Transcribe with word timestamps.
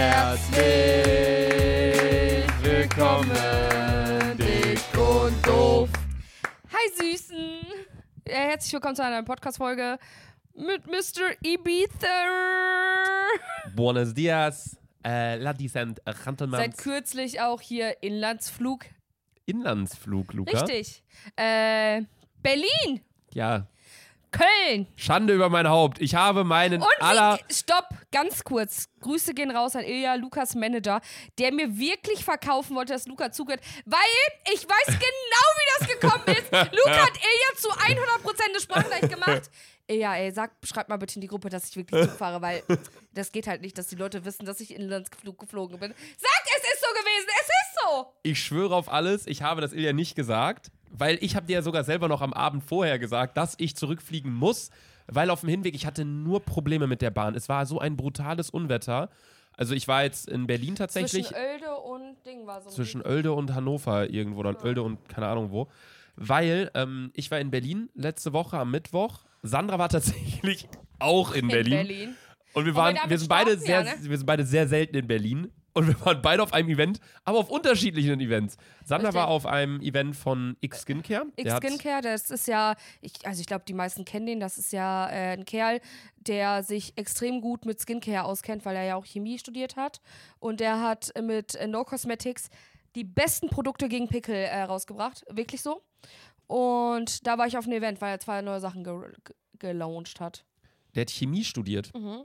Herzlich 0.00 0.64
willkommen, 2.62 4.38
dick 4.38 4.80
und 4.98 5.46
doof. 5.46 5.90
Hi 6.72 6.88
Süßen! 6.96 7.60
Herzlich 8.26 8.72
willkommen 8.72 8.96
zu 8.96 9.04
einer 9.04 9.22
Podcast-Folge 9.22 9.98
mit 10.54 10.86
Mr. 10.86 11.36
Ibiza. 11.44 13.26
Buenos 13.76 14.14
dias, 14.14 14.78
äh, 15.04 15.36
ladies 15.36 15.76
and 15.76 16.00
Seit 16.06 16.24
gentlemen. 16.24 16.72
kürzlich 16.78 17.42
auch 17.42 17.60
hier 17.60 18.02
Inlandsflug. 18.02 18.86
Inlandsflug, 19.44 20.32
Luca. 20.32 20.60
Richtig. 20.62 21.04
Äh, 21.36 22.04
Berlin, 22.42 23.02
Ja, 23.34 23.66
Köln. 24.30 24.86
Schande 24.96 25.34
über 25.34 25.48
mein 25.48 25.68
Haupt. 25.68 26.00
Ich 26.00 26.14
habe 26.14 26.44
meinen 26.44 26.80
Und 26.82 26.88
aller... 27.00 27.38
stopp, 27.50 27.88
ganz 28.12 28.44
kurz. 28.44 28.88
Grüße 29.00 29.34
gehen 29.34 29.50
raus 29.50 29.74
an 29.76 29.84
Ilja, 29.84 30.14
Lukas 30.14 30.54
Manager, 30.54 31.00
der 31.38 31.52
mir 31.52 31.76
wirklich 31.78 32.24
verkaufen 32.24 32.76
wollte, 32.76 32.92
dass 32.92 33.06
Luca 33.06 33.32
zugehört, 33.32 33.62
weil 33.86 34.52
ich 34.52 34.68
weiß 34.68 34.86
genau, 34.86 34.98
wie 35.00 35.78
das 35.78 35.88
gekommen 35.88 36.24
ist. 36.26 36.52
Luca 36.72 37.02
hat 37.02 37.16
Ilja 37.16 37.56
zu 37.56 37.70
100% 37.70 38.48
eine 38.48 38.60
Sprachnachricht 38.60 39.10
gemacht. 39.12 39.50
Ilja, 39.90 40.14
ey, 40.14 40.30
sag, 40.30 40.52
schreib 40.62 40.88
mal 40.88 40.98
bitte 40.98 41.16
in 41.16 41.20
die 41.20 41.26
Gruppe, 41.26 41.48
dass 41.48 41.68
ich 41.68 41.76
wirklich 41.76 42.00
Zug 42.08 42.16
fahre, 42.16 42.40
weil 42.40 42.62
das 43.12 43.32
geht 43.32 43.48
halt 43.48 43.60
nicht, 43.60 43.76
dass 43.76 43.88
die 43.88 43.96
Leute 43.96 44.24
wissen, 44.24 44.46
dass 44.46 44.60
ich 44.60 44.72
Inlandsflug 44.72 45.38
geflogen 45.38 45.80
bin. 45.80 45.92
Sag, 46.16 46.44
es 46.56 46.72
ist 46.72 46.80
so 46.80 46.88
gewesen, 46.92 47.28
es 47.40 47.46
ist 47.46 47.80
so. 47.82 48.06
Ich 48.22 48.42
schwöre 48.42 48.76
auf 48.76 48.88
alles, 48.88 49.26
ich 49.26 49.42
habe 49.42 49.60
das 49.60 49.72
Ilja 49.72 49.92
nicht 49.92 50.14
gesagt, 50.14 50.70
weil 50.90 51.18
ich 51.20 51.36
habe 51.36 51.46
dir 51.46 51.54
ja 51.54 51.62
sogar 51.62 51.84
selber 51.84 52.08
noch 52.08 52.20
am 52.20 52.32
Abend 52.32 52.64
vorher 52.64 52.98
gesagt, 52.98 53.36
dass 53.36 53.54
ich 53.58 53.76
zurückfliegen 53.76 54.32
muss, 54.32 54.70
weil 55.06 55.30
auf 55.30 55.40
dem 55.40 55.48
Hinweg, 55.48 55.74
ich 55.74 55.86
hatte 55.86 56.04
nur 56.04 56.40
Probleme 56.40 56.86
mit 56.86 57.02
der 57.02 57.10
Bahn. 57.10 57.34
Es 57.34 57.48
war 57.48 57.66
so 57.66 57.78
ein 57.78 57.96
brutales 57.96 58.50
Unwetter. 58.50 59.10
Also 59.56 59.74
ich 59.74 59.88
war 59.88 60.04
jetzt 60.04 60.28
in 60.28 60.46
Berlin 60.46 60.74
tatsächlich. 60.74 61.28
Zwischen 61.28 61.34
Oelde 61.34 61.76
und 61.76 62.26
Ding 62.26 62.46
war 62.46 62.62
so. 62.62 62.70
zwischen 62.70 63.02
Oelde 63.02 63.32
und 63.32 63.54
Hannover 63.54 64.08
irgendwo 64.10 64.40
oder 64.40 64.62
Oelde 64.64 64.82
und 64.82 65.08
keine 65.08 65.26
Ahnung 65.26 65.50
wo. 65.50 65.68
Weil 66.16 66.70
ähm, 66.74 67.10
ich 67.14 67.30
war 67.30 67.40
in 67.40 67.50
Berlin 67.50 67.88
letzte 67.94 68.32
Woche 68.32 68.58
am 68.58 68.70
Mittwoch. 68.70 69.20
Sandra 69.42 69.78
war 69.78 69.88
tatsächlich 69.90 70.68
auch 70.98 71.32
in, 71.32 71.40
in 71.40 71.48
Berlin. 71.48 71.70
Berlin. 71.70 72.14
Und 72.52 72.66
wir 72.66 72.74
waren, 72.74 72.94
damit 72.96 73.10
wir 73.10 73.18
sind 73.18 73.28
beide 73.28 73.56
sehr, 73.56 73.84
ja, 73.84 73.94
ne? 73.94 73.98
wir 74.02 74.16
sind 74.16 74.26
beide 74.26 74.44
sehr 74.44 74.66
selten 74.66 74.96
in 74.96 75.06
Berlin. 75.06 75.52
Und 75.72 75.86
wir 75.86 76.00
waren 76.04 76.20
beide 76.20 76.42
auf 76.42 76.52
einem 76.52 76.68
Event, 76.68 77.00
aber 77.24 77.38
auf 77.38 77.50
unterschiedlichen 77.50 78.20
Events. 78.20 78.56
Sandra 78.84 79.08
Richtig. 79.08 79.20
war 79.20 79.28
auf 79.28 79.46
einem 79.46 79.80
Event 79.80 80.16
von 80.16 80.56
X 80.60 80.82
Skincare. 80.82 81.26
X 81.36 81.56
Skincare, 81.56 82.02
das 82.02 82.30
ist 82.30 82.48
ja, 82.48 82.74
ich, 83.00 83.24
also 83.24 83.40
ich 83.40 83.46
glaube, 83.46 83.64
die 83.66 83.74
meisten 83.74 84.04
kennen 84.04 84.26
den, 84.26 84.40
das 84.40 84.58
ist 84.58 84.72
ja 84.72 85.08
äh, 85.08 85.32
ein 85.32 85.44
Kerl, 85.44 85.80
der 86.16 86.62
sich 86.62 86.96
extrem 86.96 87.40
gut 87.40 87.66
mit 87.66 87.80
Skincare 87.80 88.24
auskennt, 88.24 88.64
weil 88.64 88.76
er 88.76 88.84
ja 88.84 88.96
auch 88.96 89.06
Chemie 89.06 89.38
studiert 89.38 89.76
hat. 89.76 90.00
Und 90.40 90.60
der 90.60 90.80
hat 90.80 91.12
mit 91.22 91.54
äh, 91.54 91.66
No 91.66 91.84
Cosmetics 91.84 92.50
die 92.96 93.04
besten 93.04 93.48
Produkte 93.48 93.88
gegen 93.88 94.08
Pickel 94.08 94.34
äh, 94.34 94.62
rausgebracht. 94.62 95.24
Wirklich 95.30 95.62
so. 95.62 95.82
Und 96.46 97.26
da 97.26 97.38
war 97.38 97.46
ich 97.46 97.56
auf 97.56 97.64
einem 97.64 97.78
Event, 97.78 98.00
weil 98.00 98.10
er 98.10 98.20
zwei 98.20 98.42
neue 98.42 98.60
Sachen 98.60 98.82
ge 98.82 99.12
gelauncht 99.58 100.20
hat. 100.20 100.44
Der 100.94 101.02
hat 101.02 101.10
Chemie 101.10 101.44
studiert. 101.44 101.94
Mhm. 101.94 102.24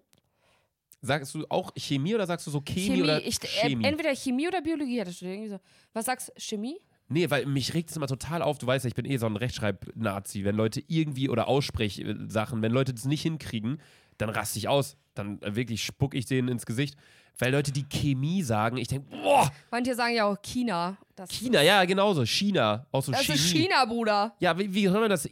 Sagst 1.06 1.34
du 1.36 1.45
auch 1.50 1.72
Chemie 1.78 2.16
oder 2.16 2.25
sagst 2.25 2.48
du 2.48 2.52
so 2.52 2.61
Chemie, 2.61 2.86
Chemie, 2.88 3.02
oder 3.03 3.25
ich, 3.25 3.42
äh, 3.44 3.48
Chemie? 3.48 3.86
entweder 3.86 4.16
Chemie 4.16 4.48
oder 4.48 4.61
Biologie 4.61 5.00
hat 5.02 5.08
er 5.08 5.14
studiert. 5.14 5.36
Irgendwie 5.38 5.52
so. 5.52 5.59
Was 5.94 6.06
sagst 6.06 6.30
du? 6.30 6.34
Chemie? 6.39 6.78
Nee, 7.08 7.30
weil 7.30 7.45
mich 7.45 7.73
regt 7.75 7.92
es 7.92 7.95
immer 7.95 8.08
total 8.08 8.42
auf. 8.42 8.58
Du 8.58 8.66
weißt 8.66 8.84
ja, 8.86 8.88
ich 8.89 8.95
bin 8.95 9.06
eh 9.06 9.17
so 9.17 9.28
ein 9.28 9.36
Rechtschreib-Nazi. 9.36 10.44
Wenn 10.44 10.56
Leute 10.56 10.81
irgendwie 10.88 11.30
oder 11.30 11.48
Aussprechsachen, 11.48 12.61
wenn 12.61 12.72
Leute 12.72 12.94
das 12.94 13.06
nicht 13.06 13.22
hinkriegen, 13.22 13.80
dann 14.17 14.30
raste 14.30 14.58
ich 14.58 14.67
aus. 14.67 14.98
Dann 15.14 15.39
äh, 15.42 15.56
wirklich 15.56 15.83
spuck 15.83 16.16
ich 16.16 16.26
denen 16.26 16.48
ins 16.48 16.66
Gesicht. 16.66 16.95
Weil 17.38 17.52
Leute, 17.52 17.72
die 17.72 17.83
Chemie 17.83 18.42
sagen, 18.44 18.78
ich 18.78 18.88
denke, 18.88 19.09
boah, 19.09 19.52
Manche 19.70 19.94
sagen 19.94 20.16
ja 20.16 20.26
auch 20.26 20.42
China. 20.42 20.98
Das 21.16 21.30
China, 21.30 21.61
ja, 21.61 21.83
genauso. 21.86 22.26
China, 22.26 22.88
auch 22.92 23.03
so 23.03 23.11
Das 23.11 23.22
Chemie. 23.23 23.38
ist 23.38 23.52
China, 23.52 23.86
Bruder. 23.86 24.33
Ja, 24.39 24.58
wie, 24.58 24.73
wie 24.73 24.88
soll 24.88 25.02
man 25.02 25.09
das, 25.09 25.28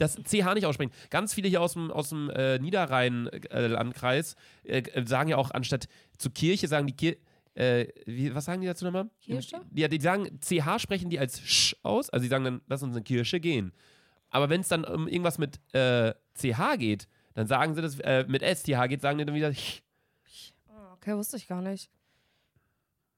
das 0.00 0.16
CH 0.16 0.54
nicht 0.54 0.66
aussprechen? 0.66 0.92
Ganz 1.10 1.34
viele 1.34 1.48
hier 1.48 1.60
aus 1.60 1.74
dem, 1.74 1.90
aus 1.90 2.08
dem 2.10 2.30
äh, 2.30 2.58
Niederrhein-Landkreis 2.58 4.34
äh, 4.64 4.78
äh, 4.78 5.06
sagen 5.06 5.28
ja 5.30 5.36
auch, 5.36 5.50
anstatt 5.50 5.88
zur 6.18 6.32
Kirche, 6.32 6.68
sagen 6.68 6.86
die 6.86 6.96
Kirche, 6.96 7.18
äh, 7.54 7.86
wie, 8.06 8.34
was 8.34 8.44
sagen 8.44 8.60
die 8.60 8.66
dazu 8.66 8.84
nochmal? 8.84 9.10
Kirche? 9.20 9.60
Ja, 9.74 9.88
die 9.88 10.00
sagen, 10.00 10.38
CH 10.40 10.78
sprechen 10.80 11.10
die 11.10 11.18
als 11.18 11.40
Sch 11.40 11.74
aus, 11.82 12.10
also 12.10 12.22
die 12.22 12.28
sagen 12.28 12.44
dann, 12.44 12.60
lass 12.68 12.82
uns 12.82 12.96
in 12.96 13.04
Kirche 13.04 13.40
gehen. 13.40 13.72
Aber 14.30 14.48
wenn 14.48 14.60
es 14.60 14.68
dann 14.68 14.84
um 14.84 15.08
irgendwas 15.08 15.38
mit 15.38 15.60
äh, 15.74 16.14
CH 16.34 16.76
geht, 16.78 17.08
dann 17.34 17.46
sagen 17.46 17.74
sie 17.74 17.82
das, 17.82 17.98
äh, 18.00 18.24
mit 18.28 18.42
STH 18.42 18.86
geht, 18.88 19.00
sagen 19.02 19.18
die 19.18 19.24
dann 19.24 19.34
wieder 19.34 19.52
Ch. 19.52 19.82
Ah, 20.68 20.92
Okay, 20.94 21.16
wusste 21.16 21.36
ich 21.36 21.48
gar 21.48 21.62
nicht. 21.62 21.90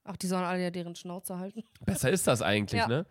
Ach, 0.05 0.17
die 0.17 0.27
sollen 0.27 0.45
alle 0.45 0.63
ja 0.63 0.71
deren 0.71 0.97
Schnauze 0.97 1.39
halten. 1.39 1.63
Besser 1.85 2.11
ist 2.11 2.27
das 2.27 2.43
eigentlich, 2.43 2.81
Ja. 2.81 2.89
ne? 2.89 3.07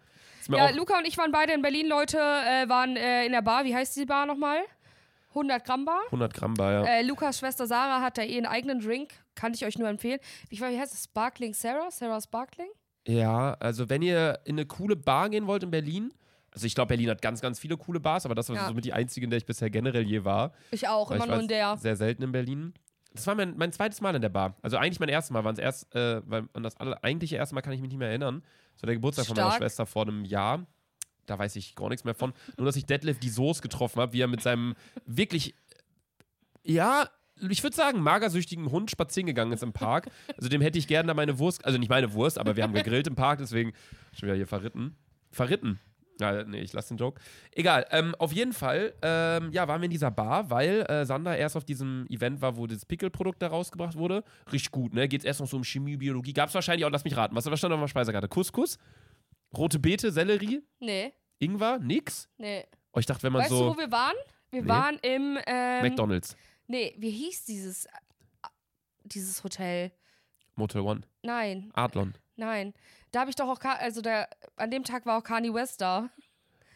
Ja, 0.50 0.70
Luca 0.72 0.98
und 0.98 1.08
ich 1.08 1.18
waren 1.18 1.32
beide 1.32 1.54
in 1.54 1.62
Berlin, 1.62 1.88
Leute, 1.88 2.18
äh, 2.18 2.68
waren 2.70 2.96
äh, 2.96 3.26
in 3.26 3.32
der 3.32 3.42
Bar. 3.42 3.64
Wie 3.66 3.76
heißt 3.76 3.96
die 3.96 4.06
Bar 4.06 4.26
nochmal? 4.26 4.60
100 5.30 5.64
Gramm 5.64 5.86
Bar. 5.86 6.02
100 6.08 6.34
Gramm 6.34 6.54
Bar, 6.56 6.72
ja. 6.74 6.84
Äh, 6.84 7.02
Lukas 7.04 7.40
Schwester 7.40 7.66
Sarah 7.68 8.02
hat 8.02 8.18
da 8.18 8.24
ihren 8.24 8.46
eigenen 8.46 8.80
Drink. 8.80 9.12
Kann 9.36 9.54
ich 9.54 9.66
euch 9.66 9.78
nur 9.78 9.88
empfehlen. 9.88 10.20
Wie, 10.50 10.60
wie 10.60 10.80
heißt 10.80 10.94
es? 10.94 11.06
Sparkling 11.06 11.54
Sarah? 11.54 11.90
Sarah 11.90 12.20
Sparkling? 12.20 12.68
Ja, 13.08 13.54
also 13.60 13.90
wenn 13.90 14.02
ihr 14.02 14.40
in 14.44 14.56
eine 14.56 14.66
coole 14.66 14.96
Bar 14.96 15.30
gehen 15.30 15.48
wollt 15.48 15.64
in 15.64 15.72
Berlin, 15.72 16.14
also 16.54 16.68
ich 16.68 16.76
glaube, 16.76 16.90
Berlin 16.90 17.10
hat 17.10 17.22
ganz, 17.22 17.40
ganz 17.40 17.60
viele 17.60 17.78
coole 17.78 18.00
Bars, 18.02 18.26
aber 18.26 18.36
das 18.36 18.50
war 18.50 18.58
Ja. 18.58 18.68
somit 18.68 18.84
die 18.84 18.92
einzige, 18.94 19.24
in 19.24 19.30
der 19.30 19.38
ich 19.38 19.46
bisher 19.46 19.70
generell 19.70 20.04
je 20.04 20.26
war. 20.26 20.52
Ich 20.72 20.88
auch, 20.88 21.10
Weil 21.10 21.16
immer 21.16 21.26
ich 21.26 21.32
nur 21.32 21.40
in 21.42 21.48
der. 21.48 21.78
Sehr 21.78 21.96
selten 21.96 22.24
in 22.24 22.32
Berlin. 22.34 22.74
Das 23.14 23.26
war 23.28 23.36
mein, 23.36 23.56
mein 23.58 23.72
zweites 23.72 24.02
Mal 24.02 24.16
in 24.16 24.22
der 24.22 24.30
Bar. 24.30 24.56
Also 24.62 24.78
eigentlich 24.78 25.00
mein 25.00 25.10
erstes 25.10 25.32
Mal, 25.32 25.44
waren 25.44 25.54
es 25.54 25.60
erst, 25.60 25.94
äh, 25.96 26.22
weil 26.30 26.48
an 26.54 26.64
das 26.64 26.78
alle, 26.78 27.02
eigentliche 27.04 27.38
erste 27.38 27.56
Mal 27.56 27.62
kann 27.62 27.74
ich 27.74 27.82
mich 27.82 27.90
nicht 27.90 27.98
mehr 28.00 28.10
erinnern. 28.10 28.44
Das 28.82 28.84
war 28.84 28.88
der 28.88 28.96
Geburtstag 28.96 29.28
von 29.28 29.36
meiner 29.36 29.50
Stark. 29.50 29.62
Schwester 29.62 29.86
vor 29.86 30.08
einem 30.08 30.26
Jahr. 30.26 30.66
Da 31.28 31.38
weiß 31.38 31.56
ich 31.56 31.76
gar 31.76 31.90
nichts 31.90 32.04
mehr 32.04 32.16
von. 32.16 32.34
Nur, 32.58 32.66
dass 32.66 32.76
ich 32.76 32.88
Detlef 32.88 33.20
die 33.20 33.30
Soße 33.30 33.62
getroffen 33.62 34.02
habe, 34.02 34.12
wie 34.14 34.22
er 34.22 34.28
mit 34.28 34.42
seinem 34.42 34.74
wirklich, 35.06 35.54
ja, 36.64 37.08
ich 37.48 37.62
würde 37.62 37.76
sagen, 37.76 38.02
magersüchtigen 38.02 38.72
Hund 38.72 38.90
spazieren 38.90 39.28
gegangen 39.28 39.52
ist 39.52 39.62
im 39.62 39.72
Park. 39.72 40.10
Also 40.36 40.50
dem 40.50 40.62
hätte 40.62 40.80
ich 40.80 40.88
gerne 40.88 41.06
da 41.06 41.14
meine 41.14 41.38
Wurst, 41.38 41.64
also 41.64 41.78
nicht 41.78 41.90
meine 41.90 42.14
Wurst, 42.14 42.40
aber 42.40 42.56
wir 42.56 42.64
haben 42.64 42.74
gegrillt 42.74 43.06
im 43.06 43.14
Park, 43.14 43.38
deswegen 43.38 43.74
schon 44.14 44.28
wieder 44.28 44.36
hier 44.36 44.48
verritten. 44.48 44.96
Verritten. 45.32 45.80
Ja, 46.22 46.44
nee, 46.44 46.62
ich 46.62 46.72
lasse 46.74 46.90
den 46.94 46.98
Joke. 46.98 47.20
Egal, 47.52 47.86
ähm, 47.92 48.14
auf 48.20 48.32
jeden 48.32 48.54
Fall, 48.54 48.94
ähm, 49.02 49.52
ja, 49.52 49.68
waren 49.68 49.82
wir 49.82 49.86
in 49.86 49.92
dieser 49.92 50.12
Bar, 50.12 50.50
weil 50.50 50.82
äh, 50.90 51.06
Sander 51.06 51.36
erst 51.38 51.58
auf 51.58 51.66
diesem 51.66 52.06
Event 52.10 52.42
war, 52.42 52.56
wo 52.58 52.68
das 52.68 52.86
Pickelprodukt 52.86 53.42
da 53.42 53.48
rausgebracht 53.48 53.96
wurde. 53.98 54.24
Richtig 54.52 54.72
gut, 54.72 54.94
ne? 54.94 55.08
Geht 55.08 55.26
erst 55.26 55.40
noch 55.40 55.48
so 55.48 55.58
um 55.58 55.64
Chemie, 55.64 55.98
Biologie. 55.98 56.34
Gab 56.34 56.50
es 56.50 56.56
wahrscheinlich 56.56 56.86
auch, 56.86 56.92
lass 56.92 57.04
mich 57.04 57.18
raten, 57.18 57.36
was 57.36 57.46
was 57.50 57.58
stand 57.60 57.74
auf 57.74 57.80
der 57.80 57.88
Speisekarte? 57.88 58.28
Couscous, 58.28 58.78
rote 59.58 59.80
Beete, 59.80 60.12
Sellerie, 60.12 60.62
Nee, 60.80 61.14
Ingwer, 61.40 61.80
nix. 61.80 62.30
nee. 62.38 62.66
Oh, 62.94 63.00
ich 63.00 63.06
dachte, 63.06 63.24
wenn 63.24 63.34
man 63.34 63.42
Weißt 63.44 63.52
du, 63.52 63.56
so. 63.56 63.74
wo 63.74 63.78
wir 63.78 63.92
waren? 63.92 64.16
Wir 64.52 64.62
Nee. 64.64 64.68
waren 64.68 64.98
im. 65.02 65.38
Ähm, 65.48 65.82
McDonalds, 65.84 66.36
Nee, 66.68 66.94
wie 66.98 67.10
hieß 67.12 67.46
dieses. 67.46 67.86
äh, 67.86 67.90
Dieses 69.06 69.44
Hotel? 69.44 69.92
Motel 70.56 70.82
One, 70.82 71.02
Nein, 71.24 71.72
Adlon, 71.74 72.14
nein. 72.36 72.74
Da 73.12 73.22
habe 73.22 73.30
ich 73.30 73.36
doch 73.36 73.48
auch. 73.48 73.60
Ka 73.60 73.74
also, 73.74 74.02
der, 74.02 74.30
an 74.56 74.72
dem 74.72 74.84
Tag 74.84 75.06
war 75.06 75.18
auch 75.18 75.24
Kanye 75.24 75.54
West 75.54 75.82
da. 75.82 76.10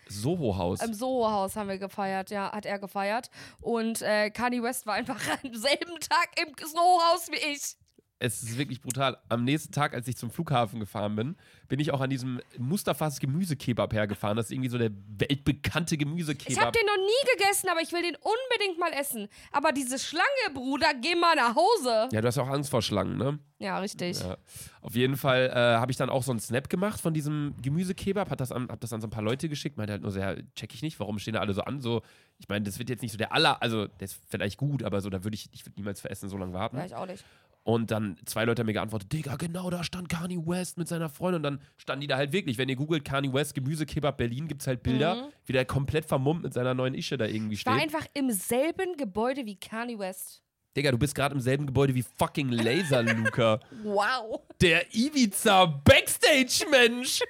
Soho-Haus. 0.07 0.81
Im 0.81 0.94
Soho-Haus 0.94 1.56
haben 1.56 1.68
wir 1.68 1.79
gefeiert, 1.79 2.29
ja, 2.29 2.51
hat 2.51 2.66
er 2.66 2.78
gefeiert. 2.78 3.29
Und 3.62 4.01
äh, 4.01 4.29
Kanye 4.29 4.62
West 4.62 4.85
war 4.85 4.94
einfach 4.94 5.19
am 5.44 5.56
selben 5.56 6.00
Tag 6.00 6.29
im 6.40 6.53
Soho-Haus 6.57 7.29
wie 7.31 7.53
ich. 7.53 7.75
Es 8.25 8.43
ist 8.43 8.57
wirklich 8.57 8.81
brutal. 8.81 9.17
Am 9.29 9.43
nächsten 9.43 9.71
Tag, 9.71 9.93
als 9.93 10.07
ich 10.07 10.17
zum 10.17 10.31
Flughafen 10.31 10.79
gefahren 10.79 11.15
bin, 11.15 11.35
bin 11.67 11.79
ich 11.79 11.91
auch 11.91 12.01
an 12.01 12.09
diesem 12.09 12.41
Mustafas 12.57 13.19
Gemüsekebab 13.19 13.93
hergefahren. 13.93 14.35
Das 14.37 14.47
ist 14.47 14.51
irgendwie 14.51 14.69
so 14.69 14.77
der 14.77 14.91
weltbekannte 15.17 15.95
Ich 15.95 16.01
habe 16.01 16.09
Gemüsekebab. 16.09 16.73
den 16.73 16.85
noch 16.85 16.97
nie 16.97 17.37
gegessen, 17.37 17.69
aber 17.69 17.81
ich 17.81 17.91
will 17.91 18.01
den 18.01 18.15
unbedingt 18.15 18.79
mal 18.79 18.91
essen. 18.93 19.27
Aber 19.51 19.71
diese 19.71 19.99
Schlange, 19.99 20.25
Bruder, 20.53 20.87
geh 21.01 21.15
mal 21.15 21.35
nach 21.35 21.55
Hause. 21.55 22.09
Ja, 22.11 22.21
du 22.21 22.27
hast 22.27 22.35
ja 22.35 22.43
auch 22.43 22.49
Angst 22.49 22.69
vor 22.69 22.81
Schlangen, 22.81 23.17
ne? 23.17 23.39
Ja, 23.57 23.79
richtig. 23.79 24.19
Ja. 24.19 24.37
Auf 24.81 24.95
jeden 24.95 25.16
Fall 25.16 25.49
äh, 25.49 25.55
habe 25.79 25.89
ich 25.91 25.97
dann 25.97 26.09
auch 26.09 26.23
so 26.23 26.31
einen 26.31 26.39
Snap 26.41 26.69
gemacht 26.69 26.99
von 26.99 27.13
diesem 27.13 27.55
Gemüsekebab, 27.61 28.29
hat 28.29 28.41
das 28.41 28.51
an, 28.51 28.67
hab 28.69 28.81
das 28.81 28.91
an 28.91 28.99
so 29.01 29.07
ein 29.07 29.11
paar 29.11 29.23
Leute 29.23 29.47
geschickt, 29.47 29.78
meinte 29.78 29.93
halt 29.93 30.01
nur 30.01 30.11
so, 30.11 30.19
ja, 30.19 30.35
check 30.55 30.73
ich 30.73 30.81
nicht, 30.81 30.99
warum 30.99 31.19
stehen 31.19 31.35
da 31.35 31.39
alle 31.39 31.53
so 31.53 31.61
an? 31.61 31.79
So, 31.79 32.01
ich 32.37 32.49
meine, 32.49 32.66
das 32.66 32.79
wird 32.79 32.89
jetzt 32.89 33.01
nicht 33.01 33.13
so 33.13 33.17
der 33.17 33.31
aller, 33.31 33.61
also 33.61 33.87
der 33.87 34.05
ist 34.05 34.19
vielleicht 34.28 34.57
gut, 34.57 34.83
aber 34.83 34.99
so, 34.99 35.09
da 35.09 35.23
würde 35.23 35.35
ich, 35.35 35.47
ich 35.53 35.66
würde 35.66 35.75
niemals 35.78 36.01
für 36.01 36.09
Essen 36.09 36.28
so 36.28 36.37
lange 36.37 36.53
warten. 36.53 36.78
Ja, 36.78 36.85
ich 36.85 36.95
auch 36.95 37.05
nicht. 37.05 37.23
Und 37.67 37.90
dann 37.90 38.16
zwei 38.26 38.46
Leute 38.46 38.59
haben 38.59 38.67
mir 38.67 38.73
geantwortet, 38.73 39.12
Digga, 39.12 39.38
genau 39.38 39.72
da 39.72 39.84
stand 39.84 40.08
Kanye 40.08 40.38
West 40.46 40.78
mit 40.78 40.88
seiner 40.88 41.09
Freundin. 41.09 41.38
Und 41.38 41.44
dann 41.44 41.62
standen 41.78 42.02
die 42.02 42.08
da 42.08 42.16
halt 42.16 42.32
wirklich. 42.32 42.59
Wenn 42.59 42.70
ihr 42.70 42.76
googelt 42.76 43.03
Kanye 43.03 43.34
West 43.34 43.56
Gemüsekebab 43.56 44.17
Berlin, 44.17 44.47
gibt 44.47 44.62
es 44.62 44.67
halt 44.67 44.84
Bilder, 44.84 45.29
wie 45.47 45.53
der 45.53 45.66
komplett 45.66 46.06
vermummt 46.06 46.44
mit 46.44 46.53
seiner 46.53 46.76
neuen 46.76 46.94
Ische 46.94 47.17
da 47.17 47.26
irgendwie 47.26 47.56
Ich 47.56 47.66
war 47.66 47.73
steht. 47.73 47.84
einfach 47.96 48.08
im 48.14 48.29
selben 48.29 48.96
Gebäude 48.97 49.47
wie 49.47 49.56
Kanye 49.56 49.97
West. 49.97 50.44
Digga, 50.78 50.91
du 50.91 51.00
bist 51.00 51.16
gerade 51.16 51.34
im 51.34 51.41
selben 51.41 51.66
Gebäude 51.66 51.96
wie 51.96 52.03
fucking 52.03 52.50
Laser 52.52 53.02
Luca. 53.02 53.59
Wow. 53.84 54.41
der 54.62 54.94
Ibiza 54.94 55.66
Backstage-Mensch. 55.66 57.22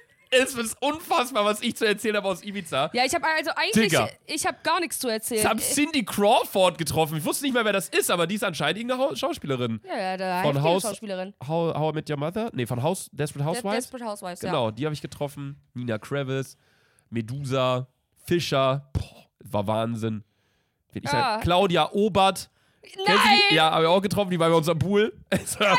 Es 0.42 0.54
ist 0.54 0.76
unfassbar, 0.80 1.44
was 1.44 1.60
ich 1.62 1.76
zu 1.76 1.86
erzählen 1.86 2.16
habe 2.16 2.28
aus 2.28 2.42
Ibiza. 2.42 2.90
Ja, 2.92 3.04
ich 3.04 3.14
habe 3.14 3.24
also 3.26 3.50
eigentlich, 3.56 3.90
Digga. 3.90 4.08
ich 4.26 4.46
habe 4.46 4.58
gar 4.62 4.80
nichts 4.80 4.98
zu 4.98 5.08
erzählen. 5.08 5.40
Ich 5.40 5.46
habe 5.46 5.60
Cindy 5.60 6.04
Crawford 6.04 6.78
getroffen. 6.78 7.18
Ich 7.18 7.24
wusste 7.24 7.44
nicht 7.44 7.54
mehr, 7.54 7.64
wer 7.64 7.72
das 7.72 7.88
ist, 7.88 8.10
aber 8.10 8.26
die 8.26 8.34
ist 8.36 8.44
anscheinend 8.44 8.78
irgendeine 8.78 9.02
Hau- 9.10 9.14
Schauspielerin. 9.14 9.80
ja, 9.86 9.98
ja, 9.98 10.16
da 10.16 10.42
Von 10.42 10.62
Haus- 10.62 10.82
Schauspielerin. 10.82 11.34
How, 11.46 11.74
How 11.74 11.92
I 11.92 11.94
Met 11.94 12.10
Your 12.10 12.16
Mother? 12.18 12.50
Nee, 12.52 12.66
von 12.66 12.82
House, 12.82 13.08
Desperate 13.12 13.44
De 13.44 13.54
Housewives. 13.56 13.84
Desperate 13.84 14.04
Housewives, 14.04 14.40
Genau, 14.40 14.70
die 14.70 14.84
habe 14.84 14.94
ich 14.94 15.02
getroffen. 15.02 15.56
Nina 15.74 15.98
Kravis, 15.98 16.56
Medusa, 17.10 17.86
Fischer. 18.24 18.90
Boah, 18.92 19.26
war 19.40 19.66
Wahnsinn. 19.66 20.24
Ja. 20.94 21.12
halt- 21.34 21.42
Claudia 21.42 21.90
Obert. 21.92 22.50
Nein! 23.06 23.40
Ja, 23.50 23.70
habe 23.70 23.84
ich 23.84 23.88
auch 23.88 24.00
getroffen, 24.00 24.30
die 24.30 24.38
war 24.38 24.48
bei 24.48 24.56
uns 24.56 24.68
am 24.68 24.78
Pool. 24.78 25.12
Es 25.30 25.58
war, 25.58 25.76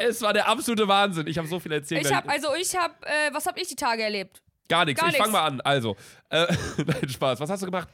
es 0.00 0.22
war 0.22 0.32
der 0.32 0.48
absolute 0.48 0.86
Wahnsinn. 0.86 1.26
Ich 1.26 1.38
habe 1.38 1.48
so 1.48 1.58
viel 1.58 1.72
erzählt. 1.72 2.04
Ich 2.04 2.12
habe, 2.12 2.28
also 2.28 2.48
ich 2.54 2.76
habe, 2.76 2.94
äh, 3.02 3.32
was 3.32 3.46
habe 3.46 3.60
ich 3.60 3.68
die 3.68 3.76
Tage 3.76 4.02
erlebt? 4.02 4.42
Gar 4.68 4.84
nichts. 4.84 5.00
gar 5.00 5.10
ich 5.10 5.16
fange 5.16 5.32
mal 5.32 5.44
an. 5.44 5.60
Also, 5.60 5.96
äh, 6.30 6.46
nein, 6.78 7.08
Spaß. 7.08 7.40
Was 7.40 7.50
hast 7.50 7.62
du 7.62 7.66
gemacht? 7.66 7.88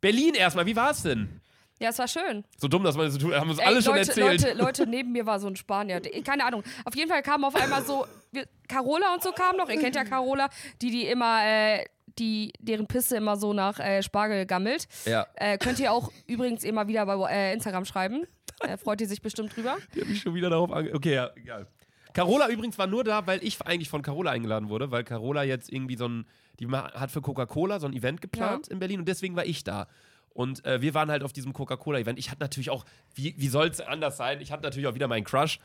Berlin 0.00 0.34
erstmal. 0.34 0.66
Wie 0.66 0.76
war 0.76 0.90
es 0.90 1.02
denn? 1.02 1.40
Ja, 1.80 1.90
es 1.90 1.98
war 1.98 2.08
schön. 2.08 2.44
So 2.56 2.68
dumm, 2.68 2.84
dass 2.84 2.96
man 2.96 3.06
das 3.06 3.14
so 3.14 3.20
tut. 3.20 3.34
Haben 3.34 3.50
uns 3.50 3.58
Ey, 3.58 3.66
alle 3.66 3.82
schon 3.82 3.96
Leute, 3.96 4.08
erzählt. 4.08 4.42
Leute, 4.42 4.58
Leute, 4.58 4.86
neben 4.86 5.12
mir 5.12 5.26
war 5.26 5.40
so 5.40 5.48
ein 5.48 5.56
Spanier. 5.56 6.00
Keine 6.24 6.44
Ahnung. 6.44 6.62
Auf 6.84 6.94
jeden 6.94 7.10
Fall 7.10 7.22
kam 7.22 7.44
auf 7.44 7.54
einmal 7.54 7.84
so, 7.84 8.06
wir, 8.32 8.46
Carola 8.68 9.14
und 9.14 9.22
so 9.22 9.32
kam 9.32 9.56
noch. 9.56 9.68
Ihr 9.68 9.80
kennt 9.80 9.96
ja 9.96 10.04
Carola, 10.04 10.48
die, 10.80 10.90
die 10.90 11.06
immer, 11.06 11.44
äh, 11.44 11.84
die, 12.18 12.52
deren 12.58 12.86
Pisse 12.86 13.16
immer 13.16 13.36
so 13.36 13.52
nach 13.52 13.78
äh, 13.80 14.02
Spargel 14.02 14.46
gammelt. 14.46 14.86
Ja, 15.04 15.26
Äh, 15.34 15.58
könnt 15.58 15.78
ihr 15.80 15.92
auch 15.92 16.10
übrigens 16.26 16.64
immer 16.64 16.88
wieder 16.88 17.06
bei 17.06 17.30
äh, 17.30 17.52
Instagram 17.52 17.84
schreiben. 17.84 18.26
Äh, 18.60 18.76
freut 18.76 19.00
ihr 19.00 19.08
sich 19.08 19.22
bestimmt 19.22 19.56
drüber. 19.56 19.76
die 19.94 20.00
habe 20.00 20.12
ich 20.12 20.20
schon 20.20 20.34
wieder 20.34 20.50
darauf 20.50 20.72
ange... 20.72 20.94
Okay, 20.94 21.14
ja, 21.14 21.30
egal. 21.34 21.66
Carola 22.12 22.48
übrigens 22.48 22.78
war 22.78 22.86
nur 22.86 23.02
da, 23.02 23.26
weil 23.26 23.42
ich 23.42 23.60
eigentlich 23.62 23.88
von 23.88 24.02
Carola 24.02 24.30
eingeladen 24.30 24.68
wurde, 24.68 24.90
weil 24.90 25.04
Carola 25.04 25.42
jetzt 25.42 25.72
irgendwie 25.72 25.96
so 25.96 26.06
ein... 26.08 26.26
Die 26.60 26.68
hat 26.68 27.10
für 27.10 27.20
Coca-Cola 27.20 27.80
so 27.80 27.88
ein 27.88 27.92
Event 27.92 28.20
geplant 28.20 28.68
in 28.68 28.78
Berlin 28.78 29.00
und 29.00 29.08
deswegen 29.08 29.34
war 29.34 29.44
ich 29.44 29.64
da. 29.64 29.88
Und 30.34 30.64
äh, 30.64 30.80
wir 30.80 30.94
waren 30.94 31.10
halt 31.10 31.24
auf 31.24 31.32
diesem 31.32 31.52
Coca-Cola-Event. 31.52 32.18
Ich 32.18 32.30
hatte 32.30 32.40
natürlich 32.40 32.70
auch, 32.70 32.84
wie, 33.14 33.34
wie 33.36 33.48
soll 33.48 33.68
es 33.68 33.80
anders 33.80 34.16
sein? 34.16 34.40
Ich 34.40 34.52
hatte 34.52 34.62
natürlich 34.62 34.86
auch 34.86 34.94
wieder 34.94 35.08
meinen 35.08 35.24
Crush. 35.24 35.58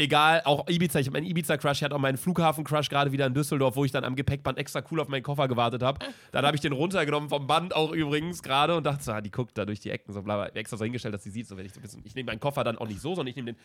Egal, 0.00 0.42
auch 0.44 0.68
Ibiza, 0.68 1.00
ich 1.00 1.08
habe 1.08 1.18
meinen 1.18 1.26
Ibiza-Crush, 1.28 1.78
ich 1.78 1.82
hatte 1.82 1.94
auch 1.96 1.98
meinen 1.98 2.16
Flughafen-Crush 2.16 2.88
gerade 2.88 3.10
wieder 3.10 3.26
in 3.26 3.34
Düsseldorf, 3.34 3.74
wo 3.74 3.84
ich 3.84 3.90
dann 3.90 4.04
am 4.04 4.14
Gepäckband 4.14 4.56
extra 4.56 4.80
cool 4.92 5.00
auf 5.00 5.08
meinen 5.08 5.24
Koffer 5.24 5.48
gewartet 5.48 5.82
habe. 5.82 6.06
Dann 6.30 6.46
habe 6.46 6.54
ich 6.54 6.60
den 6.60 6.72
runtergenommen 6.72 7.28
vom 7.28 7.48
Band 7.48 7.74
auch 7.74 7.90
übrigens 7.90 8.42
gerade 8.44 8.76
und 8.76 8.84
dachte 8.84 9.02
so, 9.02 9.10
ah, 9.10 9.20
die 9.20 9.32
guckt 9.32 9.58
da 9.58 9.64
durch 9.64 9.80
die 9.80 9.90
Ecken, 9.90 10.12
so 10.12 10.22
bla 10.22 10.36
bla. 10.36 10.46
Extra 10.54 10.76
so 10.76 10.84
hingestellt, 10.84 11.14
dass 11.14 11.24
sie 11.24 11.30
sieht, 11.30 11.48
so 11.48 11.56
wenn 11.56 11.66
ich 11.66 11.72
so 11.72 11.80
ein 11.80 11.82
bisschen. 11.82 12.02
Ich 12.04 12.14
nehme 12.14 12.26
meinen 12.30 12.38
Koffer 12.38 12.62
dann 12.62 12.78
auch 12.78 12.86
nicht 12.86 13.00
so, 13.00 13.16
sondern 13.16 13.26
ich 13.30 13.34
nehme 13.36 13.54
den. 13.54 13.58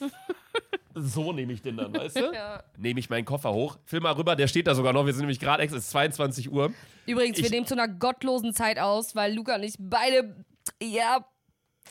so 0.94 1.32
nehme 1.32 1.52
ich 1.52 1.62
den 1.62 1.76
dann, 1.76 1.92
weißt 1.92 2.16
du? 2.18 2.30
Ja. 2.34 2.62
Nehme 2.78 3.00
ich 3.00 3.10
meinen 3.10 3.24
Koffer 3.24 3.52
hoch, 3.52 3.76
film 3.84 4.04
mal 4.04 4.12
rüber, 4.12 4.36
der 4.36 4.46
steht 4.46 4.68
da 4.68 4.76
sogar 4.76 4.92
noch. 4.92 5.06
Wir 5.06 5.12
sind 5.12 5.22
nämlich 5.22 5.40
gerade 5.40 5.62
extra, 5.64 5.78
es 5.78 5.84
ist 5.86 5.90
22 5.90 6.52
Uhr. 6.52 6.72
Übrigens, 7.06 7.36
wir 7.38 7.46
Ich- 7.46 7.50
nehmen 7.50 7.66
zu 7.66 7.74
einer 7.74 7.88
gottlosen 7.88 8.54
Zeit 8.54 8.78
aus, 8.78 9.16
weil 9.16 9.34
Luca 9.34 9.56
und 9.56 9.64
ich 9.64 9.74
beide, 9.78 10.36
ja, 10.80 11.24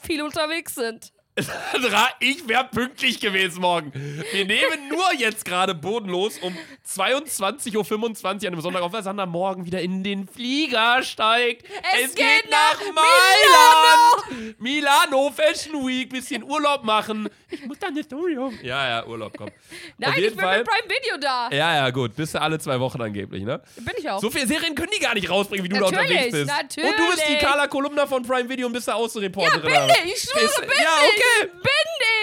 viel 0.02 0.22
unterwegs 0.22 0.76
sind. 0.76 1.12
Sandra, 1.42 2.10
ich 2.20 2.48
wäre 2.48 2.66
pünktlich 2.66 3.20
gewesen 3.20 3.62
morgen. 3.62 3.92
Wir 4.32 4.46
nehmen 4.46 4.90
nur 4.90 5.14
jetzt 5.18 5.46
gerade 5.46 5.74
bodenlos 5.76 6.38
um 6.40 6.56
22.25 6.88 7.76
Uhr 7.76 8.30
an 8.30 8.38
einem 8.48 8.62
Sonntag 8.62 8.82
auf, 8.82 8.94
weil 8.94 9.04
Sandra 9.04 9.26
morgen 9.26 9.66
wieder 9.66 9.82
in 9.82 10.04
den 10.04 10.28
Flieger 10.28 11.04
steigt. 11.04 11.66
Es 12.04 12.16
geht 12.16 12.50
nach 12.50 12.80
Mailand. 12.94 14.60
Milano 14.60 15.32
Fashion 15.32 15.88
Week. 15.88 16.10
Bisschen 16.10 16.44
Urlaub 16.44 16.84
machen. 16.84 17.30
Ich 17.50 17.66
muss 17.66 17.80
da 17.80 17.88
eine 17.88 18.04
Story 18.04 18.38
auf. 18.38 18.54
Ja, 18.62 18.88
ja, 18.88 19.06
Urlaub, 19.06 19.34
komm. 19.38 19.50
Nein, 19.98 20.12
auf 20.12 20.18
ich 20.18 20.30
bin 20.30 20.40
Fall. 20.40 20.60
mit 20.60 20.68
Prime 20.68 20.90
Video 20.90 21.18
da. 21.18 21.50
Ja, 21.52 21.76
ja, 21.76 21.90
gut. 21.90 22.16
Bist 22.16 22.36
du 22.36 22.42
alle 22.42 22.60
zwei 22.60 22.80
Wochen 22.80 23.02
angeblich, 23.02 23.44
ne? 23.44 23.62
Bin 23.78 23.94
ich 23.98 24.10
auch. 24.10 24.20
So 24.20 24.30
viele 24.30 24.48
Serien 24.48 24.76
können 24.76 24.92
die 24.96 25.02
gar 25.02 25.14
nicht 25.14 25.30
rausbringen, 25.30 25.64
wie 25.66 25.70
du 25.70 25.76
da 25.76 25.90
Natürlich, 25.90 26.26
unterwegs 26.26 26.32
bist. 26.32 26.52
Und 26.52 26.98
du 26.98 27.08
bist 27.08 27.28
die 27.28 27.34
natürlich. 27.34 27.40
Carla 27.40 27.68
Kolumna 27.68 28.08
von 28.08 28.24
Prime 28.24 28.50
Video 28.50 28.68
und 28.68 28.74
bist 28.74 28.88
der 28.88 28.96
ja, 28.96 29.00
Außenreporterin. 29.00 29.62
bin 29.62 29.72
oder? 29.72 29.90
ich, 30.06 30.14
ich 30.14 30.30
schwöre, 30.30 30.68
bin 30.68 30.78
ja, 30.78 30.98
okay. 30.98 31.29
Bin 31.42 31.70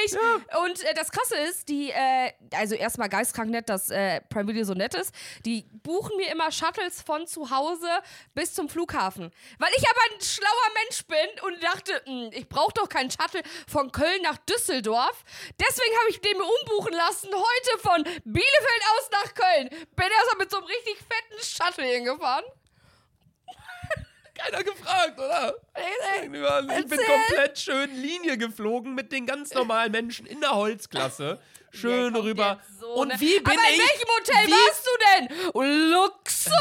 ich. 0.04 0.16
Und 0.62 0.82
äh, 0.84 0.94
das 0.94 1.10
Krasse 1.10 1.36
ist, 1.36 1.68
die, 1.68 1.90
äh, 1.90 2.32
also 2.54 2.74
erstmal 2.74 3.08
geistkrank 3.08 3.50
nett, 3.50 3.68
dass 3.68 3.90
äh, 3.90 4.20
Prime 4.22 4.48
Video 4.48 4.64
so 4.64 4.74
nett 4.74 4.94
ist, 4.94 5.14
die 5.44 5.66
buchen 5.82 6.16
mir 6.16 6.30
immer 6.30 6.50
Shuttles 6.50 7.02
von 7.02 7.26
zu 7.26 7.50
Hause 7.50 7.88
bis 8.34 8.54
zum 8.54 8.68
Flughafen. 8.68 9.30
Weil 9.58 9.70
ich 9.76 9.84
aber 9.88 10.14
ein 10.14 10.20
schlauer 10.20 10.72
Mensch 10.82 11.04
bin 11.06 11.44
und 11.44 11.62
dachte, 11.62 12.02
hm, 12.04 12.30
ich 12.32 12.48
brauche 12.48 12.72
doch 12.74 12.88
keinen 12.88 13.10
Shuttle 13.10 13.42
von 13.66 13.92
Köln 13.92 14.22
nach 14.22 14.38
Düsseldorf. 14.38 15.24
Deswegen 15.60 15.96
habe 15.98 16.10
ich 16.10 16.20
den 16.20 16.36
mir 16.36 16.44
umbuchen 16.44 16.92
lassen, 16.92 17.28
heute 17.32 17.78
von 17.82 18.02
Bielefeld 18.24 18.82
aus 18.96 19.10
nach 19.12 19.34
Köln. 19.34 19.68
Bin 19.68 20.06
erstmal 20.06 20.38
mit 20.38 20.50
so 20.50 20.58
einem 20.58 20.66
richtig 20.66 20.96
fetten 20.98 21.42
Shuttle 21.42 21.84
hingefahren. 21.84 22.44
Keiner 24.36 24.62
gefragt, 24.64 25.18
oder? 25.18 25.54
Ich 26.78 26.86
bin 26.86 26.98
komplett 26.98 27.58
schön 27.58 27.94
Linie 28.00 28.36
geflogen 28.38 28.94
mit 28.94 29.12
den 29.12 29.26
ganz 29.26 29.52
normalen 29.54 29.92
Menschen 29.92 30.26
in 30.26 30.40
der 30.40 30.54
Holzklasse. 30.54 31.38
Schön 31.72 32.12
kommt 32.14 32.24
rüber. 32.24 32.60
so, 32.80 32.86
Und 32.94 33.20
wie 33.20 33.38
bin 33.38 33.46
Aber 33.46 33.52
in 33.54 33.74
ich? 33.74 33.80
welchem 33.80 34.08
Hotel 34.08 34.50
warst 34.50 34.86
du 34.86 35.30
denn? 35.58 35.90
Luxor! 35.92 36.52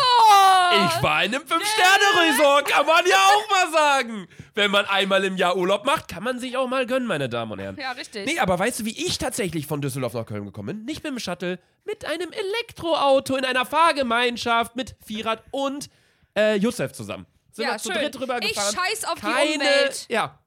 Ich 0.97 1.03
war 1.03 1.23
in 1.23 1.33
einem 1.35 1.47
Fünf-Sterne-Resort, 1.47 2.67
kann 2.67 2.85
man 2.85 3.05
ja 3.05 3.15
auch 3.15 3.49
mal 3.49 3.71
sagen. 3.71 4.27
Wenn 4.55 4.71
man 4.71 4.85
einmal 4.85 5.23
im 5.23 5.37
Jahr 5.37 5.55
Urlaub 5.55 5.85
macht, 5.85 6.07
kann 6.09 6.23
man 6.23 6.39
sich 6.39 6.57
auch 6.57 6.67
mal 6.67 6.85
gönnen, 6.85 7.07
meine 7.07 7.29
Damen 7.29 7.51
und 7.53 7.59
Herren. 7.59 7.77
Ja, 7.79 7.91
richtig. 7.91 8.25
Nee, 8.25 8.39
aber 8.39 8.57
weißt 8.59 8.81
du, 8.81 8.85
wie 8.85 9.05
ich 9.05 9.17
tatsächlich 9.17 9.67
von 9.67 9.81
Düsseldorf 9.81 10.13
nach 10.13 10.25
Köln 10.25 10.45
gekommen 10.45 10.67
bin? 10.67 10.85
Nicht 10.85 11.03
mit 11.03 11.11
dem 11.13 11.19
Shuttle, 11.19 11.59
mit 11.85 12.03
einem 12.05 12.31
Elektroauto 12.31 13.35
in 13.37 13.45
einer 13.45 13.65
Fahrgemeinschaft 13.65 14.75
mit 14.75 14.95
Vierrad 15.05 15.43
und 15.51 15.89
äh, 16.37 16.55
Josef 16.57 16.91
zusammen. 16.93 17.25
Sind 17.55 17.65
Ja, 17.65 17.71
wir 17.73 17.77
zu 17.79 17.91
schön. 17.93 18.01
dritt 18.01 18.15
drüber 18.19 18.41
Ich 18.43 18.53
scheiß 18.53 19.05
auf 19.05 19.15
die 19.15 19.21
Keine, 19.21 19.53
Umwelt. 19.55 20.05
Ja. 20.09 20.37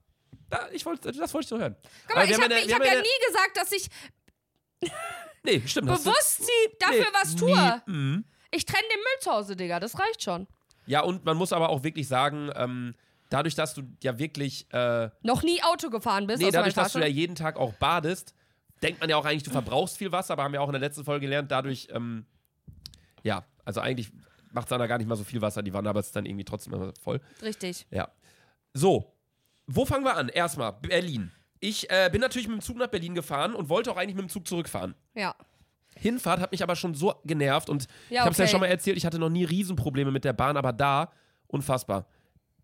Da, 0.49 0.67
ich 0.71 0.85
wollte, 0.85 1.11
das 1.11 1.33
wollte 1.33 1.45
ich 1.45 1.49
so 1.49 1.57
hören. 1.57 1.75
Guck 2.07 2.15
mal, 2.15 2.21
Aber 2.21 2.29
wir 2.29 2.37
ich 2.37 2.43
habe 2.43 2.55
hab 2.55 2.61
haben 2.73 2.83
ja 2.83 2.91
eine- 2.91 3.01
nie 3.01 3.25
gesagt, 3.27 3.57
dass 3.57 3.71
ich 3.71 3.89
Nee, 5.43 5.61
stimmt. 5.65 5.89
du- 5.89 5.93
bewusst 5.93 6.41
nie, 6.41 6.75
dafür 6.79 6.99
nee, 6.99 7.05
was 7.13 7.33
nie. 7.33 7.39
tue. 7.39 7.81
Mhm. 7.87 8.25
Ich 8.51 8.65
trenne 8.65 8.83
den 8.91 8.97
Müll 8.99 9.21
zu 9.21 9.31
Hause, 9.31 9.55
Digga. 9.55 9.79
Das 9.79 9.97
reicht 9.99 10.21
schon. 10.23 10.47
Ja, 10.85 11.01
und 11.01 11.23
man 11.25 11.37
muss 11.37 11.53
aber 11.53 11.69
auch 11.69 11.83
wirklich 11.83 12.07
sagen, 12.07 12.51
ähm, 12.55 12.95
dadurch, 13.29 13.55
dass 13.55 13.73
du 13.73 13.83
ja 14.03 14.17
wirklich, 14.19 14.71
äh, 14.73 15.09
Noch 15.21 15.43
nie 15.43 15.61
Auto 15.63 15.89
gefahren 15.89 16.27
bist 16.27 16.41
nee, 16.41 16.51
dadurch, 16.51 16.73
dass 16.73 16.93
du 16.93 16.99
ja 16.99 17.05
jeden 17.07 17.35
Tag 17.35 17.57
auch 17.57 17.73
badest, 17.73 18.33
denkt 18.81 18.99
man 18.99 19.09
ja 19.09 19.17
auch 19.17 19.25
eigentlich, 19.25 19.43
du 19.43 19.51
verbrauchst 19.51 19.97
viel 19.97 20.11
Wasser, 20.11 20.33
aber 20.33 20.43
haben 20.43 20.53
wir 20.53 20.61
auch 20.61 20.67
in 20.69 20.73
der 20.73 20.81
letzten 20.81 21.03
Folge 21.05 21.25
gelernt, 21.27 21.51
dadurch, 21.51 21.87
ähm, 21.91 22.25
ja, 23.23 23.45
also 23.65 23.81
eigentlich 23.81 24.11
macht 24.51 24.69
Sana 24.69 24.87
gar 24.87 24.97
nicht 24.97 25.07
mal 25.07 25.15
so 25.15 25.23
viel 25.23 25.41
Wasser 25.41 25.59
in 25.59 25.65
die 25.65 25.73
Wanne, 25.73 25.89
aber 25.89 25.99
es 25.99 26.07
ist 26.07 26.15
dann 26.15 26.25
irgendwie 26.25 26.45
trotzdem 26.45 26.73
immer 26.73 26.93
voll. 27.01 27.19
Richtig. 27.41 27.85
Ja. 27.91 28.09
So, 28.73 29.13
wo 29.67 29.85
fangen 29.85 30.03
wir 30.03 30.15
an? 30.15 30.29
Erstmal, 30.29 30.73
Berlin. 30.73 31.31
Ich 31.59 31.89
äh, 31.89 32.09
bin 32.11 32.21
natürlich 32.21 32.47
mit 32.47 32.57
dem 32.57 32.61
Zug 32.61 32.77
nach 32.77 32.87
Berlin 32.87 33.15
gefahren 33.15 33.53
und 33.53 33.69
wollte 33.69 33.91
auch 33.91 33.97
eigentlich 33.97 34.15
mit 34.15 34.25
dem 34.25 34.29
Zug 34.29 34.47
zurückfahren. 34.47 34.95
Ja. 35.13 35.35
Hinfahrt 35.95 36.39
hat 36.39 36.51
mich 36.51 36.63
aber 36.63 36.75
schon 36.75 36.93
so 36.93 37.15
genervt 37.25 37.69
und 37.69 37.87
Ja, 38.09 38.15
ich 38.15 38.19
habe 38.21 38.31
es 38.31 38.37
ja 38.37 38.45
okay. 38.45 38.51
schon 38.51 38.59
mal 38.61 38.67
erzählt, 38.67 38.97
ich 38.97 39.05
hatte 39.05 39.19
noch 39.19 39.29
nie 39.29 39.43
Riesenprobleme 39.43 40.11
mit 40.11 40.23
der 40.23 40.33
Bahn, 40.33 40.55
aber 40.55 40.71
da, 40.71 41.11
unfassbar. 41.47 42.07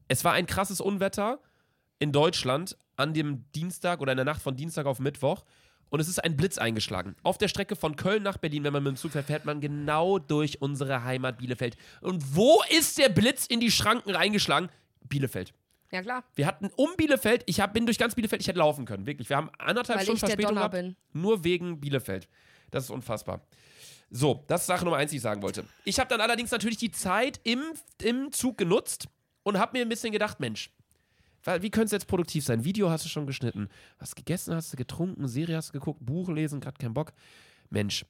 Es 0.08 0.24
war 0.24 0.34
ein 0.34 0.46
krasses 0.46 0.80
Unwetter 0.80 1.40
in 2.00 2.12
Deutschland 2.12 2.78
an 2.96 3.14
dem 3.14 3.52
Dienstag 3.52 4.00
oder 4.00 4.14
in 4.14 4.18
der 4.18 4.26
Nacht 4.26 4.42
von 4.42 4.56
Dienstag 4.56 4.86
auf 4.86 5.00
Mittwoch 5.00 5.44
und 5.90 6.00
es 6.00 6.08
ist 6.08 6.24
ein 6.24 6.36
Blitz 6.36 6.58
eingeschlagen. 6.58 7.16
Auf 7.24 7.38
der 7.38 7.48
Strecke 7.48 7.76
von 7.76 7.96
Köln 7.96 8.24
nach 8.24 8.38
Berlin, 8.38 8.64
wenn 8.64 8.74
man 8.74 8.84
mit 8.84 8.94
dem 8.94 8.98
Zug 8.98 9.12
fährt, 9.12 9.28
fährt 9.28 9.46
man 9.46 9.62
genau 9.62 10.20
durch 10.20 10.62
unsere 10.62 11.04
Heimat 11.04 11.38
Bielefeld. 11.38 11.78
Und 12.02 12.36
wo 12.36 12.62
ist 12.70 12.98
der 12.98 13.10
Blitz 13.10 13.46
in 13.46 13.60
die 13.60 13.72
Schranken 13.72 14.12
reingeschlagen? 14.16 14.70
Bielefeld. 15.08 15.54
Ja, 15.92 16.02
klar. 16.02 16.24
Wir 16.36 16.48
hatten 16.48 16.70
um 16.76 16.90
Bielefeld, 16.98 17.44
ich 17.46 17.62
hab, 17.62 17.74
bin 17.74 17.86
durch 17.86 17.98
ganz 17.98 18.16
Bielefeld, 18.16 18.42
ich 18.42 18.48
hätte 18.48 18.60
laufen 18.60 18.86
können, 18.86 19.06
wirklich. 19.06 19.30
Wir 19.30 19.38
haben 19.38 19.50
anderthalb 19.58 20.00
Weil 20.00 20.06
Stunden 20.06 20.20
Verspätung 20.20 20.56
gehabt, 20.56 20.74
bin. 20.74 20.96
nur 21.14 21.44
wegen 21.44 21.80
Bielefeld. 21.80 22.28
Das 22.72 22.86
ist 22.86 22.90
unfassbar. 22.90 23.42
So, 24.10 24.44
das 24.48 24.62
ist 24.62 24.68
Sache 24.68 24.84
Nummer 24.84 24.98
eins, 24.98 25.12
die 25.12 25.18
ich 25.18 25.24
sagen 25.24 25.42
wollte. 25.42 25.66
Ich 25.84 26.00
habe 26.00 26.10
dann 26.10 26.22
allerdings 26.22 26.52
natürlich 26.52 26.78
die 26.78 26.92
Zeit 26.92 27.40
im, 27.44 27.62
im 28.02 28.32
Zug 28.32 28.58
genutzt 28.58 29.08
und 29.44 29.58
habe 29.58 29.78
mir 29.78 29.86
ein 29.86 29.90
bisschen 29.90 30.12
gedacht, 30.12 30.40
Mensch, 30.40 30.72
wie 31.46 31.70
könnte 31.70 31.86
es 31.86 31.92
jetzt 31.92 32.08
produktiv 32.08 32.44
sein? 32.44 32.64
Video 32.64 32.90
hast 32.90 33.06
du 33.06 33.10
schon 33.10 33.28
geschnitten, 33.28 33.70
was 34.00 34.16
gegessen 34.16 34.56
hast 34.56 34.74
du, 34.74 34.78
getrunken, 34.78 35.28
Serie 35.28 35.58
hast 35.58 35.70
du 35.70 35.74
geguckt, 35.74 36.06
Buch 36.06 36.30
lesen, 36.30 36.60
gerade 36.60 36.78
keinen 36.78 36.94
Bock. 36.94 37.14
Mensch, 37.70 38.06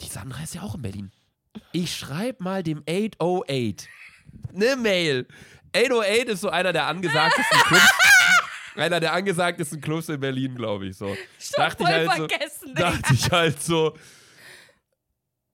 die 0.00 0.06
Sandra 0.06 0.42
ist 0.42 0.54
ja 0.54 0.62
auch 0.62 0.74
in 0.74 0.82
Berlin. 0.82 1.12
Ich 1.72 1.96
schreibe 1.96 2.42
mal 2.42 2.62
dem 2.62 2.82
808 2.88 3.88
eine 4.54 4.76
Mail. 4.76 5.26
808 5.74 6.28
ist 6.28 6.40
so 6.40 6.50
einer 6.50 6.72
der 6.72 6.86
angesagtesten 6.86 7.58
Clubs. 7.60 7.90
einer 8.76 9.00
der 9.00 9.12
angesagtesten 9.12 9.80
Clubs 9.80 10.08
in 10.08 10.20
Berlin, 10.20 10.54
glaube 10.54 10.86
ich. 10.86 10.96
So. 10.96 11.16
dachte 11.56 11.82
ich 11.82 11.88
halt 11.88 12.10
so, 12.10 12.28
vergessen, 12.28 12.74
Digga. 12.74 12.90
dachte 12.90 13.14
ich 13.14 13.30
halt 13.30 13.62
so, 13.62 13.96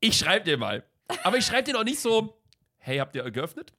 ich 0.00 0.16
schreibe 0.16 0.44
dir 0.44 0.58
mal. 0.58 0.84
Aber 1.22 1.38
ich 1.38 1.46
schreibe 1.46 1.64
dir 1.64 1.74
noch 1.74 1.84
nicht 1.84 2.00
so, 2.00 2.40
hey, 2.78 2.98
habt 2.98 3.14
ihr 3.16 3.28
geöffnet? 3.30 3.72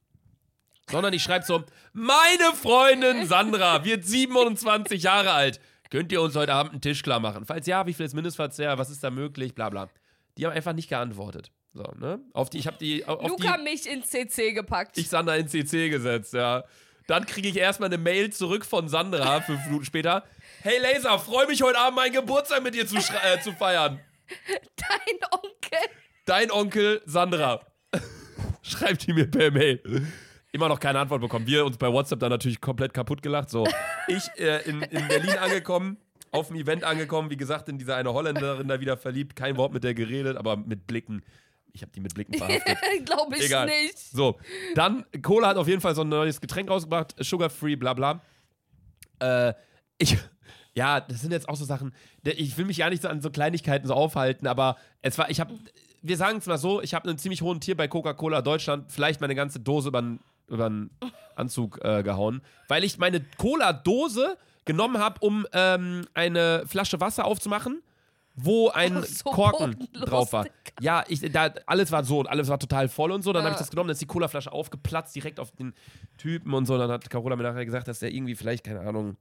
Sondern 0.89 1.13
ich 1.13 1.23
schreibe 1.23 1.45
so, 1.45 1.63
meine 1.93 2.53
Freundin 2.53 3.25
Sandra 3.25 3.83
wird 3.83 4.05
27 4.05 5.03
Jahre 5.03 5.31
alt. 5.31 5.59
Könnt 5.89 6.11
ihr 6.11 6.21
uns 6.21 6.35
heute 6.35 6.53
Abend 6.53 6.73
einen 6.73 6.81
Tisch 6.81 7.01
klar 7.03 7.19
machen? 7.19 7.45
Falls 7.45 7.67
ja, 7.67 7.85
wie 7.87 7.93
viel 7.93 8.05
ist 8.05 8.13
Mindestverzehr? 8.13 8.77
Was 8.77 8.89
ist 8.89 9.03
da 9.03 9.09
möglich? 9.09 9.55
Bla 9.55 9.69
bla. 9.69 9.89
Die 10.37 10.45
haben 10.45 10.53
einfach 10.53 10.73
nicht 10.73 10.89
geantwortet. 10.89 11.51
So, 11.73 11.83
ne? 11.99 12.19
Auf 12.33 12.49
die, 12.49 12.59
ich 12.59 12.67
habe 12.67 12.77
die, 12.77 13.05
auf 13.05 13.27
Luca 13.27 13.57
die, 13.57 13.63
mich 13.63 13.89
ins 13.89 14.09
CC 14.09 14.53
gepackt. 14.53 14.97
ich 14.97 15.09
Sandra 15.09 15.35
in 15.35 15.47
CC 15.47 15.89
gesetzt, 15.89 16.33
ja. 16.33 16.63
Dann 17.07 17.25
kriege 17.25 17.47
ich 17.47 17.57
erstmal 17.57 17.89
eine 17.89 17.97
Mail 17.97 18.31
zurück 18.31 18.65
von 18.65 18.87
Sandra, 18.87 19.41
fünf 19.41 19.63
Minuten 19.65 19.85
später. 19.85 20.23
Hey 20.61 20.79
Laser, 20.79 21.19
freue 21.19 21.47
mich 21.47 21.61
heute 21.61 21.77
Abend 21.77 21.97
meinen 21.97 22.13
Geburtstag 22.13 22.63
mit 22.63 22.73
dir 22.73 22.87
zu, 22.87 22.95
äh, 22.97 23.39
zu 23.41 23.51
feiern. 23.51 23.99
Dein 24.75 25.29
Onkel. 25.31 25.89
Dein 26.25 26.51
Onkel 26.51 27.01
Sandra. 27.05 27.61
Schreibt 28.63 29.05
die 29.05 29.13
mir 29.13 29.29
per 29.29 29.51
Mail. 29.51 29.81
Immer 30.55 30.69
noch 30.69 30.79
keine 30.79 30.99
Antwort 30.99 31.19
bekommen. 31.19 31.45
Wir 31.47 31.65
uns 31.65 31.75
bei 31.75 31.91
WhatsApp 31.91 32.21
dann 32.21 32.29
natürlich 32.29 32.61
komplett 32.61 32.93
kaputt 32.93 33.21
gelacht. 33.21 33.49
So, 33.49 33.67
ich 34.07 34.23
äh, 34.37 34.61
in, 34.63 34.81
in 34.83 35.05
Berlin 35.09 35.37
angekommen, 35.37 35.97
auf 36.31 36.47
dem 36.47 36.55
Event 36.55 36.85
angekommen, 36.85 37.29
wie 37.29 37.35
gesagt, 37.35 37.67
in 37.67 37.77
diese 37.77 37.93
eine 37.93 38.13
Holländerin 38.13 38.65
da 38.69 38.79
wieder 38.79 38.95
verliebt. 38.95 39.35
Kein 39.35 39.57
Wort 39.57 39.73
mit 39.73 39.83
der 39.83 39.93
geredet, 39.93 40.37
aber 40.37 40.55
mit 40.55 40.87
Blicken. 40.87 41.23
Ich 41.73 41.81
habe 41.81 41.91
die 41.91 41.99
mit 41.99 42.13
Blicken 42.13 42.35
verhaftet. 42.35 42.77
Glaube 43.05 43.35
ich 43.35 43.47
Egal. 43.47 43.65
nicht. 43.65 43.99
So, 43.99 44.39
dann, 44.75 45.03
Cola 45.21 45.49
hat 45.49 45.57
auf 45.57 45.67
jeden 45.67 45.81
Fall 45.81 45.93
so 45.93 46.03
ein 46.03 46.07
neues 46.07 46.39
Getränk 46.39 46.69
rausgebracht, 46.69 47.15
Sugar-Free, 47.19 47.75
bla 47.75 47.93
bla. 47.93 48.21
Äh, 49.19 49.55
ich, 49.97 50.17
ja, 50.73 51.01
das 51.01 51.19
sind 51.19 51.33
jetzt 51.33 51.49
auch 51.49 51.57
so 51.57 51.65
Sachen, 51.65 51.93
ich 52.23 52.57
will 52.57 52.63
mich 52.63 52.77
ja 52.77 52.89
nicht 52.89 53.01
so 53.01 53.09
an 53.09 53.19
so 53.19 53.29
Kleinigkeiten 53.29 53.89
so 53.89 53.93
aufhalten, 53.93 54.47
aber 54.47 54.77
es 55.01 55.17
war, 55.17 55.29
ich 55.29 55.41
habe, 55.41 55.53
wir 56.01 56.15
sagen 56.15 56.37
es 56.37 56.45
mal 56.45 56.57
so, 56.57 56.81
ich 56.81 56.93
habe 56.93 57.09
einen 57.09 57.17
ziemlich 57.17 57.41
hohen 57.41 57.59
Tier 57.59 57.75
bei 57.75 57.89
Coca-Cola 57.89 58.41
Deutschland, 58.41 58.89
vielleicht 58.89 59.19
meine 59.19 59.35
ganze 59.35 59.59
Dose 59.59 59.89
über 59.89 60.01
den 60.01 60.21
Anzug 61.35 61.79
äh, 61.83 62.03
gehauen, 62.03 62.41
weil 62.67 62.83
ich 62.83 62.97
meine 62.97 63.21
Cola-Dose 63.37 64.37
genommen 64.65 64.97
habe, 64.97 65.19
um 65.21 65.45
ähm, 65.53 66.07
eine 66.13 66.63
Flasche 66.67 66.99
Wasser 66.99 67.25
aufzumachen, 67.25 67.81
wo 68.35 68.69
ein 68.69 69.01
So 69.03 69.29
Korken 69.31 69.87
drauf 69.93 70.33
war. 70.33 70.45
Ja, 70.81 71.03
ich, 71.07 71.21
da, 71.31 71.53
alles 71.67 71.91
war 71.91 72.03
so 72.03 72.19
und 72.19 72.27
alles 72.27 72.47
war 72.49 72.59
total 72.59 72.89
voll 72.89 73.11
und 73.11 73.21
so. 73.21 73.31
Dann 73.31 73.43
habe 73.43 73.51
ich 73.51 73.55
Ja. 73.55 73.59
das 73.59 73.69
genommen, 73.69 73.87
dann 73.87 73.93
ist 73.93 74.01
die 74.01 74.07
Colaflasche 74.07 74.51
aufgeplatzt, 74.51 75.15
direkt 75.15 75.39
auf 75.39 75.51
den 75.51 75.73
Typen 76.17 76.53
und 76.53 76.65
so. 76.65 76.77
Dann 76.77 76.91
hat 76.91 77.09
Carola 77.09 77.35
mir 77.35 77.43
nachher 77.43 77.65
gesagt, 77.65 77.87
dass 77.87 77.99
der 77.99 78.11
irgendwie 78.13 78.35
vielleicht, 78.35 78.63
keine 78.65 78.81
Ahnung, 78.81 79.15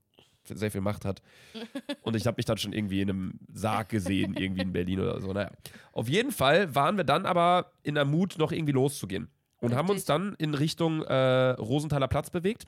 sehr 0.46 0.70
viel 0.70 0.80
Macht 0.82 1.04
hat. 1.06 1.22
Und 2.02 2.16
ich 2.16 2.26
habe 2.26 2.34
mich 2.36 2.44
dann 2.44 2.58
schon 2.58 2.74
irgendwie 2.74 3.00
in 3.00 3.08
einem 3.08 3.38
Sarg 3.54 3.88
gesehen, 3.88 4.34
irgendwie 4.36 4.60
in 4.60 4.72
Berlin 4.74 5.00
oder 5.00 5.18
so. 5.20 5.32
Naja. 5.32 5.50
Auf 5.92 6.06
jeden 6.08 6.32
Fall 6.32 6.74
waren 6.74 6.98
wir 6.98 7.04
dann 7.04 7.24
aber 7.24 7.72
in 7.82 7.94
der 7.94 8.04
Mut, 8.04 8.36
noch 8.36 8.52
irgendwie 8.52 8.72
loszugehen. 8.74 9.28
Und 9.64 9.74
haben 9.74 9.88
uns 9.88 10.00
Richtig. 10.00 10.06
dann 10.06 10.34
in 10.38 10.54
Richtung 10.54 11.02
äh, 11.02 11.50
Rosenthaler 11.50 12.08
Platz 12.08 12.30
bewegt, 12.30 12.64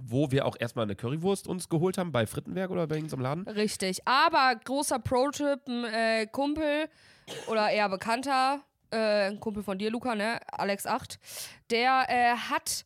wo 0.00 0.30
wir 0.30 0.46
auch 0.46 0.56
erstmal 0.58 0.84
eine 0.84 0.96
Currywurst 0.96 1.46
uns 1.46 1.68
geholt 1.68 1.98
haben, 1.98 2.12
bei 2.12 2.26
Frittenberg 2.26 2.70
oder 2.70 2.86
bei 2.86 2.96
irgendeinem 2.96 3.20
Laden. 3.20 3.48
Richtig. 3.48 4.06
Aber 4.06 4.54
großer 4.64 4.98
Pro-Tipp: 4.98 5.60
ein 5.68 5.84
äh, 5.84 6.26
Kumpel 6.26 6.88
oder 7.48 7.70
eher 7.70 7.88
Bekannter, 7.88 8.60
äh, 8.90 9.28
ein 9.28 9.40
Kumpel 9.40 9.62
von 9.62 9.78
dir, 9.78 9.90
Luca, 9.90 10.14
ne? 10.14 10.40
Alex 10.52 10.86
8, 10.86 11.18
der 11.70 12.06
äh, 12.08 12.36
hat 12.36 12.84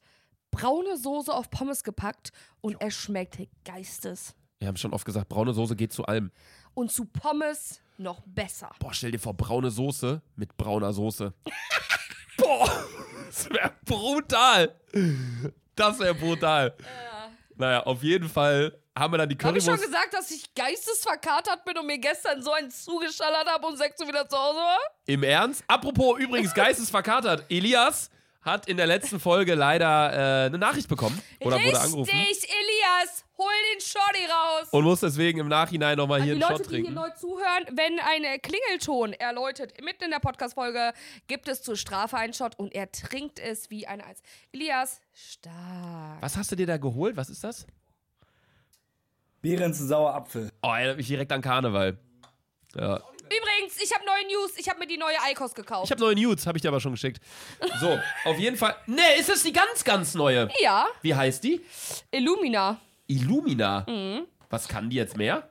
braune 0.50 0.96
Soße 0.96 1.32
auf 1.32 1.50
Pommes 1.50 1.84
gepackt 1.84 2.32
und 2.60 2.76
es 2.80 2.94
schmeckt 2.94 3.38
geistes. 3.64 4.34
Wir 4.58 4.68
haben 4.68 4.76
schon 4.76 4.94
oft 4.94 5.04
gesagt, 5.04 5.28
braune 5.28 5.52
Soße 5.52 5.76
geht 5.76 5.92
zu 5.92 6.04
allem. 6.06 6.30
Und 6.74 6.90
zu 6.90 7.04
Pommes 7.04 7.80
noch 7.98 8.22
besser. 8.26 8.70
Boah, 8.78 8.92
stell 8.92 9.10
dir 9.10 9.18
vor, 9.18 9.34
braune 9.34 9.70
Soße 9.70 10.22
mit 10.36 10.56
brauner 10.56 10.92
Soße. 10.92 11.32
Boah, 12.36 12.70
das 13.26 13.50
wäre 13.50 13.72
brutal. 13.84 14.74
Das 15.74 15.98
wäre 15.98 16.14
brutal. 16.14 16.74
Naja, 17.56 17.82
auf 17.82 18.02
jeden 18.02 18.28
Fall 18.28 18.78
haben 18.96 19.12
wir 19.12 19.18
dann 19.18 19.28
die 19.28 19.36
Habe 19.42 19.58
ich 19.58 19.64
schon 19.64 19.74
Currywurst. 19.74 19.92
gesagt, 19.92 20.14
dass 20.14 20.30
ich 20.30 20.54
geistesverkatert 20.54 21.64
bin 21.64 21.76
und 21.76 21.86
mir 21.86 21.98
gestern 21.98 22.42
so 22.42 22.52
einen 22.52 22.70
zugeschallert 22.70 23.46
habe 23.46 23.66
und 23.66 23.76
6 23.76 24.00
Uhr 24.00 24.08
wieder 24.08 24.28
zu 24.28 24.36
Hause 24.36 24.58
war? 24.58 24.78
Im 25.06 25.22
Ernst? 25.22 25.62
Apropos 25.66 26.18
übrigens 26.18 26.54
geistesverkatert. 26.54 27.44
Elias 27.50 28.10
hat 28.40 28.68
in 28.68 28.76
der 28.76 28.86
letzten 28.86 29.20
Folge 29.20 29.54
leider 29.54 30.12
äh, 30.12 30.46
eine 30.46 30.58
Nachricht 30.58 30.88
bekommen. 30.88 31.20
Oder 31.40 31.56
wurde 31.56 31.80
angerufen. 31.80 32.10
Richtig, 32.10 32.48
Elias, 32.48 33.24
hol 33.38 33.52
den 33.74 33.80
Shorty 33.80 34.24
raus. 34.30 34.68
Und 34.70 34.84
muss 34.84 35.00
deswegen 35.00 35.40
im 35.40 35.48
Nachhinein 35.48 35.96
nochmal 35.96 36.22
hier 36.22 36.32
An 36.34 36.38
die 36.38 36.44
einen 36.44 36.52
Leute, 36.52 36.64
Shot 36.64 36.72
die 36.72 36.76
hier 36.76 36.84
trinken. 36.86 37.00
neu 37.00 37.10
zuhören, 37.10 37.66
wenn 37.72 37.98
ein 38.00 38.40
Klingelton 38.42 39.12
erläutet, 39.12 39.72
mitten 39.82 40.04
in 40.04 40.10
der 40.10 40.20
Podcast-Folge, 40.20 40.92
gibt 41.26 41.48
es 41.48 41.62
zur 41.62 41.76
Strafe 41.76 42.16
einen 42.16 42.32
Shot 42.32 42.58
und 42.58 42.74
er 42.74 42.90
trinkt 42.92 43.38
es 43.38 43.70
wie 43.70 43.86
eine 43.86 44.04
Eins. 44.04 44.20
Elias, 44.52 45.00
stark. 45.12 46.20
Was 46.22 46.36
hast 46.36 46.50
du 46.52 46.56
dir 46.56 46.66
da 46.66 46.76
geholt? 46.76 47.16
Was 47.16 47.28
ist 47.30 47.44
das? 47.44 47.66
Beeren 49.42 49.72
zu 49.74 49.86
sauer 49.86 50.14
Apfel. 50.14 50.50
Oh, 50.62 50.68
erinnert 50.70 50.96
mich 50.96 51.06
direkt 51.06 51.30
an 51.32 51.40
Karneval. 51.42 51.98
Ja. 52.74 52.96
Übrigens, 53.26 53.80
ich 53.82 53.92
habe 53.92 54.04
neue 54.04 54.26
News. 54.28 54.52
Ich 54.56 54.68
habe 54.68 54.78
mir 54.78 54.86
die 54.86 54.96
neue 54.98 55.20
Eikos 55.22 55.54
gekauft. 55.54 55.86
Ich 55.86 55.90
habe 55.90 56.00
neue 56.00 56.14
Nudes, 56.14 56.46
habe 56.46 56.58
ich 56.58 56.62
dir 56.62 56.68
aber 56.68 56.80
schon 56.80 56.92
geschickt. 56.92 57.20
So, 57.80 57.98
auf 58.24 58.38
jeden 58.38 58.56
Fall. 58.56 58.76
Ne, 58.86 59.02
ist 59.18 59.28
das 59.28 59.42
die 59.42 59.52
ganz, 59.52 59.82
ganz 59.84 60.14
neue? 60.14 60.48
ja, 60.60 60.86
Wie 61.02 61.14
heißt 61.14 61.42
die? 61.42 61.60
Illumina. 62.12 62.80
Illumina. 63.06 63.86
Mhm. 63.88 64.26
Was 64.50 64.68
kann 64.68 64.90
die 64.90 64.96
jetzt 64.96 65.16
mehr? 65.16 65.48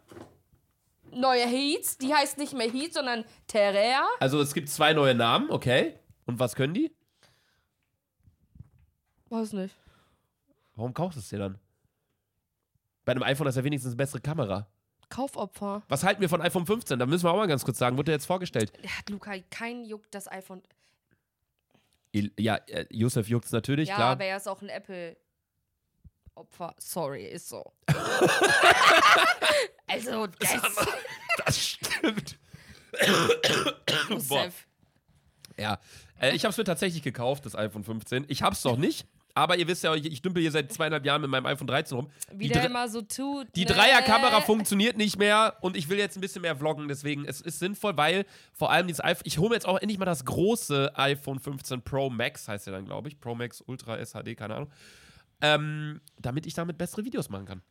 Neue 1.12 1.46
Heats. 1.46 1.98
Die 1.98 2.14
heißt 2.14 2.38
nicht 2.38 2.54
mehr 2.54 2.70
Heat, 2.70 2.94
sondern 2.94 3.26
Terrea. 3.48 4.06
Also 4.20 4.40
es 4.42 4.54
gibt 4.54 4.70
zwei 4.70 4.94
neue 4.94 5.16
Namen, 5.16 5.50
okay. 5.50 5.98
Und 6.26 6.40
was 6.40 6.56
können 6.56 6.74
die? 6.74 6.92
Weiß 9.30 9.54
nicht. 9.54 9.76
Warum 10.76 10.94
kaufst 10.94 11.18
du 11.18 11.22
es 11.22 11.30
dir 11.30 11.40
dann? 11.40 11.60
Bei 13.06 13.12
einem 13.12 13.24
iPhone 13.24 13.48
ist 13.48 13.56
ja 13.56 13.64
wenigstens 13.64 13.92
eine 13.92 13.98
bessere 13.98 14.20
Kamera. 14.20 14.68
Kaufopfer. 15.10 15.84
Was 15.88 16.04
halten 16.04 16.22
wir 16.22 16.30
von 16.30 16.42
iPhone 16.42 16.66
15? 16.66 17.00
Da 17.00 17.06
müssen 17.06 17.24
wir 17.24 17.32
auch 17.32 17.38
mal 17.38 17.48
ganz 17.48 17.64
kurz 17.64 17.78
sagen. 17.78 17.98
Wurde 17.98 18.12
jetzt 18.12 18.26
vorgestellt. 18.26 18.74
Der 18.84 18.98
hat 18.98 19.10
Luca 19.10 19.34
kein 19.50 19.86
juckt 19.86 20.14
das 20.14 20.30
iPhone. 20.30 20.62
Ja, 22.40 22.56
äh, 22.68 22.86
Yusuf 22.92 23.28
juckt 23.28 23.46
es 23.46 23.52
natürlich, 23.52 23.90
ja, 23.90 23.96
klar. 23.96 24.12
aber 24.14 24.24
er 24.24 24.38
ist 24.38 24.48
auch 24.48 24.62
ein 24.62 24.70
Apple. 24.70 25.18
Opfer. 26.36 26.76
Sorry, 26.78 27.26
ist 27.26 27.50
so. 27.50 27.74
also, 29.88 30.28
das. 30.28 30.56
Das 31.46 31.60
stimmt. 31.60 32.38
Boah. 34.28 34.50
Ja, 35.58 35.80
äh, 36.20 36.36
ich 36.36 36.44
habe 36.44 36.52
es 36.52 36.58
mir 36.58 36.64
tatsächlich 36.64 37.04
gekauft, 37.04 37.46
das 37.46 37.56
iPhone 37.56 37.84
15. 37.84 38.26
Ich 38.28 38.42
hab's 38.42 38.64
noch 38.64 38.78
nicht, 38.78 39.08
aber 39.34 39.58
ihr 39.58 39.68
wisst 39.68 39.84
ja, 39.84 39.94
ich, 39.96 40.06
ich 40.06 40.22
dümpel 40.22 40.42
hier 40.42 40.52
seit 40.52 40.72
zweieinhalb 40.72 41.06
Jahren 41.06 41.22
mit 41.22 41.30
meinem 41.30 41.46
iPhone 41.46 41.68
13 41.68 41.98
rum. 41.98 42.10
Wie 42.32 42.48
der 42.48 42.66
immer 42.66 42.88
so 42.88 43.02
tut. 43.02 43.48
die 43.56 43.66
ne? 43.66 43.72
Dreierkamera 43.72 44.42
funktioniert 44.42 44.98
nicht 44.98 45.18
mehr 45.18 45.58
und 45.62 45.78
ich 45.78 45.90
will 45.90 45.98
jetzt 45.98 46.18
ein 46.18 46.22
bisschen 46.22 46.42
mehr 46.42 46.56
vloggen, 46.56 46.88
deswegen 46.88 47.26
es 47.26 47.42
ist 47.42 47.60
sinnvoll, 47.60 47.96
weil 47.98 48.26
vor 48.54 48.72
allem 48.72 48.88
dieses 48.88 49.04
iPhone, 49.04 49.24
ich 49.26 49.38
hole 49.38 49.50
mir 49.50 49.56
jetzt 49.56 49.68
auch 49.68 49.78
endlich 49.80 50.00
mal 50.00 50.06
das 50.06 50.26
große 50.26 50.92
iPhone 50.96 51.40
15 51.40 51.82
Pro 51.82 52.10
Max, 52.10 52.48
heißt 52.48 52.68
ja 52.68 52.74
dann, 52.74 52.86
glaube 52.86 53.10
ich, 53.10 53.20
Pro 53.20 53.36
Max 53.36 53.62
Ultra 53.62 53.98
SHD, 53.98 54.36
keine 54.36 54.56
Ahnung, 54.56 54.72
ähm, 55.42 56.02
damit 56.20 56.46
ich 56.46 56.54
damit 56.54 56.78
bessere 56.78 57.06
Videos 57.06 57.30
machen 57.30 57.46
kann. 57.46 57.62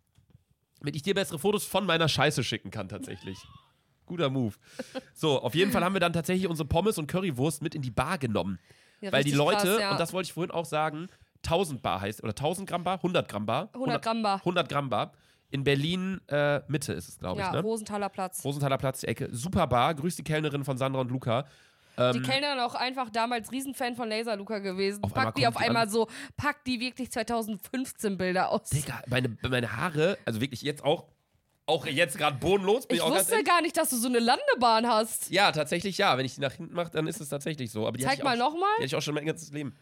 Damit 0.81 0.97
ich 0.97 1.03
dir 1.03 1.15
bessere 1.15 1.39
Fotos 1.39 1.65
von 1.65 1.87
meiner 1.87 2.09
Scheiße 2.09 2.45
schicken 2.45 2.71
kann, 2.71 2.89
tatsächlich. 2.89 3.39
Guter 4.07 4.29
Move. 4.29 4.55
So, 5.15 5.41
auf 5.41 5.55
jeden 5.55 5.73
Fall 5.73 5.83
haben 5.83 5.95
wir 5.95 6.01
dann 6.01 6.13
tatsächlich 6.13 6.47
unsere 6.47 6.69
Pommes 6.69 6.99
und 6.99 7.07
Currywurst 7.07 7.63
mit 7.63 7.75
in 7.75 7.81
die 7.83 7.91
Bar 7.91 8.19
genommen. 8.19 8.59
Ja, 9.01 9.13
Weil 9.13 9.25
die 9.25 9.33
Leute, 9.33 9.67
krass, 9.67 9.81
ja. 9.81 9.91
und 9.93 10.01
das 10.01 10.13
wollte 10.13 10.27
ich 10.27 10.33
vorhin 10.35 10.51
auch 10.51 10.67
sagen, 10.67 11.09
1000 11.45 11.83
Bar 11.83 12.01
heißt, 12.01 12.23
oder 12.23 12.31
1000 12.33 12.69
Gramm 12.69 12.85
Bar, 12.85 12.97
100 12.97 13.29
Gramm 13.29 13.47
Bar. 13.47 13.71
100 13.73 14.03
Gramm 14.03 14.23
Bar. 14.23 14.39
100 14.41 14.69
Gramm 14.69 14.91
Bar. 14.91 15.13
In 15.51 15.63
Berlin 15.63 16.21
äh, 16.29 16.61
Mitte 16.69 16.93
ist 16.95 17.09
es, 17.09 17.19
glaube 17.19 17.41
Ja, 17.41 17.47
ich, 17.49 17.53
ne? 17.53 17.61
Rosenthaler 17.61 18.09
Platz. 18.09 18.45
Rosenthaler 18.45 18.77
Platz, 18.79 19.01
die 19.01 19.07
Ecke. 19.07 19.29
Super 19.31 19.67
Bar. 19.67 19.95
Grüß 19.95 20.17
die 20.17 20.25
Kellnerin 20.25 20.65
von 20.65 20.77
Sandra 20.77 21.01
und 21.01 21.11
Luca. 21.11 21.47
Ähm, 21.97 22.13
Die 22.15 22.23
Kellnerin 22.23 22.59
auch 22.61 22.75
einfach 22.75 23.11
damals 23.11 23.53
Riesenfan 23.53 23.95
von 23.97 24.09
Laser 24.09 24.37
Luca 24.37 24.59
gewesen. 24.59 25.03
Auf 25.05 25.15
Packt 25.15 25.39
die 25.39 25.47
auf 25.47 25.57
die 25.57 25.65
einmal 25.65 25.85
an. 25.85 25.91
so, 25.91 26.09
packt 26.37 26.67
die 26.67 26.81
wirklich 26.81 27.11
2015 27.13 28.17
Bilder 28.17 28.51
aus. 28.51 28.71
Digga, 28.71 29.03
meine, 29.07 29.37
meine 29.43 29.77
Haare, 29.77 30.19
also 30.25 30.41
wirklich 30.41 30.63
jetzt 30.63 30.83
auch, 30.85 31.05
auch 31.67 31.87
jetzt 31.87 32.19
gerade 32.19 32.37
bodenlos. 32.39 32.87
Bin 32.87 32.99
ich 32.99 33.05
ich 33.05 33.09
wusste 33.11 33.43
gar 33.45 33.63
nicht, 33.63 33.77
dass 33.77 33.91
du 33.91 33.97
so 33.97 34.09
eine 34.09 34.19
Landebahn 34.19 34.87
hast. 34.89 35.31
Ja, 35.31 35.53
tatsächlich 35.53 35.97
ja. 35.99 36.17
Wenn 36.19 36.27
ich 36.27 36.35
die 36.35 36.41
nach 36.41 36.53
hinten 36.53 36.75
mache, 36.75 36.91
dann 36.91 37.07
ist 37.07 37.21
es 37.21 37.29
tatsächlich 37.29 37.71
so. 37.71 37.87
Aber 37.87 37.97
die 37.97 38.05
Zeig 38.05 38.23
mal 38.25 38.37
nochmal. 38.37 38.69
Die 38.79 38.83
hatte 38.83 38.87
ich 38.87 38.97
auch 38.97 39.03
schon 39.03 39.15
mein 39.15 39.27
ganzes 39.27 39.51
Leben. 39.53 39.77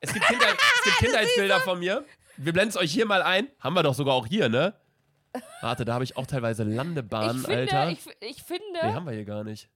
Es 0.00 0.12
gibt, 0.12 0.26
Kinder, 0.26 0.46
es 0.46 0.84
gibt 0.84 0.96
Kindheitsbilder 0.98 1.60
von 1.60 1.78
mir. 1.80 2.04
Wir 2.36 2.52
blenden 2.52 2.70
es 2.70 2.76
euch 2.76 2.92
hier 2.92 3.04
mal 3.06 3.22
ein. 3.22 3.48
Haben 3.58 3.74
wir 3.74 3.82
doch 3.82 3.94
sogar 3.94 4.14
auch 4.14 4.26
hier, 4.26 4.48
ne? 4.48 4.74
Warte, 5.60 5.84
da 5.84 5.94
habe 5.94 6.04
ich 6.04 6.16
auch 6.16 6.26
teilweise 6.26 6.62
Landebahnen, 6.62 7.40
Ich 7.40 7.46
finde, 7.46 7.58
Alter. 7.76 7.90
ich, 7.90 7.98
ich 8.20 8.42
finde, 8.42 8.62
Nee, 8.82 8.92
haben 8.92 9.06
wir 9.06 9.12
hier 9.12 9.24
gar 9.24 9.42
nicht. 9.44 9.68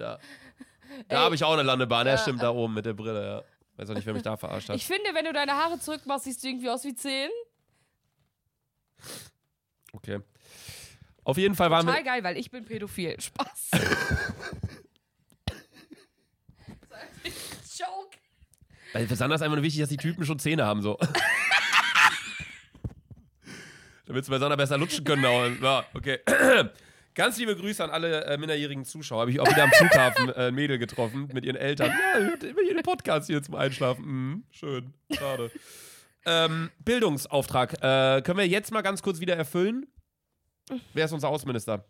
Da. 0.00 0.18
Da 1.08 1.20
habe 1.20 1.36
ich 1.36 1.44
auch 1.44 1.52
eine 1.52 1.62
Landebahn. 1.62 2.04
Ja, 2.06 2.18
stimmt, 2.18 2.42
da 2.42 2.50
oben 2.50 2.74
mit 2.74 2.84
der 2.84 2.94
Brille, 2.94 3.24
ja. 3.24 3.42
Weiß 3.76 3.90
auch 3.90 3.94
nicht, 3.94 4.06
wer 4.06 4.12
mich 4.12 4.24
da 4.24 4.36
verarscht 4.36 4.68
hat. 4.68 4.76
ich 4.76 4.86
finde, 4.86 5.14
wenn 5.14 5.24
du 5.24 5.32
deine 5.32 5.52
Haare 5.52 5.78
zurückmachst, 5.78 6.24
siehst 6.24 6.42
du 6.42 6.48
irgendwie 6.48 6.68
aus 6.68 6.84
wie 6.84 6.94
10. 6.94 7.30
Okay. 9.92 10.20
Auf 11.24 11.38
jeden 11.38 11.54
Fall 11.54 11.70
waren 11.70 11.86
wir. 11.86 11.92
Total 11.92 12.04
geil, 12.04 12.24
weil 12.24 12.36
ich 12.36 12.50
bin 12.50 12.64
pädophil. 12.64 13.20
Spaß. 13.20 13.70
Joke. 17.78 18.18
Weil 18.92 19.06
für 19.06 19.16
Sandra 19.16 19.36
ist 19.36 19.42
einfach 19.42 19.56
nur 19.56 19.64
wichtig, 19.64 19.80
dass 19.80 19.90
die 19.90 19.96
Typen 19.96 20.26
schon 20.26 20.38
Zähne 20.38 20.66
haben, 20.66 20.82
so. 20.82 20.98
Damit 24.06 24.24
sie 24.24 24.30
bei 24.30 24.38
Sandra 24.38 24.56
besser 24.56 24.76
lutschen 24.76 25.04
können. 25.04 25.58
Ja, 25.62 25.84
okay. 25.94 26.18
Ganz 27.20 27.36
liebe 27.36 27.54
Grüße 27.54 27.84
an 27.84 27.90
alle 27.90 28.24
äh, 28.24 28.38
minderjährigen 28.38 28.86
Zuschauer. 28.86 29.20
Habe 29.20 29.30
ich 29.30 29.40
auch 29.40 29.46
wieder 29.46 29.64
am 29.64 29.70
Flughafen 29.72 30.30
äh, 30.30 30.46
ein 30.48 30.54
Mädel 30.54 30.78
getroffen 30.78 31.28
mit 31.34 31.44
ihren 31.44 31.56
Eltern. 31.56 31.90
Ja, 31.90 32.18
ich 32.18 32.26
hörte 32.30 32.46
immer 32.48 32.62
jeden 32.62 32.82
Podcast 32.82 33.26
hier 33.26 33.42
zum 33.42 33.56
Einschlafen. 33.56 34.04
Mhm, 34.06 34.44
schön, 34.50 34.94
schade. 35.12 35.50
ähm, 36.24 36.70
Bildungsauftrag. 36.78 37.74
Äh, 37.82 38.22
können 38.22 38.38
wir 38.38 38.48
jetzt 38.48 38.72
mal 38.72 38.80
ganz 38.80 39.02
kurz 39.02 39.20
wieder 39.20 39.36
erfüllen? 39.36 39.86
Wer 40.94 41.04
ist 41.04 41.12
unser 41.12 41.28
Außenminister? 41.28 41.84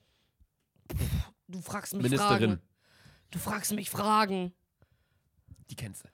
Du 1.46 1.60
fragst 1.60 1.94
mich 1.94 2.02
Ministerin. 2.02 2.28
Fragen. 2.58 2.60
Du 3.30 3.38
fragst 3.38 3.72
mich 3.72 3.88
Fragen. 3.88 4.52
Die 5.70 5.76
kennst 5.76 6.02
du. 6.04 6.08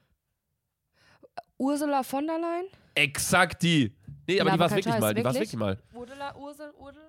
Ursula 1.57 2.03
von 2.03 2.27
der 2.27 2.39
Leyen? 2.39 2.67
Exakt 2.95 3.63
die. 3.63 3.97
Nee, 4.27 4.41
aber 4.41 4.51
Ja, 4.51 4.55
die 4.57 4.61
war 4.61 4.67
es 4.67 4.73
wirklich 4.75 4.93
Scheiß, 4.93 5.01
mal. 5.01 5.15
Die 5.15 5.25
war 5.25 5.31
es 5.31 5.37
wirklich? 5.39 5.57
mal. 5.57 5.79
Ursula, 5.95 6.37
Ursel, 6.37 6.71
Ursel. 6.79 7.03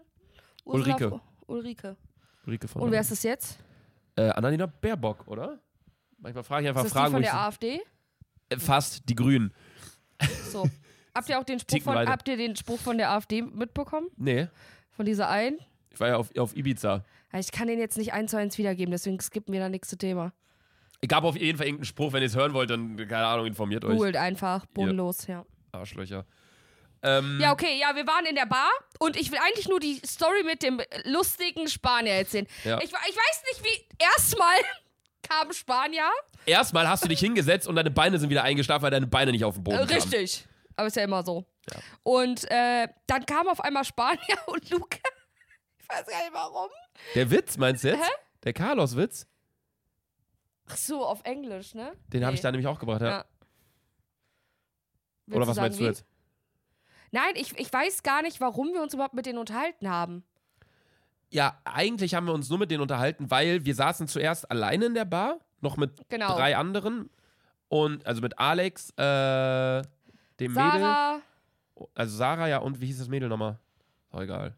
Ursula- 0.63 0.95
Ulrike. 0.95 1.21
Ulrike 1.47 1.95
von 2.67 2.81
Und 2.81 2.91
wer 2.91 3.01
ist 3.01 3.11
es 3.11 3.23
jetzt? 3.23 3.59
Äh, 4.15 4.29
Annalena 4.29 4.65
Baerbock, 4.65 5.27
oder? 5.27 5.59
Manchmal 6.19 6.43
frage 6.43 6.63
ich 6.63 6.69
einfach 6.69 6.83
Ist 6.85 6.93
das 6.93 6.93
die 6.93 6.97
Fragen, 6.99 7.13
wo 7.13 7.17
von 7.17 7.21
der 7.23 7.39
AfD? 7.39 7.81
äh, 8.49 8.57
fast 8.57 9.07
die 9.09 9.15
Grünen. 9.15 9.53
So. 10.51 10.67
habt 11.15 11.29
ihr 11.29 11.39
auch 11.39 11.43
den 11.43 11.59
Spruch 11.59 11.81
von, 11.81 11.95
habt 11.95 12.27
ihr 12.27 12.37
den 12.37 12.55
Spruch 12.55 12.79
von 12.79 12.97
der 12.97 13.11
AfD 13.11 13.41
mitbekommen? 13.41 14.07
Nee, 14.17 14.47
Von 14.91 15.05
dieser 15.05 15.29
einen? 15.29 15.59
ich 15.91 15.99
war 15.99 16.07
ja 16.09 16.17
auf, 16.17 16.35
auf 16.37 16.55
Ibiza. 16.55 17.03
Ja, 17.33 17.39
Ich 17.39 17.51
kann 17.51 17.67
den 17.67 17.79
jetzt 17.79 17.97
nicht 17.97 18.13
eins 18.13 18.31
zu 18.31 18.37
eins 18.37 18.57
wiedergeben, 18.57 18.91
deswegen 18.91 19.19
skippen 19.19 19.53
wir 19.53 19.59
das 19.59 19.69
nächste 19.69 19.97
Thema. 19.97 20.33
Ich 21.01 21.09
gab 21.09 21.23
auf 21.23 21.37
jeden 21.37 21.57
Fall 21.57 21.67
irgendeinen 21.67 21.85
Spruch, 21.85 22.13
wenn 22.13 22.21
ihr 22.23 22.27
es 22.27 22.35
hören 22.35 22.53
wollt, 22.53 22.69
dann, 22.71 22.97
keine 22.97 23.25
Ahnung, 23.27 23.45
informiert 23.45 23.85
euch. 23.85 23.95
Googelt 23.97 24.15
einfach, 24.15 24.65
bodenlos, 24.67 25.27
ja. 25.27 25.45
Arschlöcher. 25.71 26.25
Ähm, 27.03 27.39
Ja, 27.41 27.51
okay, 27.51 27.77
ja, 27.79 27.95
wir 27.95 28.05
waren 28.07 28.25
in 28.25 28.35
der 28.35 28.45
Bar 28.45 28.69
und 28.99 29.15
ich 29.15 29.31
will 29.31 29.39
eigentlich 29.39 29.67
nur 29.67 29.79
die 29.79 30.01
Story 30.05 30.43
mit 30.43 30.63
dem 30.63 30.81
lustigen 31.03 31.67
Spanier 31.67 32.13
erzählen. 32.13 32.47
Ja. 32.63 32.77
Ich, 32.79 32.85
ich 32.85 32.93
weiß 32.93 33.43
nicht, 33.51 33.63
wie. 33.63 33.87
Erstmal 34.03 34.55
kam 35.23 35.53
Spanier. 35.53 36.09
Erstmal 36.45 36.87
hast 36.87 37.03
du 37.03 37.07
dich 37.09 37.19
hingesetzt 37.19 37.67
und 37.67 37.75
deine 37.75 37.91
Beine 37.91 38.17
sind 38.19 38.29
wieder 38.29 38.43
eingeschlafen, 38.43 38.83
weil 38.83 38.91
deine 38.91 39.07
Beine 39.07 39.31
nicht 39.31 39.43
auf 39.45 39.55
den 39.55 39.63
Boden 39.63 39.77
kamen. 39.77 39.89
richtig. 39.91 40.45
Aber 40.75 40.87
ist 40.87 40.95
ja 40.95 41.03
immer 41.03 41.23
so. 41.23 41.45
Ja. 41.71 41.79
Und 42.03 42.49
äh, 42.49 42.87
dann 43.07 43.25
kam 43.25 43.47
auf 43.47 43.59
einmal 43.61 43.83
Spanier 43.83 44.19
und 44.47 44.69
Luca. 44.69 44.97
Ich 45.79 45.89
weiß 45.89 46.05
gar 46.05 46.19
nicht 46.21 46.33
warum. 46.33 46.69
Der 47.15 47.29
Witz, 47.31 47.57
meinst 47.57 47.83
du 47.83 47.89
jetzt? 47.89 48.03
Hä? 48.03 48.11
Der 48.43 48.53
Carlos-Witz? 48.53 49.27
Ach 50.69 50.77
so, 50.77 51.05
auf 51.05 51.21
Englisch, 51.23 51.73
ne? 51.73 51.93
Den 52.07 52.23
habe 52.25 52.35
ich 52.35 52.39
Nee. 52.39 52.43
da 52.43 52.51
nämlich 52.51 52.67
auch 52.67 52.79
gebracht, 52.79 53.01
ja. 53.01 53.07
Ja. 53.09 53.25
Oder 55.35 55.47
was 55.47 55.55
sagen, 55.55 55.75
meinst 55.75 55.79
du 55.79 56.03
wie? 56.03 56.16
Nein, 57.11 57.31
ich, 57.35 57.57
ich 57.57 57.71
weiß 57.71 58.03
gar 58.03 58.21
nicht, 58.21 58.39
warum 58.41 58.73
wir 58.73 58.81
uns 58.81 58.93
überhaupt 58.93 59.13
mit 59.13 59.25
denen 59.25 59.37
unterhalten 59.39 59.89
haben. 59.89 60.23
Ja, 61.29 61.59
eigentlich 61.65 62.15
haben 62.15 62.25
wir 62.25 62.33
uns 62.33 62.49
nur 62.49 62.59
mit 62.59 62.71
denen 62.71 62.81
unterhalten, 62.81 63.29
weil 63.29 63.65
wir 63.65 63.75
saßen 63.75 64.07
zuerst 64.07 64.49
alleine 64.49 64.85
in 64.85 64.93
der 64.93 65.05
Bar, 65.05 65.39
noch 65.61 65.75
mit 65.77 66.07
Genau. 66.09 66.35
drei 66.35 66.55
anderen. 66.55 67.09
Und 67.69 68.05
also 68.05 68.21
mit 68.21 68.39
Alex, 68.39 68.91
äh, 68.91 69.81
dem 70.39 70.53
Mädel. 70.53 70.53
Sarah, 70.79 71.19
Also 71.95 72.15
Sarah, 72.17 72.47
ja, 72.47 72.59
und 72.59 72.79
wie 72.79 72.85
hieß 72.85 72.99
das 72.99 73.09
Mädel 73.09 73.27
nochmal? 73.27 73.59
Oh, 74.13 74.19
egal. 74.21 74.55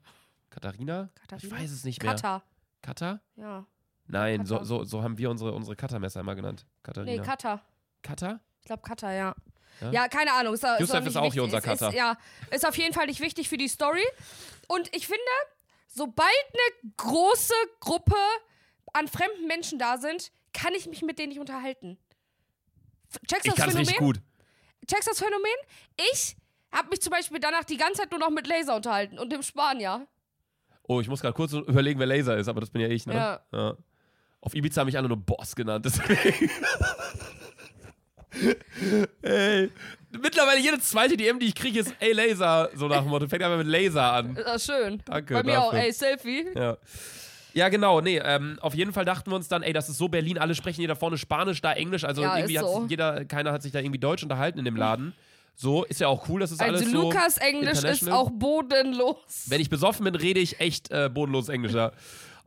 Katharina? 0.52 1.10
Katharina? 1.16 1.56
Ich 1.56 1.64
weiß 1.64 1.72
es 1.72 1.84
nicht 1.86 2.04
mehr. 2.04 2.12
Kata. 2.14 2.44
Kata? 2.82 3.20
Ja. 3.36 3.66
Nein, 4.08 4.46
so, 4.46 4.56
Kata. 4.56 4.66
so, 4.66 4.84
so 4.84 5.02
haben 5.04 5.18
wir 5.18 5.30
unsere, 5.32 5.54
unsere 5.54 5.76
Cuttermesser 5.76 6.20
immer 6.20 6.36
genannt. 6.36 6.66
Katharina. 6.84 7.22
Nee, 7.22 7.28
Kata. 7.28 7.62
Cutter? 8.04 8.40
Ich 8.62 8.66
glaube 8.66 8.84
Kata, 8.84 9.12
ja. 9.12 9.36
Ja? 9.82 9.92
ja. 9.92 10.08
keine 10.08 10.34
Ahnung. 10.34 10.54
Ist, 10.54 10.64
ist 10.64 10.80
Yusuf 10.80 11.06
ist 11.06 11.16
auch 11.16 11.34
hier 11.34 11.44
wichtig. 11.44 11.44
unser 11.44 11.62
Cutter. 11.62 11.90
ist, 11.90 11.96
Ja, 11.96 12.18
ist 12.52 12.68
auf 12.68 12.78
jeden 12.78 12.94
Fall 12.94 13.08
nicht 13.08 13.20
wichtig 13.22 13.50
für 13.50 13.58
die 13.58 13.68
Story. 13.68 14.06
Und 14.68 14.94
ich 14.96 15.08
finde, 15.08 15.22
sobald 15.88 16.28
eine 16.54 16.92
große 16.98 17.54
Gruppe 17.80 18.16
an 18.94 19.08
fremden 19.08 19.48
Menschen 19.48 19.80
da 19.80 19.98
sind, 19.98 20.32
kann 20.54 20.74
ich 20.74 20.88
mich 20.88 21.02
mit 21.02 21.20
denen 21.20 21.30
nicht 21.30 21.40
unterhalten. 21.40 21.98
Checkst 23.28 23.46
du 23.46 23.50
Ich 23.50 23.56
das 23.56 23.66
Phänomen? 23.66 23.78
richtig 23.80 23.98
gut. 23.98 24.22
Checkst 24.88 25.08
du 25.08 25.12
das 25.12 25.20
Phänomen? 25.20 25.52
Ich 26.12 26.36
habe 26.72 26.90
mich 26.90 27.02
zum 27.02 27.12
Beispiel 27.12 27.40
danach 27.40 27.64
die 27.64 27.78
ganze 27.78 28.02
Zeit 28.02 28.12
nur 28.12 28.20
noch 28.20 28.30
mit 28.30 28.48
Laser 28.48 28.76
unterhalten 28.76 29.18
und 29.20 29.32
dem 29.32 29.42
Spanier. 29.42 30.08
Oh, 30.84 31.02
ich 31.02 31.08
muss 31.08 31.22
gerade 31.22 31.34
kurz 31.36 31.54
überlegen, 31.54 32.00
wer 32.00 32.08
Laser 32.08 32.38
ist, 32.38 32.48
aber 32.48 32.62
das 32.62 32.70
bin 32.70 32.82
ja 32.82 32.88
ich, 32.88 33.06
ne? 33.06 33.40
Ja. 33.52 33.78
Auf 34.42 34.56
Ibiza 34.56 34.82
haben 34.82 34.88
mich 34.88 34.98
alle 34.98 35.08
nur 35.08 35.18
Boss 35.18 35.56
genannt, 35.56 35.86
deswegen. 35.86 36.50
ey. 39.22 39.70
Mittlerweile 40.12 40.60
jede 40.60 40.80
zweite 40.80 41.16
DM, 41.16 41.40
die 41.40 41.48
ich 41.48 41.56
kriege, 41.56 41.80
ist 41.80 41.94
ey 42.00 42.14
Laser, 42.14 42.70
so 42.74 42.88
nach 42.88 43.02
dem 43.02 43.10
Motto. 43.10 43.28
Fängt 43.28 43.44
einfach 43.44 43.58
mit 43.58 43.68
Laser 43.68 44.12
an. 44.14 44.36
Ist 44.36 44.46
das 44.46 44.66
schön. 44.66 45.02
Danke 45.06 45.36
Bei 45.36 45.44
mir 45.44 45.62
auch, 45.62 45.72
dafür. 45.72 45.86
ey, 45.86 45.92
Selfie. 45.94 46.46
Ja. 46.56 46.78
Ja, 47.54 47.70
genau, 47.70 48.00
nee, 48.00 48.20
ähm, 48.24 48.58
auf 48.62 48.76
jeden 48.76 48.94
Fall 48.94 49.06
dachten 49.06 49.32
wir 49.32 49.36
uns 49.36 49.48
dann, 49.48 49.64
ey, 49.64 49.74
das 49.74 49.90
ist 49.90 49.98
so 49.98 50.08
Berlin, 50.08 50.38
alle 50.38 50.54
sprechen 50.54 50.78
hier 50.82 50.88
da 50.88 50.94
vorne 50.96 51.18
Spanisch, 51.18 51.62
da 51.62 51.74
Englisch, 51.74 52.04
also 52.04 52.22
Ja, 52.22 52.38
irgendwie 52.38 52.60
hat 52.60 52.66
so. 52.66 52.82
sich 52.82 52.92
jeder, 52.92 53.26
keiner 53.26 53.52
hat 53.52 53.64
sich 53.64 53.72
da 53.72 53.80
irgendwie 53.80 54.00
Deutsch 54.00 54.22
unterhalten 54.22 54.60
in 54.60 54.66
dem 54.66 54.76
Laden. 54.76 55.14
So, 55.56 55.84
ist 55.84 56.00
ja 56.00 56.08
auch 56.08 56.30
cool, 56.30 56.40
das 56.40 56.52
ist 56.52 56.62
Also 56.62 56.76
alles 56.76 56.92
so. 56.92 57.02
Lukas 57.02 57.38
Englisch 57.38 57.84
ist 57.84 58.10
auch 58.10 58.30
bodenlos. 58.32 59.18
Wenn 59.48 59.60
ich 59.60 59.70
besoffen 59.70 60.06
bin, 60.06 60.16
rede 60.16 60.40
ich 60.40 60.60
echt 60.60 60.92
äh, 60.92 61.10
bodenlos 61.12 61.50
Englisch. 61.50 61.74
Ja. 61.74 61.92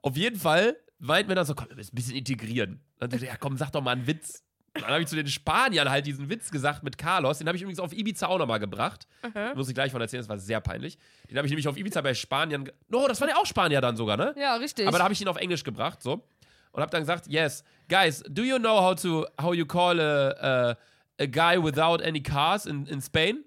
Auf 0.03 0.17
jeden 0.17 0.39
Fall 0.39 0.77
meinten 0.99 1.29
wir 1.29 1.35
dann 1.37 1.47
so, 1.47 1.55
komm, 1.55 1.69
wir 1.69 1.77
müssen 1.77 1.93
ein 1.93 1.97
bisschen 1.97 2.17
integrieren. 2.17 2.81
Dann 2.99 3.11
so, 3.11 3.19
ja 3.27 3.37
komm, 3.39 3.57
sag 3.59 3.71
doch 3.73 3.83
mal 3.83 3.91
einen 3.93 4.07
Witz. 4.07 4.43
Dann 4.75 4.87
habe 4.87 5.03
ich 5.03 5.09
zu 5.09 5.17
den 5.17 5.27
Spaniern 5.27 5.91
halt 5.91 6.07
diesen 6.07 6.31
Witz 6.31 6.51
gesagt 6.51 6.83
mit 6.83 6.97
Carlos. 6.97 7.39
Den 7.39 7.47
habe 7.47 7.57
ich 7.57 7.63
übrigens 7.63 7.79
auf 7.79 7.93
Ibiza 7.93 8.27
auch 8.27 8.39
nochmal 8.39 8.59
gebracht. 8.59 9.07
Muss 9.55 9.69
ich 9.69 9.75
gleich 9.75 9.93
von 9.93 10.01
erzählen, 10.01 10.23
das 10.23 10.29
war 10.29 10.39
sehr 10.39 10.61
peinlich. 10.61 10.99
Den 11.29 11.37
habe 11.37 11.47
ich 11.47 11.51
nämlich 11.51 11.69
auf 11.69 11.77
Ibiza 11.77 12.01
bei 12.01 12.15
Spaniern. 12.15 12.71
No, 12.89 13.07
das 13.07 13.21
waren 13.21 13.29
ja 13.29 13.37
auch 13.37 13.45
Spanier 13.45 13.83
dann 13.83 13.97
sogar, 13.97 14.17
ne? 14.17 14.35
Ja, 14.39 14.57
richtig. 14.57 14.89
Aber 14.89 14.97
da 14.97 15.05
habe 15.05 15.13
ich 15.13 15.21
ihn 15.21 15.29
auf 15.29 15.37
Englisch 15.37 15.63
gebracht, 15.63 16.03
so. 16.03 16.25
Und 16.73 16.81
habe 16.81 16.91
dann 16.91 17.03
gesagt, 17.03 17.27
yes, 17.27 17.65
guys, 17.89 18.25
do 18.29 18.43
you 18.43 18.59
know 18.59 18.81
how 18.81 18.95
to, 18.95 19.27
how 19.41 19.53
you 19.55 19.67
call 19.67 20.01
a, 20.01 20.31
a, 20.71 20.77
a 21.21 21.27
guy 21.27 21.63
without 21.63 22.03
any 22.03 22.23
cars 22.23 22.65
in, 22.65 22.87
in 22.87 23.03
Spain? 23.03 23.45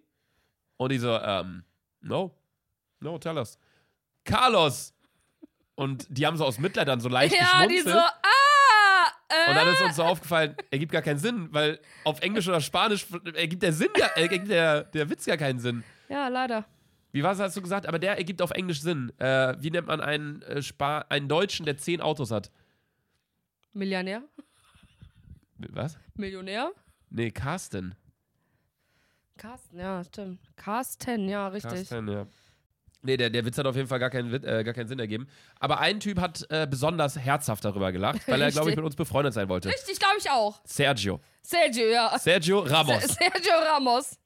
Und 0.78 0.92
die 0.92 1.00
so, 1.00 1.18
ähm, 1.18 1.64
no, 2.02 2.36
no, 3.00 3.18
tell 3.18 3.38
us. 3.38 3.58
Carlos. 4.26 4.94
Und 5.74 6.06
die 6.10 6.26
haben 6.26 6.38
so 6.38 6.46
aus 6.46 6.58
Mitleid 6.58 6.88
dann 6.88 7.02
so 7.02 7.10
leicht 7.10 7.36
ja, 7.36 7.66
die 7.68 7.76
geschmunzelt. 7.76 7.96
so, 7.96 8.00
ah, 8.00 8.25
äh, 9.30 9.50
Und 9.50 9.56
dann 9.56 9.68
ist 9.68 9.82
uns 9.82 9.96
so 9.96 10.04
aufgefallen, 10.04 10.56
ergibt 10.72 10.92
gar 10.92 11.02
keinen 11.02 11.20
Sinn, 11.20 11.50
weil 11.52 11.80
auf 12.04 12.22
Englisch 12.22 12.48
oder 12.48 12.62
Spanisch 12.62 13.06
ergibt 13.34 13.64
der 13.64 13.74
Sinn, 13.74 13.90
ja, 13.98 14.08
ergibt 14.16 14.50
der, 14.50 14.84
der 14.84 15.10
Witz 15.10 15.26
gar 15.26 15.38
keinen 15.38 15.60
Sinn. 15.60 15.84
Ja, 16.10 16.28
leider. 16.28 16.66
Wie 17.12 17.24
was 17.24 17.40
hast 17.40 17.56
du 17.56 17.62
gesagt? 17.62 17.88
Aber 17.88 17.98
der 17.98 18.18
ergibt 18.18 18.42
auf 18.42 18.52
Englisch 18.52 18.82
Sinn. 18.82 19.12
Äh, 19.20 19.56
wie 19.60 19.72
nennt 19.72 19.88
man 19.88 20.02
einen, 20.02 20.42
äh, 20.42 20.62
Spa 20.62 21.00
einen 21.10 21.30
Deutschen, 21.30 21.66
der 21.66 21.78
zehn 21.78 22.02
Autos 22.02 22.30
hat? 22.30 22.52
Millionär? 23.74 24.22
Was? 25.58 25.98
Millionär? 26.16 26.72
Nee, 27.10 27.32
Carsten. 27.32 27.96
Carsten, 29.38 29.80
ja, 29.80 30.04
stimmt. 30.04 30.40
Carsten, 30.56 31.28
ja, 31.30 31.48
richtig. 31.48 31.72
Carsten, 31.72 32.08
ja. 32.08 32.28
Nee, 33.06 33.18
der, 33.18 33.30
der 33.30 33.46
Witz 33.46 33.58
hat 33.58 33.66
auf 33.66 33.76
jeden 33.76 33.88
Fall 33.88 34.00
gar 34.00 34.10
keinen, 34.10 34.34
äh, 34.44 34.64
gar 34.64 34.74
keinen 34.74 34.88
Sinn 34.88 35.00
ergeben. 35.00 35.28
Aber 35.60 35.80
ein 35.80 36.00
Typ 36.00 36.20
hat 36.20 36.46
äh, 36.50 36.68
besonders 36.70 37.18
herzhaft 37.18 37.64
darüber 37.64 37.92
gelacht, 37.92 38.28
weil 38.28 38.42
er, 38.42 38.52
glaube 38.52 38.70
ich, 38.72 38.76
mit 38.76 38.84
uns 38.86 38.96
befreundet 38.96 39.34
sein 39.34 39.48
wollte. 39.50 39.70
Richtig, 39.70 40.00
glaube 40.00 40.16
ich 40.20 40.30
auch. 40.30 40.60
Sergio. 40.66 41.20
Sergio, 41.42 41.88
ja. 41.88 42.18
Sergio 42.20 42.60
Ramos. 42.60 43.04
Sergio 43.04 43.54
Ramos. 43.72 44.18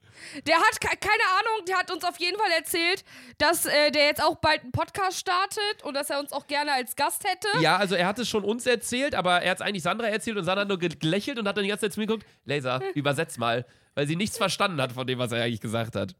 Der 0.46 0.56
hat, 0.58 0.82
ke- 0.82 0.98
keine 0.98 1.24
Ahnung, 1.40 1.66
der 1.66 1.78
hat 1.78 1.90
uns 1.92 2.04
auf 2.04 2.18
jeden 2.20 2.38
Fall 2.38 2.52
erzählt, 2.58 3.06
dass 3.38 3.66
äh, 3.66 3.90
der 3.90 4.06
jetzt 4.08 4.22
auch 4.22 4.36
bald 4.36 4.64
einen 4.64 4.74
Podcast 4.74 5.18
startet 5.18 5.82
und 5.84 5.94
dass 5.94 6.10
er 6.10 6.20
uns 6.20 6.34
auch 6.34 6.46
gerne 6.46 6.74
als 6.74 6.98
Gast 6.98 7.24
hätte. 7.24 7.48
Ja, 7.62 7.78
also 7.78 7.96
er 7.96 8.06
hat 8.06 8.20
es 8.20 8.28
schon 8.28 8.44
uns 8.44 8.66
erzählt, 8.66 9.16
aber 9.16 9.42
er 9.42 9.52
hat 9.52 9.60
es 9.60 9.66
eigentlich 9.66 9.84
Sandra 9.84 10.08
erzählt 10.08 10.36
und 10.36 10.44
Sandra 10.44 10.62
hat 10.64 10.68
nur 10.68 10.78
ge- 10.78 10.90
gelächelt 10.90 11.40
und 11.40 11.48
hat 11.48 11.56
dann 11.56 11.64
die 11.64 11.70
ganze 11.70 11.86
Zeit 11.86 11.94
zu 11.94 12.02
mir 12.02 12.08
geguckt, 12.08 12.26
Laser, 12.44 12.82
übersetz 12.96 13.38
mal, 13.38 13.66
weil 13.96 14.08
sie 14.08 14.16
nichts 14.16 14.38
verstanden 14.38 14.82
hat 14.82 14.94
von 14.94 15.06
dem, 15.06 15.20
was 15.20 15.32
er 15.32 15.44
eigentlich 15.44 15.62
gesagt 15.62 15.96
hat. 15.96 16.16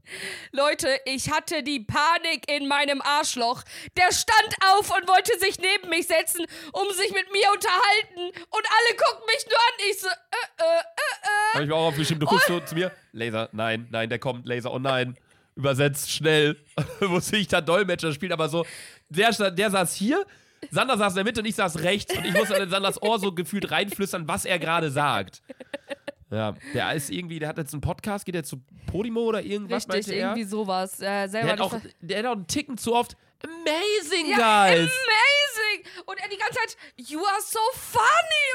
Leute, 0.52 0.88
ich 1.06 1.32
hatte 1.32 1.64
die 1.64 1.80
Panik 1.80 2.52
in 2.52 2.68
meinem 2.68 3.02
Arschloch. 3.02 3.64
Der 3.98 4.12
stand 4.12 4.56
auf 4.74 4.90
und 4.90 5.08
wollte 5.08 5.38
sich 5.40 5.58
neben 5.60 5.90
mich 5.90 6.08
setzen, 6.08 6.46
um 6.74 6.92
sich 6.94 7.12
mit 7.12 7.32
mir 7.32 7.48
unterhalten. 7.54 8.38
Und 8.50 8.66
alle 8.66 8.98
gucken 8.98 9.26
mich 9.28 9.46
nur 9.48 9.58
an. 9.58 9.90
Ich 9.90 10.00
so, 10.00 10.08
äh, 10.08 10.12
äh, 10.12 10.64
äh, 10.64 10.80
äh. 10.80 11.54
Habe 11.54 11.64
ich 11.64 11.70
mir 11.70 11.76
auch 11.76 11.88
aufgeschrieben, 11.88 12.20
du 12.20 12.26
guckst 12.26 12.48
so 12.48 12.60
zu 12.60 12.76
mir, 12.76 12.92
Laser, 13.12 13.50
nein, 13.52 13.88
nein, 13.92 14.10
der 14.10 14.20
kommt, 14.20 14.46
Laser, 14.46 14.74
oh 14.74 14.80
nein. 14.80 15.18
Übersetzt 15.56 16.12
schnell. 16.12 16.58
Musste 17.02 17.38
ich 17.38 17.48
da 17.48 17.62
Dolmetscher 17.62 18.14
spielen, 18.14 18.32
aber 18.32 18.50
so, 18.50 18.66
der, 19.10 19.32
der 19.52 19.72
saß 19.72 19.94
hier, 19.96 20.26
Sander 20.72 20.98
saß 20.98 21.14
in 21.14 21.16
der 21.16 21.24
Mitte 21.24 21.42
und 21.42 21.46
ich 21.46 21.56
saß 21.56 21.80
rechts 21.80 22.16
und 22.16 22.26
ich 22.26 22.34
musste 22.34 22.56
in 22.56 22.70
Sanders 22.70 23.02
Ohr 23.02 23.20
so 23.20 23.32
gefühlt 23.32 23.72
reinflüstern, 23.72 24.28
was 24.28 24.46
er 24.46 24.60
gerade 24.60 24.92
sagt. 24.92 25.42
Ja, 26.32 26.54
der 26.74 26.94
ist 26.94 27.10
irgendwie, 27.10 27.40
der 27.40 27.50
hat 27.50 27.58
jetzt 27.58 27.74
einen 27.74 27.82
Podcast, 27.82 28.26
geht 28.26 28.36
jetzt 28.36 28.50
zu 28.50 28.62
Podimo 28.86 29.22
oder 29.22 29.42
irgendwas, 29.42 29.88
Richtig, 29.90 30.16
er? 30.16 30.28
irgendwie 30.30 30.44
sowas. 30.44 31.00
Äh, 31.02 31.28
selber 31.28 31.48
Der 31.48 31.52
hat, 31.54 31.60
auch, 31.62 31.76
der 32.02 32.20
hat 32.20 32.26
auch 32.28 32.32
einen 32.34 32.48
Ticken 32.48 32.78
zu 32.78 32.94
oft 32.94 33.18
Amazing, 33.42 34.30
Ja, 34.32 34.68
guys! 34.68 34.80
amazing! 34.80 35.86
Und 36.06 36.20
er 36.20 36.28
die 36.30 36.38
ganze 36.38 36.56
Zeit, 36.56 36.78
you 36.98 37.20
are 37.20 37.42
so 37.42 37.60
funny! 37.74 38.04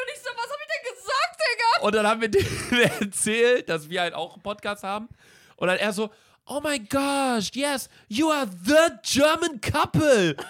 Und 0.03 0.13
ich 0.15 0.21
so, 0.21 0.31
was 0.37 0.51
hab 0.51 0.59
ich 0.61 0.69
denn 0.69 0.95
gesagt, 0.95 1.41
Digga? 1.41 1.87
Und 1.87 1.95
dann 1.95 2.07
haben 2.07 2.21
wir 2.21 2.29
dem 3.01 3.07
erzählt, 3.09 3.69
dass 3.69 3.89
wir 3.89 4.03
halt 4.03 4.15
auch 4.15 4.35
einen 4.35 4.43
Podcast 4.43 4.83
haben. 4.85 5.09
Und 5.57 5.69
dann 5.69 5.79
er 5.79 5.93
so, 5.93 6.11
oh 6.47 6.61
my 6.63 6.79
gosh, 6.79 7.51
yes, 7.55 7.89
you 8.09 8.31
are 8.31 8.47
the 8.65 8.93
German 9.03 9.61
couple. 9.61 10.37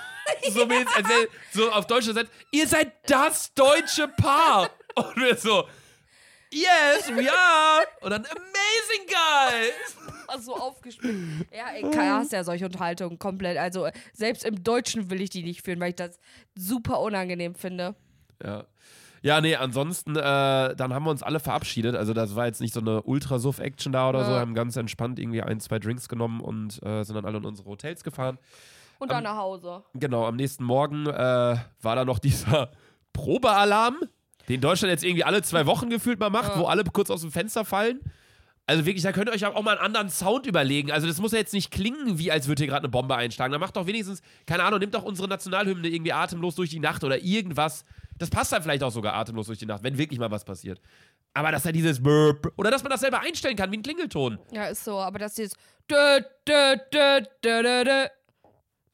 So, 0.51 0.69
wie 0.71 0.75
jetzt, 0.75 0.97
als 0.97 1.07
er 1.11 1.27
so 1.53 1.71
auf 1.71 1.87
Deutsch 1.87 2.07
sagt, 2.07 2.31
ihr 2.51 2.67
seid 2.67 2.93
das 3.11 3.53
deutsche 3.53 4.09
Paar. 4.09 4.71
Und 4.95 5.17
wir 5.17 5.37
so, 5.37 5.69
yes, 6.55 7.09
we 7.09 7.31
are. 7.31 7.87
Und 8.01 8.11
dann, 8.11 8.25
amazing 8.25 9.07
guys. 9.07 10.27
War 10.27 10.39
so 10.41 10.57
aufgespielt. 10.57 11.47
Ja, 11.53 11.67
ey, 11.75 11.83
Kai 11.91 12.09
hasst 12.09 12.33
ja 12.33 12.45
solche 12.45 12.65
Unterhaltungen 12.65 13.19
komplett. 13.19 13.59
Also 13.59 13.89
selbst 14.13 14.45
im 14.45 14.63
Deutschen 14.63 15.11
will 15.11 15.21
ich 15.21 15.31
die 15.31 15.43
nicht 15.43 15.63
führen, 15.63 15.81
weil 15.81 15.91
ich 15.91 15.97
das 15.97 16.19
super 16.55 17.01
unangenehm 17.01 17.55
finde. 17.55 17.95
Ja. 18.43 18.65
Ja, 19.23 19.41
nee, 19.41 19.57
ansonsten, 19.57 20.17
äh, 20.17 20.21
dann 20.77 20.93
haben 20.93 21.05
wir 21.05 21.11
uns 21.11 21.23
alle 21.23 21.41
verabschiedet. 21.41 21.97
Also, 21.97 22.13
das 22.13 22.37
war 22.37 22.45
jetzt 22.45 22.61
nicht 22.61 22.75
so 22.75 22.81
eine 22.81 23.01
Ultrasuff-Action 23.03 23.91
da 23.91 24.11
oder 24.11 24.23
so. 24.27 24.33
Ja. 24.33 24.41
Haben 24.41 24.55
ganz 24.55 24.77
entspannt 24.77 25.19
irgendwie 25.19 25.41
ein, 25.41 25.61
zwei 25.61 25.79
Drinks 25.79 26.11
genommen 26.11 26.43
und 26.43 26.83
äh, 26.83 27.05
sind 27.05 27.17
dann 27.17 27.25
alle 27.25 27.39
in 27.39 27.47
unsere 27.47 27.67
Hotels 27.71 28.05
gefahren. 28.05 28.39
Und 28.99 29.11
dann 29.11 29.25
nach 29.25 29.37
Hause. 29.37 29.83
Genau, 29.95 30.27
am 30.27 30.37
nächsten 30.37 30.65
Morgen 30.65 31.07
äh, 31.07 31.11
war 31.13 31.97
da 31.97 32.05
noch 32.05 32.19
dieser 32.19 32.71
Probealarm, 33.15 33.97
den 34.49 34.61
Deutschland 34.61 34.91
jetzt 34.91 35.05
irgendwie 35.05 35.25
alle 35.25 35.43
zwei 35.43 35.67
Wochen 35.67 35.91
gefühlt 35.91 36.19
mal 36.21 36.31
macht, 36.31 36.55
Ja. 36.55 36.59
wo 36.61 36.65
alle 36.67 36.85
kurz 36.85 37.11
aus 37.11 37.21
dem 37.23 37.31
Fenster 37.33 37.65
fallen. 37.65 38.01
Also 38.67 38.87
wirklich, 38.87 39.03
da 39.03 39.13
könnt 39.13 39.29
ihr 39.29 39.35
euch 39.35 39.45
auch 39.45 39.61
mal 39.63 39.73
einen 39.77 39.85
anderen 39.85 40.09
Sound 40.09 40.47
überlegen. 40.47 40.91
Also 40.91 41.07
das 41.07 41.19
muss 41.21 41.33
ja 41.33 41.39
jetzt 41.39 41.53
nicht 41.53 41.71
klingen, 41.71 42.19
wie 42.19 42.33
als 42.33 42.49
würde 42.49 42.61
hier 42.63 42.69
gerade 42.69 42.81
eine 42.85 42.89
Bombe 42.89 43.15
einschlagen. 43.15 43.53
Da 43.53 43.59
macht 43.59 43.77
doch 43.77 43.87
wenigstens, 43.87 44.23
keine 44.47 44.63
Ahnung, 44.65 44.79
nimmt 44.81 44.95
doch 44.95 45.03
unsere 45.03 45.29
Nationalhymne 45.29 45.87
irgendwie 45.89 46.15
atemlos 46.15 46.55
durch 46.55 46.71
die 46.71 46.81
Nacht 46.81 47.05
oder 47.05 47.19
irgendwas. 47.23 47.85
Das 48.17 48.31
passt 48.31 48.53
dann 48.53 48.63
vielleicht 48.63 48.83
auch 48.83 48.91
sogar 48.91 49.15
atemlos 49.17 49.49
durch 49.49 49.59
die 49.59 49.67
Nacht, 49.67 49.83
wenn 49.83 49.99
wirklich 49.99 50.19
mal 50.19 50.31
was 50.31 50.47
passiert. 50.47 50.81
Aber 51.35 51.53
dass 51.53 51.65
da 51.65 51.73
dieses 51.73 52.03
Burp 52.03 52.53
oder 52.57 52.71
dass 52.71 52.83
man 52.83 52.91
das 52.91 53.01
selber 53.01 53.21
einstellen 53.21 53.57
kann, 53.57 53.71
wie 53.71 53.77
ein 53.77 53.83
Klingelton. 53.83 54.39
Ja, 54.51 54.65
ist 54.67 54.85
so. 54.85 54.99
Aber 54.99 55.19
das 55.19 55.37
jetzt. 55.37 55.57
Dö, 55.91 56.21
dö, 56.49 56.77
dö, 56.91 57.21
dö, 57.43 57.63
dö, 57.63 57.85
dö. 57.85 58.07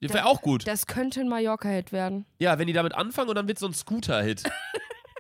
Das 0.01 0.15
wäre 0.15 0.25
auch 0.27 0.41
gut. 0.41 0.67
Das 0.67 0.87
könnte 0.87 1.21
ein 1.21 1.29
Mallorca-Hit 1.29 1.93
werden. 1.93 2.25
Ja, 2.39 2.59
wenn 2.59 2.67
die 2.67 2.73
damit 2.73 2.95
anfangen 2.95 3.29
und 3.29 3.35
dann 3.37 3.47
wird 3.47 3.59
so 3.59 3.67
ein 3.67 3.75
Scooter-Hit. 3.75 4.43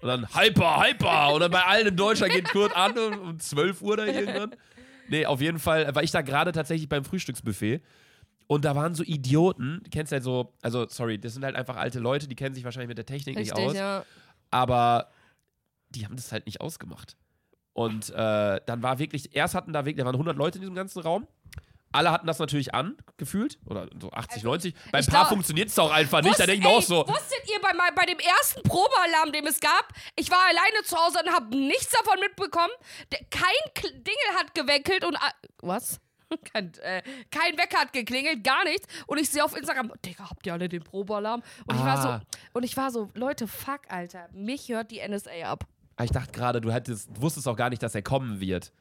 Und 0.02 0.08
dann 0.08 0.34
Hyper, 0.34 0.82
Hyper. 0.82 1.32
Und 1.34 1.40
dann 1.40 1.50
bei 1.50 1.62
allen 1.62 1.88
in 1.88 1.96
Deutschland 1.96 2.32
geht 2.32 2.48
Kurt 2.48 2.74
an 2.76 2.96
um, 2.98 3.18
um 3.20 3.38
12 3.38 3.82
Uhr 3.82 3.96
da 3.96 4.04
irgendwann. 4.06 4.56
Nee, 5.08 5.26
auf 5.26 5.40
jeden 5.40 5.58
Fall 5.58 5.94
war 5.94 6.02
ich 6.02 6.10
da 6.10 6.22
gerade 6.22 6.52
tatsächlich 6.52 6.88
beim 6.88 7.04
Frühstücksbuffet. 7.04 7.82
Und 8.46 8.64
da 8.64 8.74
waren 8.74 8.94
so 8.94 9.04
Idioten, 9.04 9.80
du 9.84 9.90
kennst 9.90 10.10
ja 10.10 10.20
so, 10.20 10.54
also 10.62 10.86
sorry, 10.88 11.18
das 11.18 11.34
sind 11.34 11.44
halt 11.44 11.54
einfach 11.54 11.76
alte 11.76 12.00
Leute, 12.00 12.26
die 12.26 12.34
kennen 12.34 12.54
sich 12.54 12.64
wahrscheinlich 12.64 12.88
mit 12.88 12.98
der 12.98 13.06
Technik 13.06 13.36
nicht 13.36 13.52
Richtig, 13.52 13.68
aus. 13.68 13.74
ja. 13.76 14.04
Aber 14.50 15.10
die 15.90 16.04
haben 16.04 16.16
das 16.16 16.32
halt 16.32 16.46
nicht 16.46 16.60
ausgemacht. 16.60 17.16
Und 17.72 18.10
äh, 18.10 18.60
dann 18.66 18.82
war 18.82 18.98
wirklich, 18.98 19.34
erst 19.36 19.54
hatten 19.54 19.72
da 19.72 19.84
wirklich, 19.84 19.98
da 19.98 20.04
waren 20.04 20.16
100 20.16 20.36
Leute 20.36 20.58
in 20.58 20.62
diesem 20.62 20.74
ganzen 20.74 21.00
Raum. 21.00 21.28
Alle 21.92 22.12
hatten 22.12 22.26
das 22.26 22.38
natürlich 22.38 22.72
an, 22.74 22.96
gefühlt. 23.16 23.58
Oder 23.66 23.88
so 24.00 24.10
80, 24.12 24.42
90. 24.44 24.74
Beim 24.74 24.82
Also, 24.92 25.08
ich 25.08 25.12
Paar 25.12 25.22
glaub- 25.24 25.28
funktioniert 25.30 25.68
es 25.68 25.78
auch 25.78 25.90
einfach 25.90 26.22
nicht. 26.22 26.38
Da 26.38 26.46
denke 26.46 26.66
ich 26.68 26.72
auch 26.74 26.82
so. 26.82 27.06
Wusstet 27.08 27.42
ihr 27.52 27.60
bei, 27.60 27.72
bei 27.94 28.06
dem 28.06 28.18
ersten 28.18 28.62
Probealarm, 28.62 29.32
den 29.32 29.46
es 29.46 29.58
gab, 29.60 29.88
ich 30.16 30.30
war 30.30 30.38
alleine 30.46 30.84
zu 30.84 30.96
Hause 30.96 31.18
und 31.24 31.32
habe 31.32 31.56
nichts 31.56 31.90
davon 31.90 32.20
mitbekommen. 32.20 32.72
Kein 33.30 33.92
Dingel 33.94 34.38
hat 34.38 34.54
geweckelt 34.54 35.04
und. 35.04 35.16
Was? 35.62 36.00
Kein, 36.52 36.72
äh, 36.82 37.02
kein 37.32 37.58
Wecker 37.58 37.78
hat 37.80 37.92
geklingelt, 37.92 38.44
gar 38.44 38.62
nichts. 38.62 38.86
Und 39.08 39.18
ich 39.18 39.28
sehe 39.28 39.42
auf 39.44 39.56
Instagram, 39.56 39.90
Digga, 40.06 40.30
habt 40.30 40.46
ihr 40.46 40.52
alle 40.52 40.68
den 40.68 40.84
Probealarm? 40.84 41.42
Und 41.66 41.74
ich 41.74 41.82
war 41.82 41.98
Ah. 41.98 42.20
so, 42.20 42.36
und 42.52 42.62
ich 42.62 42.76
war 42.76 42.92
so, 42.92 43.10
Leute, 43.14 43.48
fuck, 43.48 43.80
Alter, 43.88 44.28
mich 44.32 44.68
hört 44.68 44.92
die 44.92 45.00
NSA 45.00 45.32
ab. 45.50 45.64
Ah, 45.96 46.04
Ich 46.04 46.12
dachte 46.12 46.30
gerade, 46.30 46.60
du 46.60 46.72
hättest, 46.72 47.08
wusstest 47.20 47.48
auch 47.48 47.56
gar 47.56 47.68
nicht, 47.68 47.82
dass 47.82 47.96
er 47.96 48.02
kommen 48.02 48.38
wird. 48.38 48.72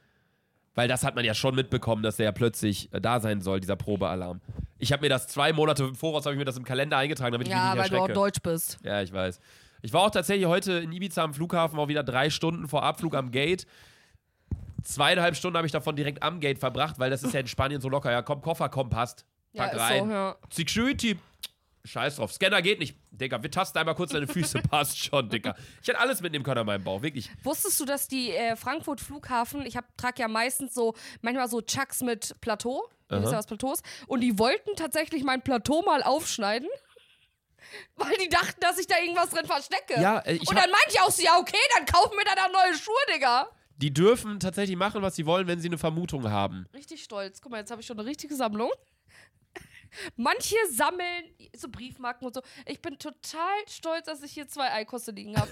Weil 0.74 0.86
das 0.88 1.02
hat 1.04 1.16
man 1.16 1.24
ja 1.24 1.34
schon 1.34 1.54
mitbekommen, 1.56 2.02
dass 2.02 2.16
der 2.16 2.26
ja 2.26 2.32
plötzlich 2.32 2.92
äh, 2.92 3.00
da 3.00 3.18
sein 3.20 3.40
soll, 3.40 3.60
dieser 3.60 3.76
Probealarm. 3.76 4.40
Ich 4.78 4.92
habe 4.92 5.02
mir 5.02 5.08
das 5.08 5.26
zwei 5.26 5.52
Monate 5.52 5.82
im 5.84 5.94
Voraus, 5.96 6.24
habe 6.24 6.34
ich 6.34 6.38
mir 6.38 6.44
das 6.44 6.56
im 6.56 6.64
Kalender 6.64 6.96
eingetragen, 6.96 7.32
damit 7.32 7.48
ich 7.48 7.52
Ja, 7.52 7.74
mich 7.74 7.74
nicht 7.74 7.82
weil 7.82 7.88
du 7.90 7.96
auch 7.96 8.00
erschrecke. 8.08 8.20
deutsch 8.20 8.40
bist. 8.42 8.78
Ja, 8.84 9.02
ich 9.02 9.12
weiß. 9.12 9.40
Ich 9.82 9.92
war 9.92 10.02
auch 10.02 10.10
tatsächlich 10.10 10.46
heute 10.46 10.72
in 10.74 10.92
Ibiza 10.92 11.24
am 11.24 11.34
Flughafen, 11.34 11.76
war 11.76 11.88
wieder 11.88 12.02
drei 12.04 12.30
Stunden 12.30 12.68
vor 12.68 12.82
Abflug 12.84 13.14
am 13.14 13.30
Gate. 13.30 13.66
Zweieinhalb 14.82 15.36
Stunden 15.36 15.56
habe 15.56 15.66
ich 15.66 15.72
davon 15.72 15.96
direkt 15.96 16.22
am 16.22 16.40
Gate 16.40 16.58
verbracht, 16.58 16.98
weil 16.98 17.10
das 17.10 17.22
ist 17.22 17.34
ja 17.34 17.40
in 17.40 17.46
Spanien 17.46 17.80
so 17.80 17.88
locker. 17.88 18.10
Ja, 18.10 18.22
komm, 18.22 18.40
Koffer, 18.40 18.68
komm, 18.68 18.88
passt. 18.88 19.26
Ja, 19.52 19.64
Pack 19.64 19.74
ist 19.74 19.80
rein. 19.80 20.06
so, 20.06 20.10
ja. 20.12 20.36
Security, 20.50 21.18
scheiß 21.84 22.16
drauf. 22.16 22.32
Scanner 22.32 22.62
geht 22.62 22.78
nicht. 22.78 22.96
Digga, 23.10 23.42
wir 23.42 23.50
tasten 23.50 23.78
einmal 23.78 23.94
kurz 23.94 24.12
deine 24.12 24.26
Füße, 24.26 24.60
passt 24.70 24.98
schon, 24.98 25.28
Digga. 25.28 25.56
Ich 25.82 25.88
hätte 25.88 25.98
alles 25.98 26.20
mitnehmen 26.20 26.44
können 26.44 26.58
an 26.58 26.66
meinem 26.66 26.84
Bauch, 26.84 27.02
wirklich. 27.02 27.30
Wusstest 27.42 27.80
du, 27.80 27.84
dass 27.84 28.08
die 28.08 28.30
äh, 28.30 28.56
Frankfurt 28.56 29.00
Flughafen, 29.00 29.64
ich 29.66 29.78
trage 29.96 30.22
ja 30.22 30.28
meistens 30.28 30.74
so, 30.74 30.94
manchmal 31.22 31.48
so 31.48 31.60
Chucks 31.60 32.02
mit 32.02 32.34
Plateau, 32.40 32.88
ihr 33.10 33.20
wisst 33.20 33.32
ja 33.32 33.38
was 33.38 33.46
Plateau 33.46 33.72
ist, 33.72 33.84
und 34.06 34.20
die 34.20 34.38
wollten 34.38 34.76
tatsächlich 34.76 35.24
mein 35.24 35.42
Plateau 35.42 35.82
mal 35.82 36.02
aufschneiden, 36.02 36.68
weil 37.96 38.16
die 38.16 38.28
dachten, 38.28 38.60
dass 38.60 38.78
ich 38.78 38.86
da 38.86 38.96
irgendwas 38.98 39.30
drin 39.30 39.46
verstecke. 39.46 40.00
Ja, 40.00 40.18
äh, 40.20 40.34
ich 40.34 40.48
und 40.48 40.56
dann 40.56 40.70
meinte 40.70 40.90
ich 40.90 41.00
auch 41.00 41.10
so, 41.10 41.22
ja 41.22 41.38
okay, 41.38 41.56
dann 41.76 41.86
kaufen 41.86 42.16
wir 42.16 42.24
da 42.24 42.34
dann 42.34 42.52
neue 42.52 42.74
Schuhe, 42.74 42.94
Digga. 43.14 43.48
Die 43.76 43.94
dürfen 43.94 44.40
tatsächlich 44.40 44.76
machen, 44.76 45.00
was 45.00 45.16
sie 45.16 45.24
wollen, 45.24 45.46
wenn 45.46 45.58
sie 45.58 45.68
eine 45.68 45.78
Vermutung 45.78 46.30
haben. 46.30 46.66
Richtig 46.74 47.02
stolz. 47.02 47.40
Guck 47.40 47.52
mal, 47.52 47.58
jetzt 47.58 47.70
habe 47.70 47.80
ich 47.80 47.86
schon 47.86 47.98
eine 47.98 48.06
richtige 48.06 48.34
Sammlung. 48.34 48.70
Manche 50.16 50.56
sammeln 50.70 51.24
so 51.56 51.68
Briefmarken 51.68 52.26
und 52.26 52.34
so. 52.34 52.42
Ich 52.66 52.80
bin 52.80 52.98
total 52.98 53.56
stolz, 53.68 54.06
dass 54.06 54.22
ich 54.22 54.32
hier 54.32 54.48
zwei 54.48 54.70
Eikosse 54.72 55.10
liegen 55.10 55.36
habe. 55.36 55.50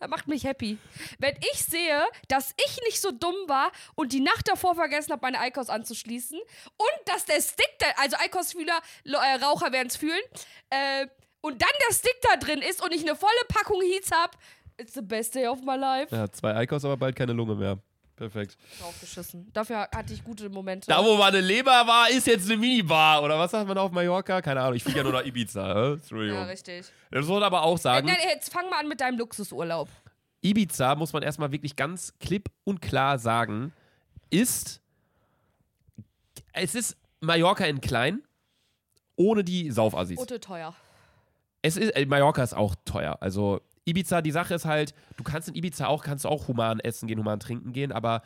das 0.00 0.08
macht 0.10 0.28
mich 0.28 0.44
happy. 0.44 0.78
Wenn 1.18 1.36
ich 1.52 1.64
sehe, 1.64 2.04
dass 2.28 2.54
ich 2.64 2.78
nicht 2.86 3.00
so 3.00 3.10
dumm 3.10 3.34
war 3.46 3.72
und 3.94 4.12
die 4.12 4.20
Nacht 4.20 4.48
davor 4.48 4.74
vergessen 4.74 5.12
habe, 5.12 5.22
meine 5.22 5.40
Eikos 5.40 5.68
anzuschließen 5.68 6.38
und 6.38 7.08
dass 7.08 7.24
der 7.24 7.40
Stick, 7.40 7.70
da, 7.78 7.86
also 7.96 8.16
Eikos-Fühler, 8.18 8.80
Lo- 9.04 9.18
äh, 9.18 9.34
Raucher 9.44 9.72
werden 9.72 9.88
es 9.88 9.96
fühlen, 9.96 10.20
äh, 10.70 11.06
und 11.40 11.60
dann 11.60 11.70
der 11.88 11.94
Stick 11.94 12.16
da 12.22 12.36
drin 12.36 12.60
ist 12.62 12.82
und 12.84 12.94
ich 12.94 13.02
eine 13.02 13.16
volle 13.16 13.32
Packung 13.48 13.80
Heats 13.82 14.12
habe, 14.12 14.36
it's 14.78 14.94
the 14.94 15.02
best 15.02 15.34
day 15.34 15.48
of 15.48 15.60
my 15.62 15.76
life. 15.76 16.14
Ja, 16.14 16.30
zwei 16.30 16.54
Eikos, 16.54 16.84
aber 16.84 16.96
bald 16.96 17.16
keine 17.16 17.32
Lunge 17.32 17.56
mehr. 17.56 17.78
Perfekt. 18.22 18.56
Draufgeschissen. 18.80 19.52
Dafür 19.52 19.88
hatte 19.92 20.12
ich 20.12 20.22
gute 20.22 20.48
Momente. 20.48 20.86
Da, 20.86 21.04
wo 21.04 21.16
mal 21.16 21.30
eine 21.30 21.40
Leber 21.40 21.72
war, 21.72 22.08
ist 22.08 22.28
jetzt 22.28 22.48
eine 22.48 22.56
Minibar. 22.56 23.20
Oder 23.20 23.36
was 23.36 23.50
sagt 23.50 23.66
man 23.66 23.76
auf 23.76 23.90
Mallorca? 23.90 24.40
Keine 24.40 24.60
Ahnung, 24.60 24.76
ich 24.76 24.84
fliege 24.84 24.98
ja 24.98 25.02
nur 25.02 25.12
nach 25.12 25.24
Ibiza. 25.24 25.72
Äh? 25.72 25.92
Entschuldigung. 25.94 26.38
ja, 26.38 26.44
richtig. 26.44 26.86
das 27.10 27.26
muss 27.26 27.34
man 27.34 27.42
aber 27.42 27.64
auch 27.64 27.78
sagen. 27.78 28.06
Nein, 28.06 28.18
jetzt 28.28 28.52
fang 28.52 28.70
mal 28.70 28.78
an 28.78 28.86
mit 28.86 29.00
deinem 29.00 29.18
Luxusurlaub. 29.18 29.88
Ibiza, 30.40 30.94
muss 30.94 31.12
man 31.12 31.24
erstmal 31.24 31.50
wirklich 31.50 31.74
ganz 31.74 32.16
klipp 32.20 32.48
und 32.62 32.80
klar 32.80 33.18
sagen, 33.18 33.72
ist. 34.30 34.80
Es 36.52 36.76
ist 36.76 36.96
Mallorca 37.18 37.64
in 37.64 37.80
klein, 37.80 38.22
ohne 39.16 39.42
die 39.42 39.72
Saufassis. 39.72 40.16
Ote 40.16 40.38
teuer. 40.38 40.76
Es 41.60 41.76
ist, 41.76 41.90
äh, 41.96 42.06
Mallorca 42.06 42.44
ist 42.44 42.54
auch 42.54 42.76
teuer. 42.84 43.18
Also 43.20 43.62
Ibiza, 43.84 44.22
die 44.22 44.30
Sache 44.30 44.54
ist 44.54 44.64
halt, 44.64 44.94
du 45.16 45.24
kannst 45.24 45.48
in 45.48 45.54
Ibiza 45.54 45.86
auch, 45.86 46.04
kannst 46.04 46.26
auch 46.26 46.48
human 46.48 46.80
essen 46.80 47.08
gehen, 47.08 47.18
human 47.18 47.40
trinken 47.40 47.72
gehen, 47.72 47.92
aber 47.92 48.22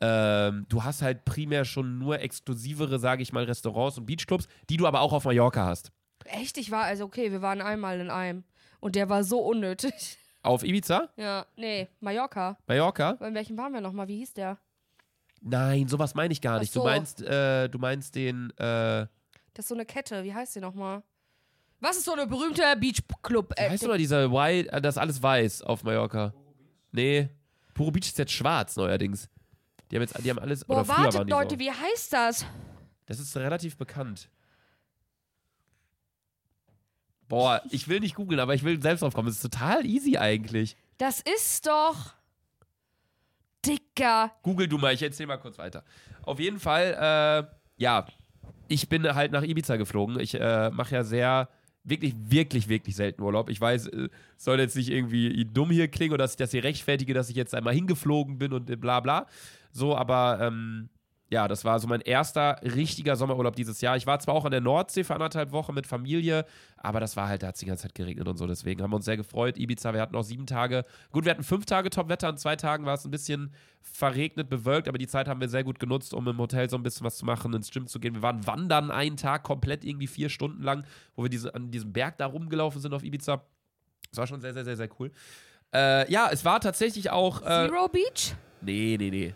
ähm, 0.00 0.66
du 0.68 0.84
hast 0.84 1.02
halt 1.02 1.24
primär 1.24 1.64
schon 1.64 1.98
nur 1.98 2.20
exklusivere, 2.20 2.98
sage 2.98 3.22
ich 3.22 3.32
mal, 3.32 3.44
Restaurants 3.44 3.98
und 3.98 4.06
Beachclubs, 4.06 4.46
die 4.68 4.76
du 4.76 4.86
aber 4.86 5.00
auch 5.00 5.12
auf 5.12 5.24
Mallorca 5.24 5.66
hast. 5.66 5.90
Echt, 6.24 6.58
ich 6.58 6.70
war, 6.70 6.84
also 6.84 7.04
okay, 7.04 7.32
wir 7.32 7.42
waren 7.42 7.60
einmal 7.60 8.00
in 8.00 8.10
einem. 8.10 8.44
Und 8.80 8.94
der 8.96 9.08
war 9.08 9.24
so 9.24 9.40
unnötig. 9.40 10.16
Auf 10.42 10.62
Ibiza? 10.64 11.10
Ja, 11.16 11.44
nee, 11.56 11.88
Mallorca. 12.00 12.56
Mallorca? 12.66 13.10
In 13.20 13.34
welchem 13.34 13.58
waren 13.58 13.74
wir 13.74 13.82
nochmal? 13.82 14.08
Wie 14.08 14.16
hieß 14.16 14.32
der? 14.32 14.56
Nein, 15.42 15.86
sowas 15.86 16.14
meine 16.14 16.32
ich 16.32 16.40
gar 16.40 16.60
nicht. 16.60 16.72
so. 16.72 16.80
Du 16.80 16.86
meinst, 16.86 17.20
äh, 17.20 17.68
du 17.68 17.78
meinst 17.78 18.14
den, 18.14 18.48
äh, 18.56 19.06
Das 19.52 19.64
ist 19.64 19.68
so 19.68 19.74
eine 19.74 19.84
Kette. 19.84 20.24
Wie 20.24 20.32
heißt 20.32 20.56
die 20.56 20.60
nochmal? 20.60 21.02
Was 21.80 21.96
ist 21.96 22.04
so 22.04 22.12
eine 22.12 22.26
berühmte 22.26 22.62
Beachclub? 22.78 23.54
wie 23.56 23.62
heißt 23.62 23.82
du 23.82 23.88
mal 23.88 23.98
dieser 23.98 24.30
White, 24.30 24.70
äh, 24.72 24.80
das 24.80 24.98
alles 24.98 25.22
weiß 25.22 25.62
auf 25.62 25.82
Mallorca? 25.82 26.34
Nee, 26.92 27.30
Puro 27.74 27.90
Beach 27.90 28.06
ist 28.06 28.18
jetzt 28.18 28.32
schwarz 28.32 28.76
neuerdings. 28.76 29.28
Die 29.90 29.96
haben 29.96 30.02
jetzt, 30.02 30.22
die 30.22 30.30
haben 30.30 30.38
alles, 30.38 30.64
Boah, 30.64 30.80
oder 30.80 30.88
wartet, 30.88 31.28
Leute, 31.28 31.54
so. 31.54 31.58
wie 31.58 31.70
heißt 31.70 32.12
das? 32.12 32.44
Das 33.06 33.18
ist 33.18 33.36
relativ 33.36 33.76
bekannt. 33.76 34.28
Boah, 37.28 37.62
ich 37.70 37.88
will 37.88 38.00
nicht 38.00 38.14
googeln, 38.14 38.40
aber 38.40 38.54
ich 38.54 38.64
will 38.64 38.80
selbst 38.82 39.02
drauf 39.02 39.14
kommen. 39.14 39.28
Das 39.28 39.36
ist 39.36 39.42
total 39.42 39.86
easy 39.86 40.16
eigentlich. 40.16 40.76
Das 40.98 41.20
ist 41.20 41.66
doch. 41.66 42.14
Dicker. 43.64 44.32
Google 44.42 44.68
du 44.68 44.78
mal, 44.78 44.92
ich 44.94 45.02
erzähl 45.02 45.26
mal 45.26 45.36
kurz 45.38 45.58
weiter. 45.58 45.84
Auf 46.22 46.40
jeden 46.40 46.58
Fall, 46.58 47.48
äh, 47.48 47.54
ja, 47.76 48.06
ich 48.68 48.88
bin 48.88 49.14
halt 49.14 49.32
nach 49.32 49.42
Ibiza 49.42 49.76
geflogen. 49.76 50.18
Ich 50.20 50.34
äh, 50.34 50.70
mache 50.70 50.94
ja 50.94 51.04
sehr, 51.04 51.48
wirklich, 51.84 52.14
wirklich, 52.18 52.68
wirklich 52.68 52.96
selten 52.96 53.22
Urlaub. 53.22 53.50
Ich 53.50 53.60
weiß, 53.60 53.88
äh, 53.88 54.08
soll 54.36 54.60
jetzt 54.60 54.76
nicht 54.76 54.90
irgendwie 54.90 55.44
dumm 55.44 55.70
hier 55.70 55.88
klingen 55.88 56.14
oder 56.14 56.24
dass 56.24 56.32
ich 56.32 56.36
das 56.36 56.50
hier 56.50 56.64
rechtfertige, 56.64 57.14
dass 57.14 57.30
ich 57.30 57.36
jetzt 57.36 57.54
einmal 57.54 57.74
hingeflogen 57.74 58.38
bin 58.38 58.52
und 58.52 58.68
äh, 58.70 58.76
bla 58.76 59.00
bla. 59.00 59.26
So, 59.72 59.96
aber 59.96 60.38
ähm, 60.40 60.88
ja, 61.30 61.46
das 61.46 61.64
war 61.64 61.78
so 61.78 61.86
mein 61.86 62.00
erster 62.00 62.60
richtiger 62.62 63.14
Sommerurlaub 63.14 63.54
dieses 63.54 63.80
Jahr. 63.80 63.96
Ich 63.96 64.04
war 64.04 64.18
zwar 64.18 64.34
auch 64.34 64.44
an 64.44 64.50
der 64.50 64.60
Nordsee 64.60 65.04
für 65.04 65.14
anderthalb 65.14 65.52
Wochen 65.52 65.72
mit 65.72 65.86
Familie, 65.86 66.44
aber 66.76 66.98
das 66.98 67.16
war 67.16 67.28
halt, 67.28 67.44
da 67.44 67.48
hat 67.48 67.54
es 67.54 67.60
die 67.60 67.66
ganze 67.66 67.84
Zeit 67.84 67.94
geregnet 67.94 68.26
und 68.26 68.36
so. 68.36 68.48
Deswegen 68.48 68.82
haben 68.82 68.90
wir 68.90 68.96
uns 68.96 69.04
sehr 69.04 69.16
gefreut. 69.16 69.56
Ibiza, 69.56 69.94
wir 69.94 70.00
hatten 70.00 70.16
auch 70.16 70.24
sieben 70.24 70.46
Tage. 70.46 70.84
Gut, 71.12 71.24
wir 71.24 71.30
hatten 71.30 71.44
fünf 71.44 71.66
Tage 71.66 71.88
Top-Wetter. 71.88 72.26
An 72.26 72.36
zwei 72.36 72.56
Tagen 72.56 72.84
war 72.84 72.94
es 72.94 73.04
ein 73.04 73.12
bisschen 73.12 73.54
verregnet, 73.80 74.50
bewölkt, 74.50 74.88
aber 74.88 74.98
die 74.98 75.06
Zeit 75.06 75.28
haben 75.28 75.40
wir 75.40 75.48
sehr 75.48 75.62
gut 75.62 75.78
genutzt, 75.78 76.14
um 76.14 76.26
im 76.26 76.38
Hotel 76.38 76.68
so 76.68 76.76
ein 76.76 76.82
bisschen 76.82 77.06
was 77.06 77.16
zu 77.16 77.24
machen, 77.24 77.54
ins 77.54 77.70
Gym 77.70 77.86
zu 77.86 78.00
gehen. 78.00 78.14
Wir 78.14 78.22
waren 78.22 78.44
wandern 78.48 78.90
einen 78.90 79.16
Tag 79.16 79.44
komplett 79.44 79.84
irgendwie 79.84 80.08
vier 80.08 80.30
Stunden 80.30 80.64
lang, 80.64 80.84
wo 81.14 81.22
wir 81.22 81.30
diese, 81.30 81.54
an 81.54 81.70
diesem 81.70 81.92
Berg 81.92 82.18
da 82.18 82.26
rumgelaufen 82.26 82.80
sind 82.80 82.92
auf 82.92 83.04
Ibiza. 83.04 83.44
Das 84.10 84.18
war 84.18 84.26
schon 84.26 84.40
sehr, 84.40 84.52
sehr, 84.52 84.64
sehr, 84.64 84.76
sehr 84.76 84.88
cool. 84.98 85.12
Äh, 85.72 86.10
ja, 86.10 86.28
es 86.32 86.44
war 86.44 86.60
tatsächlich 86.60 87.10
auch. 87.10 87.42
Äh, 87.42 87.68
Zero 87.68 87.86
Beach? 87.86 88.34
nee, 88.62 88.96
nee, 88.98 89.10
nee. 89.10 89.34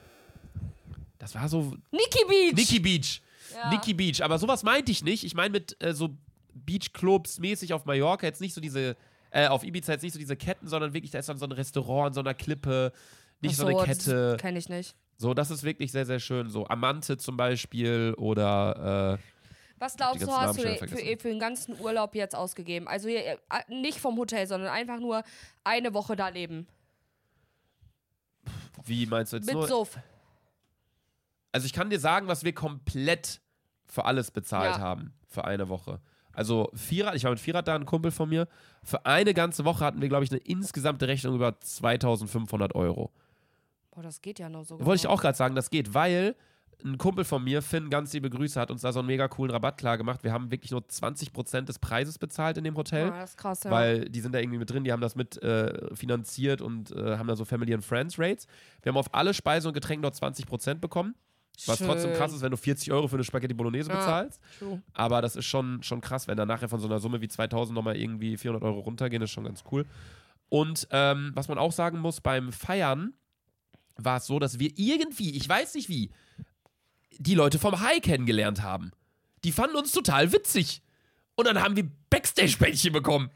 Das 1.19 1.35
war 1.35 1.49
so 1.49 1.75
Nikki 1.91 2.25
Beach. 2.29 2.55
Nikki 2.55 2.81
Beach. 2.81 3.23
Ja. 3.55 3.71
Nikki 3.71 3.95
Beach. 3.95 4.23
Aber 4.23 4.39
sowas 4.39 4.63
meinte 4.63 4.91
ich 4.91 5.05
nicht. 5.05 5.25
Ich 5.25 5.35
meine 5.35 5.51
mit 5.51 5.77
äh, 5.83 5.95
so 5.95 6.17
Beachclubs 6.55 7.39
mäßig 7.39 7.73
auf 7.73 7.85
Mallorca 7.85 8.27
jetzt 8.27 8.41
nicht 8.41 8.55
so 8.55 8.61
diese, 8.61 8.97
äh, 9.31 9.47
auf 9.49 9.65
Ibiza 9.65 9.93
jetzt 9.93 10.03
nicht 10.03 10.13
so 10.13 10.19
diese 10.19 10.37
Ketten, 10.37 10.69
sondern 10.69 10.95
wirklich, 10.95 11.11
da 11.11 11.19
ist 11.19 11.29
dann 11.29 11.39
so 11.39 11.47
ein 11.47 11.53
Restaurant 11.53 12.09
an 12.09 12.13
so 12.15 12.21
einer 12.21 12.35
Klippe, 12.35 12.93
nicht 13.41 13.55
Ach 13.55 13.59
so, 13.59 13.67
eine 13.67 13.85
Kette. 13.85 14.37
Kenne 14.41 14.59
ich 14.59 14.69
nicht. 14.69 14.95
So, 15.17 15.35
das 15.35 15.51
ist 15.51 15.63
wirklich 15.63 15.93
sehr, 15.93 16.07
sehr 16.07 16.21
schön. 16.21 16.49
So 16.49 16.67
Amante 16.67 17.17
zum 17.17 17.37
Beispiel 17.37 18.15
oder 18.17 19.19
äh, 19.19 19.25
Was 19.79 19.97
glaubst 19.97 20.23
du, 20.23 20.33
hast 20.33 20.59
du 20.59 20.63
für, 20.63 20.77
vergessen. 20.77 21.19
für 21.19 21.29
den 21.29 21.39
ganzen 21.39 21.79
Urlaub 21.79 22.15
jetzt 22.15 22.35
ausgegeben? 22.35 22.89
Also 22.89 23.09
hier, 23.09 23.25
äh, 23.25 23.39
nicht 23.69 24.01
vom 24.01 24.17
Hotel, 24.17 24.47
sondern 24.47 24.71
einfach 24.71 24.99
nur 24.99 25.23
eine 25.63 25.95
Woche 25.95 26.17
da 26.17 26.29
leben. 26.29 26.67
wie 28.85 29.07
meinst 29.07 29.33
du 29.33 29.37
jetzt 29.37 29.47
Mit 29.47 29.55
nur? 29.55 29.69
Suff. 29.69 29.99
Also 31.55 31.67
ich 31.67 31.73
kann 31.73 31.89
dir 31.89 32.01
sagen, 32.01 32.27
was 32.27 32.43
wir 32.43 32.53
komplett 32.53 33.41
für 33.87 34.07
alles 34.07 34.33
bezahlt 34.33 34.77
Ja. 34.77 34.81
haben 34.81 35.13
für 35.29 35.45
eine 35.45 35.69
Woche. 35.69 36.01
Also 36.33 36.69
Vierrad, 36.75 37.15
ich 37.15 37.23
war 37.23 37.31
mit 37.31 37.39
Vierrad 37.39 37.69
da, 37.69 37.77
ein 37.77 37.87
Kumpel 37.87 38.11
von 38.11 38.29
mir. 38.29 38.49
Für 38.83 39.07
eine 39.07 39.35
ganze 39.35 39.65
Woche 39.65 39.85
hatten 39.85 40.01
wir, 40.01 40.09
glaube 40.09 40.25
ich, 40.25 40.33
eine 40.33 40.41
insgesamte 40.41 41.07
Rechnung 41.07 41.37
über 41.37 41.61
2500 41.61 42.75
Euro. 42.75 43.13
Boah, 43.93 44.03
das 44.03 44.21
geht 44.21 44.41
ja 44.41 44.49
noch 44.49 44.65
so. 44.65 44.81
Wollte 44.81 44.97
ich 44.97 45.03
genau. 45.03 45.15
auch 45.15 45.21
gerade 45.21 45.39
sagen, 45.39 45.55
das 45.55 45.71
geht, 45.71 45.95
weil 45.95 46.35
ein 46.85 46.99
Kumpel 46.99 47.25
von 47.25 47.45
mir, 47.45 47.63
Finn, 47.63 47.89
ganz 47.89 48.13
liebe 48.13 48.29
Grüße, 48.31 48.61
hat 48.61 48.73
uns 48.73 48.81
da 48.83 48.93
so 48.93 48.99
einen 48.99 49.07
mega 49.07 49.29
coolen 49.29 49.53
Rabatt 49.53 49.79
klar 49.79 49.97
gemacht. 49.97 50.25
Wir 50.25 50.33
haben 50.33 50.51
wirklich 50.51 50.73
nur 50.73 50.81
20% 50.81 51.63
des 51.63 51.79
Preises 51.79 52.19
bezahlt 52.19 52.59
in 52.59 52.65
dem 52.65 52.77
Hotel. 52.77 53.07
Ja, 53.07 53.21
das 53.21 53.31
ist 53.31 53.37
krass, 53.37 53.63
ja. 53.63 53.71
Weil 53.71 54.09
die 54.09 54.21
sind 54.21 54.35
da 54.35 54.41
irgendwie 54.41 54.59
mit 54.59 54.71
drin, 54.71 54.83
die 54.83 54.91
haben 54.91 55.01
das 55.01 55.15
mit 55.15 55.41
äh, 55.41 55.95
finanziert 55.95 56.61
und 56.61 56.91
äh, 56.91 57.17
haben 57.17 57.29
da 57.29 57.37
so 57.37 57.45
Family 57.45 57.73
and 57.73 57.85
Friends 57.85 58.19
Rates. 58.19 58.49
Wir 58.83 58.91
haben 58.91 58.99
auf 58.99 59.15
alle 59.15 59.33
Speisen 59.35 59.69
und 59.69 59.75
Getränke 59.75 60.03
dort 60.03 60.17
20% 60.17 60.75
bekommen. 60.75 61.15
Was 61.67 61.79
trotzdem 61.79 62.11
Schön. 62.11 62.19
krass 62.19 62.33
ist, 62.33 62.43
wenn 62.43 62.51
du 62.51 62.57
40 62.57 62.93
Euro 62.93 63.07
für 63.09 63.17
eine 63.17 63.25
Spaghetti 63.25 63.55
Bolognese 63.55 63.91
Ja. 63.91 63.97
bezahlst. 63.97 64.41
True. 64.59 64.83
Aber 64.93 65.23
das 65.23 65.37
ist 65.37 65.47
schon, 65.47 65.83
schon 65.83 66.01
krass, 66.01 66.27
wenn 66.27 66.37
da 66.37 66.45
nachher 66.47 66.69
von 66.69 66.81
so 66.81 66.87
einer 66.89 66.99
Summe 66.99 67.21
wie 67.21 67.29
2000 67.29 67.75
nochmal 67.75 67.97
irgendwie 67.97 68.37
400 68.37 68.63
Euro 68.65 68.81
runtergehen, 68.81 69.23
ist 69.23 69.31
schon 69.31 69.45
ganz 69.45 69.63
cool. 69.71 69.87
Und 70.49 70.87
ähm, 70.91 71.31
was 71.35 71.49
man 71.49 71.59
auch 71.59 71.73
sagen 71.73 71.99
muss, 71.99 72.21
beim 72.21 72.53
Feiern 72.53 73.15
war 73.97 74.17
es 74.19 74.27
so, 74.27 74.39
dass 74.39 74.59
wir 74.59 74.73
irgendwie, 74.77 75.37
ich 75.37 75.49
weiß 75.49 75.75
nicht 75.75 75.89
wie, 75.89 76.11
die 77.19 77.35
Leute 77.35 77.59
vom 77.61 77.79
High 77.81 78.01
kennengelernt 78.01 78.63
haben. 78.63 78.91
Die 79.45 79.53
fanden 79.53 79.77
uns 79.77 79.93
total 79.93 80.33
witzig. 80.33 80.83
Und 81.37 81.47
dann 81.47 81.61
haben 81.63 81.77
wir 81.77 81.89
Backstage-Bändchen 82.11 82.93
bekommen. 82.93 83.31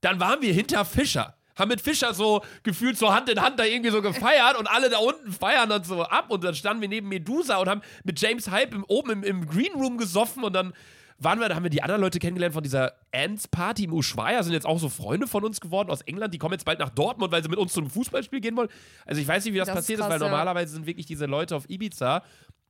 Dann 0.00 0.20
waren 0.20 0.42
wir 0.42 0.52
hinter 0.52 0.84
Fischer. 0.84 1.35
Haben 1.56 1.68
mit 1.68 1.80
Fischer 1.80 2.14
so 2.14 2.42
gefühlt 2.62 2.98
so 2.98 3.12
Hand 3.12 3.28
in 3.28 3.40
Hand 3.40 3.58
da 3.58 3.64
irgendwie 3.64 3.90
so 3.90 4.02
gefeiert 4.02 4.58
und 4.58 4.66
alle 4.66 4.90
da 4.90 4.98
unten 4.98 5.32
feiern 5.32 5.68
dann 5.68 5.84
so 5.84 6.02
ab. 6.02 6.30
Und 6.30 6.44
dann 6.44 6.54
standen 6.54 6.82
wir 6.82 6.88
neben 6.88 7.08
Medusa 7.08 7.56
und 7.56 7.68
haben 7.68 7.82
mit 8.04 8.20
James 8.20 8.50
Hype 8.50 8.74
im, 8.74 8.84
oben 8.88 9.10
im, 9.10 9.22
im 9.22 9.46
Green 9.46 9.72
Room 9.74 9.98
gesoffen 9.98 10.44
und 10.44 10.52
dann 10.52 10.72
waren 11.18 11.40
wir, 11.40 11.48
da 11.48 11.54
haben 11.54 11.62
wir 11.62 11.70
die 11.70 11.82
anderen 11.82 12.00
Leute 12.02 12.18
kennengelernt 12.18 12.54
von 12.54 12.62
dieser 12.62 12.92
Ants 13.12 13.48
Party 13.48 13.84
im 13.84 13.92
Ushuaia, 13.92 14.42
sind 14.42 14.52
jetzt 14.52 14.66
auch 14.66 14.78
so 14.78 14.88
Freunde 14.88 15.26
von 15.26 15.44
uns 15.44 15.60
geworden 15.60 15.90
aus 15.90 16.02
England, 16.02 16.34
die 16.34 16.38
kommen 16.38 16.52
jetzt 16.52 16.64
bald 16.64 16.78
nach 16.78 16.90
Dortmund, 16.90 17.32
weil 17.32 17.42
sie 17.42 17.48
mit 17.48 17.58
uns 17.58 17.72
zu 17.72 17.80
einem 17.80 17.90
Fußballspiel 17.90 18.40
gehen 18.40 18.56
wollen. 18.56 18.68
Also 19.06 19.20
ich 19.20 19.26
weiß 19.26 19.44
nicht, 19.44 19.54
wie 19.54 19.58
das, 19.58 19.68
Das 19.68 19.76
passiert 19.76 20.00
ist, 20.00 20.04
weil 20.06 20.20
ja. 20.20 20.26
normalerweise 20.26 20.74
sind 20.74 20.86
wirklich 20.86 21.06
diese 21.06 21.26
Leute 21.26 21.56
auf 21.56 21.68
Ibiza, 21.70 22.22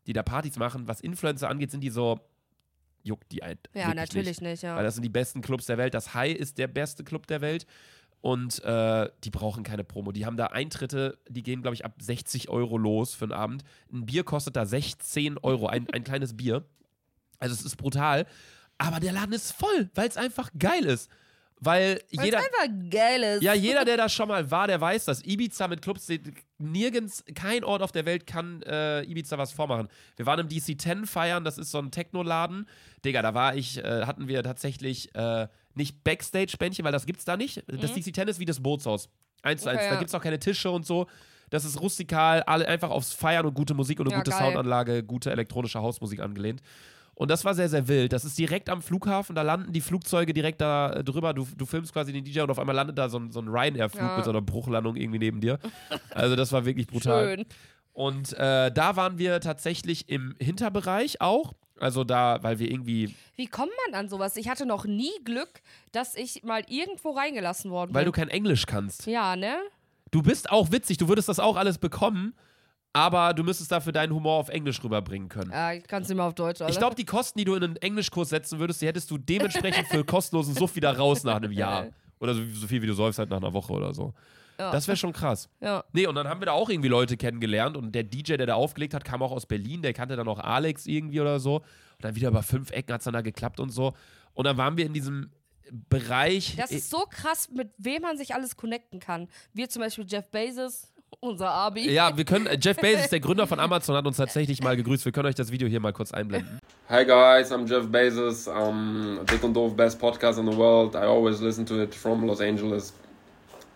die 0.07 0.13
da 0.13 0.23
Partys 0.23 0.57
machen, 0.59 0.87
was 0.87 1.01
Influencer 1.01 1.49
angeht, 1.49 1.73
sind 1.73 1.81
die 1.81 1.91
so, 1.91 2.21
juckt 3.03 3.31
die 3.33 3.43
ein. 3.43 3.59
Ja, 3.75 3.89
wirklich 3.89 3.97
natürlich 3.97 4.41
nicht, 4.41 4.63
ja. 4.63 4.77
Weil 4.77 4.85
das 4.85 4.95
sind 4.95 5.03
die 5.03 5.09
besten 5.09 5.41
Clubs 5.41 5.67
der 5.67 5.79
Welt. 5.79 5.95
Das 5.95 6.15
High 6.15 6.37
ist 6.37 6.59
der 6.59 6.69
beste 6.69 7.03
Club 7.03 7.27
der 7.27 7.41
Welt. 7.41 7.67
Und 8.21 8.63
äh, 8.65 9.09
die 9.25 9.31
brauchen 9.31 9.63
keine 9.63 9.85
Promo. 9.85 10.11
Die 10.11 10.27
haben 10.27 10.37
da 10.37 10.47
Eintritte, 10.47 11.19
die 11.29 11.43
gehen, 11.43 11.63
glaube 11.63 11.75
ich, 11.75 11.85
ab 11.85 11.95
60 12.01 12.49
Euro 12.49 12.77
los 12.77 13.15
für 13.15 13.27
einen 13.27 13.33
Abend. 13.33 13.63
Ein 13.93 14.07
Bier 14.07 14.25
kostet 14.25 14.57
da 14.57 14.67
16 14.67 15.39
Euro, 15.39 15.69
ein, 15.69 15.89
ein 15.91 16.03
kleines 16.03 16.37
Bier. 16.37 16.65
Also 17.39 17.55
es 17.55 17.63
ist 17.63 17.77
brutal. 17.77 18.27
Aber 18.79 19.01
der 19.01 19.13
Laden 19.13 19.33
ist 19.33 19.53
voll, 19.53 19.91
weil 19.95 20.09
es 20.09 20.17
einfach 20.17 20.51
geil 20.59 20.85
ist. 20.85 21.11
Weil 21.59 22.01
Weil's 22.13 22.25
jeder. 22.25 22.39
einfach 22.39 22.91
geil 22.91 23.23
ist. 23.23 23.43
Ja, 23.43 23.55
jeder, 23.55 23.85
der 23.87 23.97
da 23.97 24.09
schon 24.09 24.29
mal 24.29 24.51
war, 24.51 24.67
der 24.67 24.81
weiß 24.81 25.07
das. 25.07 25.25
Ibiza 25.25 25.69
mit 25.69 25.81
Clubs, 25.81 26.07
nirgends, 26.59 27.25
kein 27.35 27.65
Ort 27.65 27.83
auf 27.83 27.93
der 27.93 28.05
Welt 28.05 28.27
kann 28.27 28.63
äh, 28.63 29.03
Ibiza 29.05 29.39
was 29.39 29.53
vormachen. 29.53 29.89
Wir 30.17 30.27
waren 30.27 30.41
im 30.41 30.49
DC10 30.49 31.07
feiern, 31.07 31.45
das 31.45 31.57
ist 31.59 31.71
so 31.71 31.79
ein 31.79 31.91
Techno-Laden. 31.91 32.69
Digga, 33.05 33.23
da 33.23 33.33
war 33.35 33.55
ich, 33.57 33.79
äh, 33.79 34.05
hatten 34.05 34.29
wir 34.29 34.43
tatsächlich 34.43 35.15
äh, 35.15 35.49
nicht 35.75 36.05
Backstage-Bändchen, 36.05 36.85
weil 36.85 36.93
das 36.93 37.07
gibt's 37.07 37.25
da 37.25 37.37
nicht. 37.37 37.63
Das 37.67 37.93
DC10 37.93 38.27
ist 38.29 38.39
wie 38.39 38.45
das 38.45 38.61
Bootshaus. 38.63 39.09
Eins 39.43 39.63
zu 39.63 39.69
Mhm. 39.69 39.75
Okay, 39.77 39.79
eins. 39.79 39.89
Da 39.89 39.95
ja. 39.95 39.99
gibt's 39.99 40.15
auch 40.15 40.23
keine 40.23 40.39
Tische 40.39 40.71
und 40.71 40.85
so. 40.87 41.07
Das 41.49 41.65
ist 41.65 41.81
rustikal, 41.81 42.43
alle 42.43 42.67
einfach 42.67 42.91
aufs 42.91 43.13
Feiern 43.13 43.47
und 43.47 43.55
gute 43.55 43.73
Musik 43.73 44.01
und 44.01 44.07
eine 44.09 44.15
Ja, 44.17 44.19
gute 44.19 44.33
geil. 44.33 44.41
Soundanlage, 44.41 45.05
gute 45.05 45.31
elektronische 45.31 45.81
Hausmusik 45.81 46.21
angelehnt. 46.21 46.61
Und 47.19 47.31
das 47.31 47.45
war 47.47 47.55
sehr, 47.55 47.69
sehr 47.71 47.89
wild. 47.89 48.13
Das 48.13 48.25
ist 48.27 48.39
direkt 48.39 48.69
am 48.69 48.83
Flughafen, 48.83 49.35
da 49.35 49.41
landen 49.43 49.73
die 49.73 49.81
Flugzeuge 49.81 50.35
direkt 50.35 50.61
da 50.61 50.93
äh, 50.93 51.03
drüber. 51.03 51.33
Du, 51.33 51.49
du 51.57 51.65
filmst 51.67 51.93
quasi 51.95 52.13
den 52.13 52.23
DJ 52.25 52.43
und 52.43 52.51
auf 52.51 52.59
einmal 52.59 52.77
landet 52.77 52.99
da 52.99 53.09
so 53.09 53.19
ein, 53.19 53.33
so 53.33 53.41
ein 53.41 53.49
Ryanair-Flug 53.49 54.03
Ja. 54.03 54.17
mit 54.17 54.25
so 54.27 54.31
einer 54.31 54.43
Bruchlandung 54.43 54.97
irgendwie 54.97 55.19
neben 55.19 55.41
dir. 55.41 55.59
Also 56.11 56.37
das 56.37 56.53
war 56.53 56.67
wirklich 56.67 56.87
brutal. 56.87 57.37
Schön. 57.37 57.47
Und 57.95 58.35
äh, 58.35 58.71
da 58.71 58.97
waren 58.97 59.17
wir 59.19 59.41
tatsächlich 59.41 60.11
im 60.11 60.35
Hinterbereich 60.39 61.23
auch. 61.23 61.55
Also 61.81 62.05
da, 62.05 62.43
weil 62.43 62.59
wir 62.59 62.71
irgendwie, 62.71 63.15
Wie 63.37 63.47
kommt 63.47 63.73
man 63.87 63.99
an 63.99 64.09
sowas? 64.11 64.37
Ich 64.37 64.49
hatte 64.51 64.67
noch 64.67 64.85
nie 64.85 65.13
Glück, 65.25 65.61
dass 65.93 66.15
ich 66.17 66.43
mal 66.43 66.63
irgendwo 66.69 67.11
reingelassen 67.11 67.71
worden 67.71 67.93
weil 67.95 68.05
du 68.05 68.13
bin. 68.13 68.21
kein 68.21 68.29
Englisch 68.29 68.67
kannst. 68.67 69.07
ja, 69.07 69.37
ne? 69.37 69.57
Du 70.11 70.23
bist 70.23 70.51
auch 70.51 70.71
witzig, 70.73 70.97
du 70.99 71.09
würdest 71.09 71.29
das 71.29 71.39
auch 71.41 71.57
alles 71.57 71.77
bekommen, 71.79 72.35
aber 72.97 73.35
du 73.35 73.43
müsstest 73.43 73.71
dafür 73.71 73.93
deinen 73.93 74.15
Humor 74.15 74.39
auf 74.39 74.49
Englisch 74.49 74.83
rüberbringen 74.83 75.29
können. 75.29 75.51
Ja, 75.51 75.73
ich 75.73 75.85
kann 75.87 76.03
es 76.03 76.09
nicht 76.09 76.17
mehr 76.17 76.25
auf 76.25 76.35
Deutsch, 76.35 76.63
Alter. 76.63 76.73
Ich 76.73 76.79
glaube, 76.79 76.95
die 76.95 77.05
Kosten, 77.05 77.39
die 77.39 77.45
du 77.45 77.55
in 77.55 77.63
einen 77.63 77.77
Englischkurs 77.77 78.31
setzen 78.31 78.59
würdest, 78.59 78.81
die 78.81 78.87
hättest 78.87 79.11
du 79.11 79.19
dementsprechend 79.19 79.87
für 79.89 80.03
kostenlosen 80.07 80.55
Suff 80.55 80.75
wieder 80.77 80.97
raus 80.97 81.23
nach 81.23 81.37
einem 81.37 81.53
Jahr. 81.53 81.89
Oder 82.19 82.35
so, 82.35 82.43
so 82.55 82.67
viel, 82.67 82.81
wie 82.81 82.87
du 82.87 82.95
säufst 82.95 83.19
halt 83.19 83.29
nach 83.29 83.37
einer 83.37 83.53
Woche 83.53 83.73
oder 83.75 83.93
so. 83.93 84.15
Ja. 84.59 84.73
Das 84.73 84.89
wäre 84.89 84.97
schon 84.97 85.13
krass. 85.13 85.51
Ja. 85.61 85.85
Nee, 85.93 86.07
und 86.07 86.15
dann 86.15 86.27
haben 86.27 86.41
wir 86.41 86.47
da 86.47 86.53
auch 86.53 86.71
irgendwie 86.71 86.89
Leute 86.89 87.19
kennengelernt 87.19 87.77
und 87.77 87.93
der 87.93 88.05
DJ, 88.05 88.37
der 88.37 88.47
da 88.47 88.55
aufgelegt 88.55 88.95
hat, 88.95 89.05
kam 89.05 89.21
auch 89.23 89.33
aus 89.33 89.45
Berlin, 89.45 89.83
der 89.83 89.93
kannte 89.93 90.17
dann 90.17 90.27
auch 90.29 90.39
Alex 90.39 90.87
irgendwie 90.87 91.21
oder 91.21 91.39
so. 91.39 91.57
Und 91.57 91.65
dann 92.01 92.15
wieder 92.15 92.29
über 92.29 92.43
fünf 92.43 92.71
Ecken 92.71 92.95
hat 92.95 93.03
es 93.03 93.05
dann 93.05 93.13
da 93.13 93.21
geklappt 93.21 93.61
und 93.61 93.69
so. 93.69 93.93
Und 94.33 94.47
dann 94.47 94.57
waren 94.57 94.79
wir 94.79 94.87
in 94.87 94.95
diesem 94.95 95.31
Bereich. 95.91 96.57
Das 96.57 96.71
ist 96.71 96.89
so 96.89 97.05
krass, 97.11 97.51
mit 97.51 97.73
wem 97.77 98.03
man 98.03 98.17
sich 98.17 98.35
alles 98.35 98.57
connecten 98.57 99.01
kann. 99.01 99.29
Wir 99.53 99.69
zum 99.69 99.83
Beispiel 99.83 100.07
Jeff 100.09 100.31
Bezos, 100.31 100.93
unser 101.21 101.51
Abi. 101.51 101.91
ja, 101.91 102.17
wir 102.17 102.25
können, 102.25 102.47
äh, 102.47 102.59
Jeff 102.61 102.77
Bezos, 102.77 103.09
der 103.11 103.21
Gründer 103.21 103.47
von 103.47 103.61
Amazon, 103.61 103.97
hat 103.97 104.07
uns 104.07 104.17
tatsächlich 104.17 104.63
mal 104.63 104.77
gegrüßt. 104.77 105.05
Wir 105.05 105.13
können 105.13 105.27
euch 105.29 105.35
das 105.35 105.51
Video 105.51 105.69
hier 105.69 105.81
mal 105.81 105.93
kurz 105.93 106.13
einblenden. 106.13 106.59
Hi 106.89 107.05
guys, 107.05 107.51
I'm 107.53 107.67
Jeff 107.69 107.91
Bezos. 107.91 108.49
I'm 108.49 109.25
Dick 109.25 109.43
und 109.43 109.55
Doof 109.55 109.77
best 109.77 109.99
podcast 109.99 110.39
in 110.39 110.51
the 110.51 110.57
world. 110.57 110.95
I 110.95 110.99
always 110.99 111.41
listen 111.41 111.67
to 111.67 111.83
it 111.83 111.95
from 111.95 112.25
Los 112.25 112.41
Angeles. 112.41 112.93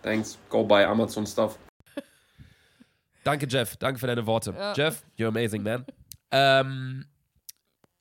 Thanks. 0.03 0.37
Go 0.49 0.63
buy 0.63 0.83
Amazon 0.85 1.25
stuff. 1.25 1.57
Danke, 3.23 3.47
Jeff. 3.47 3.77
Danke 3.77 3.99
für 3.99 4.07
deine 4.07 4.25
Worte. 4.25 4.53
Ja. 4.57 4.73
Jeff, 4.73 5.03
you're 5.17 5.27
amazing, 5.27 5.61
man. 5.61 5.85
Ähm, 6.31 7.05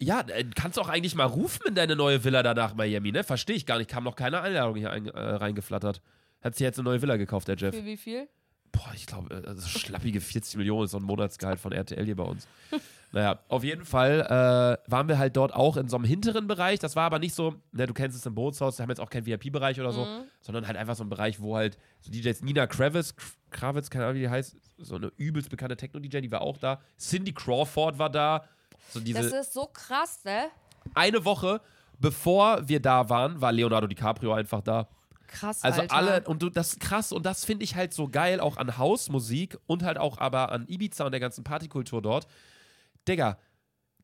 ja, 0.00 0.20
äh, 0.28 0.44
kannst 0.54 0.78
auch 0.78 0.88
eigentlich 0.88 1.14
mal 1.14 1.26
rufen 1.26 1.66
in 1.68 1.74
deine 1.74 1.94
neue 1.94 2.24
Villa 2.24 2.42
da 2.42 2.54
nach 2.54 2.74
Miami, 2.74 3.12
ne? 3.12 3.22
Verstehe 3.22 3.56
ich 3.56 3.66
gar 3.66 3.76
nicht. 3.76 3.90
Kam 3.90 4.04
noch 4.04 4.16
keine 4.16 4.40
Einladung 4.40 4.76
hier 4.76 4.90
ein, 4.90 5.06
äh, 5.08 5.20
reingeflattert. 5.20 6.00
Hat 6.40 6.54
sich 6.54 6.64
jetzt 6.64 6.78
eine 6.78 6.88
neue 6.88 7.02
Villa 7.02 7.16
gekauft, 7.16 7.48
der 7.48 7.56
Jeff. 7.56 7.74
Für 7.74 7.84
wie 7.84 7.98
viel? 7.98 8.28
Boah, 8.72 8.92
ich 8.94 9.06
glaube, 9.06 9.42
also 9.46 9.66
schlappige 9.66 10.20
40 10.20 10.56
Millionen 10.56 10.84
ist 10.84 10.92
so 10.92 10.98
ein 10.98 11.02
Monatsgehalt 11.02 11.58
von 11.58 11.72
RTL 11.72 12.04
hier 12.04 12.16
bei 12.16 12.24
uns. 12.24 12.46
naja, 13.12 13.40
auf 13.48 13.64
jeden 13.64 13.84
Fall 13.84 14.20
äh, 14.20 14.90
waren 14.90 15.08
wir 15.08 15.18
halt 15.18 15.36
dort 15.36 15.52
auch 15.54 15.76
in 15.76 15.88
so 15.88 15.96
einem 15.96 16.04
hinteren 16.04 16.46
Bereich. 16.46 16.78
Das 16.78 16.96
war 16.96 17.04
aber 17.04 17.18
nicht 17.18 17.34
so, 17.34 17.56
ne, 17.72 17.86
du 17.86 17.94
kennst 17.94 18.16
es 18.16 18.26
im 18.26 18.34
Bootshaus, 18.34 18.78
wir 18.78 18.84
haben 18.84 18.90
jetzt 18.90 19.00
auch 19.00 19.10
keinen 19.10 19.26
VIP-Bereich 19.26 19.80
oder 19.80 19.92
so, 19.92 20.06
sondern 20.40 20.66
halt 20.66 20.76
einfach 20.76 20.94
so 20.94 21.04
ein 21.04 21.08
Bereich, 21.08 21.40
wo 21.40 21.56
halt 21.56 21.78
so 22.00 22.10
DJs 22.10 22.42
Nina 22.42 22.66
Kravitz, 22.66 23.14
Kravitz, 23.50 23.90
keine 23.90 24.04
Ahnung, 24.04 24.16
wie 24.16 24.20
die 24.20 24.28
heißt, 24.28 24.56
so 24.78 24.96
eine 24.96 25.12
übelst 25.16 25.50
bekannte 25.50 25.76
Techno-DJ, 25.76 26.20
die 26.20 26.30
war 26.30 26.42
auch 26.42 26.56
da. 26.56 26.80
Cindy 26.98 27.32
Crawford 27.32 27.98
war 27.98 28.10
da. 28.10 28.44
So 28.90 29.00
diese 29.00 29.22
Das 29.22 29.32
ist 29.32 29.52
so 29.52 29.66
krass, 29.66 30.24
ne? 30.24 30.46
eine 30.94 31.24
Woche 31.24 31.60
bevor 32.00 32.66
wir 32.66 32.80
da 32.80 33.08
waren, 33.08 33.40
war 33.40 33.52
Leonardo 33.52 33.86
DiCaprio 33.86 34.32
einfach 34.32 34.62
da. 34.62 34.88
Krass, 35.30 35.62
Also 35.62 35.82
Alter. 35.82 35.94
alle, 35.94 36.24
und 36.24 36.42
du, 36.42 36.50
das 36.50 36.72
ist 36.72 36.80
krass, 36.80 37.12
und 37.12 37.24
das 37.24 37.44
finde 37.44 37.64
ich 37.64 37.76
halt 37.76 37.94
so 37.94 38.08
geil, 38.08 38.40
auch 38.40 38.56
an 38.56 38.76
Hausmusik 38.78 39.56
und 39.66 39.84
halt 39.84 39.96
auch 39.96 40.18
aber 40.18 40.50
an 40.50 40.66
Ibiza 40.66 41.04
und 41.04 41.12
der 41.12 41.20
ganzen 41.20 41.44
Partykultur 41.44 42.02
dort. 42.02 42.26
Digga, 43.06 43.38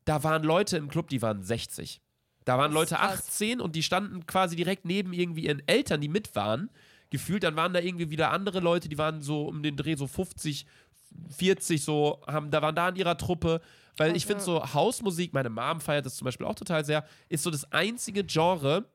da 0.05 0.23
waren 0.23 0.43
Leute 0.43 0.77
im 0.77 0.87
Club, 0.87 1.09
die 1.09 1.21
waren 1.21 1.43
60. 1.43 2.01
Da 2.45 2.57
waren 2.57 2.71
Leute 2.71 2.95
ist 2.95 3.01
krass. 3.01 3.27
18 3.27 3.59
und 3.59 3.75
die 3.75 3.83
standen 3.83 4.25
quasi 4.25 4.55
direkt 4.55 4.85
neben 4.85 5.11
irgendwie 5.11 5.45
ihren 5.45 5.67
Eltern, 5.67 5.99
die 5.99 6.07
mit 6.07 6.33
waren. 6.33 6.69
Gefühlt, 7.09 7.43
dann 7.43 7.57
waren 7.57 7.73
da 7.73 7.81
irgendwie 7.81 8.09
wieder 8.09 8.31
andere 8.31 8.61
Leute, 8.61 8.87
die 8.87 8.97
waren 8.97 9.21
so 9.21 9.47
um 9.47 9.61
den 9.63 9.75
Dreh 9.75 9.95
so 9.95 10.07
50, 10.07 10.65
40 11.29 11.83
so, 11.83 12.21
haben, 12.25 12.51
da 12.51 12.61
waren 12.61 12.75
da 12.75 12.87
in 12.87 12.95
ihrer 12.95 13.17
Truppe. 13.17 13.59
Weil 13.97 14.15
ich 14.15 14.25
finde 14.25 14.43
so 14.43 14.73
Hausmusik, 14.73 15.33
meine 15.33 15.49
Mom 15.49 15.81
feiert 15.81 16.05
das 16.05 16.15
zum 16.15 16.25
Beispiel 16.25 16.45
auch 16.45 16.55
total 16.55 16.85
sehr, 16.85 17.05
ist 17.27 17.43
so 17.43 17.49
das 17.51 17.69
einzige 17.71 18.23
Genre, 18.23 18.85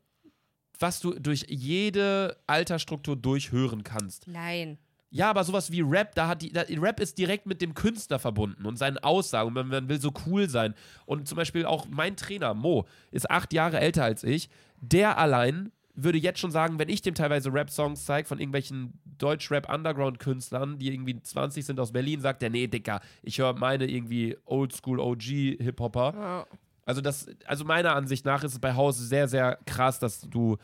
was 0.82 1.00
du 1.00 1.18
durch 1.18 1.46
jede 1.48 2.36
Altersstruktur 2.46 3.16
durchhören 3.16 3.84
kannst. 3.84 4.26
Nein. 4.26 4.78
Ja, 5.10 5.28
aber 5.28 5.44
sowas 5.44 5.70
wie 5.70 5.82
Rap, 5.82 6.14
da 6.14 6.26
hat 6.26 6.40
die, 6.40 6.52
da, 6.52 6.62
Rap 6.68 6.98
ist 6.98 7.18
direkt 7.18 7.46
mit 7.46 7.60
dem 7.60 7.74
Künstler 7.74 8.18
verbunden 8.18 8.64
und 8.64 8.78
seinen 8.78 8.96
Aussagen. 8.98 9.48
Und 9.48 9.54
man, 9.54 9.68
man 9.68 9.88
will 9.88 10.00
so 10.00 10.12
cool 10.26 10.48
sein. 10.48 10.74
Und 11.04 11.28
zum 11.28 11.36
Beispiel 11.36 11.66
auch 11.66 11.86
mein 11.88 12.16
Trainer, 12.16 12.54
Mo, 12.54 12.86
ist 13.10 13.30
acht 13.30 13.52
Jahre 13.52 13.78
älter 13.78 14.04
als 14.04 14.24
ich. 14.24 14.48
Der 14.80 15.18
allein 15.18 15.70
würde 15.94 16.16
jetzt 16.18 16.40
schon 16.40 16.50
sagen, 16.50 16.78
wenn 16.78 16.88
ich 16.88 17.02
dem 17.02 17.14
teilweise 17.14 17.52
Rap-Songs 17.52 18.06
zeige 18.06 18.26
von 18.26 18.38
irgendwelchen 18.38 18.94
Deutsch-Rap-Underground-Künstlern, 19.18 20.78
die 20.78 20.92
irgendwie 20.92 21.20
20 21.20 21.64
sind 21.64 21.78
aus 21.78 21.92
Berlin, 21.92 22.22
sagt 22.22 22.40
der, 22.40 22.48
nee, 22.48 22.66
Dicker, 22.66 23.00
ich 23.22 23.38
höre 23.38 23.52
meine 23.52 23.86
irgendwie 23.86 24.38
Oldschool-OG-Hip-Hopper. 24.46 26.14
Ja. 26.14 26.46
Also 26.84 27.00
das, 27.00 27.26
also 27.46 27.64
meiner 27.64 27.94
Ansicht 27.94 28.24
nach 28.24 28.42
ist 28.42 28.52
es 28.52 28.58
bei 28.58 28.74
Haus 28.74 28.98
sehr, 28.98 29.28
sehr 29.28 29.58
krass, 29.66 29.98
dass 29.98 30.20
du 30.20 30.56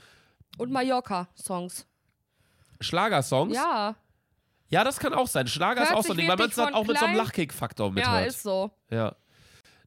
Und 0.56 0.72
Mallorca-Songs. 0.72 1.86
Schlagersongs 2.80 3.54
Ja. 3.54 3.96
Ja, 4.70 4.84
das 4.84 4.98
kann 4.98 5.14
auch 5.14 5.26
sein. 5.26 5.46
Schlager 5.46 5.82
ist 5.82 5.88
Hört 5.88 5.98
auch 5.98 6.04
so 6.04 6.12
ein 6.12 6.18
Ding, 6.18 6.28
weil 6.28 6.36
man 6.36 6.48
es 6.50 6.56
dann 6.56 6.66
von 6.66 6.74
auch 6.74 6.86
mit 6.86 6.98
so 6.98 7.06
einem 7.06 7.16
Lachkick-Faktor 7.16 7.90
mithört. 7.90 8.20
Ja, 8.20 8.26
ist 8.26 8.42
so. 8.42 8.70
Ja. 8.90 9.16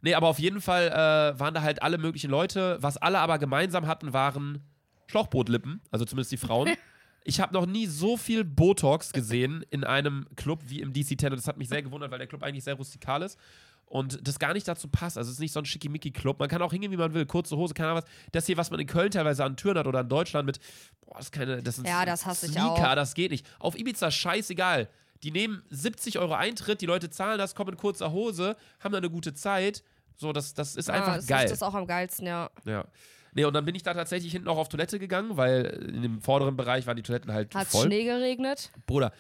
Nee, 0.01 0.15
aber 0.15 0.27
auf 0.27 0.39
jeden 0.39 0.59
Fall 0.59 0.87
äh, 0.87 1.39
waren 1.39 1.53
da 1.53 1.61
halt 1.61 1.83
alle 1.83 1.99
möglichen 1.99 2.31
Leute. 2.31 2.77
Was 2.81 2.97
alle 2.97 3.19
aber 3.19 3.37
gemeinsam 3.37 3.85
hatten, 3.85 4.13
waren 4.13 4.63
Schlauchbootlippen, 5.07 5.81
also 5.91 6.05
zumindest 6.05 6.31
die 6.31 6.37
Frauen. 6.37 6.69
Ich 7.23 7.39
habe 7.39 7.53
noch 7.53 7.67
nie 7.67 7.85
so 7.85 8.17
viel 8.17 8.43
Botox 8.43 9.13
gesehen 9.13 9.63
in 9.69 9.83
einem 9.83 10.25
Club 10.35 10.63
wie 10.65 10.81
im 10.81 10.91
DC-10 10.91 11.25
und 11.25 11.35
das 11.35 11.47
hat 11.47 11.55
mich 11.55 11.69
sehr 11.69 11.83
gewundert, 11.83 12.09
weil 12.09 12.17
der 12.17 12.25
Club 12.25 12.41
eigentlich 12.41 12.63
sehr 12.63 12.73
rustikal 12.73 13.21
ist 13.21 13.37
und 13.91 14.25
das 14.25 14.39
gar 14.39 14.53
nicht 14.53 14.65
dazu 14.67 14.87
passt. 14.87 15.17
Also 15.17 15.29
es 15.29 15.35
ist 15.35 15.41
nicht 15.41 15.51
so 15.51 15.59
ein 15.59 15.65
Schickimicki-Club. 15.65 16.39
Man 16.39 16.47
kann 16.47 16.61
auch 16.61 16.71
hingehen, 16.71 16.91
wie 16.91 16.97
man 16.97 17.13
will. 17.13 17.25
Kurze 17.25 17.57
Hose, 17.57 17.73
keine 17.73 17.89
Ahnung 17.89 18.03
was. 18.03 18.09
Das 18.31 18.45
hier, 18.45 18.55
was 18.55 18.71
man 18.71 18.79
in 18.79 18.87
Köln 18.87 19.11
teilweise 19.11 19.43
an 19.43 19.57
Türen 19.57 19.77
hat 19.77 19.85
oder 19.85 19.99
in 19.99 20.07
Deutschland 20.07 20.45
mit, 20.45 20.59
boah, 21.05 21.15
das 21.17 21.25
ist 21.25 21.31
keine, 21.33 21.61
das 21.61 21.75
sind 21.75 21.87
Ja, 21.87 22.05
das 22.05 22.25
hasse 22.25 22.45
ich 22.45 22.53
Sneaker, 22.53 22.91
auch. 22.91 22.95
das 22.95 23.13
geht 23.13 23.31
nicht. 23.31 23.45
Auf 23.59 23.77
Ibiza 23.77 24.09
scheißegal. 24.09 24.87
Die 25.23 25.31
nehmen 25.31 25.61
70 25.71 26.19
Euro 26.19 26.33
Eintritt, 26.33 26.79
die 26.79 26.85
Leute 26.85 27.09
zahlen 27.09 27.37
das, 27.37 27.53
kommen 27.53 27.73
in 27.73 27.77
kurzer 27.77 28.13
Hose, 28.13 28.55
haben 28.79 28.93
dann 28.93 29.03
eine 29.03 29.09
gute 29.11 29.33
Zeit. 29.33 29.83
So, 30.15 30.31
das, 30.31 30.53
das 30.53 30.77
ist 30.77 30.89
einfach 30.89 31.13
ah, 31.13 31.15
das 31.17 31.27
geil. 31.27 31.45
ist 31.45 31.51
das 31.51 31.61
auch 31.61 31.73
am 31.73 31.85
geilsten, 31.85 32.27
ja. 32.27 32.49
Ja. 32.63 32.85
Nee, 33.33 33.43
und 33.43 33.53
dann 33.53 33.65
bin 33.65 33.75
ich 33.75 33.83
da 33.83 33.93
tatsächlich 33.93 34.31
hinten 34.31 34.47
auch 34.47 34.57
auf 34.57 34.69
Toilette 34.69 34.99
gegangen, 34.99 35.35
weil 35.35 35.65
in 35.65 36.01
dem 36.01 36.21
vorderen 36.21 36.55
Bereich 36.55 36.87
waren 36.87 36.95
die 36.95 37.03
Toiletten 37.03 37.33
halt 37.33 37.53
Hat 37.55 37.67
voll. 37.67 37.87
Schnee 37.87 38.05
geregnet? 38.05 38.71
Bruder, 38.87 39.11